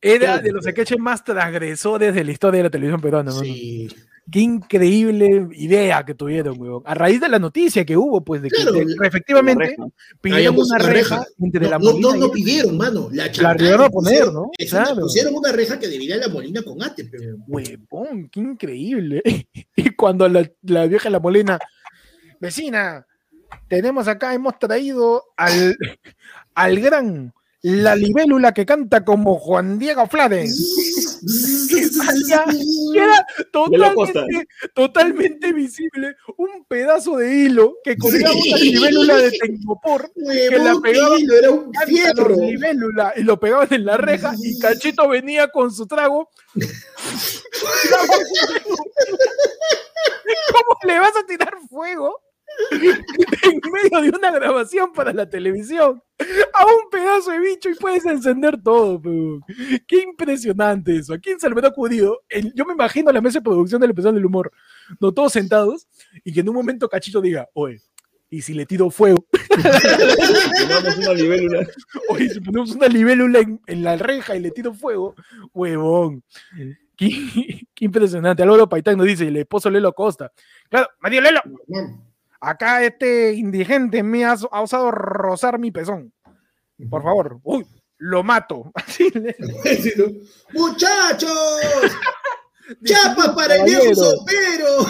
era 0.00 0.38
de 0.38 0.52
los 0.52 0.64
sketches 0.64 0.98
más 0.98 1.24
transgresores 1.24 2.14
de 2.14 2.24
la 2.24 2.32
historia 2.32 2.58
de 2.58 2.64
la 2.64 2.70
televisión 2.70 3.00
peruana. 3.00 3.30
¿no? 3.30 3.40
Sí. 3.40 3.88
Qué 4.30 4.38
increíble 4.40 5.48
idea 5.52 6.04
que 6.04 6.14
tuvieron, 6.14 6.58
huevón. 6.60 6.82
A 6.86 6.94
raíz 6.94 7.20
de 7.20 7.28
la 7.28 7.40
noticia 7.40 7.84
que 7.84 7.96
hubo, 7.96 8.22
pues, 8.24 8.40
de 8.40 8.50
que 8.50 8.56
Claro, 8.62 8.72
de- 8.72 8.84
la- 8.86 9.06
efectivamente 9.06 9.76
pidieron 10.20 10.56
una 10.58 10.78
reja, 10.78 11.16
reja. 11.18 11.26
entre 11.40 11.60
No, 11.64 11.70
la 11.70 11.78
no, 11.78 11.84
molina 11.86 12.08
no, 12.08 12.14
no 12.16 12.24
esta. 12.26 12.34
pidieron, 12.34 12.76
mano. 12.76 13.08
La 13.12 13.26
La 13.26 13.54
llegaron 13.54 13.86
a 13.86 13.90
poner, 13.90 14.32
¿no? 14.32 14.50
Claro. 14.70 15.00
pusieron 15.00 15.34
una 15.34 15.50
reja 15.50 15.78
que 15.78 15.88
dividía 15.88 16.16
la 16.18 16.28
molina 16.28 16.62
con 16.62 16.80
Ate, 16.82 17.04
pero. 17.04 17.36
Huevón, 17.48 18.28
qué 18.30 18.40
increíble. 18.40 19.22
Y 19.76 19.90
cuando 19.90 20.28
la, 20.28 20.48
la 20.62 20.86
vieja 20.86 21.10
la 21.10 21.18
molina, 21.18 21.58
vecina, 22.40 23.06
tenemos 23.68 24.06
acá, 24.08 24.34
hemos 24.34 24.58
traído 24.58 25.24
al, 25.36 25.76
al 26.54 26.80
gran, 26.80 27.32
la 27.62 27.94
libélula 27.94 28.52
que 28.52 28.66
canta 28.66 29.04
como 29.04 29.38
Juan 29.38 29.78
Diego 29.78 30.06
Flades. 30.08 30.58
Que 31.68 31.84
salía, 31.84 32.44
que 32.46 32.98
era 32.98 33.24
De 33.70 33.78
la 33.78 33.94
costa. 33.94 34.12
totalmente, 34.22 34.48
totalmente 34.74 35.52
visible 35.52 36.16
un 36.36 36.64
pedazo 36.66 37.16
de 37.16 37.32
hilo 37.32 37.76
que 37.84 37.96
colgaba 37.96 38.34
una 38.34 38.56
libélula 38.58 39.16
de 39.18 39.30
Tecnopor 39.30 40.10
que 40.50 40.58
la 40.58 40.74
pegaba- 40.80 41.18
hilo, 41.20 41.34
era 41.34 41.50
un 41.52 41.72
fierro. 41.86 42.34
libélula, 42.36 43.12
y 43.16 43.22
lo 43.22 43.38
pegaban 43.38 43.68
en 43.72 43.84
la 43.84 43.96
reja 43.96 44.34
y 44.42 44.58
Cachito 44.58 45.08
venía 45.08 45.46
con 45.48 45.70
su 45.72 45.86
trago. 45.86 46.28
¿Cómo 50.52 50.78
le 50.84 50.98
vas 50.98 51.16
a 51.16 51.26
tirar 51.26 51.54
fuego 51.70 52.20
en 52.70 53.60
medio 53.72 54.00
de 54.12 54.18
una 54.18 54.30
grabación 54.30 54.92
para 54.92 55.12
la 55.12 55.28
televisión 55.28 56.02
a 56.54 56.66
un 56.66 56.90
pedazo 56.90 57.30
de 57.32 57.40
bicho 57.40 57.68
y 57.70 57.74
puedes 57.74 58.04
encender 58.06 58.60
todo? 58.62 59.00
pe? 59.00 59.40
Qué 59.86 60.02
impresionante 60.02 60.96
eso. 60.96 61.14
¿A 61.14 61.18
quién 61.18 61.38
se 61.40 61.48
le 61.48 61.54
hubiera? 61.54 61.72
El- 62.28 62.52
yo 62.54 62.64
me 62.64 62.72
imagino 62.74 63.10
la 63.12 63.20
mesa 63.20 63.38
de 63.38 63.44
producción 63.44 63.80
del 63.80 63.90
especial 63.90 64.14
del 64.14 64.26
humor, 64.26 64.52
no 65.00 65.12
todos 65.12 65.32
sentados 65.32 65.86
y 66.24 66.32
que 66.32 66.40
en 66.40 66.48
un 66.48 66.54
momento 66.54 66.88
Cachito 66.88 67.20
diga, 67.20 67.48
oye, 67.54 67.80
¿y 68.30 68.40
si 68.42 68.54
le 68.54 68.64
tiro 68.66 68.88
fuego? 68.90 69.26
Tomamos 70.68 70.96
una 70.98 71.12
libélula. 71.14 71.66
Oye, 72.08 72.30
si 72.30 72.40
ponemos 72.40 72.74
una 72.74 72.86
libélula 72.88 73.40
en, 73.40 73.60
en 73.66 73.82
la 73.82 73.96
reja 73.96 74.36
y 74.36 74.40
le 74.40 74.50
tiro 74.50 74.72
fuego, 74.74 75.14
huevón. 75.52 76.22
Qué, 76.96 77.10
qué 77.74 77.84
impresionante. 77.84 78.42
Álvaro 78.42 78.68
Paitán 78.68 78.96
nos 78.96 79.06
dice, 79.06 79.26
el 79.26 79.36
esposo 79.36 79.68
Lelo 79.70 79.92
Costa. 79.92 80.30
Claro, 80.68 80.88
Mario 81.00 81.20
Lelo, 81.22 81.40
acá 82.42 82.84
este 82.84 83.32
indigente 83.32 84.02
me 84.02 84.24
ha, 84.24 84.36
ha 84.50 84.60
osado 84.60 84.90
rozar 84.90 85.58
mi 85.58 85.70
pezón. 85.70 86.12
Por 86.90 87.02
favor, 87.02 87.38
uy, 87.44 87.64
lo 87.98 88.22
mato. 88.22 88.72
¡Muchachos! 90.52 91.30
¡Chapa 92.84 93.34
para 93.34 93.56
el 93.56 93.64
viejo 93.64 93.94
sopero! 93.94 94.86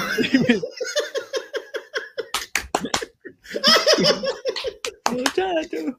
Muchacho. 5.10 5.98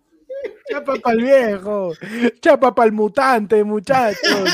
Chapa 0.70 0.96
para 0.96 1.16
el 1.16 1.24
viejo, 1.24 1.94
chapa 2.42 2.74
para 2.74 2.88
el 2.88 2.94
mutante, 2.94 3.64
muchachos. 3.64 4.50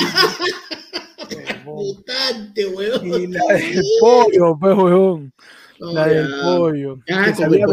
Mutante, 1.64 2.66
weón. 2.68 3.06
Y 3.06 3.28
la 3.28 3.46
del 3.54 3.84
pollo, 4.00 4.58
pues, 4.60 4.78
huevón 4.78 5.34
la 5.80 6.08
del 6.08 6.30
pollo. 6.42 6.98
Ah, 7.10 7.26
que 7.26 7.36
sabía, 7.36 7.66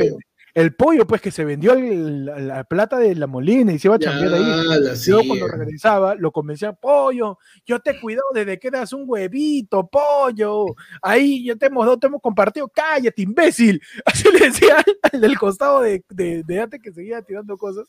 el 0.56 0.74
pollo, 0.74 1.06
pues, 1.06 1.20
que 1.20 1.30
se 1.30 1.44
vendió 1.44 1.74
el- 1.74 2.24
la, 2.24 2.38
la 2.38 2.64
plata 2.64 2.98
de 2.98 3.14
la 3.14 3.26
molina 3.26 3.74
y 3.74 3.78
se 3.78 3.88
iba 3.88 3.96
a 3.96 3.98
chambear 3.98 4.32
ahí. 4.32 4.42
Luego 4.80 4.94
sí. 4.96 5.28
cuando 5.28 5.48
regresaba, 5.48 6.14
lo 6.14 6.32
convencía, 6.32 6.72
pollo, 6.72 7.38
yo 7.66 7.78
te 7.80 8.00
cuido 8.00 8.22
desde 8.32 8.58
que 8.58 8.68
eras 8.68 8.94
un 8.94 9.04
huevito, 9.06 9.86
pollo. 9.86 10.64
Ahí 11.02 11.44
yo 11.44 11.58
te 11.58 11.66
hemos 11.66 11.84
dado, 11.84 11.98
te 11.98 12.06
hemos 12.06 12.22
compartido, 12.22 12.68
cállate, 12.74 13.20
imbécil. 13.20 13.82
Así 14.06 14.28
le 14.32 14.46
decía 14.46 14.76
al, 14.78 14.84
al 15.12 15.20
del 15.20 15.38
costado 15.38 15.82
de, 15.82 16.02
de, 16.08 16.42
de 16.42 16.60
Ate 16.60 16.80
que 16.80 16.90
seguía 16.90 17.20
tirando 17.20 17.58
cosas. 17.58 17.86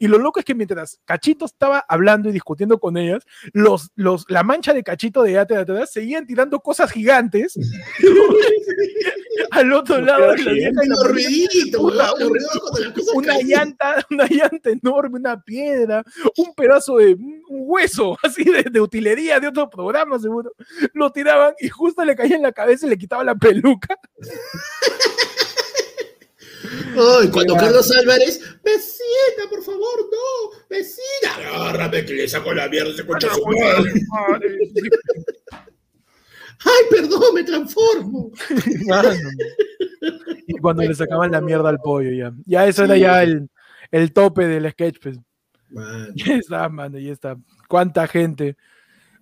Y 0.00 0.08
lo 0.08 0.18
loco 0.18 0.40
es 0.40 0.44
que 0.44 0.56
mientras 0.56 0.98
Cachito 1.04 1.44
estaba 1.44 1.84
hablando 1.88 2.28
y 2.28 2.32
discutiendo 2.32 2.80
con 2.80 2.96
ellas, 2.96 3.22
los, 3.52 3.92
los, 3.94 4.24
la 4.28 4.42
mancha 4.42 4.72
de 4.74 4.82
Cachito 4.82 5.22
de 5.22 5.38
Ate 5.38 5.54
de 5.54 5.60
atrás 5.60 5.92
seguían 5.92 6.26
tirando 6.26 6.58
cosas 6.58 6.90
gigantes 6.90 7.56
al 9.52 9.72
otro 9.72 10.00
lado 10.00 10.32
de 10.32 10.38
la 10.42 10.52
vieja 10.52 10.80
una 13.14 13.38
llanta, 13.42 14.06
una 14.10 14.26
llanta 14.26 14.70
enorme, 14.70 15.18
una 15.18 15.40
piedra, 15.40 16.04
un 16.36 16.54
pedazo 16.54 16.96
de 16.96 17.14
un 17.14 17.42
hueso, 17.48 18.16
así 18.22 18.44
de, 18.44 18.64
de 18.70 18.80
utilería 18.80 19.40
de 19.40 19.48
otro 19.48 19.68
programa, 19.68 20.18
seguro. 20.18 20.52
Lo 20.92 21.12
tiraban 21.12 21.54
y 21.60 21.68
justo 21.68 22.04
le 22.04 22.16
caía 22.16 22.36
en 22.36 22.42
la 22.42 22.52
cabeza 22.52 22.86
y 22.86 22.90
le 22.90 22.98
quitaba 22.98 23.24
la 23.24 23.34
peluca. 23.34 23.98
Ay, 26.96 27.28
cuando 27.30 27.56
Carlos 27.56 27.90
Álvarez, 27.90 28.40
vecina, 28.62 29.48
por 29.48 29.62
favor, 29.62 30.10
no, 30.10 30.66
vecina, 30.68 31.34
agárrame 31.34 32.04
que 32.04 32.12
le 32.14 32.28
saco 32.28 32.52
la 32.52 32.68
mierda 32.68 32.90
ese 32.90 33.06
concha 33.06 33.28
su 33.32 33.44
madre. 33.44 33.92
Ay, 36.64 36.84
perdón, 36.90 37.22
me 37.34 37.42
transformo. 37.44 38.30
Y 40.46 40.54
cuando 40.58 40.82
le 40.82 40.94
sacaban 40.94 41.30
la 41.30 41.40
mierda 41.40 41.68
al 41.68 41.78
pollo, 41.78 42.10
ya. 42.12 42.32
Ya 42.46 42.66
eso 42.66 42.84
era 42.84 42.94
Sí. 42.94 43.00
ya 43.00 43.22
el, 43.22 43.48
el 43.90 44.12
tope 44.12 44.46
del 44.46 44.70
sketch, 44.70 44.98
pues. 45.02 45.18
Man, 45.70 46.12
Ya 46.14 46.34
está, 46.36 46.68
mano, 46.68 46.98
ya 46.98 47.12
está. 47.12 47.36
¿Cuánta 47.68 48.06
gente? 48.06 48.56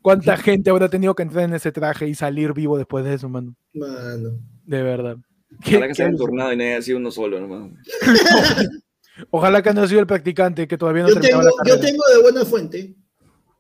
¿Cuánta 0.03 0.37
gente 0.37 0.71
habrá 0.71 0.89
tenido 0.89 1.15
que 1.15 1.23
entrar 1.23 1.45
en 1.45 1.55
ese 1.55 1.73
traje 1.73 2.09
y 2.09 2.15
salir 2.15 2.53
vivo 2.55 2.79
después 2.79 3.05
de 3.05 3.15
eso, 3.15 3.29
mano? 3.29 3.55
mano. 3.75 4.39
De 4.65 4.83
verdad. 4.83 5.17
Ojalá 5.61 5.81
¿Qué- 5.83 5.89
que 5.89 5.95
se 5.95 6.03
hayan 6.03 6.15
qué- 6.15 6.19
turnado 6.19 6.53
y 6.53 6.57
no 6.57 6.63
haya 6.65 6.83
sido 6.83 6.99
uno 6.99 7.11
solo, 7.11 7.41
nomás. 7.41 7.71
Ojalá 9.31 9.63
que 9.63 9.73
no 9.75 9.81
haya 9.81 9.89
sido 9.89 10.01
el 10.01 10.07
practicante 10.07 10.69
que 10.69 10.79
todavía 10.79 11.03
no 11.03 11.09
Yo 11.11 11.21
tengo, 11.21 11.43
la 11.43 11.51
yo 11.67 11.81
tengo 11.81 12.03
de 12.15 12.23
buena 12.23 12.45
fuente, 12.45 12.95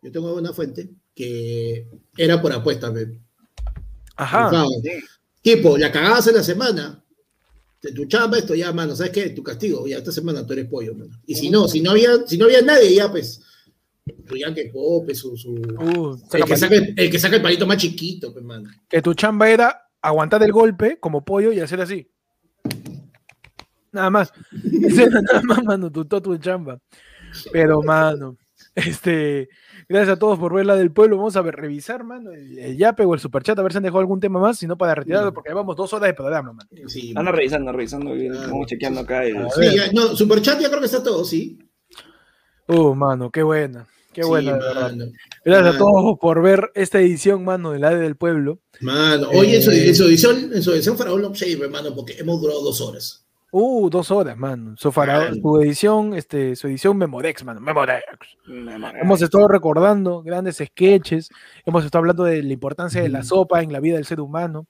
yo 0.02 0.12
tengo 0.12 0.28
de 0.28 0.32
buena 0.34 0.52
fuente 0.52 0.90
que 1.14 1.88
era 2.16 2.40
por 2.40 2.52
apuesta, 2.52 2.92
pe. 2.94 3.18
Ajá. 4.18 4.66
Sí. 4.82 4.90
Tipo, 5.40 5.78
la 5.78 5.90
cagabas 5.90 6.26
en 6.26 6.34
la 6.34 6.42
semana, 6.42 7.02
de 7.80 7.92
tu 7.92 8.04
chamba, 8.06 8.38
esto 8.38 8.54
ya, 8.54 8.72
mano, 8.72 8.94
¿sabes 8.96 9.12
qué? 9.12 9.30
Tu 9.30 9.42
castigo, 9.42 9.86
ya 9.86 9.98
esta 9.98 10.12
semana 10.12 10.44
tú 10.44 10.52
eres 10.52 10.66
pollo, 10.66 10.94
mano. 10.94 11.12
Y 11.26 11.36
si 11.36 11.48
no, 11.48 11.68
si 11.68 11.80
no 11.80 11.92
había, 11.92 12.26
si 12.26 12.36
no 12.36 12.46
había 12.46 12.60
nadie, 12.60 12.94
ya 12.94 13.10
pues, 13.10 13.40
tu 14.26 14.34
que 14.54 14.70
cope, 14.70 15.14
su, 15.14 15.36
su 15.36 15.52
Uh, 15.52 16.18
el, 16.32 16.44
que 16.44 16.56
saca, 16.56 16.74
el, 16.74 16.94
el 16.96 17.10
que 17.10 17.18
saca 17.18 17.36
el 17.36 17.42
palito 17.42 17.66
más 17.66 17.76
chiquito, 17.76 18.32
pues, 18.32 18.44
mano. 18.44 18.68
que 18.88 19.00
tu 19.00 19.14
chamba 19.14 19.48
era 19.48 19.88
aguantar 20.02 20.42
el 20.42 20.52
golpe 20.52 20.98
como 20.98 21.24
pollo 21.24 21.52
y 21.52 21.60
hacer 21.60 21.80
así. 21.80 22.10
Nada 23.92 24.10
más. 24.10 24.32
Nada 24.52 25.42
más, 25.44 25.64
mano, 25.64 25.90
tu, 25.90 26.04
tu 26.04 26.36
chamba. 26.38 26.80
Pero, 27.52 27.82
mano, 27.82 28.36
este, 28.86 29.48
gracias 29.88 30.16
a 30.16 30.18
todos 30.18 30.38
por 30.38 30.54
ver 30.54 30.66
la 30.66 30.76
del 30.76 30.90
pueblo. 30.92 31.16
Vamos 31.16 31.36
a 31.36 31.42
ver, 31.42 31.56
revisar, 31.56 32.04
mano, 32.04 32.32
el, 32.32 32.58
el 32.58 32.76
yape 32.76 33.04
o 33.04 33.14
el 33.14 33.20
superchat, 33.20 33.58
a 33.58 33.62
ver 33.62 33.72
si 33.72 33.78
han 33.78 33.84
dejado 33.84 34.00
algún 34.00 34.20
tema 34.20 34.38
más, 34.40 34.58
si 34.58 34.66
no 34.66 34.76
para 34.78 34.94
retirarlo, 34.94 35.32
porque 35.32 35.50
llevamos 35.50 35.76
dos 35.76 35.92
horas 35.92 36.08
de 36.08 36.14
programa, 36.14 36.52
mano. 36.52 36.68
Sí, 36.86 37.12
Anda 37.16 37.32
revisando, 37.32 37.72
revisando. 37.72 38.10
Vamos 38.48 38.66
chequeando 38.66 39.00
acá. 39.00 39.24
el- 39.24 39.46
Sí, 39.54 39.76
ya, 39.76 39.92
no, 39.92 40.14
Superchat 40.16 40.60
ya 40.60 40.68
creo 40.68 40.80
que 40.80 40.86
está 40.86 41.02
todo, 41.02 41.24
sí. 41.24 41.58
Uh, 42.68 42.94
mano, 42.94 43.30
qué 43.30 43.42
buena. 43.42 43.86
Qué 44.12 44.22
Sí, 44.22 44.28
buena, 44.28 44.56
mano. 44.56 45.04
Gracias 45.44 45.66
a 45.68 45.72
mano. 45.72 45.78
todos 45.78 46.18
por 46.18 46.42
ver 46.42 46.70
esta 46.74 46.98
edición, 46.98 47.44
mano, 47.44 47.70
del 47.72 47.84
ADE 47.84 47.98
del 48.00 48.16
pueblo. 48.16 48.60
Mano, 48.80 49.30
en 49.32 49.62
su, 49.62 49.70
Eh. 49.70 49.88
en 49.88 49.94
su 49.94 50.04
edición, 50.04 50.50
en 50.52 50.62
su 50.62 50.72
edición 50.72 50.96
Faraón 50.98 51.22
no 51.22 51.32
shave, 51.34 51.64
hermano, 51.66 51.94
porque 51.94 52.14
hemos 52.18 52.40
durado 52.40 52.62
dos 52.62 52.80
horas. 52.80 53.24
Uh, 53.50 53.88
dos 53.88 54.10
horas, 54.10 54.36
mano. 54.36 54.74
Su, 54.76 54.92
su 54.92 55.60
edición, 55.62 56.14
este, 56.14 56.54
su 56.54 56.66
edición 56.68 56.96
Memodex, 56.98 57.44
mano. 57.44 57.60
Maravilla. 57.60 58.04
Hemos 59.00 59.22
estado 59.22 59.48
recordando 59.48 60.22
grandes 60.22 60.56
sketches, 60.64 61.30
hemos 61.64 61.84
estado 61.84 62.00
hablando 62.00 62.24
de 62.24 62.42
la 62.42 62.52
importancia 62.52 63.00
de 63.02 63.08
la 63.08 63.22
sopa 63.22 63.62
en 63.62 63.72
la 63.72 63.80
vida 63.80 63.96
del 63.96 64.04
ser 64.04 64.20
humano, 64.20 64.66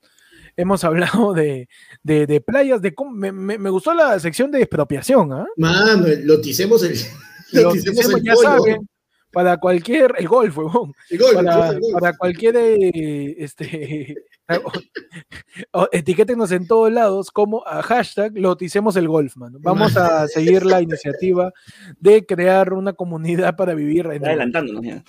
hemos 0.57 0.85
hablado 0.85 1.33
de, 1.35 1.69
de, 2.03 2.27
de 2.27 2.41
playas, 2.41 2.81
de 2.81 2.95
cómo, 2.95 3.11
me, 3.11 3.33
me- 3.33 3.59
me 3.59 3.71
gustó 3.71 3.95
la 3.95 4.19
sección 4.21 4.51
de 4.53 4.59
expropiación, 4.61 5.33
¿ah? 5.33 5.47
Mano, 5.57 6.07
loticemos 6.25 6.83
el. 6.85 6.95
Lo 7.53 7.63
loticemos 7.63 7.99
hicimos, 8.01 8.15
el 8.21 8.25
ya 8.25 8.33
pollo. 8.35 8.49
saben, 8.49 8.89
para 9.31 9.59
cualquier, 9.59 10.15
el 10.19 10.29
golf, 10.29 10.57
huevón, 10.57 10.93
El 11.11 11.19
gol, 11.19 11.35
para, 11.35 11.69
el 11.69 11.81
gol. 11.81 11.93
para 11.93 12.17
cualquier, 12.17 12.57
eh, 12.57 13.35
este, 13.39 14.17
etiquétenos 15.93 16.51
en 16.53 16.67
todos 16.67 16.93
lados 16.93 17.31
como 17.31 17.67
a 17.67 17.83
hashtag 17.83 18.33
loticemos 18.37 18.97
el 18.97 19.09
golf, 19.09 19.37
mano. 19.37 19.59
Vamos 19.61 19.97
a 19.97 20.27
seguir 20.29 20.65
la 20.65 20.81
iniciativa 20.81 21.53
de 22.01 22.25
crear 22.25 22.73
una 22.73 22.93
comunidad 22.93 23.57
para 23.57 23.75
vivir 23.75 24.07
en 24.07 24.13
Está 24.13 24.29
adelantándonos 24.29 24.85
ya. 24.85 25.05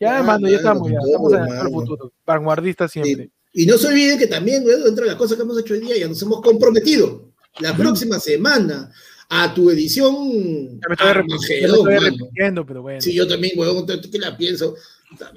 Ya, 0.00 0.18
Ah, 0.18 0.22
mano, 0.22 0.48
ya 0.48 0.56
estamos, 0.56 0.90
ya 0.90 0.98
estamos 1.04 1.32
en 1.32 1.66
el 1.66 1.72
futuro. 1.72 2.12
Vanguardista 2.26 2.88
siempre. 2.88 3.30
Y 3.52 3.66
no 3.66 3.78
se 3.78 3.86
olviden 3.86 4.18
que 4.18 4.26
también, 4.26 4.64
güey, 4.64 4.82
dentro 4.82 5.04
de 5.04 5.10
las 5.10 5.16
cosas 5.16 5.36
que 5.36 5.42
hemos 5.44 5.58
hecho 5.58 5.74
hoy 5.74 5.80
día, 5.80 5.96
ya 5.96 6.08
nos 6.08 6.20
hemos 6.22 6.40
comprometido. 6.40 7.32
La 7.60 7.76
próxima 7.76 8.18
semana 8.18 8.90
a 9.28 9.52
tu 9.54 9.70
edición. 9.70 10.80
Ya 10.80 10.88
me 10.88 10.94
estoy, 10.94 11.06
me 11.06 11.10
Armagedón, 11.10 11.88
estoy 11.94 12.10
repitiendo, 12.10 12.66
pero 12.66 12.82
bueno. 12.82 13.00
Sí, 13.00 13.14
yo 13.14 13.26
también, 13.26 13.58
huevón, 13.58 13.86
¿tú 13.86 14.10
qué 14.10 14.18
la 14.18 14.36
pienso? 14.36 14.74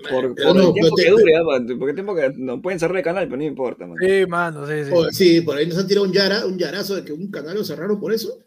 Por, 0.09 0.33
por 0.35 0.55
no, 0.55 0.67
el 0.69 0.73
tiempo 0.73 0.95
te- 0.95 1.03
que 1.03 1.09
dure, 1.11 1.35
¿ah? 1.35 1.41
Por- 1.43 1.77
porque 1.79 1.93
tiempo 1.93 2.15
que 2.15 2.33
no 2.35 2.61
pueden 2.61 2.79
cerrar 2.79 2.97
el 2.97 3.03
canal, 3.03 3.25
pero 3.25 3.37
no 3.37 3.43
importa, 3.43 3.85
man. 3.85 3.97
Sí, 3.99 4.25
mano, 4.27 4.65
sí, 4.65 4.73
sí. 4.85 4.91
o- 4.93 5.11
sí, 5.11 5.41
por 5.41 5.57
ahí 5.57 5.67
nos 5.67 5.77
han 5.77 5.87
tirado 5.87 6.05
un, 6.05 6.13
yara, 6.13 6.45
un 6.45 6.57
yarazo 6.57 6.95
de 6.95 7.03
que 7.03 7.13
un 7.13 7.29
canal 7.29 7.55
lo 7.57 7.63
cerraron 7.63 7.99
por 7.99 8.11
eso. 8.13 8.39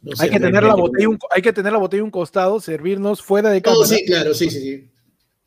No 0.00 0.14
sé, 0.14 0.24
hay, 0.24 0.30
que 0.30 0.38
tener 0.40 0.62
la 0.62 0.74
botella 0.76 1.08
un, 1.08 1.18
hay 1.30 1.42
que 1.42 1.52
tener 1.52 1.72
la 1.72 1.78
botella 1.78 2.02
a 2.02 2.04
un 2.04 2.10
costado, 2.10 2.60
servirnos 2.60 3.20
fuera 3.20 3.50
de 3.50 3.58
No, 3.58 3.62
cámara. 3.62 3.86
sí, 3.86 4.04
claro, 4.06 4.32
sí, 4.32 4.48
sí, 4.48 4.60
sí. 4.60 4.90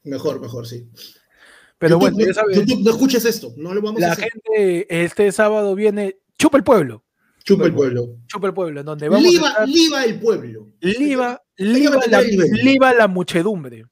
Mejor, 0.04 0.42
mejor, 0.42 0.68
sí. 0.68 0.88
pero 1.78 1.96
YouTube, 1.96 2.02
bueno, 2.12 2.20
ya 2.20 2.28
no, 2.28 2.34
sabes, 2.34 2.58
YouTube, 2.58 2.84
no 2.84 2.92
escuches 2.92 3.26
esto, 3.26 3.54
no 3.58 3.74
lo 3.74 3.82
vamos 3.82 4.04
a 4.04 4.08
la 4.08 4.12
hacer. 4.14 4.30
gente 4.32 5.04
este 5.04 5.32
sábado 5.32 5.74
viene, 5.74 6.18
chupa 6.38 6.58
el 6.58 6.64
pueblo, 6.64 7.04
Chupa 7.44 7.66
el 7.66 7.74
pueblo. 7.74 8.18
chupa 8.28 8.48
el 8.48 8.54
pueblo, 8.54 8.80
en 8.82 8.86
donde 8.86 9.10
vamos 9.10 9.26
a 9.26 9.30
Liba, 9.32 9.48
estar, 9.50 9.68
liba 9.70 10.06
el 10.06 10.20
pueblo. 10.20 10.68
liba, 10.82 11.42
que 11.56 11.64
liba, 11.66 12.00
la, 12.08 12.22
liba 12.22 12.94
la 12.94 13.08
muchedumbre. 13.08 13.86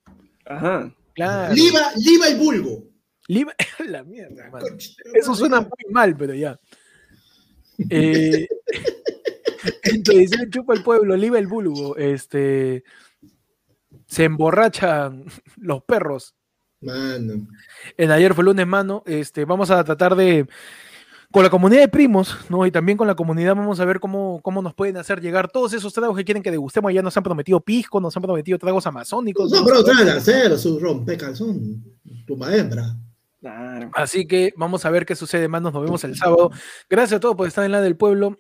Ajá. 0.46 0.94
Claro. 1.16 1.54
Liba, 1.54 1.82
liba 1.98 2.28
el 2.28 2.38
vulgo. 2.38 2.84
Liba- 3.28 3.54
la 3.88 4.04
mierda, 4.04 4.50
Eso 5.14 5.36
suena 5.36 5.62
muy 5.62 5.92
mal, 5.94 6.16
pero 6.16 6.34
ya. 6.34 6.60
Eh, 7.90 8.48
entonces, 9.84 10.32
chupa 10.50 10.74
el 10.74 10.84
pueblo, 10.84 11.16
liba 11.16 11.40
el 11.40 11.48
bulbo, 11.48 11.96
este, 11.98 12.84
se 14.08 14.24
emborrachan 14.26 15.26
los 15.58 15.84
perros. 15.84 16.36
Mano. 16.82 17.48
En 17.98 18.12
ayer 18.12 18.34
fue 18.34 18.44
lunes, 18.46 18.66
mano. 18.66 19.04
Este, 19.06 19.44
vamos 19.46 19.70
a 19.70 19.84
tratar 19.84 20.16
de, 20.16 20.48
con 21.32 21.44
la 21.44 21.50
comunidad 21.50 21.82
de 21.82 21.88
primos, 21.88 22.38
¿no? 22.50 22.66
Y 22.66 22.72
también 22.72 22.98
con 22.98 23.08
la 23.08 23.16
comunidad 23.16 23.56
vamos 23.56 23.80
a 23.80 23.86
ver 23.86 24.00
cómo, 24.00 24.40
cómo 24.42 24.62
nos 24.62 24.74
pueden 24.74 24.98
hacer 24.98 25.22
llegar 25.22 25.52
todos 25.52 25.74
esos 25.74 25.94
tragos 25.94 26.18
que 26.18 26.26
quieren 26.26 26.42
que 26.42 26.50
degustemos. 26.50 26.92
Ya 26.92 27.04
nos 27.04 27.16
han 27.18 27.24
prometido 27.24 27.60
pisco, 27.60 28.02
nos 28.02 28.16
han 28.18 28.24
prometido 28.24 28.58
tragos 28.58 28.88
amazónicos. 28.88 29.52
No, 29.52 29.64
pero 29.64 29.84
trae 29.84 30.10
hacer 30.10 30.58
su 30.58 30.80
rompecalzón. 30.80 31.84
Tumba 32.26 32.56
hembra. 32.56 32.96
Claro. 33.40 33.92
Así 33.94 34.28
que 34.28 34.54
vamos 34.58 34.86
a 34.86 34.90
ver 34.90 35.06
qué 35.06 35.16
sucede, 35.16 35.48
manos. 35.48 35.72
Nos 35.72 35.84
vemos 35.84 36.04
el 36.04 36.16
sábado. 36.16 36.52
Gracias 36.90 37.18
a 37.18 37.20
todos 37.20 37.36
por 37.36 37.48
estar 37.48 37.64
en 37.64 37.74
la 37.74 37.82
del 37.82 37.96
pueblo. 37.96 38.38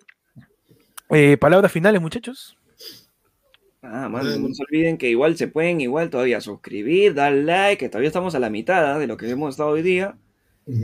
Eh, 1.11 1.37
palabras 1.37 1.71
finales, 1.71 2.01
muchachos. 2.01 2.57
Ah, 3.81 4.09
mano, 4.09 4.35
no 4.37 4.53
se 4.53 4.63
olviden 4.63 4.97
que 4.97 5.09
igual 5.09 5.37
se 5.37 5.47
pueden 5.47 5.79
igual 5.79 6.09
todavía 6.09 6.41
suscribir, 6.41 7.13
dar 7.13 7.31
like, 7.31 7.77
que 7.77 7.89
todavía 7.89 8.09
estamos 8.09 8.35
a 8.35 8.39
la 8.39 8.49
mitad 8.49 8.99
de 8.99 9.07
lo 9.07 9.15
que 9.15 9.29
hemos 9.29 9.51
estado 9.51 9.69
hoy 9.69 9.81
día. 9.81 10.17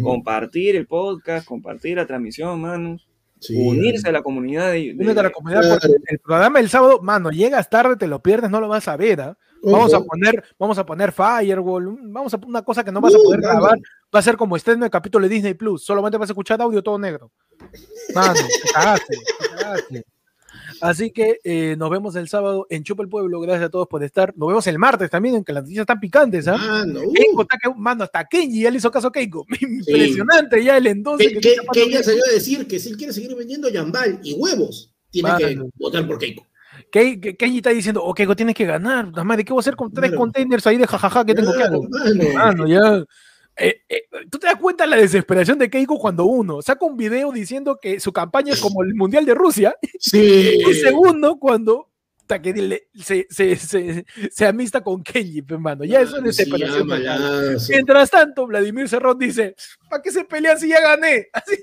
Compartir 0.01 0.75
el 0.75 0.87
podcast, 0.87 1.45
compartir 1.47 1.97
la 1.97 2.05
transmisión, 2.07 2.59
manos. 2.61 3.07
Sí, 3.39 3.55
unirse 3.55 4.07
a 4.09 4.11
la 4.11 4.23
comunidad 4.23 4.71
de, 4.71 4.93
de- 4.93 5.03
Únete 5.03 5.19
a 5.19 5.23
la 5.23 5.29
comunidad 5.29 5.61
claro. 5.61 5.79
porque 5.81 5.97
el 6.07 6.19
programa 6.19 6.59
del 6.59 6.69
sábado, 6.69 7.01
mano, 7.03 7.29
llegas 7.29 7.69
tarde, 7.69 7.95
te 7.97 8.07
lo 8.07 8.23
pierdes, 8.23 8.49
no 8.49 8.59
lo 8.61 8.67
vas 8.69 8.87
a 8.87 8.95
ver. 8.97 9.21
¿ah? 9.21 9.37
Vamos 9.61 9.93
a 9.93 9.99
poner, 9.99 10.43
vamos 10.57 10.77
a 10.79 10.85
poner 10.85 11.11
Firewall, 11.11 11.97
vamos 12.03 12.33
a 12.33 12.39
una 12.47 12.61
cosa 12.63 12.83
que 12.83 12.91
no 12.91 13.01
vas 13.01 13.13
a 13.13 13.17
Uh, 13.17 13.23
poder 13.23 13.41
mano. 13.41 13.53
grabar. 13.59 13.79
Va 14.13 14.19
a 14.19 14.21
ser 14.23 14.37
como 14.37 14.55
estreno 14.55 14.85
de 14.85 14.89
capítulo 14.89 15.27
de 15.27 15.33
Disney 15.35 15.53
Plus. 15.53 15.83
Solamente 15.83 16.17
vas 16.17 16.29
a 16.29 16.33
escuchar 16.33 16.59
audio 16.61 16.81
todo 16.81 16.97
negro. 16.97 17.31
Mano, 18.15 18.33
te 18.33 18.71
cagaste, 18.73 19.17
te 19.17 19.55
cagaste. 19.57 20.05
Así 20.81 21.11
que 21.11 21.39
eh, 21.43 21.75
nos 21.77 21.89
vemos 21.89 22.15
el 22.15 22.27
sábado 22.27 22.67
en 22.69 22.83
Chupa 22.83 23.03
el 23.03 23.09
Pueblo. 23.09 23.39
Gracias 23.39 23.65
a 23.65 23.69
todos 23.69 23.87
por 23.87 24.03
estar. 24.03 24.33
Nos 24.35 24.47
vemos 24.47 24.65
el 24.67 24.77
martes 24.79 25.09
también, 25.09 25.35
en 25.35 25.43
que 25.43 25.53
las 25.53 25.63
noticias 25.63 25.83
están 25.83 25.99
picantes. 25.99 26.47
¿ah? 26.47 26.57
Mano, 26.57 27.01
uh. 27.05 27.13
Keiko 27.13 27.41
está 27.43 27.57
que, 27.61 27.69
mano, 27.75 28.03
hasta 28.03 28.25
Kenji 28.25 28.61
ya 28.61 28.71
le 28.71 28.77
hizo 28.77 28.91
caso 28.91 29.07
a 29.07 29.11
Keiko. 29.11 29.45
Impresionante 29.59 30.63
ya 30.63 30.77
el 30.77 30.87
entonces. 30.87 31.33
que, 31.33 31.55
que 31.73 31.83
ella 31.83 32.03
salió 32.03 32.23
a 32.29 32.33
decir 32.33 32.67
que 32.67 32.79
si 32.79 32.89
él 32.89 32.97
quiere 32.97 33.13
seguir 33.13 33.35
vendiendo 33.35 33.69
Yambal 33.69 34.19
y 34.23 34.33
huevos, 34.33 34.93
tiene 35.11 35.29
que 35.37 35.61
votar 35.75 36.05
por 36.07 36.17
Keiko. 36.17 36.45
Ke- 36.91 37.19
Ke- 37.21 37.37
Kenji 37.37 37.57
está 37.57 37.69
diciendo, 37.71 38.03
oh, 38.03 38.13
Keiko, 38.13 38.35
tienes 38.35 38.55
que 38.55 38.65
ganar. 38.65 39.11
Madre, 39.23 39.45
¿qué 39.45 39.53
voy 39.53 39.59
a 39.59 39.61
hacer 39.61 39.75
con 39.75 39.91
tres 39.93 40.09
Claro. 40.09 40.19
containers 40.21 40.67
ahí 40.67 40.77
de 40.77 40.85
jajaja 40.87 41.25
que 41.25 41.33
tengo 41.33 41.53
que 41.53 41.63
hacer? 41.63 41.79
Mano, 42.35 42.67
ya. 42.67 43.03
Eh, 43.57 43.81
eh, 43.87 44.01
¿Tú 44.29 44.37
te 44.37 44.47
das 44.47 44.57
cuenta 44.59 44.85
la 44.85 44.97
desesperación 44.97 45.57
de 45.57 45.69
Keiko 45.69 45.97
cuando 45.97 46.25
uno 46.25 46.61
saca 46.61 46.85
un 46.85 46.97
video 46.97 47.31
diciendo 47.31 47.77
que 47.81 47.99
su 47.99 48.11
campaña 48.11 48.53
es 48.53 48.59
como 48.59 48.83
el 48.83 48.93
Mundial 48.95 49.25
de 49.25 49.33
Rusia? 49.33 49.75
Sí. 49.99 50.59
Y 50.69 50.73
segundo, 50.75 51.37
cuando 51.39 51.89
ta, 52.27 52.41
que 52.41 52.51
le- 52.53 52.87
se, 52.95 53.27
se, 53.29 53.55
se, 53.55 54.03
se 54.31 54.45
amista 54.47 54.81
con 54.81 55.03
Kenji, 55.03 55.43
pe, 55.43 55.57
mano. 55.57 55.83
Ya 55.85 56.01
eso 56.01 56.15
es 56.17 56.35
Sí, 56.35 56.43
desesperación. 56.43 56.81
amalazo. 56.81 57.67
Mientras 57.69 58.09
tanto, 58.09 58.47
Vladimir 58.47 58.89
Cerrón 58.89 59.19
dice, 59.19 59.55
¿para 59.89 60.01
qué 60.01 60.11
se 60.11 60.23
pelean 60.25 60.59
si 60.59 60.67
ya 60.69 60.81
gané? 60.81 61.27
Así, 61.33 61.55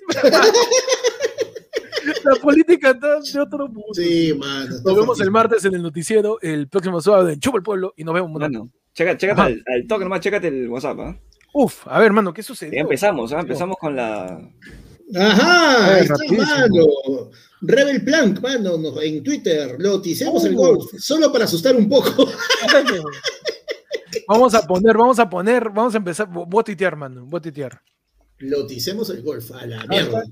La 2.25 2.35
política 2.37 2.91
está 2.91 3.21
de 3.21 3.41
otro 3.41 3.67
mundo. 3.69 3.93
Sí, 3.93 4.33
mano. 4.39 4.71
Nos 4.85 4.97
vemos 4.97 5.21
el 5.21 5.31
martes 5.31 5.65
en 5.65 5.75
el 5.75 5.83
noticiero, 5.83 6.39
el 6.41 6.69
próximo 6.69 7.01
sábado 7.01 7.29
en 7.29 7.39
Chupa 7.39 7.59
el 7.59 7.63
Pueblo 7.63 7.93
y 7.97 8.05
nos 8.05 8.15
vemos. 8.15 8.31
mano. 8.31 8.49
Mano, 8.49 8.71
checa- 8.95 9.17
chécate 9.17 9.41
al, 9.43 9.65
al 9.67 9.87
toque 9.87 10.05
nomás, 10.05 10.21
chécate 10.21 10.49
el 10.49 10.69
WhatsApp, 10.69 10.99
¿ah? 11.01 11.17
Uf, 11.55 11.87
a 11.87 11.99
ver, 11.99 12.13
mano, 12.13 12.33
¿qué 12.33 12.43
Ya 12.43 12.47
sucedió? 12.47 12.81
empezamos, 12.81 13.33
¿ah? 13.33 13.41
Empezamos 13.41 13.77
con 13.79 13.95
la... 13.97 14.41
Ajá, 15.15 15.87
Ay, 15.87 15.95
ahí 15.97 16.01
está, 16.03 16.15
rapidísimo. 16.15 16.47
mano. 16.47 17.31
Rebel 17.61 18.03
Plank, 18.05 18.41
mano, 18.41 18.79
no- 18.79 19.01
en 19.03 19.23
Twitter. 19.23 19.77
Lo 19.79 20.01
ticemos 20.01 20.45
el 20.47 20.55
Uh. 20.55 20.59
golf, 20.59 20.85
solo 20.99 21.31
para 21.31 21.45
asustar 21.45 21.77
un 21.77 21.89
poco. 21.89 22.27
Vamos 24.29 24.55
a 24.55 24.63
poner, 24.67 24.97
vamos 24.97 25.19
a 25.19 25.29
poner, 25.29 25.71
vamos 25.71 25.95
a 25.95 25.99
empezar. 25.99 26.29
Voy 26.31 26.61
a 26.61 26.65
tuitear, 26.65 26.97
mano. 26.97 27.25
Voy 27.27 27.39
a 27.39 27.43
tuitear. 27.43 27.81
Lo 28.39 28.67
ticemos 28.67 29.09
el 29.11 29.23
golf, 29.23 29.51
a 29.53 29.67
la 29.67 29.85
mierda. 29.87 30.23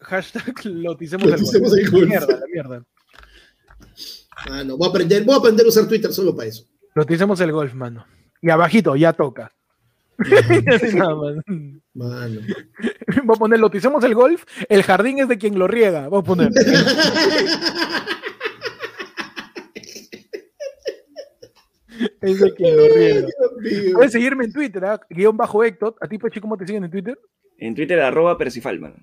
Hashtag 0.00 0.54
loticemos 0.64 1.24
el 1.26 1.32
Loticemos 1.32 1.70
gol. 1.70 1.78
el 1.80 1.90
gol. 1.90 2.00
La 2.02 2.06
mierda, 2.08 2.26
la 2.40 2.46
mierda. 2.52 2.84
Mano, 4.48 4.76
voy 4.76 4.86
a 4.86 4.90
aprender, 4.90 5.24
voy 5.24 5.34
a 5.34 5.38
aprender 5.38 5.64
a 5.66 5.68
usar 5.68 5.86
Twitter 5.88 6.12
solo 6.12 6.34
para 6.36 6.48
eso. 6.48 6.64
Loticemos 6.94 7.40
el 7.40 7.52
golf, 7.52 7.72
mano. 7.74 8.04
Y 8.40 8.50
abajito, 8.50 8.96
ya 8.96 9.12
toca. 9.12 9.52
Así 10.74 10.96
nada 10.96 11.14
más. 11.14 11.34
Mano. 11.94 12.40
Voy 13.24 13.36
a 13.36 13.38
poner, 13.38 13.60
loticemos 13.60 14.02
el 14.04 14.14
golf, 14.14 14.44
el 14.68 14.82
jardín 14.82 15.18
es 15.20 15.28
de 15.28 15.38
quien 15.38 15.58
lo 15.58 15.66
riega. 15.68 16.08
Voy 16.08 16.20
a 16.20 16.22
poner. 16.22 16.50
es 22.20 22.40
de 22.40 22.54
quien 22.54 22.76
lo 22.76 22.88
riega. 22.88 23.28
Puedes 23.94 24.12
seguirme 24.12 24.44
en 24.44 24.52
Twitter, 24.52 24.84
¿ah? 24.84 25.00
guion 25.10 25.36
bajo 25.36 25.64
Héctor. 25.64 25.96
¿A 26.00 26.08
ti, 26.08 26.18
Pechi, 26.18 26.40
cómo 26.40 26.56
te 26.56 26.66
siguen 26.66 26.84
en 26.84 26.90
Twitter? 26.90 27.18
En 27.58 27.74
Twitter, 27.74 28.00
arroba 28.00 28.38
Percifal, 28.38 28.80
mano. 28.80 28.96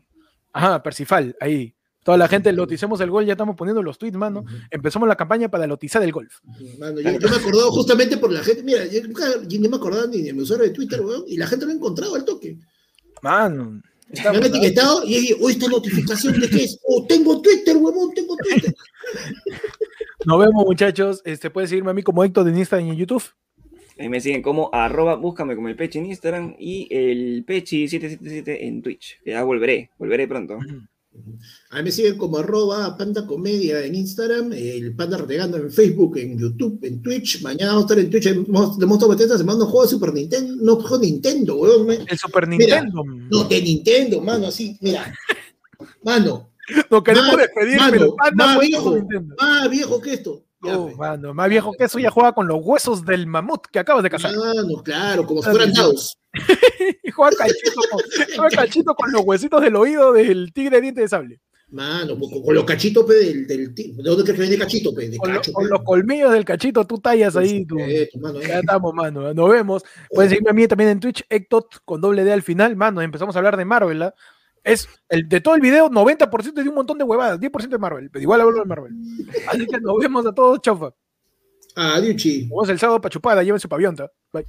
Ajá, 0.52 0.82
Percifal, 0.84 1.36
ahí. 1.40 1.76
Toda 2.10 2.18
la 2.18 2.28
gente, 2.28 2.52
loticemos 2.52 3.00
el 3.02 3.12
gol, 3.12 3.28
ya 3.28 3.34
estamos 3.34 3.56
poniendo 3.56 3.84
los 3.84 4.00
tweets, 4.00 4.18
mano. 4.18 4.44
Empezamos 4.72 5.08
la 5.08 5.16
campaña 5.16 5.48
para 5.48 5.68
lotizar 5.68 6.02
el 6.02 6.12
golf. 6.12 6.40
Mano, 6.80 7.00
yo, 7.00 7.12
yo 7.20 7.30
me 7.30 7.36
acordaba 7.36 7.70
justamente 7.70 8.18
por 8.18 8.32
la 8.32 8.44
gente. 8.44 8.64
Mira, 8.64 8.84
yo 8.88 9.04
nunca 9.04 9.26
yo 9.48 9.60
ni 9.60 9.70
me 9.70 9.78
acordaba 9.78 10.08
ni 10.08 10.24
de 10.24 10.34
mi 10.34 10.42
usuario 10.42 10.66
de 10.66 10.72
Twitter, 10.72 11.02
weón, 11.02 11.26
y 11.28 11.38
la 11.38 11.46
gente 11.46 11.68
lo 11.68 11.72
ha 11.72 11.76
encontrado 11.76 12.16
al 12.16 12.26
toque. 12.26 12.58
Mano. 13.22 13.84
está 14.12 14.32
Me 14.32 14.40
han 14.40 14.46
etiquetado 14.46 15.04
y 15.06 15.20
dije, 15.20 15.38
oh, 15.40 15.52
esta 15.52 15.68
notificación 15.68 16.40
de 16.40 16.50
qué 16.50 16.64
es. 16.64 16.80
Oh, 16.88 17.06
tengo 17.08 17.40
Twitter, 17.44 17.78
huevón, 17.78 18.12
tengo 18.16 18.36
Twitter. 18.38 18.74
Nos 20.26 20.40
vemos, 20.40 20.66
muchachos. 20.66 21.22
Este, 21.26 21.52
puedes 21.52 21.70
seguirme 21.70 21.92
a 21.92 21.94
mí 21.94 22.02
como 22.02 22.24
Héctor 22.24 22.48
en 22.48 22.58
Instagram 22.58 22.88
y 22.88 22.90
en 22.90 22.98
YouTube. 22.98 23.24
Ahí 24.00 24.10
me 24.10 24.20
siguen 24.20 24.42
como 24.42 24.72
arroba, 24.74 25.14
búscame 25.14 25.56
como 25.56 25.68
el 25.68 25.76
Pechi 25.76 26.00
en 26.00 26.08
Instagram 26.08 26.56
y 26.58 26.88
el 26.90 27.46
Pechi777 27.46 28.58
en 28.62 28.82
Twitch. 28.82 29.20
Ya 29.24 29.44
volveré, 29.44 29.92
volveré 30.00 30.28
pronto. 30.28 30.58
A 31.72 31.78
mí 31.78 31.84
me 31.84 31.92
siguen 31.92 32.18
como 32.18 32.38
arroba 32.38 32.96
panda 32.98 33.26
comedia 33.26 33.84
en 33.84 33.96
Instagram, 33.96 34.54
el 34.54 34.96
panda 34.96 35.18
renegando 35.18 35.58
en 35.58 35.72
Facebook, 35.72 36.18
en 36.18 36.38
YouTube, 36.38 36.80
en 36.84 37.02
Twitch. 37.02 37.42
Mañana 37.42 37.74
vamos 37.74 37.84
a 37.84 37.94
estar 37.94 38.00
en 38.00 38.10
Twitch 38.10 38.26
de 38.78 38.86
Monstruo 38.86 39.10
Beteta 39.10 39.38
semana 39.38 39.64
un 39.64 39.70
juego 39.70 39.84
de 39.84 39.90
Super 39.90 40.14
Nintendo, 40.14 40.56
no 40.62 40.76
juego 40.78 41.00
Nintendo, 41.00 41.56
weón. 41.58 41.92
El 41.92 42.18
Super 42.18 42.48
Mira, 42.48 42.82
Nintendo. 42.82 43.04
No, 43.06 43.44
de 43.44 43.62
Nintendo, 43.62 44.22
mano, 44.22 44.48
así, 44.48 44.78
mira. 44.82 45.14
Mano, 46.04 46.50
No 46.90 47.04
queremos 47.04 47.28
más- 47.28 47.38
despedir, 47.38 47.78
mano, 47.78 47.92
pero 47.92 48.16
Panda 48.16 48.46
más 48.46 48.60
viejo, 48.60 48.96
más 49.38 50.02
que 50.02 50.14
esto. 50.14 50.44
Oh, 50.62 50.88
pe. 50.88 50.96
mano, 50.96 51.34
más 51.34 51.50
viejo 51.50 51.72
que 51.74 51.86
eso 51.86 52.00
ya 52.00 52.12
juega 52.12 52.34
con 52.34 52.48
los 52.48 52.60
huesos 52.62 53.06
del 53.06 53.28
mamut 53.28 53.66
que 53.72 53.80
acabas 53.80 54.04
de 54.04 54.10
cazar. 54.10 54.36
Mano, 54.36 54.84
claro, 54.84 55.26
como 55.26 55.42
si 55.42 55.50
fueran 55.50 55.72
dados. 55.74 56.19
Y 57.04 57.12
juega 57.12 57.36
cachito 57.38 57.82
con, 57.90 58.02
juega 58.36 58.50
cachito 58.56 58.96
con 58.96 59.12
los 59.12 59.22
huesitos 59.26 59.62
del 59.62 59.76
oído 59.76 60.14
del 60.14 60.52
tigre 60.54 60.78
de 60.78 60.82
diente 60.82 61.02
de 61.02 61.08
sable. 61.08 61.40
Mano, 61.72 62.18
con, 62.18 62.42
con 62.44 62.56
los 62.56 62.64
cachitos 62.66 63.06
pe, 63.06 63.14
del, 63.14 63.46
del 63.46 63.76
¿De 63.76 63.94
dónde 64.04 64.24
crees 64.24 64.38
que 64.40 64.42
viene 64.42 64.58
cachito, 64.58 64.92
pe? 64.94 65.08
De 65.10 65.18
Con, 65.18 65.32
lo- 65.34 65.42
los 65.70 65.84
colmillos 65.84 66.32
del 66.32 66.44
cachito, 66.46 66.86
tú 66.88 66.98
tallas 66.98 67.36
ahí. 67.36 67.64
tú- 67.66 67.78
Eh, 67.80 68.10
mano, 68.20 68.40
eh. 68.42 68.48
Ya 68.48 68.60
estamos, 68.60 68.92
mano. 68.94 69.34
Nos 69.36 69.50
vemos. 69.52 69.84
Pueden 70.10 70.30
seguirme 70.30 70.50
a 70.50 70.54
mí 70.54 70.68
también 70.68 70.90
en 70.90 71.00
Twitch, 71.00 71.24
Ectot 71.30 71.68
con 71.86 72.02
doble 72.02 72.24
D 72.24 72.32
al 72.34 72.42
final. 72.42 72.76
Mano, 72.76 73.02
empezamos 73.04 73.36
a 73.36 73.40
hablar 73.40 73.56
de 73.56 73.66
Marvel. 73.66 74.02
¿ah? 74.02 74.16
Es 74.64 74.88
el 75.10 75.30
de 75.30 75.42
todo 75.42 75.54
el 75.54 75.62
video, 75.62 75.90
90% 75.92 76.54
de 76.64 76.70
un 76.70 76.76
montón 76.76 76.98
de 76.98 77.04
huevadas, 77.04 77.40
10% 77.40 77.70
de 77.70 77.78
Marvel. 77.78 78.10
Pero 78.12 78.24
igual 78.24 78.42
hablo 78.42 78.60
de 78.60 78.66
Marvel. 78.66 78.94
Así 79.48 79.68
que 79.68 79.80
nos 79.80 79.98
vemos 80.00 80.26
a 80.26 80.32
todos, 80.34 80.60
chaufa. 80.62 80.90
Adiós. 81.76 82.16
Nos 82.26 82.50
vemos 82.50 82.70
el 82.70 82.80
sábado 82.80 83.00
para 83.00 83.12
chupada, 83.14 83.44
lleven 83.44 83.60
su 83.60 83.70
pavionta. 83.70 84.10
Bye. 84.34 84.46